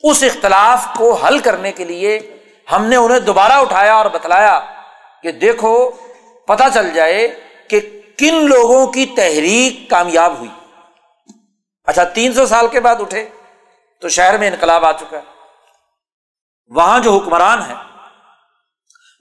اس 0.03 0.23
اختلاف 0.23 0.87
کو 0.97 1.15
حل 1.15 1.39
کرنے 1.39 1.73
کے 1.73 1.85
لیے 1.85 2.37
ہم 2.73 2.85
نے 2.85 2.97
انہیں 2.97 3.21
دوبارہ 3.21 3.53
اٹھایا 3.53 3.95
اور 3.95 4.07
بتلایا 4.07 4.61
کہ 5.23 5.33
دیکھو 5.33 5.91
پتا 6.47 6.71
چل 6.75 6.95
جائے 6.95 7.41
کہ 7.69 7.81
کن 8.19 8.35
لوگوں 8.35 8.87
کی 8.87 9.07
تحریک 9.07 9.91
کامیاب 9.91 10.39
ہوئی۔ 10.39 10.51
اچھا 11.85 12.05
تین 12.05 12.33
سو 12.33 12.47
سال 12.47 12.67
کے 12.67 12.81
بعد 12.81 12.97
اٹھے 13.01 13.29
تو 14.01 14.09
شہر 14.09 14.39
میں 14.39 14.51
انقلاب 14.51 14.85
آ 14.85 14.93
چکا 14.93 15.19
ہے۔ 15.19 15.32
وہاں 16.75 16.99
جو 16.99 17.13
حکمران 17.13 17.63
ہے 17.63 17.75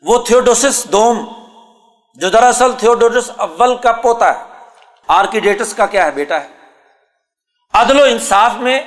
وہ 0.02 0.18
تھوڈوسس 0.24 0.88
دوم، 0.92 1.26
جو 2.16 2.30
دراصل 2.30 2.72
تھوڈوسس 2.80 3.32
اول 3.38 3.78
کا 3.78 3.92
پوتا 3.92 4.40
ہے، 4.40 4.44
آرکیڈیٹس 5.08 5.74
کا 5.74 5.86
کیا 5.86 6.06
ہے 6.06 6.12
بیٹا 6.12 6.42
ہے؟ 6.42 6.48
عدل 7.74 8.00
و 8.00 8.04
انصاف 8.04 8.54
میں 8.56 8.80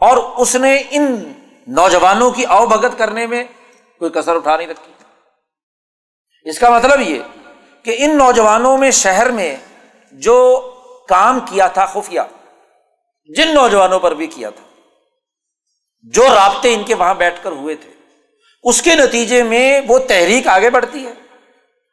اور 0.00 0.16
اس 0.16 0.54
نے 0.56 0.82
ان 0.90 1.32
نوجوانوں 1.66 2.30
کی 2.30 2.44
او 2.44 2.66
بھگت 2.66 2.98
کرنے 2.98 3.26
میں 3.26 3.44
کوئی 3.98 4.10
کسر 4.10 4.36
اٹھا 4.36 4.56
نہیں 4.56 4.68
رکھی۔ 4.68 4.92
اس 6.44 6.58
کا 6.58 6.70
مطلب 6.70 7.00
یہ 7.00 7.22
کہ 7.82 7.94
ان 7.98 8.18
نوجوانوں 8.18 8.78
میں 8.78 8.90
شہر 8.90 9.30
میں 9.30 9.56
جو 10.12 10.36
کام 11.08 11.40
کیا 11.40 11.66
تھا، 11.68 11.86
خفیہ، 11.86 12.20
جن 13.26 13.54
نوجوانوں 13.54 13.98
پر 13.98 14.14
بھی 14.14 14.26
کیا 14.26 14.50
تھا۔ 14.50 14.67
جو 16.02 16.22
رابطے 16.34 16.74
ان 16.74 16.84
کے 16.84 16.94
وہاں 16.94 17.14
بیٹھ 17.14 17.40
کر 17.42 17.52
ہوئے 17.52 17.74
تھے، 17.74 17.90
اس 18.62 18.82
کے 18.82 18.94
نتیجے 18.94 19.42
میں 19.42 19.80
وہ 19.88 19.98
تحریک 19.98 20.48
آگے 20.48 20.70
بڑھتی 20.70 21.06
ہے۔ 21.06 21.12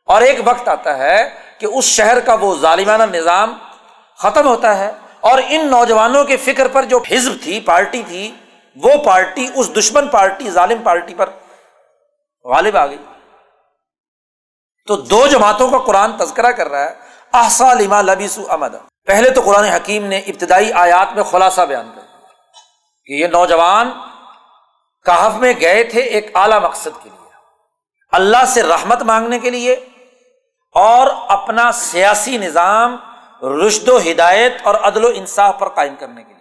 اور 0.06 0.22
ایک 0.22 0.40
وقت 0.46 0.68
آتا 0.68 0.98
ہے 0.98 1.30
کہ 1.60 1.66
اس 1.66 1.86
شہر 1.86 2.20
کا 2.20 2.34
وہ 2.34 2.56
ظالمانہ 2.62 3.04
نظام 3.04 3.54
ختم 4.18 4.48
ہوتا 4.48 4.78
ہے 4.78 4.92
اور 5.20 5.42
ان 5.50 5.68
نوجوانوں 5.72 6.24
کے 6.24 6.38
فکر 6.38 6.68
پر 6.68 6.86
جو 6.86 7.00
حزب 7.12 7.32
تھی، 7.44 7.60
پارٹی 7.60 8.04
تھی، 8.08 8.32
وہ 8.76 9.04
پارٹی، 9.06 9.48
اس 9.56 9.76
دشمن 9.76 10.08
پارٹی، 10.08 10.50
ظالم 10.50 10.84
پارٹی 10.84 11.14
پر 11.14 11.30
غالب 12.44 12.78
آ 12.78 12.88
گئی۔ 12.88 12.98
تو 14.88 14.96
دو 14.96 15.28
جماعتوں 15.28 15.70
کا 15.70 15.78
قرآن 15.78 16.18
تذکرہ 16.18 16.52
کر 16.52 16.70
رہا 16.70 16.90
ہے 16.90 16.96
احسا 17.34 17.74
لما 17.74 18.02
لبیسو 18.02 18.44
امد 18.50 18.76
پہلے 19.06 19.30
تو 19.30 19.42
قرآن 19.42 19.64
حکیم 19.64 20.06
نے 20.06 20.20
ابتدائی 20.20 20.74
آیات 20.74 21.16
میں 21.16 21.24
خلاصہ 21.24 21.62
بیان 21.62 21.92
کر 21.96 22.02
کہ 23.06 23.14
یہ 23.14 23.28
نوجوان 23.28 23.92
کہف 25.06 25.36
میں 25.36 25.54
گئے 25.62 25.84
تھے 25.84 26.02
ایک 26.02 26.36
اعلی 26.36 26.60
مقصد 26.60 27.04
کے 27.04 27.10
لیے، 27.10 27.30
اللہ 28.12 28.46
سے 28.48 28.64
رحمت 28.64 29.02
مانگنے 29.02 29.40
کے 29.40 29.50
لیے 29.50 29.74
اور 30.76 31.08
اپنا 31.28 31.72
سیاسی 31.72 32.38
نظام 32.38 32.96
رشد 33.46 33.90
و 33.90 33.98
ہدایت 33.98 34.54
اور 34.64 34.76
عدل 34.76 35.06
و 35.06 35.12
انصاف 35.16 35.60
پر 35.60 35.70
قائم 35.70 35.96
کرنے 35.96 36.24
کے 36.24 36.34
لیے۔ 36.34 36.36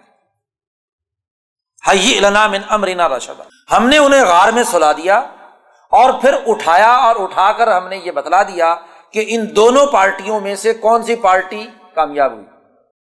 حی 1.90 2.20
من 2.50 2.60
امرینا 2.68 3.08
رشد 3.08 3.40
ہم 3.72 3.88
نے 3.88 3.98
انہیں 3.98 4.24
غار 4.24 4.52
میں 4.52 4.62
سلا 4.62 4.92
دیا 4.92 5.18
اور 5.90 6.12
پھر 6.20 6.34
اٹھایا 6.46 6.92
اور 6.92 7.16
اٹھا 7.18 7.52
کر 7.52 7.68
ہم 7.68 7.88
نے 7.88 7.96
یہ 7.96 8.10
بتلا 8.10 8.42
دیا 8.42 8.74
کہ 9.10 9.24
ان 9.28 9.56
دونوں 9.56 9.86
پارٹیوں 9.86 10.40
میں 10.40 10.54
سے 10.54 10.74
کون 10.74 11.02
سی 11.02 11.16
پارٹی 11.16 11.66
کامیاب 11.94 12.32
ہوئی۔ 12.32 12.44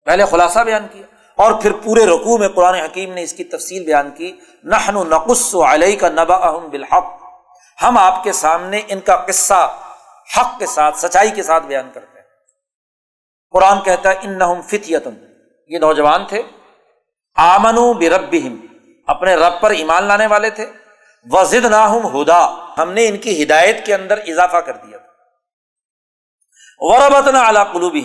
پہلے 0.05 0.25
خلاصہ 0.25 0.59
بیان 0.59 0.87
کیا۔ 0.93 1.07
اور 1.39 1.53
پھر 1.53 1.73
پورے 1.73 2.07
رقو 2.07 2.39
میں 2.39 2.49
قرآن 2.49 2.75
حکیم 2.75 3.13
نے 3.13 3.23
اس 3.23 3.33
کی 3.33 3.45
تفصیل 3.45 3.85
بیان 3.85 4.11
کی 4.11 4.33
نحن 4.65 4.95
نقص 4.95 5.55
علیہ 5.55 5.99
کا 5.99 6.09
نبا 6.09 6.51
بالحق۔ 6.51 7.23
ہم 7.83 7.99
آپ 7.99 8.25
کے 8.25 8.33
سامنے 8.33 8.83
ان 8.89 9.01
کا 9.01 9.17
قصہ 9.17 9.79
حق 10.37 10.59
کے 10.59 10.67
ساتھ، 10.67 10.99
سچائی 10.99 11.31
کے 11.31 11.43
ساتھ 11.43 11.65
بیان 11.65 11.91
کرتے 11.95 12.19
ہیں۔ 12.19 12.27
قرآن 13.51 13.81
کہتا 13.81 14.11
ہے 14.11 14.15
ان 14.23 14.63
فتیتن۔ 14.63 15.15
یہ 15.69 15.79
نوجوان 15.79 16.27
تھے۔ 16.27 16.43
آمن 17.37 17.93
برب 17.93 18.37
اپنے 19.07 19.35
رب 19.35 19.53
پر 19.61 19.71
ایمان 19.71 20.05
لانے 20.05 20.27
والے 20.27 20.51
تھے۔ 20.51 20.67
وزد 21.31 21.65
نہ 21.65 22.01
ہدا۔ 22.15 22.67
ہم 22.79 22.93
نے 22.93 23.09
ان 23.09 23.17
کی 23.17 23.43
ہدایت 23.43 23.87
کے 23.87 23.95
اندر 23.95 24.19
اضافہ 24.19 24.57
کر 24.57 24.73
دیا 24.73 24.99
وربت 26.79 27.29
نہ 27.29 27.39
اعلیٰ 27.39 27.73
قلوب 27.73 27.97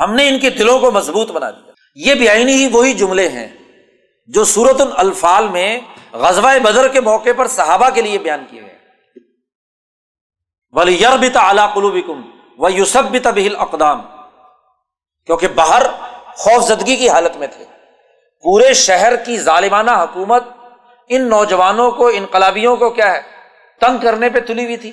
ہم 0.00 0.14
نے 0.14 0.28
ان 0.28 0.38
کے 0.38 0.50
دلوں 0.50 0.78
کو 0.78 0.90
مضبوط 0.90 1.30
بنا 1.30 1.50
دیا۔ 1.50 1.67
یہ 1.94 2.14
بیائی 2.14 2.44
ہی 2.44 2.68
وہی 2.72 2.94
جملے 2.94 3.28
ہیں 3.28 3.48
جو 4.26 4.44
سورت 4.44 4.80
الفال 4.96 5.48
میں 5.48 5.80
غزوہ 6.12 6.58
بدر 6.58 6.88
کے 6.88 7.00
موقع 7.00 7.28
پر 7.36 7.48
صحابہ 7.48 7.90
کے 7.90 8.02
لیے 8.02 8.18
بیان 8.18 8.44
کیے 8.50 8.62
گئے۔ 8.62 8.78
ولی 10.72 11.02
یربت 11.02 11.36
اعلیٰ 11.36 11.74
قلوب 11.74 11.96
و 12.58 12.68
یوسف 12.68 13.26
بہل 13.26 13.56
اقدام 13.56 14.02
کیونکہ 15.26 15.48
باہر 15.48 15.82
خوف 16.34 16.64
زدگی 16.64 16.96
کی 16.96 17.08
حالت 17.08 17.36
میں 17.36 17.46
تھے۔ 17.46 17.64
پورے 18.42 18.74
شہر 18.74 19.16
کی 19.16 19.38
ظالمانہ 19.38 19.90
حکومت 19.90 20.44
ان 21.08 21.28
نوجوانوں 21.28 21.90
کو، 21.90 22.08
انقلابیوں 22.08 22.76
کو 22.76 22.90
کیا 22.90 23.14
ہے؟ 23.14 23.20
تنگ 23.80 23.98
کرنے 23.98 24.28
پہ 24.28 24.40
تلی 24.40 24.64
ہوئی 24.64 24.76
تھی۔ 24.76 24.92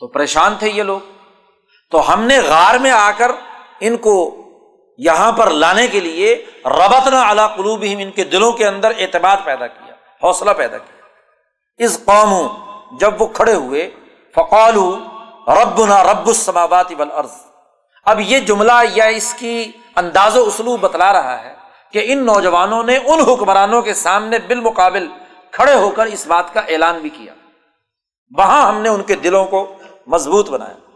تو 0.00 0.06
پریشان 0.06 0.54
تھے 0.58 0.70
یہ 0.70 0.82
لوگ۔ 0.82 1.00
تو 1.90 2.12
ہم 2.12 2.24
نے 2.24 2.38
غار 2.38 2.74
میں 2.74 2.90
آ 2.90 3.10
کر 3.18 3.30
ان 3.80 3.96
کو 3.96 4.41
یہاں 4.98 5.32
پر 5.32 5.50
لانے 5.50 5.86
کے 5.86 6.00
لیے 6.00 6.44
ربت 6.64 7.14
اعلیٰ 7.14 7.56
قلوب 7.56 7.84
ان 7.88 8.10
کے 8.10 8.24
دلوں 8.24 8.52
کے 8.52 8.66
اندر 8.66 8.92
اعتماد 8.98 9.36
پیدا 9.44 9.66
کیا، 9.66 9.94
حوصلہ 10.22 10.50
پیدا 10.50 10.78
کیا۔ 10.78 11.02
اس 11.84 12.00
قوم 12.04 12.48
جب 12.98 13.22
وہ 13.22 13.26
کھڑے 13.26 13.54
ہوئے 13.54 13.90
فقالو 14.34 14.98
رب 15.48 15.84
نہ 15.84 15.94
رب 15.94 16.26
السماوات 16.26 16.92
والارض۔ 16.98 17.30
اب 18.04 18.20
یہ 18.20 18.40
جملہ 18.40 18.72
یا 18.92 19.04
اس 19.04 19.34
کی 19.38 19.72
انداز 19.96 20.36
و 20.36 20.42
اسلوب 20.42 20.80
بتلا 20.80 21.12
رہا 21.12 21.44
ہے 21.44 21.54
کہ 21.92 22.02
ان 22.04 22.26
نوجوانوں 22.26 22.82
نے 22.82 22.96
ان 22.96 23.20
حکمرانوں 23.20 23.82
کے 23.82 23.94
سامنے 23.94 24.38
بالمقابل 24.38 25.08
کھڑے 25.50 25.74
ہو 25.74 25.90
کر 25.90 26.06
اس 26.06 26.26
بات 26.26 26.54
کا 26.54 26.60
اعلان 26.60 26.98
بھی 26.98 27.08
کیا۔ 27.08 27.32
وہاں 28.38 28.68
ہم 28.68 28.80
نے 28.80 28.88
ان 28.88 29.02
کے 29.02 29.14
دلوں 29.14 29.44
کو 29.44 29.74
مضبوط 30.06 30.50
بنایا۔ 30.50 30.91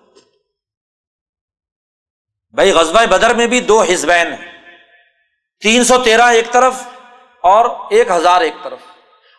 بھائی 2.56 2.72
غزبۂ 2.72 3.06
بدر 3.06 3.34
میں 3.34 3.46
بھی 3.46 3.60
دو 3.60 3.82
حزبین 3.82 4.32
ہیں۔ 4.32 4.52
تین 5.62 5.84
سو 5.84 5.98
تیرہ 5.98 6.22
ایک 6.22 6.52
طرف 6.52 6.74
اور 7.42 7.66
ایک 7.90 8.10
ہزار 8.10 8.40
ایک 8.40 8.54
طرف۔ 8.62 8.78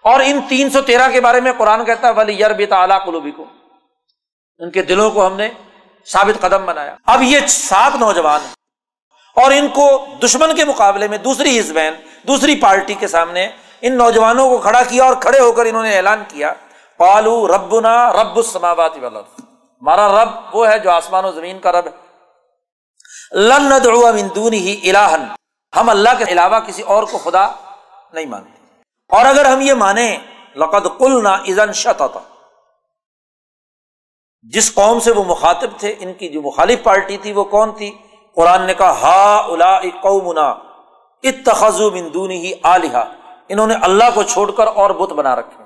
اور 0.04 0.20
ان 0.26 0.40
تین 0.50 0.70
سو 0.70 0.82
تیرہ 0.82 1.12
کے 1.12 1.22
بارے 1.22 1.42
میں 1.42 1.52
قرآن 1.58 1.86
کہتا 1.86 2.08
ہے 2.08 2.14
ولی 2.14 2.34
یار 2.40 2.52
بے 2.52 2.66
تعلیٰ 2.66 3.06
قلوبی 3.06 3.32
کو 3.32 3.46
ان 4.60 4.72
کے 4.72 4.82
دلوں 4.82 5.12
کو 5.12 5.28
ہم 5.28 5.34
نے 5.34 5.50
ثابت 6.06 6.42
قدم 6.42 6.66
بنایا۔ 6.66 6.96
اب 7.06 7.22
یہ 7.22 7.40
سات 7.48 7.96
نوجوان 7.96 8.42
ہیں۔ 8.42 8.54
اور 9.36 9.52
ان 9.52 9.68
کو 9.68 10.06
دشمن 10.24 10.56
کے 10.56 10.66
مقابلے 10.66 11.08
میں 11.08 11.18
دوسری 11.18 11.60
حزبین، 11.60 11.94
دوسری 12.24 12.56
پارٹی 12.56 12.94
کے 12.94 13.08
سامنے 13.08 13.50
ان 13.82 13.98
نوجوانوں 13.98 14.50
کو 14.50 14.58
کھڑا 14.58 14.84
کیا 14.84 15.04
اور 15.04 15.16
کھڑے 15.22 15.40
ہو 15.40 15.52
کر 15.52 15.66
انہوں 15.66 15.84
نے 15.84 15.96
اعلان 15.96 16.24
کیا 16.28 16.54
پالو 16.98 17.48
ربنا 17.48 18.14
رب 18.14 18.38
السماوات 18.38 18.98
والارض 19.02 19.44
ہمارا 19.82 20.24
رب 20.24 20.56
وہ 20.56 20.68
ہے 20.68 20.80
جو 20.80 20.92
آسمان 20.92 21.26
و 21.26 21.32
زمین 21.32 21.60
کا 21.60 21.72
رب 21.72 21.86
ہے۔ 21.86 22.07
من 23.34 24.30
دونه 24.36 24.68
الہن 24.84 25.24
ہم 25.76 25.90
اللہ 25.90 26.10
کے 26.18 26.24
علاوہ 26.24 26.60
کسی 26.60 26.82
اور 26.82 27.04
کو 27.04 27.18
خدا 27.18 27.48
نہیں 28.14 28.26
مانتے۔ 28.26 28.82
اور 29.10 29.26
اگر 29.26 29.46
ہم 29.46 29.62
یہ 29.62 29.74
مانیں، 29.74 30.18
لقد 30.56 30.98
قلنا 30.98 31.30
اذن 31.30 31.74
شطط۔ 31.74 32.18
جس 34.42 34.74
قوم 34.74 35.00
سے 35.00 35.12
وہ 35.12 35.24
مخاطب 35.24 35.68
تھے، 35.78 35.96
ان 36.00 36.14
کی 36.14 36.30
جو 36.30 36.42
مخالف 36.42 36.84
پارٹی 36.84 37.18
تھی 37.18 37.32
وہ 37.32 37.44
کون 37.44 37.72
تھی؟ 37.72 37.98
قرآن 38.36 38.62
نے 38.62 38.74
کہا 38.74 39.02
ہا 39.02 39.36
الا 39.38 39.80
قومنا 39.80 40.50
اتخذو 41.24 41.92
من 41.92 42.14
دونه 42.14 42.44
آلہا۔ 42.64 43.14
انہوں 43.50 43.68
نے 43.68 43.76
اللہ 43.82 44.04
کو 44.14 44.24
چھوڑ 44.24 44.52
کر 44.52 44.68
اور 44.68 44.90
بت 44.90 45.14
بنا 45.14 45.36
رکھے۔ 45.36 45.64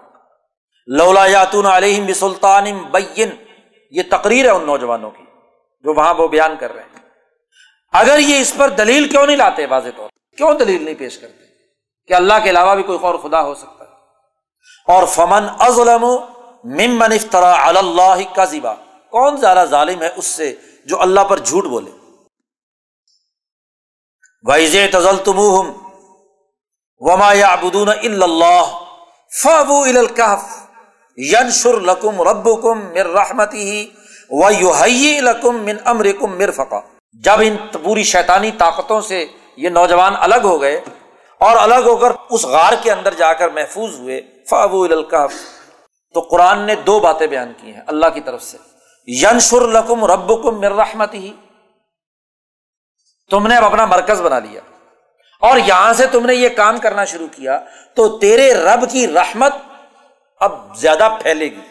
لولا 0.88 1.26
یاتون 1.26 1.66
علیہم 1.66 2.06
بسلطان 2.06 2.64
بین۔ 2.92 3.30
یہ 3.92 4.02
تقریر 4.12 4.46
ہے 4.46 4.50
ان 4.50 4.66
نوجوانوں 4.66 5.12
کی، 5.12 5.24
جو 5.82 5.94
وہاں 5.94 6.14
وہ 6.14 6.28
بیان 6.28 6.56
کر 6.60 6.74
رہے 6.74 6.84
ہیں۔ 6.84 7.01
اگر 7.94 8.20
یہ 8.20 8.42
اس 8.42 8.54
پر 8.58 8.70
دلیل 8.70 9.08
کیوں 9.10 9.26
نہیں 9.26 9.38
لاتے 9.38 9.66
واضح 9.66 9.90
طور 9.98 10.10
کیوں 10.38 10.54
دلیل 10.54 10.84
نہیں 10.84 10.96
پیش 10.96 11.18
کرتے؟ 11.18 11.46
کہ 12.08 12.14
اللہ 12.14 12.34
کے 12.44 12.50
علاوہ 12.50 12.76
بھی 12.76 12.84
کوئی 12.84 13.00
اور 13.02 13.16
خدا 13.16 13.42
ہو 13.42 13.56
سکتا 13.56 13.86
ہے۔ 13.86 13.90
اور 14.88 15.08
فمن 15.08 15.48
ازلم 15.60 16.06
ممن 16.64 17.12
افطرا 17.12 17.54
اللہ 17.68 18.36
کا 18.36 18.74
کون 19.10 19.38
زیادہ 19.38 19.66
ظالم 19.70 20.02
ہے 20.02 20.10
اس 20.16 20.26
سے 20.26 20.56
جو 20.86 21.02
اللہ 21.02 21.20
پر 21.20 21.38
جھوٹ 21.38 21.66
بولے؟ 21.66 21.92
ویز 24.44 24.76
تزل 24.92 25.18
تم 25.18 25.40
وما 27.02 27.34
یا 27.34 27.48
ابدون 27.48 27.90
اللہ 27.90 28.80
فابو 29.44 29.84
الکف 29.84 30.46
ینشر 31.18 31.82
لکم 31.82 32.22
رب 32.22 32.62
کم 32.62 32.80
مر 32.80 33.08
رحمتی 33.08 33.72
ہی 33.72 33.88
و 34.30 34.52
یو 34.52 34.74
لکم 35.22 35.56
من 35.56 35.78
امر 35.86 36.12
کم 36.20 36.38
مر 36.38 36.52
فقا 36.52 36.80
جب 37.14 37.42
ان 37.42 37.58
پوری 37.84 38.04
شیطانی 38.04 38.52
طاقتوں 38.52 39.02
سے 39.02 39.26
یہ 39.58 39.70
نوجوان 39.70 40.14
الگ 40.20 40.42
ہو 40.44 40.62
گئے 40.62 40.82
اور 41.40 41.58
الگ 41.58 41.76
ہو 41.76 41.98
کر 41.98 42.12
اس 42.30 42.46
غار 42.46 42.74
کے 42.82 42.92
اندر 42.92 43.14
جا 43.14 43.34
کر 43.34 43.50
محفوظ 43.50 44.00
ہوئے 44.00 44.22
فابو 44.50 44.84
الکف 44.84 45.34
تو 46.14 46.20
قرآن 46.20 46.60
نے 46.60 46.76
دو 46.76 47.00
باتیں 47.00 47.28
بیان 47.28 47.54
کی 47.58 47.74
ہیں 47.74 47.82
اللہ 47.88 48.06
کی 48.06 48.22
طرف 48.22 48.44
سے۔ 48.44 48.58
ینشر 49.08 49.62
لکم 49.62 50.06
رب 50.06 50.44
کم 50.44 50.62
مر 50.62 50.72
رحمتی 50.72 51.18
ہی 51.18 51.34
تم 53.30 53.48
نے 53.48 53.56
اب 53.56 53.66
اپنا 53.66 53.86
مرکز 53.86 54.22
بنا 54.22 54.40
لیا۔ 54.40 54.62
اور 55.40 55.58
یہاں 55.58 55.94
سے 55.94 56.08
تم 56.08 56.26
نے 56.26 56.36
یہ 56.36 56.50
کام 56.50 56.78
کرنا 56.78 57.06
شروع 57.06 57.28
کیا، 57.32 57.60
تو 57.96 58.18
تیرے 58.18 58.54
رب 58.54 58.92
کی 58.92 59.08
رحمت 59.08 59.54
اب 60.40 60.78
زیادہ 60.78 61.10
پھیلے 61.22 61.46
گی۔ 61.46 61.62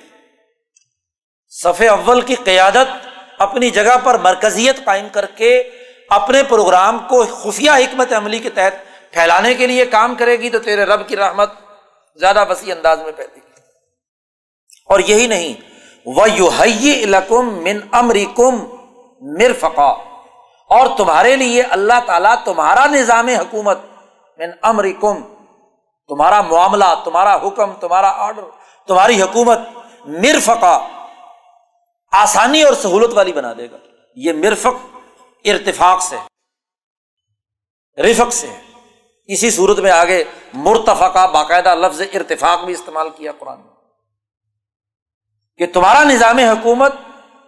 صف 1.49 1.83
اول 1.91 2.21
کی 2.21 2.35
قیادت 2.35 3.10
اپنی 3.41 3.71
جگہ 3.71 3.97
پر 4.05 4.19
مرکزیت 4.19 4.85
قائم 4.85 5.09
کر 5.13 5.27
کے 5.27 5.71
اپنے 6.11 6.43
پروگرام 6.43 6.99
کو 6.99 7.25
خفیہ 7.25 7.71
حکمت 7.71 8.13
عملی 8.13 8.39
کے 8.39 8.51
تحت 8.51 8.75
پھیلانے 9.13 9.55
کے 9.55 9.67
لیے 9.67 9.87
کام 9.87 10.15
کرے 10.15 10.37
گی 10.37 10.51
تو 10.51 10.59
تیرے 10.59 10.85
رب 10.85 11.09
کی 11.09 11.17
رحمت 11.17 11.51
زیادہ 12.17 12.45
وسیع 12.49 12.75
انداز 12.75 12.99
میں 12.99 13.13
پھیلے 13.13 13.37
گی۔ 13.37 13.41
اور 14.87 15.01
یہی 15.01 15.27
نہیں 15.27 15.55
وہ 16.07 16.31
یو 16.31 17.43
من 17.43 17.81
امریکم 17.93 18.65
مرفقا۔ 19.21 19.91
اور 20.69 20.87
تمہارے 20.97 21.37
لیے 21.37 21.63
اللہ 21.63 22.01
تعالیٰ 22.07 22.35
تمہارا 22.45 22.87
نظام 22.87 23.29
حکومت، 23.29 23.79
من 24.39 24.51
امریکم 24.63 25.23
تمہارا 26.09 26.41
معاملہ، 26.41 26.95
تمہارا 27.05 27.35
حکم، 27.35 27.73
تمہارا 27.73 28.13
آرڈر، 28.17 28.43
تمہاری 28.87 29.23
حکومت 29.23 29.59
مرفقا۔ 30.05 30.89
آسانی 32.11 32.63
اور 32.63 32.73
سہولت 32.73 33.15
والی 33.15 33.33
بنا 33.33 33.53
دے 33.59 33.71
گا۔ 33.71 33.77
یہ 34.15 34.33
مرفق، 34.33 34.75
ارتفاق 35.45 36.03
سے، 36.03 36.17
رفق 38.03 38.33
سے۔ 38.33 38.47
اسی 39.27 39.51
صورت 39.51 39.79
میں 39.79 39.91
آگے 39.91 40.25
مرتفقہ 40.53 41.27
باقاعدہ 41.27 41.75
لفظ 41.75 42.01
ارتفاق 42.01 42.65
بھی 42.65 42.73
استعمال 42.73 43.11
کیا 43.11 43.33
قرآن 43.39 43.61
میں 43.61 43.71
کہ 45.59 45.67
تمہارا 45.67 46.05
نظام 46.05 46.39
حکومت 46.39 46.93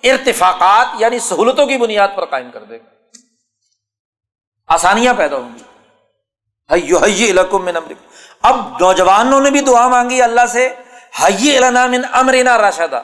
ارتفاقات 0.03 0.87
یعنی 0.99 1.19
سہولتوں 1.19 1.67
کی 1.67 1.77
بنیاد 1.77 2.09
پر 2.17 2.25
قائم 2.25 2.51
کر 2.51 2.65
دے 2.65 2.79
گا۔ 2.79 2.85
آسانیاں 4.67 5.15
پیدا 5.15 5.37
ہوں 5.37 5.51
گی۔ 5.55 5.63
میں 7.59 7.73
اب 8.43 8.77
نوجوانوں 8.81 9.41
نے 9.41 9.51
بھی 9.51 9.61
دعا 9.61 9.89
مانگی 9.89 10.23
اللہ 10.23 10.47
سے 10.47 10.75
حی 11.23 11.59
من 11.91 12.03
امرنا 12.13 12.59
راشدہ 12.59 13.03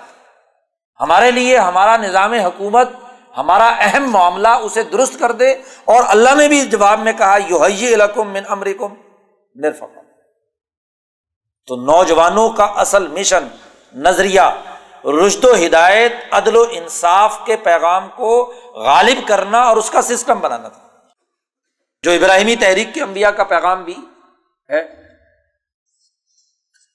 ہمارے 1.00 1.30
لیے 1.30 1.58
ہمارا 1.58 1.96
نظام 1.96 2.32
حکومت، 2.32 2.88
ہمارا 3.36 3.76
اہم 3.78 4.10
معاملہ 4.10 4.48
اسے 4.48 4.82
درست 4.82 5.18
کر 5.18 5.32
دے۔ 5.32 5.52
اور 5.84 6.02
اللہ 6.08 6.34
نے 6.34 6.48
بھی 6.48 6.66
جواب 6.66 7.00
میں 7.00 7.12
کہا 7.12 7.38
یو 7.48 7.62
الکم 7.62 8.32
من 8.32 8.42
امریکم 8.48 8.94
نرفق 9.54 9.98
تو 11.66 11.76
نوجوانوں 11.76 12.50
کا 12.50 12.64
اصل 12.64 13.06
مشن، 13.06 13.48
نظریہ، 13.94 14.40
رشد 15.04 15.44
و 15.44 15.54
ہدایت، 15.54 16.12
عدل 16.30 16.56
و 16.56 16.64
انصاف 16.70 17.38
کے 17.44 17.56
پیغام 17.56 18.08
کو 18.16 18.54
غالب 18.74 19.28
کرنا 19.28 19.60
اور 19.60 19.76
اس 19.76 19.90
کا 19.90 20.02
سسٹم 20.02 20.40
بنانا 20.40 20.68
تھا۔ 20.68 20.88
جو 22.02 22.10
ابراہیمی 22.10 22.56
تحریک 22.56 22.94
کے 22.94 23.02
انبیاء 23.02 23.30
کا 23.30 23.44
پیغام 23.44 23.84
بھی 23.84 23.94
ہے۔ 24.70 24.82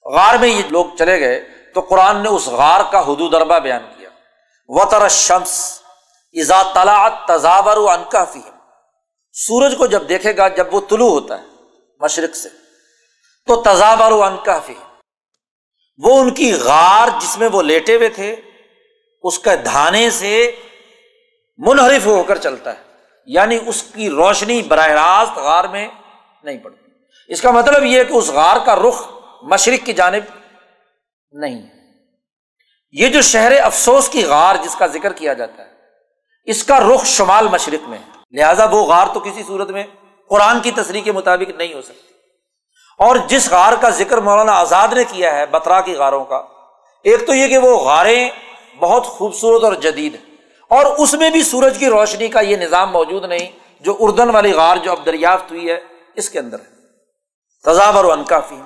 غار 0.04 0.34
میں 0.34 0.48
یہ 0.48 0.62
لوگ 0.70 0.84
چلے 0.98 1.20
گئے 1.20 1.40
تو 1.74 1.80
قرآن 1.80 2.16
نے 2.16 2.28
اس 2.28 2.46
غار 2.46 2.80
کا 2.92 3.00
حدود 3.00 3.34
اربا 3.34 3.58
بیان 3.58 3.82
کیا۔ 3.82 3.93
وطر 4.68 5.08
شمس 5.08 5.80
ایزا 6.32 6.62
تلا 6.62 7.08
تضاور 7.08 7.76
و 7.76 7.90
انکافی 7.90 8.40
سورج 9.32 9.74
کو 9.78 9.86
جب 9.86 10.08
دیکھے 10.08 10.36
گا، 10.36 10.48
جب 10.48 10.74
وہ 10.74 10.80
طلوع 10.90 11.10
ہوتا 11.10 11.38
ہے 11.38 11.46
مشرق 12.00 12.36
سے، 12.36 12.48
تو 13.46 13.62
تضاور 13.62 14.12
و 14.12 14.22
انکافی 14.22 14.74
وہ 15.98 16.20
ان 16.20 16.34
کی 16.34 16.54
غار 16.54 17.08
جس 17.20 17.38
میں 17.38 17.48
وہ 17.52 17.62
لیٹے 17.62 17.96
ہوئے 17.96 18.08
تھے، 18.08 18.36
اس 19.22 19.38
کا 19.38 19.54
دھانے 19.64 20.10
سے 20.10 20.56
منحرف 21.58 22.06
ہو 22.06 22.22
کر 22.22 22.38
چلتا 22.38 22.72
ہے۔ 22.72 22.82
یعنی 23.26 23.58
اس 23.66 23.82
کی 23.82 24.10
روشنی 24.10 24.62
براہ 24.62 24.86
راست 24.86 25.38
غار 25.38 25.64
میں 25.64 25.88
نہیں 26.44 26.58
پڑتی۔ 26.58 26.90
اس 27.28 27.42
کا 27.42 27.50
مطلب 27.50 27.84
یہ 27.84 28.04
کہ 28.04 28.12
اس 28.12 28.28
غار 28.28 28.56
کا 28.66 28.76
رخ 28.76 29.02
مشرق 29.42 29.86
کی 29.86 29.92
جانب 29.92 30.38
نہیں۔ 31.32 31.73
یہ 32.98 33.08
جو 33.08 33.22
شہر 33.22 33.60
افسوس 33.60 34.08
کی 34.08 34.24
غار 34.24 34.54
جس 34.62 34.74
کا 34.74 34.86
ذکر 34.86 35.12
کیا 35.12 35.32
جاتا 35.32 35.62
ہے، 35.62 35.70
اس 36.44 36.64
کا 36.64 36.80
رخ 36.80 37.04
شمال 37.04 37.48
مشرق 37.48 37.88
میں 37.88 37.98
ہے۔ 37.98 38.18
لہٰذا 38.30 38.64
وہ 38.64 38.82
غار 38.82 39.06
تو 39.14 39.20
کسی 39.20 39.42
صورت 39.46 39.70
میں 39.70 39.84
قرآن 40.28 40.60
کی 40.60 40.70
تصریح 40.70 41.02
کے 41.02 41.12
مطابق 41.12 41.50
نہیں 41.56 41.74
ہو 41.74 41.82
سکتی۔ 41.82 42.12
اور 42.98 43.16
جس 43.16 43.50
غار 43.50 43.72
کا 43.80 43.88
ذکر 43.88 44.18
مولانا 44.18 44.52
آزاد 44.52 44.88
نے 44.88 45.04
کیا 45.04 45.34
ہے 45.34 45.46
بترا 45.46 45.80
کی 45.80 45.94
غاروں 45.94 46.24
کا، 46.24 46.36
ایک 47.04 47.26
تو 47.26 47.34
یہ 47.34 47.48
کہ 47.48 47.58
وہ 47.58 47.78
غاریں 47.78 48.30
بہت 48.78 49.06
خوبصورت 49.06 49.64
اور 49.64 49.72
جدید 49.72 50.14
ہیں۔ 50.14 50.34
اور 50.70 50.86
اس 50.86 51.14
میں 51.14 51.30
بھی 51.30 51.42
سورج 51.42 51.78
کی 51.78 51.86
روشنی 51.86 52.28
کا 52.28 52.40
یہ 52.40 52.56
نظام 52.56 52.92
موجود 52.92 53.24
نہیں، 53.24 53.50
جو 53.80 53.96
اردن 54.00 54.30
والی 54.30 54.52
غار 54.52 54.76
جو 54.76 54.92
اب 54.92 55.06
دریافت 55.06 55.50
ہوئی 55.50 55.70
ہے، 55.70 55.80
اس 56.14 56.30
کے 56.30 56.38
اندر 56.38 56.58
ہے۔ 56.58 56.74
تضاور 57.64 58.04
انکافی، 58.04 58.60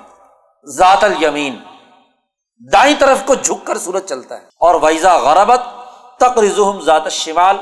ذات 0.65 1.05
المین 1.05 1.57
دائیں 2.73 2.95
طرف 2.99 3.19
کو 3.27 3.35
جھک 3.35 3.67
کر 3.67 3.79
سورج 3.79 4.07
چلتا 4.07 4.35
ہے۔ 4.35 4.47
اور 4.61 4.75
ویزا 4.83 5.17
غربت 5.17 5.61
تک 6.17 6.39
رزوم 6.39 6.81
ذات 6.81 7.13
شمال 7.13 7.57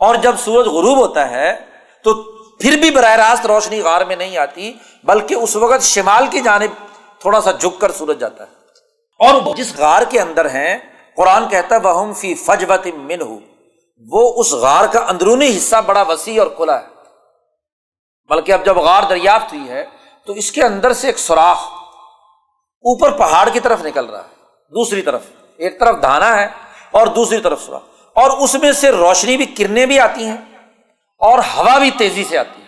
اور 0.00 0.14
جب 0.14 0.34
سورج 0.44 0.66
غروب 0.66 0.98
ہوتا 0.98 1.30
ہے، 1.30 1.64
تو 2.04 2.22
پھر 2.56 2.76
بھی 2.76 2.90
براہ 2.90 3.10
راست 3.10 3.46
روشنی 3.46 3.80
غار 3.80 4.04
میں 4.04 4.16
نہیں 4.16 4.38
آتی، 4.38 4.72
بلکہ 5.04 5.34
اس 5.34 5.56
وقت 5.56 5.82
شمال 5.82 6.26
کی 6.26 6.40
جانب 6.40 6.86
تھوڑا 7.18 7.40
سا 7.40 7.50
جھک 7.52 7.80
کر 7.80 7.92
سورج 7.92 8.20
جاتا 8.20 8.44
ہے۔ 8.44 8.56
اور 9.18 9.56
جس 9.56 9.76
غار 9.78 10.02
کے 10.02 10.20
اندر 10.20 10.50
ہیں، 10.50 10.78
قرآن 11.16 11.48
کہتا 11.48 11.74
ہے 11.74 11.80
وہ 11.80 12.12
فی 12.12 12.34
فجبت 12.34 12.86
من 12.94 13.20
ہوں 13.20 13.38
وہ 14.10 14.40
اس 14.40 14.52
غار 14.52 14.84
کا 14.84 15.00
اندرونی 15.08 15.56
حصہ، 15.56 15.76
بڑا 15.86 16.02
وسیع 16.02 16.42
اور 16.42 16.50
کھلا 16.50 16.80
ہے۔ 16.80 16.86
بلکہ 18.28 18.52
اب 18.52 18.64
جب 18.64 18.76
غار 18.76 19.02
دریافت 19.02 19.52
ہوئی 19.52 19.68
ہے، 19.68 19.84
تو 20.26 20.32
اس 20.32 20.52
کے 20.52 20.62
اندر 20.62 20.92
سے 20.92 21.06
ایک 21.06 21.18
سوراخ 21.18 21.75
اوپر 22.76 23.18
پہاڑ 23.18 23.48
کی 23.52 23.60
طرف 23.60 23.84
نکل 23.84 24.04
رہا 24.06 24.24
ہے، 24.24 24.34
دوسری 24.74 25.02
طرف۔ 25.02 25.22
ایک 25.56 25.80
طرف 25.80 26.02
دھانا 26.02 26.40
ہے 26.40 26.46
اور 26.90 27.06
دوسری 27.06 27.40
طرف 27.40 27.62
سوراخ۔ 27.62 27.82
اور 28.12 28.30
اس 28.30 28.54
میں 28.54 28.72
سے 28.72 28.90
روشنی 28.90 29.36
بھی 29.36 29.46
کرنیں 29.46 29.86
بھی 29.86 30.00
آتی 30.00 30.24
ہیں 30.24 30.36
اور 31.18 31.38
ہوا 31.38 31.78
بھی 31.78 31.90
تیزی 31.90 32.24
سے 32.24 32.38
آتی 32.38 32.62
ہے۔ 32.62 32.66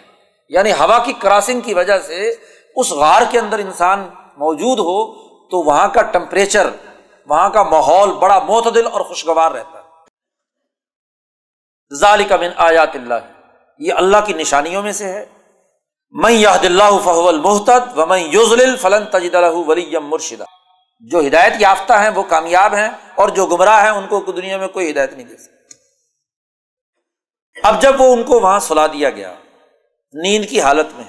یعنی 0.48 0.72
ہوا 0.72 0.98
کی 0.98 1.12
کراسنگ 1.12 1.60
کی 1.60 1.74
وجہ 1.74 1.98
سے 1.98 2.34
اس 2.76 2.90
غار 2.90 3.22
کے 3.30 3.38
اندر 3.38 3.58
انسان 3.58 4.08
موجود 4.36 4.78
ہو 4.78 5.28
تو 5.48 5.64
وہاں 5.64 5.88
کا 5.88 6.02
ٹمپریچر، 6.02 6.70
وہاں 7.26 7.50
کا 7.50 7.62
ماحول 7.62 8.12
بڑا 8.12 8.38
معتدل 8.38 8.86
اور 8.92 9.00
خوشگوار 9.00 9.50
رہتا 9.50 9.78
ہے۔ 9.78 9.88
ذالک 12.00 12.32
من 12.32 12.48
آیات 12.56 12.90
اللہ۔ 12.94 13.14
یہ 13.78 13.92
اللہ 13.92 14.16
کی 14.26 14.32
نشانیوں 14.32 14.82
میں 14.82 14.92
سے 14.92 15.04
ہے۔ 15.04 15.26
میں 16.10 16.32
یاد 16.32 16.64
اللہ 16.64 16.98
فہ 17.04 17.10
المحتد 17.10 17.98
و 17.98 18.06
میں 18.06 18.18
یوزل 18.18 18.76
فلن 18.76 19.04
تجد 19.04 19.34
ولی 19.66 19.98
مرشدہ 19.98 20.44
جو 21.00 21.20
ہدایت 21.20 21.52
یافتہ 21.58 21.92
ہیں 21.92 22.10
وہ 22.10 22.22
کامیاب 22.22 22.74
ہیں 22.74 22.88
اور 23.14 23.28
جو 23.28 23.46
گمراہ 23.46 23.82
ہیں 23.82 23.90
ان 23.90 24.06
کو 24.06 24.20
دنیا 24.20 24.56
میں 24.56 24.68
کوئی 24.68 24.90
ہدایت 24.90 25.12
نہیں 25.12 25.26
دے 25.26 25.36
سکتی 25.36 25.76
اب 27.62 27.82
جب 27.82 28.00
وہ 28.00 28.12
ان 28.12 28.22
کو 28.22 28.40
وہاں 28.40 28.60
سلا 28.60 28.86
دیا 28.86 29.10
گیا، 29.10 29.34
نیند 30.14 30.44
کی 30.50 30.60
حالت 30.60 30.86
میں، 30.94 31.04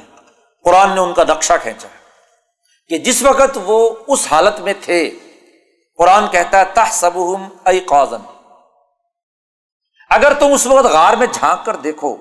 قرآن 0.63 0.89
نے 0.89 1.01
ان 1.01 1.13
کا 1.13 1.23
نقشہ 1.23 1.53
کھینچا۔ 1.61 1.87
کہ 2.87 2.97
جس 2.97 3.23
وقت 3.23 3.57
وہ 3.65 3.95
اس 4.07 4.27
حالت 4.31 4.59
میں 4.59 4.73
تھے، 4.81 5.19
قرآن 5.97 6.27
کہتا 6.27 6.59
ہے 6.59 6.65
تہ 6.73 6.91
سب 6.91 7.11
ائی 7.65 7.79
قوزن 7.79 8.21
اگر 10.09 10.33
تم 10.33 10.53
اس 10.53 10.67
وقت 10.67 10.85
غار 10.85 11.13
میں 11.13 11.27
جھانک 11.27 11.65
کر 11.65 11.75
دیکھو 11.75 12.15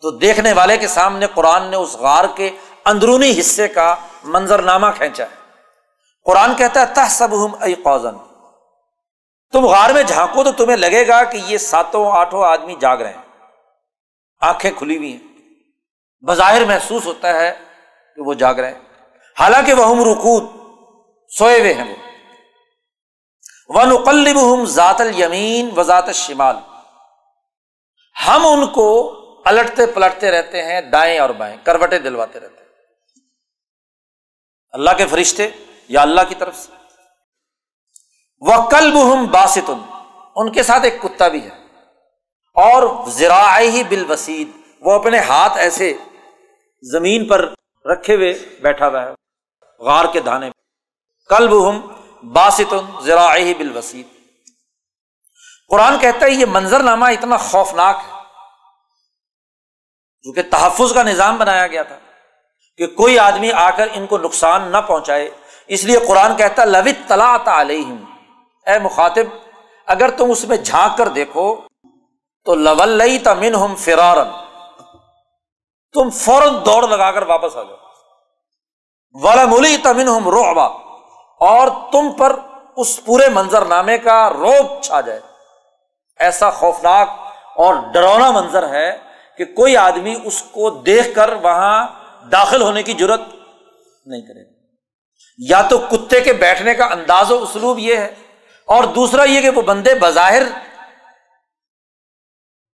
تو 0.00 0.10
دیکھنے 0.10 0.52
والے 0.52 0.76
کے 0.76 0.88
سامنے 0.88 1.26
قرآن 1.26 1.66
نے 1.66 1.76
اس 1.76 1.94
غار 1.94 2.24
کے 2.36 2.50
اندرونی 2.84 3.40
حصے 3.40 3.68
کا 3.68 3.94
منظر 4.24 4.62
نامہ 4.62 4.86
کھینچا 4.96 5.24
ہے۔ 5.24 5.36
قرآن 6.24 6.54
کہتا 6.54 6.80
ہے 6.80 6.86
تہ 6.86 7.00
سب 7.10 7.28
قوزن 7.84 8.18
تم 9.52 9.66
غار 9.66 9.90
میں 9.90 10.02
جھانکو 10.02 10.44
تو 10.44 10.52
تمہیں 10.52 10.76
لگے 10.76 11.08
گا 11.08 11.24
کہ 11.24 11.40
یہ 11.46 11.58
ساتوں 11.58 12.12
آٹھوں 12.12 12.44
آدمی 12.44 12.74
جاگ 12.80 12.96
رہے 12.96 13.12
ہیں۔ 13.12 13.44
آنکھیں 14.40 14.70
کھلی 14.78 14.96
ہوئی 14.96 15.12
ہیں۔ 15.12 15.48
بظاہر 16.26 16.64
محسوس 16.64 17.06
ہوتا 17.06 17.28
ہے 17.28 17.58
کہ 18.16 18.22
وہ 18.22 18.34
جاگ 18.34 18.54
رہے 18.54 18.72
ہیں۔ 18.72 18.80
حالانکہ 19.40 19.72
وہ 19.74 19.88
ہم 19.88 20.00
رکود، 20.00 20.44
سوئے 21.38 21.60
ہوئے 21.60 21.74
ہیں 21.74 21.96
وہ۔ 23.68 23.82
نقلب 23.84 24.54
ہم 24.54 24.64
ذات 24.64 25.00
المین 25.00 25.70
و 25.76 25.82
ذات 25.82 26.12
شمال 26.14 26.56
ہم 28.26 28.46
ان 28.46 28.66
کو 28.66 29.16
الٹتے 29.44 29.86
پلٹتے 29.86 30.30
رہتے 30.30 30.62
ہیں، 30.62 30.80
دائیں 30.80 31.18
اور 31.18 31.30
بائیں 31.30 31.56
کروٹے 31.64 31.98
دلواتے 31.98 32.40
رہتے 32.40 32.54
ہیں۔ 32.54 32.68
اللہ 34.72 34.90
کے 34.98 35.06
فرشتے 35.06 35.50
یا 35.88 36.02
اللہ 36.02 36.20
کی 36.28 36.34
طرف 36.34 36.56
سے؟ 36.56 36.72
وہ 38.40 38.70
کلب 38.70 39.12
ہم 39.12 39.26
باسط، 39.26 39.70
ان 40.36 40.52
کے 40.52 40.62
ساتھ 40.62 40.84
ایک 40.84 41.02
کتا 41.02 41.28
بھی 41.28 41.44
ہے۔ 41.44 41.60
اور 42.54 43.06
ہی 43.58 43.82
بال 43.84 44.04
وہ 44.80 44.92
اپنے 44.92 45.18
ہاتھ 45.18 45.58
ایسے 45.58 45.96
زمین 46.92 47.28
پر 47.28 47.54
رکھے 47.84 48.14
ہوئے 48.14 48.32
بیٹھا 48.62 48.88
ہوا 48.88 49.02
ہے، 49.02 49.08
غار 49.78 50.04
کے 50.12 50.20
دھانے 50.20 50.50
کلب 51.28 51.70
ہم 51.70 51.94
باسط 52.32 52.74
ذراعی 53.04 53.54
بال 53.54 53.76
وسیع 53.76 54.02
قرآن 55.68 55.98
کہتا 55.98 56.26
ہے، 56.26 56.30
یہ 56.30 56.46
منظر 56.46 56.80
نامہ 56.80 57.04
اتنا 57.04 57.36
خوفناک 57.36 57.96
ہے۔ 58.08 58.19
کیونکہ 60.22 60.42
تحفظ 60.42 60.92
کا 60.92 61.02
نظام 61.02 61.36
بنایا 61.36 61.66
گیا 61.66 61.82
تھا 61.82 61.96
کہ 62.76 62.86
کوئی 62.86 63.18
آدمی 63.18 63.52
آ 63.52 63.70
کر 63.70 63.88
ان 63.92 64.06
کو 64.06 64.18
نقصان 64.18 64.62
نہ 64.62 64.76
پہنچائے۔ 64.76 65.30
اس 65.66 65.84
لیے 65.84 65.98
قرآن 66.08 66.36
کہتا 66.36 66.64
لوت 66.64 67.08
تلا 67.08 67.36
علیہم 67.46 68.04
اے 68.66 68.78
مخاطب، 68.78 69.26
اگر 69.86 70.10
تم 70.10 70.30
اس 70.30 70.44
میں 70.44 70.56
جھانک 70.56 70.98
کر 70.98 71.08
دیکھو، 71.08 71.56
تو 72.44 72.54
لول 72.54 73.02
تمن 73.24 73.54
ہم 73.54 73.74
فرارن 73.74 74.28
تم 75.92 76.10
فوراً 76.10 76.54
دوڑ 76.64 76.88
لگا 76.88 77.10
کر 77.12 77.22
واپس 77.22 77.56
آ 77.56 77.62
جاؤ۔ 77.62 77.76
والا 79.22 79.44
ملی 79.44 79.76
تمن 79.76 80.08
ہم 80.08 80.28
روبا 80.28 80.64
اور 81.40 81.68
تم 81.92 82.12
پر 82.12 82.36
اس 82.76 83.04
پورے 83.04 83.28
منظر 83.28 83.64
نامے 83.64 83.98
کا 83.98 84.30
روب 84.30 84.82
چھا 84.82 85.00
جائے۔ 85.00 85.20
ایسا 86.18 86.50
خوفناک 86.50 87.08
اور 87.56 87.74
ڈرونا 87.92 88.30
منظر 88.30 88.68
ہے 88.68 89.09
کہ 89.40 89.44
کوئی 89.54 89.76
آدمی 89.76 90.14
اس 90.24 90.40
کو 90.52 90.70
دیکھ 90.86 91.14
کر 91.14 91.32
وہاں 91.42 91.76
داخل 92.32 92.62
ہونے 92.62 92.82
کی 92.82 92.94
ضرورت 92.98 93.20
نہیں 94.06 94.20
کرے 94.22 94.42
یا 95.38 95.60
تو 95.70 95.78
کتے 95.90 96.20
کے 96.20 96.32
بیٹھنے 96.40 96.74
کا 96.74 96.86
انداز 96.92 97.30
و 97.30 97.42
اسلوب 97.42 97.78
یہ 97.78 97.96
ہے، 97.96 98.14
اور 98.68 98.84
دوسرا 98.94 99.24
یہ 99.24 99.40
کہ 99.40 99.50
وہ 99.50 99.62
بندے 99.66 99.94
بظاہر 100.00 100.42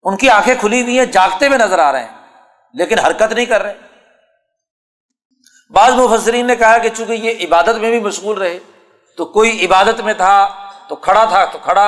ان 0.05 0.17
کی 0.17 0.29
آنکھیں 0.29 0.53
کھلی 0.59 0.81
ہوئی 0.81 0.97
ہیں، 0.99 1.05
جاگتے 1.07 1.47
ہوئے 1.47 1.57
نظر 1.57 1.79
آ 1.79 1.91
رہے 1.91 2.03
ہیں، 2.03 2.15
لیکن 2.75 2.99
حرکت 2.99 3.33
نہیں 3.33 3.45
کر 3.45 3.61
رہے۔ 3.61 3.73
بعض 5.71 5.93
مفسرین 5.95 6.47
نے 6.47 6.55
کہا 6.55 6.77
کہ 6.77 6.89
چونکہ 6.89 7.13
یہ 7.13 7.45
عبادت 7.47 7.77
میں 7.81 7.91
بھی 7.91 7.99
مشغول 7.99 8.37
رہے، 8.37 8.57
تو 9.17 9.25
کوئی 9.27 9.65
عبادت 9.65 10.01
میں 10.01 10.13
تھا 10.13 10.37
تو 10.89 10.95
کھڑا 10.95 11.25
تھا 11.25 11.45
تو 11.45 11.57
کھڑا 11.63 11.87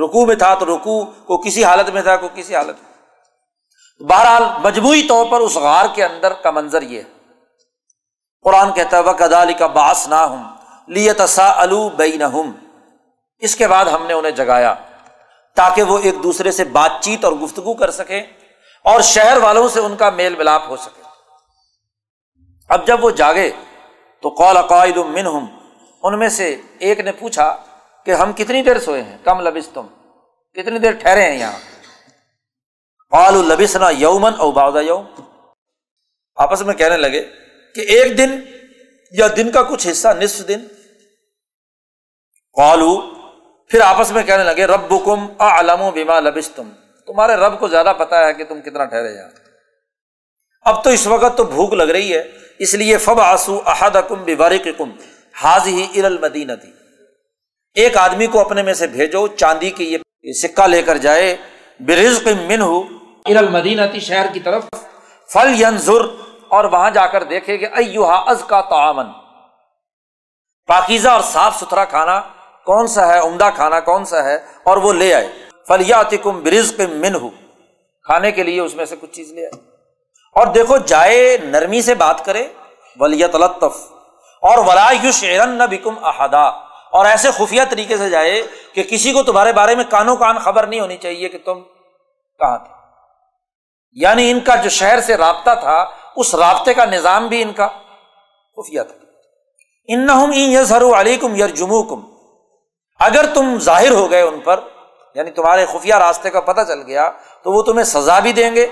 رکو 0.00 0.26
میں 0.26 0.36
تھا 0.36 0.54
تو 0.54 0.66
رکو 0.66 1.04
کو 1.04 1.42
کسی 1.42 1.64
حالت 1.64 1.88
میں 1.90 2.02
تھا 2.02 2.16
کو 2.16 2.28
کسی 2.34 2.56
حالت 2.56 2.82
میں۔ 2.82 2.87
بہرحال 4.00 4.42
مجموعی 4.62 5.02
طور 5.02 5.26
پر 5.30 5.40
اس 5.40 5.54
غار 5.54 5.84
کے 5.94 6.04
اندر 6.04 6.32
کا 6.32 6.50
منظر 6.50 6.82
یہ 6.82 6.98
ہے۔ 6.98 7.04
قرآن 8.42 8.72
کہتا 8.72 8.98
ہے 8.98 9.02
کدالی 9.18 9.52
کا 9.52 9.66
باس 9.66 10.08
نہ 10.08 10.14
ہوں 10.14 10.42
لیتسا 10.88 11.52
الو 11.56 11.88
اس 13.38 13.56
کے 13.56 13.68
بعد 13.68 13.84
ہم 13.84 14.06
نے 14.06 14.12
انہیں 14.12 14.32
جگایا 14.32 14.74
تاکہ 15.56 15.82
وہ 15.82 15.98
ایک 15.98 16.14
دوسرے 16.22 16.50
سے 16.52 16.64
بات 16.64 16.92
چیت 17.00 17.24
اور 17.24 17.32
گفتگو 17.32 17.74
کر 17.74 17.90
سکے 17.90 18.18
اور 18.84 19.00
شہر 19.00 19.36
والوں 19.36 19.68
سے 19.68 19.80
ان 19.80 19.96
کا 19.96 20.10
میل 20.10 20.36
ملاپ 20.36 20.62
ہو 20.68 20.76
سکے۔ 20.76 21.02
اب 22.68 22.86
جب 22.86 23.04
وہ 23.04 23.10
جاگے 23.10 23.50
تو 24.20 24.28
قول 24.28 24.62
قائد 24.62 24.96
من 24.96 25.26
ہم 25.26 25.46
ان 26.02 26.18
میں 26.18 26.28
سے 26.28 26.60
ایک 26.78 27.00
نے 27.00 27.12
پوچھا 27.12 27.56
کہ 28.04 28.10
ہم 28.10 28.32
کتنی 28.32 28.62
دیر 28.62 28.78
سوئے 28.78 29.02
ہیں؟ 29.02 29.16
کم 29.24 29.40
لبس 29.40 29.68
تم 29.68 29.86
کتنی 30.52 30.78
دیر 30.78 30.92
ٹھہرے 30.92 31.22
ہیں 31.22 31.38
یہاں؟ 31.38 31.58
قال 33.12 33.34
البسنا 33.36 33.90
یومن 33.98 34.32
او 34.38 34.50
باؤدا 34.52 34.80
یوم. 34.80 35.04
آپس 36.38 36.62
میں 36.62 36.74
کہنے 36.74 36.96
لگے 36.96 37.22
کہ 37.76 37.80
ایک 37.94 38.16
دن 38.18 38.40
یا 39.12 39.26
دن 39.36 39.50
کا 39.50 39.62
کچھ 39.62 39.86
حصہ، 39.88 40.08
نصف 40.18 40.48
دن. 40.48 40.66
قالو 42.56 42.96
پھر 43.70 43.80
آپس 43.80 44.10
میں 44.12 44.22
کہنے 44.22 44.44
لگے 44.44 44.66
رب 44.66 44.92
کم 45.04 45.26
علم 45.40 45.80
و 45.82 45.90
بیما 45.90 46.18
لبس 46.20 46.48
تم 46.54 46.68
تمہارے 47.08 47.34
رب 47.36 47.58
کو 47.60 47.68
زیادہ 47.68 47.92
پتا 47.98 48.24
ہے 48.26 48.32
کہ 48.34 48.44
تم 48.44 48.60
کتنا 48.60 48.84
ٹھہرے 48.84 49.14
جا 49.14 49.26
اب 50.66 50.82
تو 50.84 50.90
اس 50.90 51.06
وقت 51.06 51.36
تو 51.36 51.44
بھوک 51.44 51.74
لگ 51.74 51.90
رہی 51.96 52.12
ہے، 52.14 52.22
اس 52.58 52.74
لیے 52.74 52.98
فب 52.98 53.20
آسو 53.20 53.60
احد 53.66 53.96
کم 54.08 54.22
بیبارک 54.24 54.68
کم 54.78 54.90
حاض 55.42 55.66
ہی 55.66 55.86
ار 55.96 56.28
تھی 56.28 56.70
ایک 57.76 57.96
آدمی 57.96 58.26
کو 58.26 58.40
اپنے 58.40 58.62
میں 58.62 58.74
سے 58.74 58.86
بھیجو، 58.86 59.26
چاندی 59.28 59.70
کی 59.70 59.92
یہ 59.92 60.32
سکہ 60.42 60.66
لے 60.66 60.82
کر 60.82 60.96
جائے 60.98 61.36
برز 61.86 62.26
من 62.26 62.60
ہو 62.60 62.82
المدینتی 63.24 64.00
شہر 64.00 64.26
کی 64.32 64.40
طرف۔ 64.40 64.64
فل 65.32 65.62
ینظر، 65.62 66.00
اور 66.48 66.64
وہاں 66.64 66.90
جا 66.90 67.06
کر 67.06 67.22
دیکھے 67.22 67.58
کہ 67.58 67.66
ایوہا 67.72 68.24
از 68.26 68.44
کا 68.46 68.60
تعامن 68.60 69.06
پاکیزہ 70.66 71.08
اور 71.08 71.20
صاف 71.20 71.60
ستھرا 71.60 71.84
کھانا 71.84 72.20
کون 72.64 72.86
سا 72.86 73.08
ہے؟ 73.08 73.18
عمدہ 73.18 73.48
کھانا 73.54 73.80
کون 73.80 74.04
سا 74.04 74.24
ہے؟ 74.24 74.34
اور 74.64 74.76
وہ 74.76 74.92
لے 74.92 75.14
آئے۔ 75.14 75.28
فلیات 75.68 76.14
کم 76.22 76.40
برز 76.40 76.80
من 76.80 77.14
ہو 77.14 77.28
کھانے 78.02 78.32
کے 78.32 78.42
لیے 78.42 78.60
اس 78.60 78.74
میں 78.74 78.84
سے 78.84 78.96
کچھ 79.00 79.10
چیز 79.10 79.32
لے 79.32 79.46
آئے۔ 79.46 79.60
اور 80.34 80.46
دیکھو، 80.46 80.78
جائے 80.78 81.38
نرمی 81.44 81.82
سے 81.82 81.94
بات 81.94 82.24
کرے 82.24 82.48
ولیت 83.00 83.34
الطف 83.34 83.92
اور 84.42 84.58
ولا 84.58 84.90
یوش 85.02 85.24
نہ 85.24 85.64
بکم 85.70 86.04
احدا۔ 86.04 86.48
اور 86.90 87.06
ایسے 87.06 87.30
خفیہ 87.30 87.62
طریقے 87.70 87.96
سے 87.96 88.10
جائے 88.10 88.42
کہ 88.72 88.82
کسی 88.82 89.12
کو 89.12 89.22
تمہارے 89.22 89.52
بارے 89.52 89.74
میں 89.74 89.84
کانوں 89.90 90.16
کان 90.16 90.38
خبر 90.38 90.66
نہیں 90.66 90.80
ہونی 90.80 90.96
چاہیے 90.96 91.28
کہ 91.28 91.38
تم 91.44 91.60
کہاں 92.38 92.58
تھے۔ 92.58 92.77
یعنی 93.92 94.30
ان 94.30 94.40
کا 94.40 94.56
جو 94.56 94.68
شہر 94.68 95.00
سے 95.00 95.16
رابطہ 95.16 95.50
تھا، 95.60 95.90
اس 96.16 96.34
رابطے 96.34 96.74
کا 96.74 96.84
نظام 96.84 97.28
بھی 97.28 97.42
ان 97.42 97.52
کا 97.52 97.68
خفیہ 98.56 98.82
تھا۔ 98.82 98.94
ان 99.88 100.08
یزر 100.34 100.82
علیکم 100.82 101.36
یر 101.36 101.48
کم 101.88 102.00
اگر 103.00 103.26
تم 103.34 103.58
ظاہر 103.58 103.90
ہو 103.90 104.10
گئے 104.10 104.22
ان 104.22 104.40
پر 104.40 104.60
یعنی 105.14 105.30
تمہارے 105.30 105.66
خفیہ 105.66 105.94
راستے 105.94 106.30
کا 106.30 106.40
پتہ 106.40 106.60
چل 106.68 106.82
گیا، 106.82 107.10
تو 107.42 107.52
وہ 107.52 107.62
تمہیں 107.62 107.84
سزا 107.84 108.18
بھی 108.18 108.32
دیں 108.32 108.54
گے، 108.54 108.64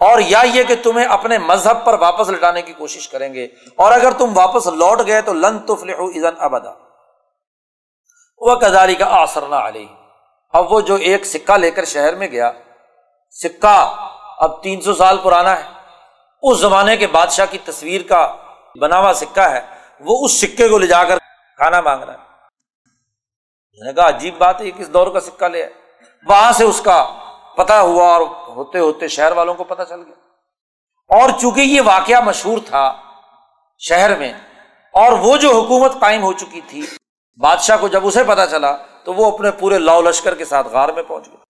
اور 0.00 0.18
یا 0.18 0.42
یہ 0.54 0.62
کہ 0.62 0.74
تمہیں 0.82 1.06
اپنے 1.06 1.38
مذہب 1.38 1.84
پر 1.84 1.98
واپس 1.98 2.28
لٹانے 2.28 2.62
کی 2.62 2.72
کوشش 2.72 3.08
کریں 3.08 3.34
گے۔ 3.34 3.44
اور 3.76 3.92
اگر 3.92 4.12
تم 4.18 4.38
واپس 4.38 4.66
لوٹ 4.66 5.00
گئے 5.06 5.20
تو 5.22 5.32
لن 5.32 5.58
ازن 5.68 6.34
ابدا۔ 6.38 6.70
وہ 8.38 8.54
کزاری 8.54 8.94
کا 8.94 9.06
آسرنا 9.08 9.68
علی 9.68 9.86
اب 10.52 10.72
وہ 10.72 10.80
جو 10.80 10.94
ایک 10.94 11.24
سکہ 11.24 11.56
لے 11.56 11.70
کر 11.70 11.84
شہر 11.84 12.14
میں 12.14 12.28
گیا، 12.28 12.52
سکہ 13.30 14.06
اب 14.38 14.62
تین 14.62 14.80
سو 14.80 14.94
سال 14.94 15.18
پرانا 15.22 15.60
ہے۔ 15.60 15.64
اس 16.42 16.58
زمانے 16.58 16.96
کے 16.96 17.06
بادشاہ 17.06 17.46
کی 17.50 17.58
تصویر 17.64 18.00
کا 18.08 18.36
بنا 18.80 18.98
ہوا 18.98 19.12
سکہ 19.14 19.40
ہے۔ 19.40 19.60
وہ 20.00 20.24
اس 20.24 20.40
سکے 20.40 20.68
کو 20.68 20.78
لے 20.78 20.86
جا 20.86 21.04
کر 21.04 21.18
کھانا 21.56 21.80
مانگ 21.80 22.02
رہا 22.02 22.12
ہے۔ 22.12 22.24
نے 23.86 23.92
کہا، 23.92 24.08
عجیب 24.08 24.38
بات 24.38 24.60
ہے 24.60 24.70
کس 24.70 24.92
دور 24.92 25.06
کا 25.06 25.20
سکہ 25.20 25.48
لیا 25.48 25.66
وہاں 26.26 26.52
سے 26.52 26.64
اس 26.64 26.80
کا 26.80 26.98
پتا 27.56 27.80
ہوا 27.80 28.14
اور 28.14 28.20
ہوتے 28.56 28.78
ہوتے 28.78 29.08
شہر 29.08 29.32
والوں 29.32 29.54
کو 29.54 29.64
پتا 29.64 29.84
چل 29.84 30.00
گیا۔ 30.00 30.14
اور 31.18 31.30
چونکہ 31.40 31.60
یہ 31.60 31.80
واقعہ 31.84 32.20
مشہور 32.20 32.58
تھا 32.66 32.94
شہر 33.78 34.18
میں، 34.18 34.32
اور 34.94 35.12
وہ 35.12 35.36
جو 35.36 35.60
حکومت 35.60 35.92
قائم 36.00 36.22
ہو 36.22 36.32
چکی 36.32 36.60
تھی، 36.68 36.86
بادشاہ 37.40 37.76
کو 37.80 37.88
جب 37.88 38.06
اسے 38.06 38.24
پتا 38.24 38.46
چلا 38.46 38.76
تو 39.04 39.14
وہ 39.14 39.32
اپنے 39.32 39.50
پورے 39.50 39.78
لاؤ 39.78 40.02
لشکر 40.02 40.34
کے 40.34 40.44
ساتھ 40.44 40.68
غار 40.68 40.88
میں 40.88 41.02
پہنچ 41.02 41.28
گیا۔ 41.28 41.43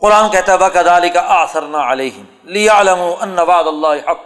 قرآن 0.00 0.30
کہتا 0.30 0.52
ہے 0.52 0.58
بک 0.58 0.76
ادالی 0.76 1.08
کا 1.08 1.22
آسر 1.26 1.62
نہ 1.62 1.76
علیہ 1.76 2.22
لیا 2.44 2.80
علم 2.80 3.00
اللہ 3.20 4.10
حق 4.10 4.18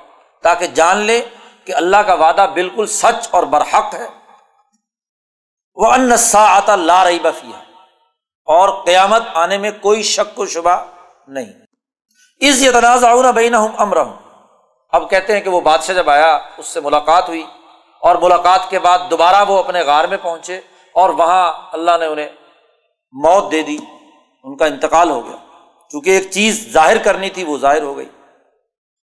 تاکہ 0.42 0.66
جان 0.66 0.96
لے 0.96 1.20
کہ 1.64 1.74
اللہ 1.74 1.96
کا 1.96 2.14
وعدہ 2.14 2.46
بالکل 2.54 2.86
سچ 2.86 3.28
اور 3.30 3.42
برحق 3.42 3.94
ہے۔ 3.94 4.06
وہ 5.74 5.92
انسا 5.92 6.44
آتا 6.56 6.76
لا 6.76 7.04
رہی 7.04 7.18
بفیا 7.18 7.58
اور 8.48 8.84
قیامت 8.84 9.22
آنے 9.34 9.58
میں 9.58 9.70
کوئی 9.70 10.02
شک 10.02 10.38
و 10.38 10.46
شبہ 10.46 10.76
نہیں۔ 11.28 11.52
اس 12.40 12.62
یہ 12.62 12.70
تنازع 12.70 13.30
بین 13.34 13.54
ہوں 13.54 13.68
امر 13.78 13.96
ہوں 13.96 14.16
اب 14.92 15.10
کہتے 15.10 15.32
ہیں 15.32 15.40
کہ 15.40 15.50
وہ 15.50 15.60
بادشاہ 15.60 15.94
جب 15.94 16.10
آیا، 16.10 16.38
اس 16.58 16.66
سے 16.66 16.80
ملاقات 16.80 17.28
ہوئی 17.28 17.44
اور 18.02 18.16
ملاقات 18.16 18.70
کے 18.70 18.78
بعد 18.78 18.98
دوبارہ 19.10 19.44
وہ 19.48 19.58
اپنے 19.58 19.82
غار 19.82 20.04
میں 20.04 20.18
پہنچے 20.22 20.60
اور 20.94 21.10
وہاں 21.10 21.52
اللہ 21.72 21.90
نے 22.00 22.06
انہیں 22.06 22.28
موت 23.12 23.52
دے 23.52 23.62
دی، 23.62 23.76
ان 24.44 24.56
کا 24.56 24.66
انتقال 24.66 25.10
ہو 25.10 25.26
گیا۔ 25.26 25.49
چونکہ 25.90 26.10
ایک 26.10 26.30
چیز 26.30 26.66
ظاہر 26.72 26.98
کرنی 26.98 27.30
تھی، 27.30 27.44
وہ 27.44 27.58
ظاہر 27.58 27.82
ہو 27.82 27.96
گئی۔ 27.96 28.08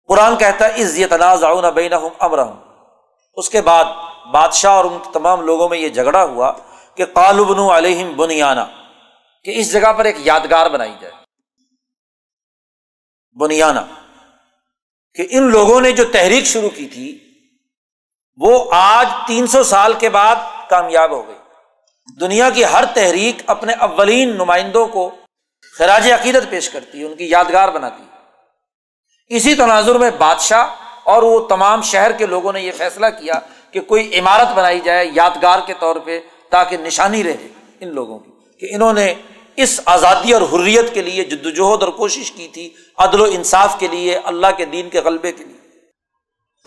قرآن 0.09 0.37
کہتا 0.37 0.67
ہے 0.67 0.81
اس 0.81 0.97
یہ 0.97 1.07
تنازع 1.09 1.69
بین 1.69 1.93
ہوں 1.93 2.09
امر 2.19 2.39
اس 3.37 3.49
کے 3.49 3.61
بعد 3.61 3.85
بادشاہ 4.31 4.71
اور 4.71 4.85
ان 4.85 4.97
تمام 5.13 5.41
لوگوں 5.41 5.69
میں 5.69 5.77
یہ 5.77 5.89
جھگڑا 5.89 6.23
ہوا 6.23 6.51
کہ 6.97 7.05
قالبن 7.05 7.59
علیہم 7.71 8.11
بنیانا، 8.15 8.65
کہ 9.45 9.51
اس 9.55 9.71
جگہ 9.71 9.91
پر 9.93 10.05
ایک 10.05 10.17
یادگار 10.19 10.69
بنائی 10.69 10.93
جائے۔ 11.01 11.13
بنیانا، 13.37 13.83
کہ 15.15 15.27
ان 15.29 15.49
لوگوں 15.51 15.79
نے 15.81 15.91
جو 15.91 16.03
تحریک 16.11 16.45
شروع 16.45 16.69
کی 16.69 16.85
تھی، 16.87 17.07
وہ 18.37 18.53
آج 18.71 19.07
تین 19.27 19.47
سو 19.47 19.63
سال 19.63 19.93
کے 19.93 20.09
بعد 20.09 20.35
کامیاب 20.69 21.11
ہو 21.11 21.27
گئی۔ 21.27 21.35
دنیا 22.19 22.49
کی 22.49 22.65
ہر 22.65 22.85
تحریک 22.93 23.41
اپنے 23.45 23.73
اولین 23.81 24.35
نمائندوں 24.35 24.87
کو 24.87 25.09
خراج 25.77 26.11
عقیدت 26.11 26.49
پیش 26.49 26.69
کرتی 26.69 26.99
ہے 26.99 27.05
ان 27.05 27.15
کی 27.15 27.29
یادگار 27.29 27.69
بناتی۔ 27.69 28.03
ہے 28.03 29.35
اسی 29.35 29.55
تناظر 29.55 29.95
میں 29.95 30.09
بادشاہ 30.17 30.65
اور 31.03 31.23
وہ 31.23 31.39
تمام 31.47 31.81
شہر 31.81 32.11
کے 32.11 32.25
لوگوں 32.25 32.53
نے 32.53 32.61
یہ 32.61 32.71
فیصلہ 32.77 33.05
کیا 33.19 33.39
کہ 33.71 33.79
کوئی 33.81 34.19
عمارت 34.19 34.53
بنائی 34.55 34.79
جائے 34.79 35.09
یادگار 35.13 35.59
کے 35.65 35.73
طور 35.79 35.95
پہ 35.95 36.19
تاکہ 36.49 36.77
نشانی 36.77 37.23
رہے 37.23 37.47
ان 37.79 37.93
لوگوں 37.93 38.19
کی، 38.19 38.31
کہ 38.59 38.73
انہوں 38.75 38.93
نے 38.93 39.13
اس 39.57 39.79
آزادی 39.85 40.33
اور 40.33 40.41
حریت 40.41 40.93
کے 40.93 41.01
لیے 41.01 41.23
جد 41.23 41.45
وجہد 41.45 41.83
اور 41.83 41.91
کوشش 41.91 42.31
کی 42.31 42.47
تھی، 42.47 42.69
عدل 42.97 43.21
و 43.21 43.27
انصاف 43.31 43.79
کے 43.79 43.87
لیے، 43.87 44.17
اللہ 44.23 44.47
کے 44.57 44.65
دین 44.65 44.89
کے 44.89 45.01
غلبے 45.01 45.31
کے 45.31 45.43
لیے۔ 45.43 45.59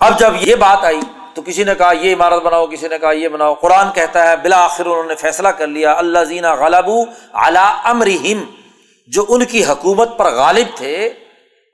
اب 0.01 0.19
جب 0.19 0.33
یہ 0.41 0.55
بات 0.57 0.85
آئی 0.85 1.01
تو 1.35 1.43
کسی 1.43 1.65
نے 1.65 1.75
کہا، 1.75 1.93
یہ 1.93 2.15
عمارت 2.15 2.43
بناؤ، 2.43 2.67
کسی 2.67 2.89
نے 2.89 2.99
کہا، 2.99 3.13
یہ 3.13 3.29
بناؤ۔ 3.29 3.55
قرآن 3.55 3.91
کہتا 3.95 4.29
ہے 4.29 4.37
بالآخر 4.37 4.87
انہوں 4.87 5.05
نے 5.05 5.15
فیصلہ 5.15 5.49
کر 5.49 5.67
لیا 5.67 5.93
اللہ 5.93 6.25
زینہ 6.25 6.55
غلب 6.55 6.91
اعلیٰ 7.35 7.71
امرحم 7.85 8.45
جو 9.07 9.27
ان 9.29 9.45
کی 9.45 9.65
حکومت 9.65 10.19
پر 10.19 10.25
غالب 10.25 10.77
تھے، 10.77 11.13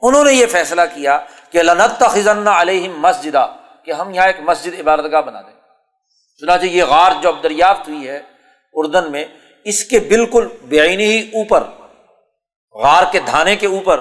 انہوں 0.02 0.24
نے 0.24 0.32
یہ 0.32 0.46
فیصلہ 0.46 0.82
کیا 0.94 1.18
کہ 1.50 1.62
لنت 1.62 2.02
خزن 2.10 2.48
علیہ 2.48 2.88
مسجدہ 2.88 3.56
کہ 3.84 3.90
ہم 3.90 4.14
یہاں 4.14 4.26
ایک 4.26 4.36
مسجد 4.40 4.80
عبادت 4.80 5.12
گاہ 5.12 5.20
بنا 5.20 5.42
دیں۔ 5.42 5.60
چنانچہ 6.38 6.66
یہ 6.66 6.84
غار 6.84 7.12
جو 7.22 7.28
اب 7.28 7.42
دریافت 7.42 7.88
ہوئی 7.88 8.08
ہے 8.08 8.20
اردن 8.74 9.12
میں، 9.12 9.24
اس 9.64 9.84
کے 9.84 9.98
بالکل 9.98 10.48
بےآنی 10.62 11.04
ہی 11.04 11.28
اوپر، 11.28 11.62
غار 12.72 13.02
کے 13.12 13.20
دھانے 13.20 13.56
کے 13.56 13.66
اوپر 13.66 14.00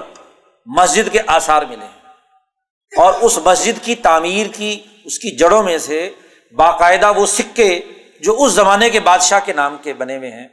مسجد 0.66 1.12
کے 1.12 1.18
آثار 1.26 1.62
ملے 1.62 1.84
ہیں۔ 1.84 2.02
اور 2.96 3.14
اس 3.20 3.38
مسجد 3.44 3.84
کی 3.84 3.94
تعمیر 3.94 4.46
کی، 4.46 4.82
اس 5.04 5.18
کی 5.18 5.30
جڑوں 5.30 5.62
میں 5.62 5.78
سے 5.78 6.10
باقاعدہ 6.52 7.12
وہ 7.16 7.26
سکے 7.26 7.80
جو 8.20 8.42
اس 8.42 8.52
زمانے 8.52 8.90
کے 8.90 9.00
بادشاہ 9.00 9.40
کے 9.44 9.52
نام 9.52 9.76
کے 9.76 9.92
بنے 9.92 10.16
ہوئے 10.16 10.30
ہیں 10.30 10.48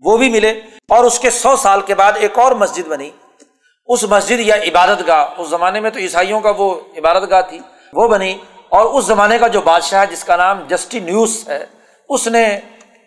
وہ 0.00 0.16
بھی 0.16 0.30
ملے 0.30 0.50
اور 0.88 1.04
اس 1.04 1.18
کے 1.18 1.30
سو 1.30 1.56
سال 1.56 1.80
کے 1.80 1.94
بعد 1.94 2.12
ایک 2.16 2.38
اور 2.38 2.52
مسجد 2.52 2.88
بنی۔ 2.88 3.10
اس 3.86 4.04
مسجد 4.04 4.40
یا 4.40 4.54
عبادت 4.54 5.06
گاہ، 5.06 5.26
اس 5.38 5.48
زمانے 5.48 5.80
میں 5.80 5.90
تو 5.90 5.98
عیسائیوں 5.98 6.40
کا 6.40 6.52
وہ 6.58 6.80
عبادت 6.96 7.30
گاہ 7.30 7.40
تھی، 7.40 7.60
وہ 7.92 8.08
بنی۔ 8.08 8.38
اور 8.68 8.84
اس 8.84 9.04
زمانے 9.04 9.38
کا 9.38 9.48
جو 9.48 9.60
بادشاہ 9.60 10.04
جس 10.04 10.24
کا 10.24 10.36
نام 10.36 10.64
جسٹی 10.68 10.98
نیوز 10.98 11.48
ہے، 11.48 11.66
اس 12.08 12.28
نے 12.28 12.60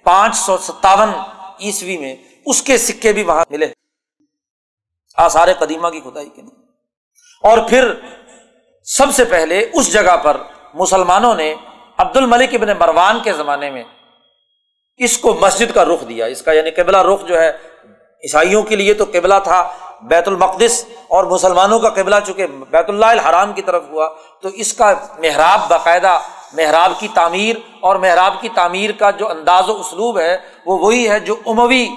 پانچ 0.04 0.36
سو 0.36 0.58
ستاون 0.58 1.10
عیسوی 1.60 1.98
میں 1.98 2.16
اس 2.46 2.62
کے 2.62 2.78
سکے 2.78 3.14
بھی 3.14 3.24
وہاں 3.24 3.46
ملے۔ 3.50 3.68
آثار 5.18 5.48
قدیمہ 5.60 5.88
کی 5.88 6.00
کھدائی 6.00 6.30
کے 6.30 6.42
لیے۔ 6.42 6.64
اور 7.48 7.58
پھر 7.70 7.94
سب 8.84 9.06
سے 9.14 9.26
پہلے 9.26 9.70
اس 9.74 9.94
جگہ 9.94 10.18
پر 10.18 10.38
مسلمانوں 10.74 11.36
نے 11.36 11.56
عبد 11.98 12.18
الملک 12.18 12.50
ابن 12.54 12.68
مروان 12.80 13.20
کے 13.24 13.34
زمانے 13.34 13.70
میں 13.70 13.84
اس 14.98 15.18
کو 15.18 15.34
مسجد 15.34 15.74
کا 15.74 15.86
رخ 15.86 16.10
دیا۔ 16.10 16.26
اس 16.26 16.42
کا 16.42 16.52
یعنی 16.52 16.72
قبلہ 16.72 16.98
رخ 16.98 17.26
جو 17.26 17.42
ہے، 17.42 17.50
عیسائیوں 18.24 18.64
کے 18.64 18.76
لیے 18.76 18.94
تو 18.94 19.06
قبلہ 19.14 19.34
تھا، 19.44 19.70
بیت 20.02 20.28
المقدس، 20.28 20.86
اور 21.08 21.24
مسلمانوں 21.24 21.80
کا 21.80 21.90
قبلہ 21.90 22.16
چونکہ 22.26 22.48
بیت 22.48 22.90
اللہ 22.90 23.06
الحرام 23.06 23.54
کی 23.54 23.62
طرف 23.62 23.84
ہوا، 23.90 24.10
تو 24.42 24.50
اس 24.54 24.74
کا 24.74 24.94
محراب 25.18 25.60
باقاعدہ، 25.68 26.20
محراب 26.54 26.92
کی 27.00 27.08
تعمیر، 27.14 27.56
اور 27.80 27.96
محراب 27.96 28.34
کی 28.42 28.50
تعمیر 28.50 28.92
کا 28.92 29.12
جو 29.12 29.30
انداز 29.30 29.70
و 29.70 29.80
اسلوب 29.80 30.20
ہے، 30.20 30.38
وہ 30.66 30.80
وہی 30.80 31.10
ہے 31.10 31.20
جو 31.20 31.36
عموی 31.46 31.90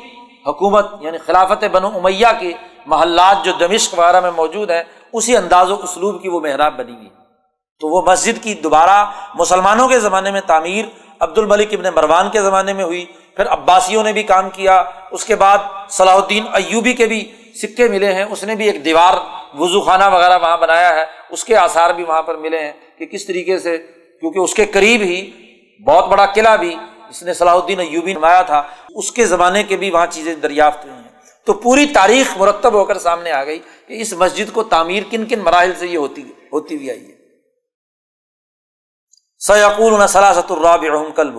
حکومت 0.47 0.87
یعنی 1.01 1.19
خلافت 1.19 1.65
بن 1.65 1.85
امیہ 1.85 2.27
کے 2.41 2.53
محلات 2.87 3.45
جو 3.45 3.53
دمشق 3.53 3.99
وغیرہ 3.99 4.21
میں 4.21 4.31
موجود 4.31 4.71
ہیں، 4.71 4.83
اسی 5.13 5.37
انداز 5.37 5.71
و 5.71 5.75
اسلوب 5.83 6.23
کی 6.23 6.29
وہ 6.29 6.41
محراب 6.41 6.77
بنی 6.77 6.95
ہوئی۔ 6.95 7.09
تو 7.81 7.89
وہ 7.89 8.03
مسجد 8.03 8.43
کی 8.43 8.55
دوبارہ 8.55 9.05
مسلمانوں 9.35 9.89
کے 9.89 9.99
زمانے 9.99 10.31
میں 10.31 10.41
تعمیر 10.47 10.85
عبد 11.21 11.39
الملک 11.39 11.75
ابن 11.75 11.95
مروان 11.95 12.31
کے 12.31 12.43
زمانے 12.43 12.73
میں 12.73 12.85
ہوئی، 12.85 13.05
پھر 13.37 13.47
عباسیوں 13.47 14.05
نے 14.05 14.13
بھی 14.13 14.23
کام 14.23 14.51
کیا، 14.51 14.85
اس 15.11 15.25
کے 15.25 15.37
بعد 15.37 15.59
صلاح 15.91 16.15
الدین 16.15 16.45
ایوبی 16.53 16.93
کے 16.93 17.07
بھی 17.07 17.33
سکے 17.63 17.89
ملے 17.89 18.13
ہیں، 18.13 18.25
اس 18.31 18.45
نے 18.45 18.55
بھی 18.55 18.67
ایک 18.67 18.85
دیوار، 18.85 19.15
وضو 19.59 19.81
خانہ 19.81 20.05
وغیرہ 20.13 20.39
وہاں 20.39 20.57
بنایا 20.57 20.95
ہے، 20.97 21.05
اس 21.31 21.45
کے 21.45 21.57
آثار 21.57 21.91
بھی 21.91 22.05
وہاں 22.05 22.23
پر 22.23 22.37
ملے 22.37 22.59
ہیں 22.59 22.73
کہ 22.99 23.07
کس 23.07 23.27
طریقے 23.27 23.59
سے، 23.59 23.79
کیونکہ 24.21 24.39
اس 24.39 24.55
کے 24.55 24.65
قریب 24.65 25.01
ہی 25.01 25.31
بہت 25.85 26.09
بڑا 26.09 26.27
قلعہ 26.27 26.57
بھی 26.57 26.77
اس 27.11 27.23
نے 27.23 27.35
صلاح 27.35 27.55
الدین 27.55 27.81
ایوبی 27.81 28.13
نمایا 28.13 28.43
تھا، 28.43 28.63
اس 28.95 29.13
کے 29.13 29.27
زمانے 29.27 29.63
کے 29.63 29.77
بھی 29.77 29.91
وہاں 29.91 30.07
چیزیں 30.11 30.35
دریافت 30.35 30.85
ہوئی 30.85 30.95
ہیں۔ 30.95 31.03
تو 31.45 31.53
پوری 31.53 31.87
تاریخ 31.87 32.37
مرتب 32.37 32.73
ہو 32.73 32.85
کر 32.85 32.99
سامنے 32.99 33.33
آ 33.33 33.45
گئی 33.45 33.59
کہ 33.89 34.01
اس 34.01 34.13
مسجد 34.13 34.53
کو 34.53 34.63
تعمیر 34.63 35.03
کن 35.11 35.27
کن 35.27 35.39
مراحل 35.39 35.73
سے 35.79 35.87
یہ 35.87 35.99
ہوتی 35.99 36.23
ہوتی 36.53 36.77
ہوئی 36.77 36.91
آئی 36.91 37.07
ہے۔ 37.07 37.16
سیقول 39.39 40.07
سلاست 40.09 40.53
الراب 40.53 40.85
کلب 41.17 41.39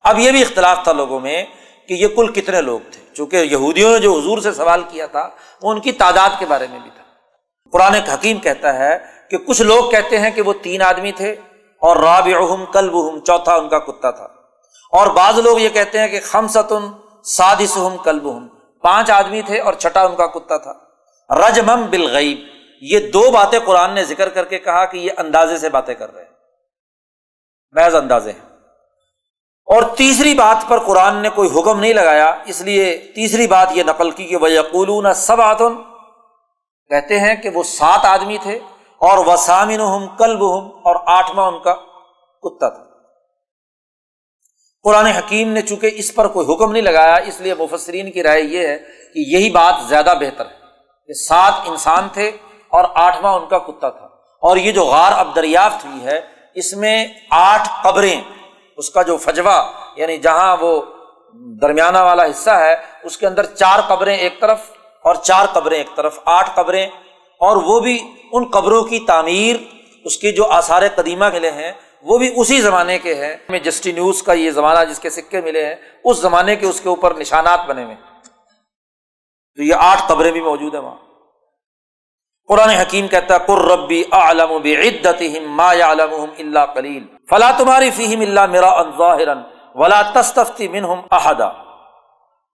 اب 0.00 0.18
یہ 0.18 0.30
بھی 0.30 0.42
اختلاف 0.42 0.78
تھا 0.82 0.92
لوگوں 0.92 1.20
میں 1.20 1.44
کہ 1.88 1.94
یہ 1.94 2.08
کل 2.08 2.32
کتنے 2.32 2.60
لوگ 2.60 2.80
تھے۔ 2.92 3.14
چونکہ 3.14 3.36
یہودیوں 3.36 3.90
نے 3.90 3.98
جو 3.98 4.18
حضور 4.18 4.38
سے 4.38 4.52
سوال 4.52 4.82
کیا 4.88 5.06
تھا، 5.06 5.28
وہ 5.62 5.72
ان 5.72 5.80
کی 5.80 5.92
تعداد 5.92 6.28
کے 6.38 6.46
بارے 6.46 6.66
میں 6.70 6.78
بھی 6.78 6.90
تھا۔ 6.96 7.02
قرآن 7.72 7.94
حکیم 7.94 8.38
کہتا 8.38 8.74
ہے 8.78 8.98
کہ 9.30 9.38
کچھ 9.38 9.62
لوگ 9.62 9.90
کہتے 9.90 10.18
ہیں 10.18 10.30
کہ 10.30 10.42
وہ 10.42 10.52
تین 10.62 10.82
آدمی 10.82 11.12
تھے 11.12 11.32
اور 11.80 11.96
راب 11.96 12.28
کلب 12.72 13.24
چوتھا 13.24 13.54
ان 13.54 13.68
کا 13.68 13.78
کتا 13.78 14.10
تھا۔ 14.10 14.24
اور 14.92 15.06
بعض 15.06 15.38
لوگ 15.38 15.58
یہ 15.58 15.68
کہتے 15.68 15.98
ہیں 15.98 16.08
کہ 16.08 16.20
خمسن 16.22 16.86
سادس 17.24 17.78
کلب 18.04 18.28
پانچ 18.82 19.10
آدمی 19.10 19.42
تھے 19.42 19.60
اور 19.60 19.72
چھٹا 19.72 20.02
ان 20.02 20.16
کا 20.16 20.26
کتا 20.26 20.56
تھا۔ 20.56 20.72
رجمم 21.30 21.86
بالغیب، 21.90 22.38
یہ 22.80 23.10
دو 23.10 23.30
باتیں 23.30 23.58
قرآن 23.64 23.94
نے 23.94 24.04
ذکر 24.04 24.28
کر 24.28 24.44
کے 24.44 24.58
کہا 24.58 24.84
کہ 24.84 24.98
یہ 24.98 25.10
اندازے 25.16 25.58
سے 25.58 25.68
باتیں 25.68 25.94
کر 25.94 26.14
رہے 26.14 26.22
ہیں۔ 26.22 26.37
محض 27.72 27.94
اندازے 27.94 28.32
ہیں۔ 28.32 28.48
اور 29.66 29.82
تیسری 29.96 30.34
بات 30.34 30.68
پر 30.68 30.78
قرآن 30.78 31.16
نے 31.16 31.28
کوئی 31.28 31.48
حکم 31.58 31.80
نہیں 31.80 31.94
لگایا، 31.94 32.34
اس 32.46 32.60
لیے 32.60 33.12
تیسری 33.14 33.46
بات 33.46 33.68
یہ 33.72 33.82
نقل 33.82 34.10
کی 34.10 34.24
کہ 34.24 34.36
وہ 34.36 34.50
یقول 34.50 35.14
سب 35.14 35.40
آتن 35.40 35.82
کہتے 36.88 37.20
ہیں 37.20 37.36
کہ 37.36 37.48
وہ 37.48 37.62
سات 37.62 38.04
آدمی 38.04 38.38
تھے، 38.42 38.58
اور 38.98 39.18
وہ 39.18 39.36
سامن 39.36 39.80
ہم 39.80 40.16
کلب 40.16 40.40
ہم 40.40 40.66
اور 40.66 40.96
آٹھواں 41.06 41.46
ان 41.46 41.58
کا 41.62 41.74
کتا 42.42 42.68
تھا۔ 42.68 42.84
قرآن 44.82 45.06
حکیم 45.06 45.52
نے 45.52 45.62
چونکہ 45.62 45.90
اس 45.94 46.14
پر 46.14 46.28
کوئی 46.28 46.54
حکم 46.54 46.72
نہیں 46.72 46.82
لگایا، 46.82 47.14
اس 47.14 47.40
لیے 47.40 47.54
مفسرین 47.54 48.10
کی 48.10 48.22
رائے 48.22 48.42
یہ 48.42 48.66
ہے 48.66 48.78
کہ 49.14 49.18
یہی 49.26 49.50
بات 49.50 49.74
زیادہ 49.88 50.14
بہتر 50.20 50.46
ہے 50.46 50.56
کہ 51.06 51.12
سات 51.12 51.52
انسان 51.66 52.08
تھے 52.12 52.28
اور 52.68 52.84
آٹھواں 52.94 53.34
ان 53.34 53.46
کا 53.48 53.58
کتا 53.58 53.88
تھا۔ 53.88 54.06
اور 54.42 54.56
یہ 54.56 54.72
جو 54.72 54.84
غار 54.84 55.12
اب 55.12 55.36
دریافت 55.36 55.84
ہوئی 55.84 56.04
ہے 56.04 56.37
اس 56.58 56.72
میں 56.72 57.06
آٹھ 57.30 57.68
قبریں، 57.82 58.20
اس 58.78 58.90
کا 58.90 59.02
جو 59.02 59.16
فجوا 59.16 59.58
یعنی 59.96 60.16
جہاں 60.18 60.56
وہ 60.60 60.80
درمیانہ 61.62 61.98
والا 61.98 62.24
حصہ 62.24 62.50
ہے، 62.60 62.74
اس 63.04 63.16
کے 63.18 63.26
اندر 63.26 63.46
چار 63.54 63.80
قبریں 63.88 64.16
ایک 64.16 64.40
طرف 64.40 64.70
اور 65.04 65.14
چار 65.22 65.46
قبریں 65.52 65.78
ایک 65.78 65.94
طرف، 65.96 66.18
آٹھ 66.24 66.50
قبریں، 66.54 66.86
اور 67.40 67.56
وہ 67.56 67.78
بھی 67.80 67.98
ان 68.32 68.44
قبروں 68.44 68.82
کی 68.84 68.98
تعمیر، 69.06 69.56
اس 70.04 70.16
کی 70.18 70.32
جو 70.32 70.44
آثار 70.50 70.82
قدیمہ 70.94 71.28
ملے 71.32 71.50
ہیں، 71.50 71.72
وہ 72.02 72.18
بھی 72.18 72.32
اسی 72.36 72.60
زمانے 72.60 72.98
کے 72.98 73.14
ہیں۔ 73.14 73.34
میں 73.48 73.58
جسٹی 73.58 73.92
نیوز 73.92 74.22
کا 74.22 74.32
یہ 74.32 74.50
زمانہ 74.50 74.84
جس 74.90 74.98
کے 74.98 75.10
سکے 75.10 75.40
ملے 75.40 75.66
ہیں، 75.66 75.74
اس 76.04 76.16
زمانے 76.18 76.56
کے 76.56 76.66
اس 76.66 76.80
کے 76.80 76.88
اوپر 76.88 77.14
نشانات 77.14 77.66
بنے 77.68 77.84
ہوئے 77.84 77.96
تو 79.58 79.62
یہ 79.62 79.74
آٹھ 79.90 80.02
قبریں 80.08 80.32
بھی 80.32 80.40
موجود 80.40 80.74
ہیں 80.74 80.82
وہاں۔ 80.82 80.96
قرآن 82.48 82.70
حکیم 82.70 83.06
کہتا 83.06 83.34
ہے 83.34 83.46
قر 83.46 83.60
ربی 83.70 84.02
عالم 84.12 84.50
بعدت 84.62 85.22
ما 85.46 85.70
عالم 85.84 86.12
اللہ 86.38 86.66
کلیل 86.74 87.02
فلا 87.30 87.50
تمہاری 87.58 87.90
فیم 87.90 88.20
اللہ 88.20 88.46
میرا 88.46 88.70
ظاہر 88.98 89.28
ولا 89.74 90.00
تستفتی 90.12 90.68
منہم 90.68 91.00
احدا 91.10 91.48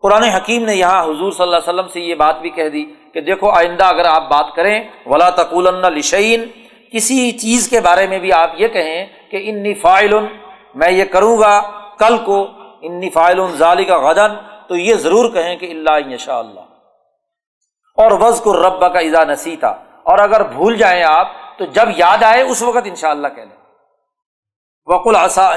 قرآن 0.02 0.22
حکیم 0.22 0.64
نے 0.64 0.74
یہاں 0.74 1.02
حضور 1.04 1.32
صلی 1.32 1.42
اللہ 1.42 1.56
علیہ 1.56 1.68
وسلم 1.68 1.88
سے 1.92 2.00
یہ 2.00 2.14
بات 2.14 2.40
بھی 2.40 2.50
کہہ 2.50 2.68
دی 2.68 2.84
کہ 3.14 3.20
دیکھو، 3.20 3.50
آئندہ 3.50 3.84
اگر 3.84 4.04
آپ 4.04 4.28
بات 4.30 4.54
کریں، 4.56 4.76
ولا 5.06 5.28
تقول 5.30 5.66
لشعین 5.94 6.44
کسی 6.92 7.30
چیز 7.38 7.68
کے 7.68 7.80
بارے 7.80 8.06
میں 8.06 8.18
بھی 8.18 8.32
آپ 8.32 8.60
یہ 8.60 8.68
کہیں 8.68 9.06
کہ 9.30 9.42
انی 9.50 9.74
فائل 9.74 10.12
میں 10.74 10.90
یہ 10.90 11.04
کروں 11.04 11.38
گا 11.38 11.54
کل 11.98 12.18
کو 12.24 12.38
انی 12.82 13.10
فائل 13.10 13.40
ظالی 13.58 13.84
کا 13.84 13.98
غدن 13.98 14.34
تو 14.68 14.76
یہ 14.76 14.94
ضرور 14.94 15.30
کہیں 15.32 15.56
کہ 15.56 15.70
اللہ 15.70 16.16
شاء 16.16 16.38
اللہ۔ 16.38 16.63
اور 17.98 18.10
وز 18.20 18.40
کو 18.40 18.52
رب 18.56 18.80
کا 18.92 18.98
ایزا 18.98 19.24
نسیتا 19.24 19.68
اور 20.02 20.18
اگر 20.18 20.42
بھول 20.42 20.76
جائیں 20.76 21.02
آپ، 21.02 21.28
تو 21.58 21.64
جب 21.64 21.88
یاد 21.96 22.22
آئے، 22.22 22.42
اس 22.42 22.62
وقت 22.62 22.84
ان 22.84 22.94
شاء 22.94 23.10
اللہ 23.10 23.28
کہہ 23.28 23.42
لیں۔ 23.42 23.62
وکل 24.88 25.16
آسا 25.16 25.50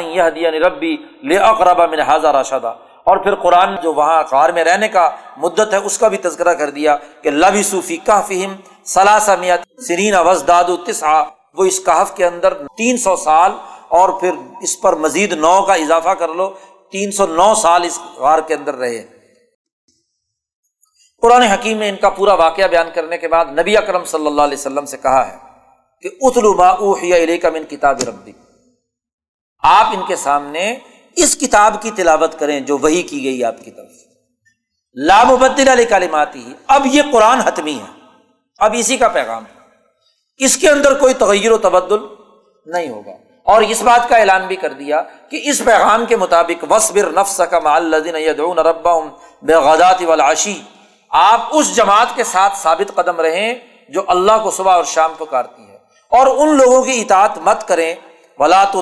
ربی 0.59 0.95
لے 1.23 1.38
اقربا 1.38 1.85
میں 1.85 2.01
حاضر 2.07 2.31
راشدہ 2.34 2.73
اور 3.07 3.18
پھر 3.18 3.35
قرآن 3.35 3.76
جو 3.84 3.93
وہاں 3.93 4.22
کار 4.30 4.49
میں 4.49 4.64
رہنے 4.64 4.88
کا 4.88 5.09
مدت 5.38 5.73
ہے، 5.73 5.77
اس 5.77 5.97
کا 5.97 6.07
بھی 6.07 6.18
تذکرہ 6.18 6.53
کر 6.53 6.69
دیا 6.69 6.95
کہ 7.22 7.30
لبی 7.31 7.64
صوفی 7.64 7.97
کا 7.97 8.19
فہم 8.22 8.55
سلاسمیت 8.85 9.65
سرین 9.88 10.15
وز 10.26 10.43
داد 10.47 10.69
تسا 10.88 11.22
وہ 11.57 11.65
اس 11.65 11.80
کہف 11.85 12.15
کے 12.15 12.26
اندر 12.26 12.53
تین 12.77 12.97
سو 12.97 13.15
سال، 13.15 13.51
اور 13.89 14.09
پھر 14.19 14.31
اس 14.61 14.80
پر 14.81 14.95
مزید 14.95 15.34
نو 15.34 15.61
کا 15.61 15.73
اضافہ 15.73 16.14
کر 16.19 16.30
لو، 16.30 16.49
تین 16.91 17.11
سو 17.11 17.26
نو 17.27 17.53
سال 17.55 17.84
اس 17.84 17.99
غار 18.18 18.39
کے 18.39 18.53
اندر 18.53 18.76
رہے۔ 18.76 19.03
قرآن 21.27 21.41
حکیم 21.41 21.77
نے 21.77 21.89
ان 21.89 21.95
کا 21.95 22.09
پورا 22.09 22.33
واقعہ 22.33 22.67
بیان 22.67 22.87
کرنے 22.93 23.17
کے 23.17 23.27
بعد 23.27 23.45
نبی 23.45 23.77
اکرم 23.77 24.05
صلی 24.05 24.27
اللہ 24.27 24.41
علیہ 24.41 24.57
وسلم 24.57 24.85
سے 24.85 24.97
کہا 24.97 25.27
ہے 25.27 25.37
کہ 26.01 26.09
اتلو 26.21 26.93
علیہ 26.93 27.37
کا 27.37 27.49
من 27.49 27.63
کتاب 27.63 27.97
ربی۔ 28.07 28.31
آپ 29.63 29.85
ان 29.85 30.01
کے 30.07 30.15
سامنے 30.15 30.75
اس 31.15 31.37
کتاب 31.37 31.81
کی 31.81 31.91
تلاوت 31.91 32.39
کریں 32.39 32.59
جو 32.59 32.77
وہی 32.77 33.01
کی 33.01 33.23
گئی 33.23 33.43
آپ 33.43 33.55
کی 33.65 33.71
طرف 33.71 33.91
لام 34.95 35.35
بدل 35.35 35.67
علیہ 35.67 35.85
کالماتی 35.85 36.53
اب 36.67 36.85
یہ 36.85 37.01
قرآن 37.11 37.39
حتمی 37.39 37.75
ہے۔ 37.75 38.01
اب 38.59 38.75
اسی 38.77 38.97
کا 38.97 39.07
پیغام 39.07 39.43
ہے۔ 39.45 39.59
اس 40.37 40.57
کے 40.57 40.69
اندر 40.69 40.99
کوئی 40.99 41.13
تغیر 41.13 41.51
و 41.51 41.57
تبدل 41.57 42.05
نہیں 42.65 42.89
ہوگا۔ 42.89 43.11
اور 43.43 43.61
اس 43.61 43.81
بات 43.81 44.09
کا 44.09 44.17
اعلان 44.17 44.47
بھی 44.47 44.55
کر 44.55 44.73
دیا 44.73 45.01
کہ 45.01 45.41
اس 45.43 45.61
پیغام 45.65 46.05
کے 46.05 46.15
مطابق 46.15 46.71
وصبر 46.71 47.11
نفس 47.11 47.41
کا 47.51 47.59
مالدین 47.59 48.15
ربا 48.59 48.99
بے 49.41 49.53
غدات 49.53 50.01
والعشی۔ 50.01 50.61
آپ 51.09 51.41
اس 51.51 51.75
جماعت 51.75 52.07
کے 52.15 52.23
ساتھ 52.23 52.57
ثابت 52.57 52.95
قدم 52.95 53.21
رہیں 53.21 53.55
جو 53.89 54.01
اللہ 54.07 54.31
کو 54.43 54.51
صبح 54.51 54.73
اور 54.73 54.84
شام 54.84 55.13
پکارتی 55.17 55.61
ہے۔ 55.61 55.77
اور 56.09 56.27
ان 56.27 56.57
لوگوں 56.57 56.84
کی 56.84 57.01
اطاعت 57.01 57.38
مت 57.38 57.67
کریں۔ 57.67 57.95
ولا 58.39 58.63
تو 58.63 58.81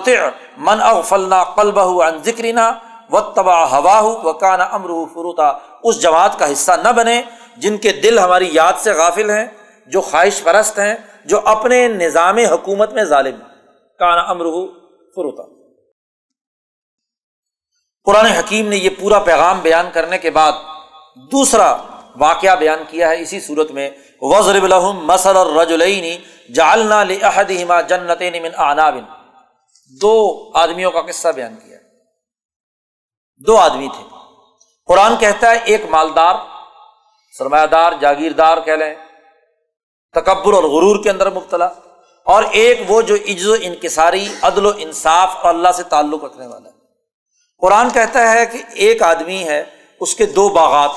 من 0.58 0.82
اغفلنا 0.82 1.44
قلبہ 1.44 2.04
عن 2.04 2.24
ذکرنا 2.24 2.72
و 3.12 3.22
تبا 3.22 3.78
ہوا 3.78 4.00
و 4.00 4.34
کانا 4.34 4.68
فروتا 5.14 5.58
اس 5.84 6.02
جماعت 6.02 6.40
کا 6.40 6.52
حصہ 6.52 6.72
نہ 6.72 6.90
بنے 6.90 7.22
جن 7.58 7.78
کے 7.78 7.92
دل 7.92 8.20
ہماری 8.20 8.50
یاد 8.52 8.74
سے 8.78 8.92
غافل 8.92 9.30
ہیں، 9.30 9.46
جو 9.88 10.02
خواہش 10.02 10.44
پرست 10.44 10.80
ہیں، 10.80 10.96
جو 11.26 11.42
اپنے 11.46 11.88
نظام 11.88 12.38
حکومت 12.38 12.94
میں 12.94 13.04
ظالم 13.04 13.36
کانا 14.00 14.22
امرح 14.22 14.52
فروتا 15.16 15.44
قرآن 18.06 18.26
حکیم 18.26 18.68
نے 18.68 18.76
یہ 18.76 18.90
پورا 19.00 19.20
پیغام 19.20 19.60
بیان 19.60 19.90
کرنے 19.94 20.18
کے 20.18 20.32
بعد 20.32 20.52
دوسرا 21.32 21.78
واقعہ 22.20 22.56
بیان 22.56 22.84
کیا 22.90 23.10
ہے 23.10 23.22
اسی 23.22 23.40
صورت 23.40 23.72
میں 23.72 23.90
وزر 24.22 24.56
الحم 24.64 25.06
مسر 25.06 25.36
اور 25.36 25.48
رج 25.48 25.74
جالنا 26.56 27.04
لحدما 27.04 27.82
جنت 27.82 28.22
دو 30.02 30.14
آدمیوں 30.54 30.92
کا 30.92 31.02
قصہ 31.02 31.28
بیان 31.28 31.56
کیا 31.56 31.78
دو 33.48 33.58
آدمی 33.58 33.88
تھے۔ 33.88 34.04
قرآن 34.86 35.16
کہتا 35.18 35.52
ہے، 35.52 35.60
ایک 35.66 35.86
مالدار، 35.90 36.36
سرمایہ 37.38 37.66
دار، 37.66 37.92
جاگیردار 38.02 38.58
کہہ 38.58 38.74
لیں، 38.74 38.96
تکبر 40.14 40.54
اور 40.54 40.64
غرور 40.64 41.04
کے 41.04 41.10
اندر 41.10 41.30
مبتلا، 41.30 41.66
اور 42.24 42.44
ایک 42.52 42.82
وہ 42.88 43.02
جو 43.02 43.16
عز 43.16 43.48
و 43.48 43.56
انکساری، 43.62 44.28
عدل 44.42 44.66
و 44.66 44.72
انصاف 44.78 45.36
اور 45.42 45.54
اللہ 45.54 45.72
سے 45.72 45.84
تعلق 45.84 46.24
رکھنے 46.24 46.48
والا 46.48 46.70
ہے۔ 46.70 46.74
قرآن 47.62 47.90
کہتا 47.90 48.32
ہے 48.32 48.46
کہ 48.46 48.58
ایک 48.74 49.04
آدمی 49.04 49.44
ہے، 49.44 49.64
اس 50.00 50.16
کے 50.16 50.26
دو 50.26 50.50
باغات 50.50 50.92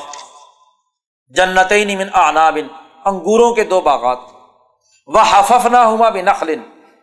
جنت 1.30 1.72
من 1.98 2.08
آنابن 2.12 2.66
انگوروں 3.04 3.54
کے 3.54 3.64
دو 3.64 3.80
باغات۔ 3.80 4.18
وہ 5.06 5.20
حفف 5.30 5.66
نہ 5.66 5.76
ہما 5.76 6.08
بنخل، 6.08 6.54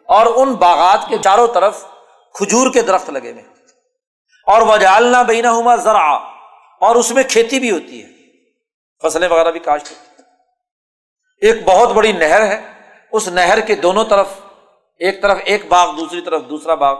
اور 0.09 0.25
ان 0.35 0.53
باغات 0.53 1.07
کے 1.09 1.17
چاروں 1.17 1.47
طرف 1.47 1.83
کھجور 2.35 2.71
کے 2.73 2.81
درخت 2.81 3.09
لگے 3.09 3.31
ہوئے 3.31 3.43
اور 4.47 4.61
وہ 4.61 4.77
جالنا 4.77 5.21
بینا 5.21 5.51
ہما 5.51 5.75
ذرا 5.75 6.09
اور 6.81 6.95
اس 6.95 7.11
میں 7.11 7.23
کھیتی 7.23 7.59
بھی 7.59 7.71
ہوتی 7.71 8.03
ہے۔ 8.03 8.09
فصلیں 9.01 9.29
وغیرہ 9.29 9.51
بھی 9.51 9.59
کاشت 9.59 9.91
ہوتی 9.91 10.23
ایک 11.41 11.63
بہت 11.65 11.89
بڑی 11.89 12.11
نہر 12.11 12.45
ہے۔ 12.45 12.59
اس 13.11 13.27
نہر 13.27 13.59
کے 13.59 13.75
دونوں 13.75 14.03
طرف، 14.03 14.27
ایک 14.99 15.21
طرف 15.21 15.37
ایک 15.45 15.67
باغ، 15.67 15.95
دوسری 15.97 16.21
طرف 16.21 16.41
دوسرا 16.49 16.75
باغ۔ 16.75 16.95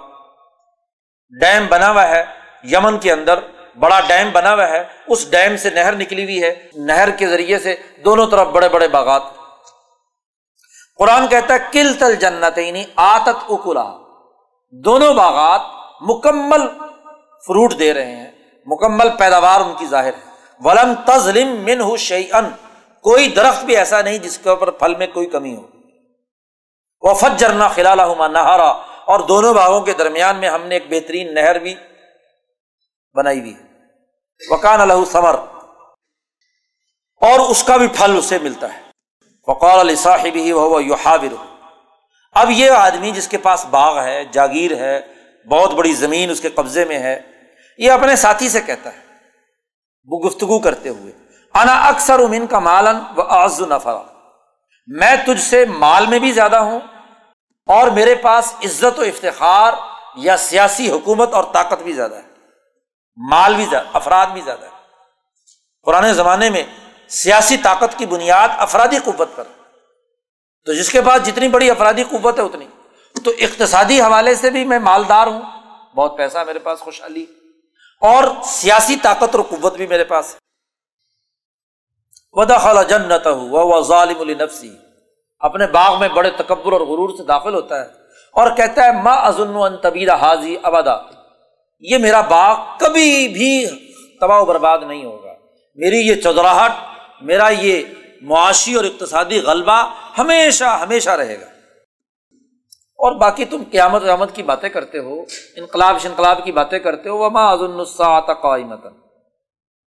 ڈیم 1.32 1.68
بنا 1.68 1.92
ہوا 1.92 2.08
ہے 2.08 2.24
یمن 2.64 3.00
کے 3.00 3.12
اندر۔ 3.12 3.40
بڑا 3.80 4.00
ڈیم 4.00 4.30
بنا 4.32 4.54
ہوا 4.54 4.68
ہے، 4.70 4.84
اس 5.08 5.32
ڈیم 5.32 5.58
سے 5.58 5.70
نہر 5.70 5.96
نکلی 5.96 6.24
ہوئی 6.24 6.44
ہے۔ 6.44 6.70
نہر 6.76 7.10
کے 7.10 7.28
ذریعے 7.28 7.60
سے 7.60 7.76
دونوں 8.06 8.28
طرف 8.28 8.48
بڑے 8.48 8.70
بڑے 8.70 8.88
باغات۔ 8.88 9.22
قرآن 10.98 11.28
کہتا 11.28 11.54
ہے 11.54 11.60
کل 11.72 11.94
تل 11.94 12.16
جنت 12.16 12.60
آتت 12.96 13.44
اکلا 13.50 13.94
دونوں 14.72 15.14
باغات 15.14 15.62
مکمل 16.02 16.68
فروٹ 17.48 17.80
دے 17.80 17.94
رہے 17.94 18.16
ہیں۔ 18.16 18.32
مکمل 18.66 19.10
پیداوار 19.10 19.60
ان 19.60 19.74
کی 19.78 19.86
ظاہر 19.86 20.14
ہے۔ 20.14 20.36
ولم 20.60 20.94
تزلم 21.06 21.48
من 21.48 21.82
ہو 21.82 21.96
کوئی 23.02 23.28
درخت 23.28 23.66
بھی 23.66 23.78
ایسا 23.78 24.02
نہیں 24.02 24.18
جس 24.18 24.38
کے 24.38 24.50
اوپر 24.50 24.72
پھل 24.72 24.96
میں 24.96 25.08
کوئی 25.08 25.28
کمی 25.28 25.56
ہو۔ 25.56 25.62
وہ 27.02 27.14
فت 27.14 27.40
جرنا 27.40 27.68
خلال 27.68 28.00
نہارا 28.32 28.70
اور 29.06 29.20
دونوں 29.20 29.54
باغوں 29.54 29.82
کے 29.82 29.94
درمیان 29.94 30.38
میں 30.38 30.50
ہم 30.50 30.62
نے 30.62 30.76
ایک 30.76 30.86
بہترین 30.90 31.34
نہر 31.34 31.60
بھی 31.60 31.76
بنائی 33.16 33.40
ہوئی 33.40 33.54
وکان 34.50 34.82
الح 34.82 34.94
سمر 35.12 35.36
اور 37.22 37.40
اس 37.40 37.64
کا 37.64 37.78
بھی 37.78 37.88
پھل 37.88 38.18
اسے 38.18 38.40
ملتا 38.40 38.74
ہے۔ 38.74 38.80
وقال 39.48 39.80
علی 39.80 39.96
صاحب 39.96 40.36
ہی 40.36 40.52
وہ 40.52 40.84
یوحاور 40.84 41.46
اب 42.34 42.52
یہ 42.52 42.72
آدمی 42.72 43.12
جس 43.12 43.28
کے 43.28 43.38
پاس 43.38 43.66
باغ 43.66 44.04
ہے، 44.04 44.26
جاگیر 44.26 44.76
ہے، 44.76 45.02
بہت 45.50 45.74
بڑی 45.74 45.94
زمین 45.94 46.30
اس 46.30 46.42
کے 46.42 46.50
قبضے 46.50 46.86
میں 46.86 47.00
ہے، 47.00 47.22
یہ 47.78 47.92
اپنے 47.92 48.16
ساتھی 48.16 48.50
سے 48.50 48.62
کہتا 48.62 48.94
ہے۔ 48.94 49.00
وہ 50.06 50.20
گفتگو 50.20 50.60
کرتے 50.60 50.90
ہوئے، 50.90 51.12
انا 51.54 51.88
اکثر 51.88 52.20
امین 52.20 52.48
کا 52.48 52.60
مالن 52.60 52.98
و 53.18 53.22
آز 53.22 53.62
نفرا۔ 53.62 54.02
میں 54.88 55.16
تجھ 55.26 55.42
سے 55.42 55.66
مال 55.66 56.08
میں 56.08 56.20
بھی 56.20 56.32
زیادہ 56.32 56.56
ہوں 56.56 56.80
اور 57.68 57.88
میرے 57.88 58.16
پاس 58.16 58.54
عزت 58.66 59.00
و 59.00 59.02
افتخار 59.02 59.74
یا 60.16 60.38
سیاسی 60.38 60.92
حکومت 60.92 61.34
اور 61.34 61.44
طاقت 61.44 61.84
بھی 61.84 61.94
زیادہ 61.94 62.16
ہے۔ 62.16 62.35
مال 63.16 63.56
بھی 63.56 63.66
زیادہ، 63.66 63.86
افراد 63.94 64.28
بھی 64.28 64.42
زیادہ 64.42 64.66
ہے۔ 64.66 64.70
پرانے 65.84 66.14
زمانے 66.14 66.50
میں 66.50 66.64
سیاسی 67.08 67.58
طاقت 67.58 67.98
کی 67.98 68.06
بنیاد 68.06 68.50
افرادی 68.58 68.98
قوت 69.04 69.30
پر۔ 69.36 69.44
تو 70.66 70.74
جس 70.74 70.90
کے 70.90 71.02
پاس 71.02 71.24
جتنی 71.24 71.48
بڑی 71.48 71.72
افرادی 71.72 72.04
قوت 72.04 72.40
ہے 72.40 72.44
اتنی۔ 72.44 72.68
تو 73.24 73.32
اقتصادی 73.40 74.02
حوالے 74.02 74.36
سے 74.36 74.50
بھی 74.50 74.66
میں 74.66 74.80
مالدار 74.80 75.28
ہوں۔ 75.28 75.42
بہت 75.96 76.18
پیسہ 76.18 76.38
میرے 76.38 76.60
پاس 76.60 76.80
خوشحالی 76.80 77.26
اور 78.02 78.24
سیاسی 78.44 78.96
طاقت 78.96 79.36
اور 79.36 79.44
قوت 79.44 79.74
بھی 79.76 79.88
میرے 79.88 80.04
پاس۔ 80.04 80.36
ودا 82.32 82.58
خلا 82.58 82.84
جنت 82.84 83.28
ہو 83.28 83.82
ظالم 83.82 84.22
النفسی 84.22 84.78
اپنے 85.40 85.68
باغ 85.68 86.00
میں 86.00 86.08
بڑے 86.08 86.30
تکبر 86.30 86.72
اور 86.72 86.82
غرور 86.82 87.18
سے 87.18 87.24
داخل 87.24 87.54
ہوتا 87.54 87.82
ہے۔ 87.82 87.90
اور 88.32 88.52
کہتا 88.58 88.84
ہے 88.84 88.92
ماں 88.92 89.18
ازن 89.18 89.56
ان 89.56 90.10
حاضی 90.10 90.56
ابدا۔ 90.64 91.15
یہ 91.80 91.98
میرا 91.98 92.22
باغ 92.22 92.56
کبھی 92.80 93.28
بھی 93.28 93.66
تباہ 94.22 94.40
و 94.40 94.46
برباد 94.46 94.80
نہیں 94.88 95.06
ہوگا۔ 95.06 95.34
میری 95.76 95.98
یہ 95.98 96.16
چودراہٹ، 96.16 96.72
میرا 97.22 97.50
یہ 97.50 97.82
معاشی 98.22 98.74
اور 98.74 98.86
اقتصادی 98.86 99.40
غلبہ 99.40 99.94
ہمیشہ 100.18 100.64
ہمیشہ 100.64 101.10
رہے 101.10 101.42
گا۔ 101.42 101.46
اور 102.98 103.16
باقی 103.16 103.46
تم 103.46 103.64
قیامت 103.72 104.04
ویامت 104.04 104.36
کی 104.36 104.44
باتیں 104.44 104.70
کرتے 104.70 105.00
ہو، 105.00 105.22
انقلاب 105.56 106.02
شنقلاب 106.02 106.44
کی 106.44 106.52
باتیں 106.52 106.80
کرتے 106.80 107.10
ہو، 107.10 107.18
وما 107.18 107.52
ازن 107.52 107.84
قائمت 108.34 108.86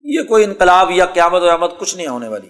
یہ 0.02 0.22
کوئی 0.22 0.44
انقلاب 0.44 0.90
یا 0.90 1.06
قیامت 1.06 1.42
ویامت 1.42 1.78
کچھ 1.78 1.96
نہیں 1.96 2.06
ہونے 2.06 2.28
والی۔ 2.28 2.48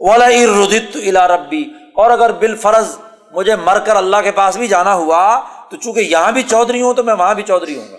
والا 0.00 0.28
ردت 0.28 0.96
الا 0.96 1.28
ربی 1.28 1.64
اور 1.94 2.10
اگر 2.10 2.32
بال 2.32 2.56
فرض 2.56 2.98
مجھے 3.32 3.56
مر 3.56 3.78
کر 3.78 3.96
اللہ 3.96 4.16
کے 4.24 4.32
پاس 4.32 4.56
بھی 4.56 4.68
جانا 4.68 4.94
ہوا، 4.94 5.42
تو 5.70 5.76
چونکہ 5.76 6.00
یہاں 6.00 6.32
بھی 6.32 6.42
چودھری 6.42 6.82
ہوں، 6.82 6.94
تو 6.94 7.02
میں 7.02 7.14
وہاں 7.14 7.34
بھی 7.34 7.42
چودھری 7.42 7.78
ہوں 7.78 7.92
گا۔ 7.92 7.96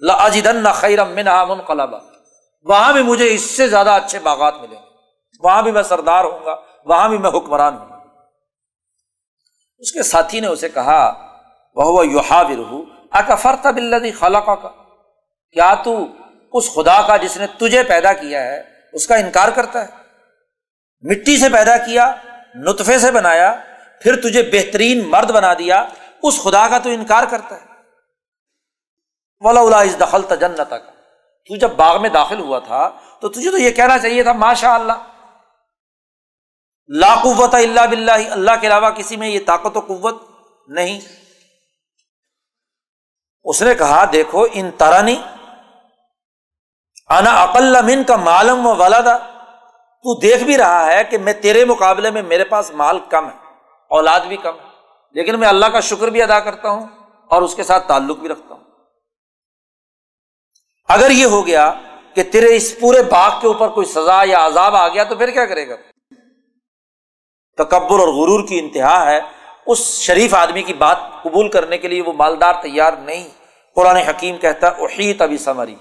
لاجدن 0.00 0.72
خیرم 0.72 1.08
من 1.08 1.28
منقلبہ 1.48 1.98
وہاں 2.62 2.92
بھی 2.92 3.02
مجھے 3.02 3.34
اس 3.34 3.42
سے 3.42 3.68
زیادہ 3.68 3.90
اچھے 3.90 4.18
باغات 4.18 4.54
ملیں 4.54 4.82
گے۔ 4.82 4.90
وہاں 5.40 5.62
بھی 5.62 5.72
میں 5.72 5.82
سردار 5.82 6.24
ہوں 6.24 6.44
گا، 6.44 6.54
وہاں 6.84 7.08
بھی 7.08 7.18
میں 7.18 7.30
حکمران 7.30 7.76
ہوں 7.76 7.90
گا۔ 7.90 7.94
اس 9.78 9.92
کے 9.92 10.02
ساتھی 10.02 10.40
نے 10.40 10.46
اسے 10.46 10.68
کہا 10.68 11.30
وہ 11.76 12.06
یوہا 12.06 12.42
برہ 12.42 12.74
اکفرت 13.10 13.66
بلدی 13.66 14.10
خلا 14.10 14.40
کا 14.40 14.54
کیا 14.54 15.74
تو 15.74 16.04
اس 16.52 16.74
خدا 16.74 17.02
کا 17.02 17.16
جس 17.16 17.36
نے 17.36 17.46
تجھے 17.58 17.82
پیدا 17.82 18.12
کیا 18.12 18.42
ہے، 18.42 18.62
اس 18.92 19.06
کا 19.06 19.16
انکار 19.16 19.48
کرتا 19.48 19.82
ہے؟ 19.82 19.88
مٹی 21.02 21.36
سے 21.36 21.48
پیدا 21.48 21.76
کیا، 21.76 22.14
نطفے 22.54 22.98
سے 22.98 23.10
بنایا، 23.10 23.54
پھر 24.02 24.20
تجھے 24.20 24.42
بہترین 24.42 25.08
مرد 25.08 25.30
بنا 25.30 25.54
دیا، 25.54 25.88
اس 26.22 26.42
خدا 26.42 26.68
کا 26.68 26.78
تو 26.78 26.90
انکار 26.90 27.24
کرتا 27.30 27.54
ہے۔ 27.54 27.69
ولا 29.40 29.84
دخل 30.00 30.22
جنت 30.40 30.70
کا 30.70 30.78
تو 31.46 31.56
جب 31.56 31.70
باغ 31.70 32.02
میں 32.02 32.08
داخل 32.08 32.40
ہوا 32.40 32.58
تھا، 32.58 32.90
تو 33.20 33.28
تجھے 33.28 33.50
تو 33.50 33.58
یہ 33.58 33.70
کہنا 33.70 33.98
چاہیے 33.98 34.22
تھا 34.22 34.32
ماشاء 34.32 34.74
اللہ 34.74 34.92
لا 36.88 37.14
قوت 37.22 37.54
اللہ 37.54 37.86
بلّہ 37.90 38.30
اللہ 38.30 38.50
کے 38.60 38.66
علاوہ 38.66 38.90
کسی 38.90 39.16
میں 39.16 39.28
یہ 39.28 39.40
طاقت 39.46 39.76
و 39.76 39.80
قوت 39.80 40.22
نہیں۔ 40.68 41.00
اس 43.44 43.62
نے 43.62 43.74
کہا، 43.74 44.04
دیکھو، 44.12 44.46
ان 44.52 44.70
ترانی، 44.70 45.22
انا 47.08 47.42
اقل 47.42 47.82
من 47.82 48.04
کا 48.04 48.16
معلوم 48.16 48.66
و 48.66 48.76
ولادا 48.76 49.16
تو 50.02 50.18
دیکھ 50.20 50.44
بھی 50.44 50.58
رہا 50.58 50.86
ہے 50.86 51.04
کہ 51.04 51.18
میں 51.18 51.32
تیرے 51.32 51.64
مقابلے 51.64 52.10
میں 52.10 52.22
میرے 52.22 52.44
پاس 52.44 52.70
مال 52.70 52.98
کم 52.98 53.26
ہے، 53.26 53.36
اولاد 53.90 54.20
بھی 54.20 54.36
کم 54.36 54.54
ہے۔ 54.54 54.66
لیکن 55.12 55.40
میں 55.40 55.48
اللہ 55.48 55.66
کا 55.66 55.80
شکر 55.80 56.08
بھی 56.08 56.22
ادا 56.22 56.40
کرتا 56.40 56.68
ہوں 56.68 56.86
اور 57.30 57.42
اس 57.42 57.54
کے 57.54 57.62
ساتھ 57.62 57.88
تعلق 57.88 58.18
بھی 58.18 58.28
رکھتا 58.28 58.54
ہوں۔ 58.54 58.64
اگر 60.90 61.10
یہ 61.10 61.26
ہو 61.26 61.46
گیا 61.46 61.72
کہ 62.14 62.22
تیرے 62.22 62.56
اس 62.56 62.78
پورے 62.80 63.02
باغ 63.02 63.30
کے 63.40 63.46
اوپر 63.46 63.68
کوئی 63.68 63.86
سزا 63.86 64.22
یا 64.26 64.46
عذاب 64.46 64.76
آ 64.76 64.88
گیا 64.88 65.04
تو 65.04 65.14
پھر 65.16 65.30
کیا 65.30 65.46
کرے 65.46 65.68
گا؟ 65.68 65.76
تکبر 67.58 67.98
اور 67.98 68.08
غرور 68.08 68.46
کی 68.48 68.58
انتہا 68.58 69.10
ہے۔ 69.10 69.20
اس 69.66 69.78
شریف 70.00 70.34
آدمی 70.34 70.62
کی 70.62 70.74
بات 70.74 70.98
قبول 71.22 71.48
کرنے 71.48 71.78
کے 71.78 71.88
لیے 71.88 72.02
وہ 72.02 72.12
مالدار 72.12 72.54
تیار 72.62 72.92
نہیں۔ 72.92 73.28
قرآن 73.76 73.96
حکیم 73.96 74.36
کہتا 74.36 74.68
ہے 74.68 75.12
تبھی 75.12 75.38
سمری 75.38 75.74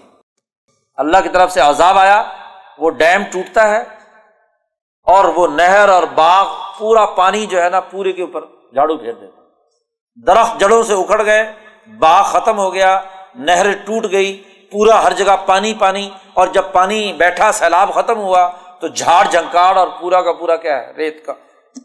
اللہ 0.97 1.17
کی 1.23 1.29
طرف 1.29 1.51
سے 1.51 1.59
عذاب 1.59 1.97
آیا، 1.97 2.23
وہ 2.77 2.89
ڈیم 2.89 3.23
ٹوٹتا 3.31 3.67
ہے 3.69 3.79
اور 5.07 5.25
وہ 5.25 5.47
نہر 5.47 5.89
اور 5.89 6.03
باغ 6.15 6.45
پورا 6.79 7.05
پانی 7.05 7.45
جو 7.45 7.61
ہے 7.61 7.69
نا، 7.69 7.79
پورے 7.79 8.11
کے 8.11 8.21
اوپر 8.21 8.41
جھاڑو 8.73 8.97
پھیر 8.97 9.13
دیتا 9.13 9.41
درخت 10.27 10.59
جڑوں 10.59 10.83
سے 10.83 10.93
اکھڑ 10.93 11.25
گئے، 11.25 11.43
باغ 11.99 12.23
ختم 12.23 12.57
ہو 12.57 12.73
گیا 12.73 12.99
نہر 13.35 13.71
ٹوٹ 13.85 14.11
گئی 14.11 14.31
پورا 14.71 15.03
ہر 15.03 15.13
جگہ 15.13 15.35
پانی 15.45 15.73
پانی 15.73 16.09
اور 16.33 16.47
جب 16.47 16.63
پانی 16.71 17.13
بیٹھا، 17.13 17.51
سیلاب 17.51 17.93
ختم 17.93 18.17
ہوا 18.17 18.49
تو 18.81 18.87
جھاڑ، 18.87 19.25
جھنکاڑ 19.31 19.77
اور 19.77 19.87
پورا 20.01 20.21
کا 20.21 20.33
پورا 20.33 20.55
کیا 20.55 20.77
ہے، 20.77 20.93
ریت 20.97 21.25
کا 21.25 21.33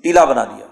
ٹیلا 0.02 0.24
بنا 0.24 0.44
دیا۔ 0.44 0.66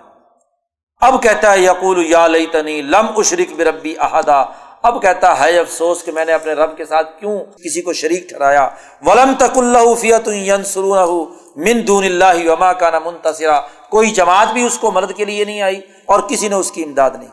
اب 1.00 1.22
کہتا 1.22 1.52
ہے، 1.52 1.58
یقول، 1.58 2.06
یا 2.06 2.26
لئی 2.26 2.46
تنی 2.46 2.82
لم 2.82 3.06
اشرک 3.16 3.52
بربی 3.56 3.94
احدا۔ 3.98 4.44
اب 4.82 5.02
کہتا 5.02 5.40
ہے 5.40 5.58
افسوس 5.58 6.02
کہ 6.04 6.12
میں 6.12 6.24
نے 6.24 6.32
اپنے 6.32 6.52
رب 6.52 6.76
کے 6.76 6.84
ساتھ 6.84 7.20
کیوں 7.20 7.38
کسی 7.38 7.82
کو 7.82 7.92
شریک 7.92 8.28
ٹھہرایا۔ 8.28 8.68
ولم 9.06 9.32
تک 9.38 9.58
اللہ 9.58 9.94
فیت 9.94 10.28
من 11.56 11.86
دون 11.86 12.04
اللہ 12.04 12.50
وما 12.50 12.72
کا 12.72 12.90
نہ 12.90 12.98
منتصرا۔ 12.98 13.60
کوئی 13.90 14.10
جماعت 14.10 14.52
بھی 14.52 14.66
اس 14.66 14.78
کو 14.78 14.90
مدد 14.90 15.16
کے 15.16 15.24
لیے 15.24 15.44
نہیں 15.44 15.62
آئی 15.62 15.80
اور 16.06 16.20
کسی 16.20 16.48
نے 16.48 16.54
اس 16.54 16.72
کی 16.72 16.84
امداد 16.84 17.10
نہیں۔ 17.18 17.28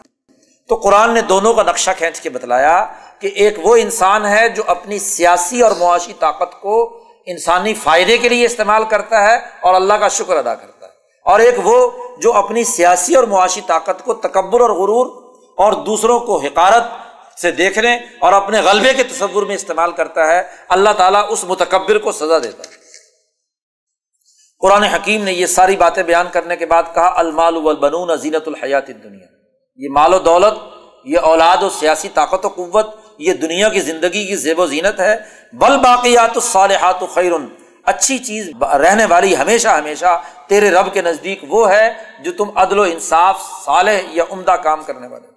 تو 0.70 0.76
قرآن 0.76 1.14
نے 1.14 1.22
دونوں 1.22 1.54
کا 1.54 1.64
نقشہ 1.64 1.92
کھینچ 1.98 2.22
کے 2.22 2.30
بتلایا 2.30 2.86
کہ 3.20 3.28
ایک 3.28 3.56
وہ 3.64 3.76
انسان 3.76 4.26
ہے 4.26 4.50
جو 4.50 4.64
اپنی 4.68 5.00
سیاسی 5.00 5.62
اور 5.62 5.72
معاشی 5.72 6.14
طاقت 6.20 6.62
کو 6.62 7.04
انسانی 7.26 7.74
فائدے 7.74 8.18
کے 8.18 8.30
لیے 8.30 8.46
استعمال 8.46 8.84
کرتا 8.84 9.32
ہے 9.32 9.38
اور 9.60 9.74
اللہ 9.74 9.94
کا 9.94 10.08
شکر 10.08 10.36
ادا 10.36 10.56
کرتا 10.56 10.86
ہے۔ 10.86 10.92
اور 11.26 11.40
ایک 11.40 11.56
وہ 11.64 11.92
جو 12.18 12.34
اپنی 12.34 12.64
سیاسی 12.64 13.16
اور 13.16 13.24
معاشی 13.24 13.62
طاقت 13.68 14.06
کو 14.06 14.14
تکبر 14.14 14.62
اور 14.62 14.70
غرور 14.70 15.06
اور 15.58 15.72
دوسروں 15.72 16.20
کو 16.20 16.38
حکارت 16.38 16.84
سے 17.40 17.52
دیکھنے 17.52 18.00
اور 18.20 18.34
اپنے 18.34 18.60
غلبے 18.60 18.94
کے 18.94 19.04
تصور 19.04 19.44
میں 19.44 19.56
استعمال 19.56 19.92
کرتا 19.92 20.28
ہے، 20.28 20.42
اللہ 20.70 20.90
تعالیٰ 20.98 21.26
اس 21.30 21.44
متکبر 21.44 21.98
کو 21.98 22.12
سزا 22.12 22.38
دیتا 22.38 22.64
ہے۔ 22.64 22.76
قرآن 24.60 24.84
حکیم 24.84 25.24
نے 25.24 25.34
یہ 25.34 25.46
ساری 25.46 25.76
باتیں 25.76 26.04
بیان 26.04 26.28
کرنے 26.32 26.56
کے 26.56 26.66
بعد 26.66 26.84
کہا، 26.94 27.14
المال 27.16 27.56
البنون 27.56 28.18
زینت 28.18 28.48
الحیات 28.48 28.88
دنیا 28.88 29.39
یہ 29.80 29.90
مال 29.92 30.14
و 30.14 30.20
دولت، 30.20 30.54
یہ 31.06 31.20
اولاد 31.20 31.64
و 31.64 31.70
سیاسی 31.70 32.10
طاقت 32.14 32.46
و 32.46 32.50
قوت، 32.50 32.88
یہ 33.18 33.34
دنیا 33.34 33.70
کی 33.70 33.80
زندگی 33.80 34.26
کی 34.26 34.36
زیب 34.36 34.60
و 34.60 34.66
زینت 34.66 35.00
ہے۔ 35.00 35.16
بل 35.54 35.78
باقیات 35.78 36.32
الصالحات 36.36 37.04
خیر 37.14 37.32
اچھی 37.84 38.18
چیز 38.18 38.50
رہنے 38.62 39.06
والی 39.06 39.38
ہمیشہ 39.38 39.68
ہمیشہ 39.68 40.22
تیرے 40.48 40.70
رب 40.70 40.94
کے 40.94 41.02
نزدیک 41.02 41.40
وہ 41.48 41.72
ہے 41.72 41.94
جو 42.20 42.32
تم 42.32 42.58
عدل 42.58 42.80
و 42.80 42.82
انصاف، 42.82 43.42
صالح 43.66 44.00
یا 44.12 44.24
عمدہ 44.32 44.52
کام 44.52 44.84
کرنے 44.84 45.08
والے 45.08 45.28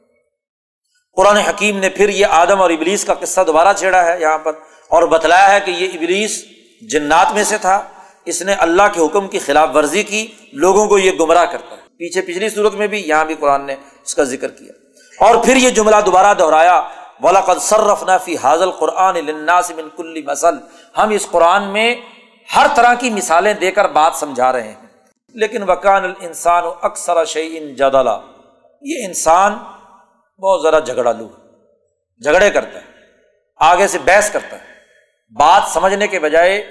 قرآن 1.16 1.36
حکیم 1.36 1.78
نے 1.78 1.88
پھر 1.88 2.08
یہ 2.08 2.26
آدم 2.30 2.62
اور 2.62 2.70
ابلیس 2.70 3.04
کا 3.04 3.14
قصہ 3.14 3.40
دوبارہ 3.46 3.72
چھیڑا 3.72 4.04
ہے 4.04 4.20
یہاں 4.20 4.38
پر 4.38 4.52
اور 4.88 5.02
بتلایا 5.02 5.54
ہے 5.54 5.60
کہ 5.60 5.70
یہ 5.70 5.88
ابلیس 5.94 6.44
جنات 6.90 7.32
میں 7.32 7.44
سے 7.44 7.58
تھا۔ 7.58 7.82
اس 8.24 8.42
نے 8.42 8.54
اللہ 8.54 8.82
کے 8.92 9.00
حکم 9.00 9.28
کی 9.28 9.38
خلاف 9.38 9.68
ورزی 9.74 10.02
کی، 10.02 10.26
لوگوں 10.52 10.86
کو 10.86 10.98
یہ 10.98 11.10
گمراہ 11.20 11.44
کرتا 11.44 11.76
ہے۔ 11.76 11.81
پیچھے 12.02 12.20
پچھلی 12.20 12.50
صورت 12.50 12.74
میں 12.74 12.86
بھی 12.86 13.08
یہاں 13.08 13.24
بھی 13.24 13.34
قرآن 13.34 13.66
نے 13.66 13.72
اس 14.04 14.14
کا 14.14 14.22
ذکر 14.22 14.50
کیا۔ 14.50 14.72
اور 15.24 15.44
پھر 15.44 15.56
یہ 15.56 15.70
جملہ 15.70 15.96
دوبارہ 16.06 16.34
دہرایا 16.34 18.18
فی 18.24 18.36
حاضل 18.36 18.70
قرآن 18.70 19.16
کل 19.96 20.22
مسل 20.24 20.54
ہم 20.98 21.10
اس 21.10 21.26
قرآن 21.30 21.68
میں 21.68 21.94
ہر 22.56 22.66
طرح 22.74 22.94
کی 22.94 23.10
مثالیں 23.10 23.54
دے 23.54 23.70
کر 23.70 23.88
بات 23.88 24.12
سمجھا 24.16 24.52
رہے 24.52 24.62
ہیں۔ 24.62 24.86
لیکن 25.34 25.70
وکان 25.70 26.04
الانسان 26.04 26.64
اکثر 26.82 27.24
شعین 27.24 27.74
جدلا۔ 27.74 28.20
یہ 28.82 29.06
انسان 29.06 29.54
بہت 30.42 30.62
ذرا 30.62 30.78
جھگڑا 30.78 31.12
لو 31.12 31.28
جھگڑے 32.24 32.50
کرتا 32.50 32.78
ہے، 32.78 32.84
آگے 33.56 33.86
سے 33.86 33.98
بحث 34.04 34.30
کرتا 34.30 34.56
ہے۔ 34.56 34.64
بات 35.38 35.62
سمجھنے 35.68 36.06
کے 36.06 36.18
بجائے 36.18 36.70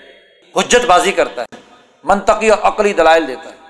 حجت 0.56 0.86
بازی 0.86 1.12
کرتا 1.12 1.42
ہے۔ 1.42 1.56
منطقی 2.04 2.50
اور 2.50 2.60
عقلی 2.62 2.94
دلائل 2.94 3.28
دیتا 3.28 3.50
ہے۔ 3.50 3.61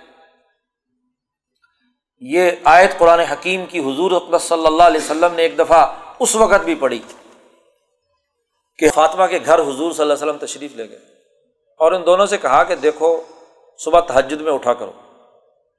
یہ 2.21 2.51
آیت 2.63 2.97
قرآن 2.97 3.19
حکیم 3.19 3.65
کی 3.65 3.79
حضور 3.79 4.11
صلی 4.39 4.65
اللہ 4.65 4.83
علیہ 4.83 5.01
وسلم 5.01 5.33
نے 5.33 5.41
ایک 5.41 5.57
دفعہ 5.59 5.85
اس 6.19 6.35
وقت 6.35 6.63
بھی 6.63 6.75
پڑھی 6.75 6.99
کہ 8.79 8.89
فاطمہ 8.89 9.25
کے 9.25 9.39
گھر 9.45 9.59
حضور 9.59 9.91
صلی 9.91 10.01
اللہ 10.01 10.13
علیہ 10.13 10.23
وسلم 10.23 10.37
تشریف 10.37 10.75
لے 10.75 10.89
گئے 10.89 10.99
اور 11.79 11.91
ان 11.91 12.05
دونوں 12.05 12.25
سے 12.25 12.37
کہا 12.37 12.63
کہ 12.63 12.75
دیکھو، 12.75 13.09
صبح 13.79 13.99
تحجد 13.99 14.41
میں 14.41 14.51
اٹھا 14.53 14.73
کرو، 14.73 14.91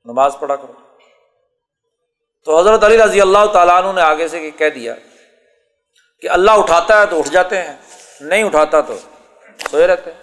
نماز 0.07 0.37
پڑھا 0.41 0.57
کرو۔ 0.57 0.73
تو 2.45 2.59
حضرت 2.59 2.85
علی 2.85 2.97
رضی 2.99 3.21
اللہ 3.21 3.47
تعالیٰ 3.53 3.77
عنہ 3.83 3.93
نے 3.93 4.01
آگے 4.01 4.29
سے 4.29 4.51
کہہ 4.51 4.69
دیا 4.69 4.95
کہ 6.23 6.29
اللہ 6.29 6.51
اٹھاتا 6.51 7.01
ہے 7.01 7.07
تو 7.07 7.19
اٹھ 7.19 7.31
جاتے 7.31 7.63
ہیں، 7.63 7.77
نہیں 8.21 8.43
اٹھاتا 8.43 8.81
تو 8.81 8.97
سوئے 9.71 9.87
رہتے 9.87 10.13
ہیں۔ 10.13 10.21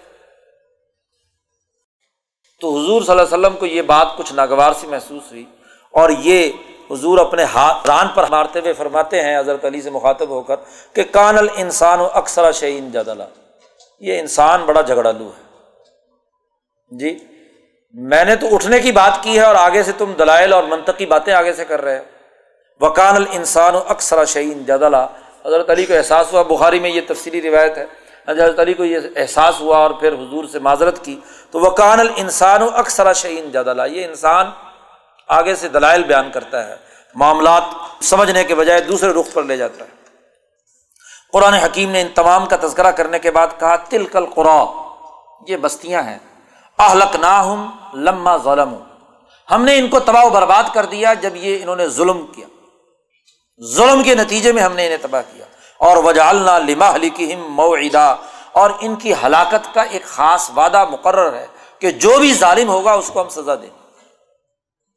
تو 2.60 2.70
حضور 2.70 3.02
صلی 3.02 3.10
اللہ 3.10 3.22
علیہ 3.22 3.38
وسلم 3.38 3.56
کو 3.56 3.66
یہ 3.66 3.82
بات 3.82 4.06
کچھ 4.16 4.32
ناگوار 4.32 4.72
سی 4.80 4.86
محسوس 4.86 5.30
ہوئی۔ 5.30 5.44
اور 5.92 6.10
یہ 6.10 6.52
حضور 6.90 7.18
اپنے 7.18 7.42
ہاتھ 7.42 7.86
ران 7.86 8.08
پر 8.14 8.24
مارتے 8.30 8.60
ہوئے 8.60 8.72
فرماتے 8.72 9.22
ہیں، 9.22 9.38
حضرت 9.38 9.64
علی 9.64 9.82
سے 9.82 9.90
مخاطب 9.90 10.28
ہو 10.28 10.42
کر 10.42 10.56
کہ 10.92 11.02
کان 11.10 11.38
الانسان 11.38 12.00
و 12.00 12.08
اکثر 12.12 12.52
شعین 12.52 12.90
جدلا۔ 12.90 13.24
یہ 14.00 14.20
انسان 14.20 14.64
بڑا 14.64 14.80
جھگڑالو 14.80 15.26
ہے۔ 15.26 15.42
جی 16.90 17.18
میں 17.92 18.24
نے 18.24 18.36
تو 18.36 18.54
اٹھنے 18.54 18.78
کی 18.78 18.92
بات 18.92 19.22
کی 19.22 19.38
ہے 19.38 19.44
اور 19.44 19.54
آگے 19.54 19.82
سے 19.82 19.92
تم 19.98 20.12
دلائل 20.18 20.52
اور 20.52 20.64
منطقی 20.64 21.06
باتیں 21.06 21.34
آگے 21.34 21.52
سے 21.52 21.64
کر 21.64 21.82
رہے 21.82 21.98
ہو۔ 21.98 22.04
وکان 22.86 23.16
الانسان 23.16 23.74
و 23.74 23.80
اکثر 23.88 24.24
شعین 24.24 24.64
جدلا۔ 24.64 25.06
حضرت 25.46 25.70
علی 25.70 25.86
کو 25.86 25.94
احساس 25.94 26.32
ہوا، 26.32 26.42
بخاری 26.42 26.80
میں 26.80 26.90
یہ 26.90 27.00
تفصیلی 27.08 27.42
روایت 27.42 27.78
ہے۔ 27.78 27.84
ہاں 28.28 28.34
جی، 28.34 28.42
حضرت 28.42 28.58
علی 28.58 28.74
کو 28.74 28.84
یہ 28.84 28.98
احساس 29.16 29.60
ہوا 29.60 29.78
اور 29.78 29.90
پھر 29.90 30.12
حضور 30.12 30.44
سے 30.44 30.58
معذرت 30.58 31.04
کی۔ 31.04 31.20
تو 31.50 31.60
وہ 31.60 31.70
کان 31.70 32.00
السان 32.00 32.62
و 32.62 32.68
اکثر 32.74 33.12
شعین 33.12 33.50
جدلا۔ 33.50 33.84
یہ 33.84 34.04
انسان 34.04 34.46
آگے 35.30 35.54
سے 35.54 35.68
دلائل 35.68 36.02
بیان 36.04 36.30
کرتا 36.30 36.68
ہے، 36.68 36.76
معاملات 37.14 37.62
سمجھنے 38.04 38.44
کے 38.44 38.54
بجائے 38.54 38.80
دوسرے 38.80 39.12
رخ 39.12 39.32
پر 39.32 39.42
لے 39.42 39.56
جاتا 39.56 39.84
ہے۔ 39.84 39.90
قرآن 41.32 41.54
حکیم 41.54 41.90
نے 41.90 42.00
ان 42.00 42.08
تمام 42.08 42.46
کا 42.46 42.56
تذکرہ 42.60 42.90
کرنے 42.90 43.18
کے 43.18 43.30
بعد 43.30 43.46
کہا 43.58 43.76
تل 43.76 44.06
کل 44.06 44.26
قرآ 44.26 44.64
یہ 45.48 45.56
بستیاں 45.56 46.02
ہیں۔ 46.02 46.18
اہلک 46.78 47.16
نہ 47.16 47.26
ہوں 47.26 47.68
لما 47.94 48.36
ظلم 48.36 48.74
ہم 49.50 49.64
نے 49.64 49.78
ان 49.78 49.88
کو 49.88 50.00
تباہ 50.00 50.24
و 50.24 50.30
برباد 50.30 50.64
کر 50.74 50.84
دیا 50.84 51.14
جب 51.14 51.36
یہ 51.36 51.62
انہوں 51.62 51.76
نے 51.76 51.88
ظلم 51.88 52.26
کیا۔ 52.26 52.46
ظلم 53.74 54.02
کے 54.02 54.14
نتیجے 54.14 54.52
میں 54.52 54.62
ہم 54.62 54.72
نے 54.72 54.84
انہیں 54.86 54.98
تباہ 55.02 55.22
کیا۔ 55.32 55.44
اور 55.78 55.96
وجالنا 55.96 56.58
لما 56.58 56.94
علی 56.94 57.10
کی 57.10 57.34
اور 58.52 58.70
ان 58.80 58.96
کی 58.96 59.12
ہلاکت 59.12 59.74
کا 59.74 59.82
ایک 59.82 60.04
خاص 60.04 60.50
وعدہ 60.56 60.84
مقرر 60.84 61.34
ہے 61.34 61.46
کہ 61.78 61.90
جو 61.90 62.18
بھی 62.18 62.34
ظالم 62.34 62.68
ہوگا 62.68 62.92
اس 62.92 63.10
کو 63.14 63.22
ہم 63.22 63.28
سزا 63.28 63.54
دیں 63.54 63.79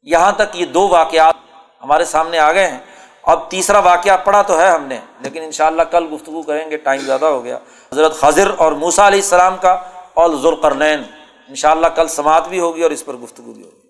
یہاں 0.04 0.32
تک 0.32 0.56
یہ 0.56 0.66
دو 0.66 0.88
واقعات 0.88 1.34
ہمارے 1.82 2.04
سامنے 2.04 2.38
آ 2.38 2.52
گئے 2.52 2.66
ہیں۔ 2.70 2.78
اب 3.22 3.50
تیسرا 3.50 3.78
واقعہ 3.78 4.16
پڑھا 4.24 4.42
تو 4.42 4.60
ہے 4.60 4.68
ہم 4.68 4.84
نے، 4.84 4.98
لیکن 5.20 5.42
ان 5.42 5.52
شاء 5.52 5.66
اللہ 5.66 5.82
کل 5.82 6.08
گفتگو 6.12 6.42
کریں 6.42 6.70
گے، 6.70 6.76
ٹائم 6.76 7.00
زیادہ 7.00 7.24
ہو 7.24 7.44
گیا۔ 7.44 7.56
حضرت 7.92 8.14
خضر 8.14 8.50
اور 8.58 8.72
موسا 8.72 9.06
علیہ 9.06 9.20
السلام 9.20 9.56
کا 9.56 9.72
اور 10.14 10.30
ذوالقرنین 10.30 11.02
ان 11.48 11.54
شاء 11.54 11.70
اللہ 11.70 11.86
کل 11.86 12.08
سماعت 12.08 12.48
بھی 12.48 12.60
ہوگی 12.60 12.82
اور 12.82 12.90
اس 12.90 13.04
پر 13.04 13.14
گفتگو 13.14 13.52
بھی 13.52 13.62
ہوگی۔ 13.62 13.83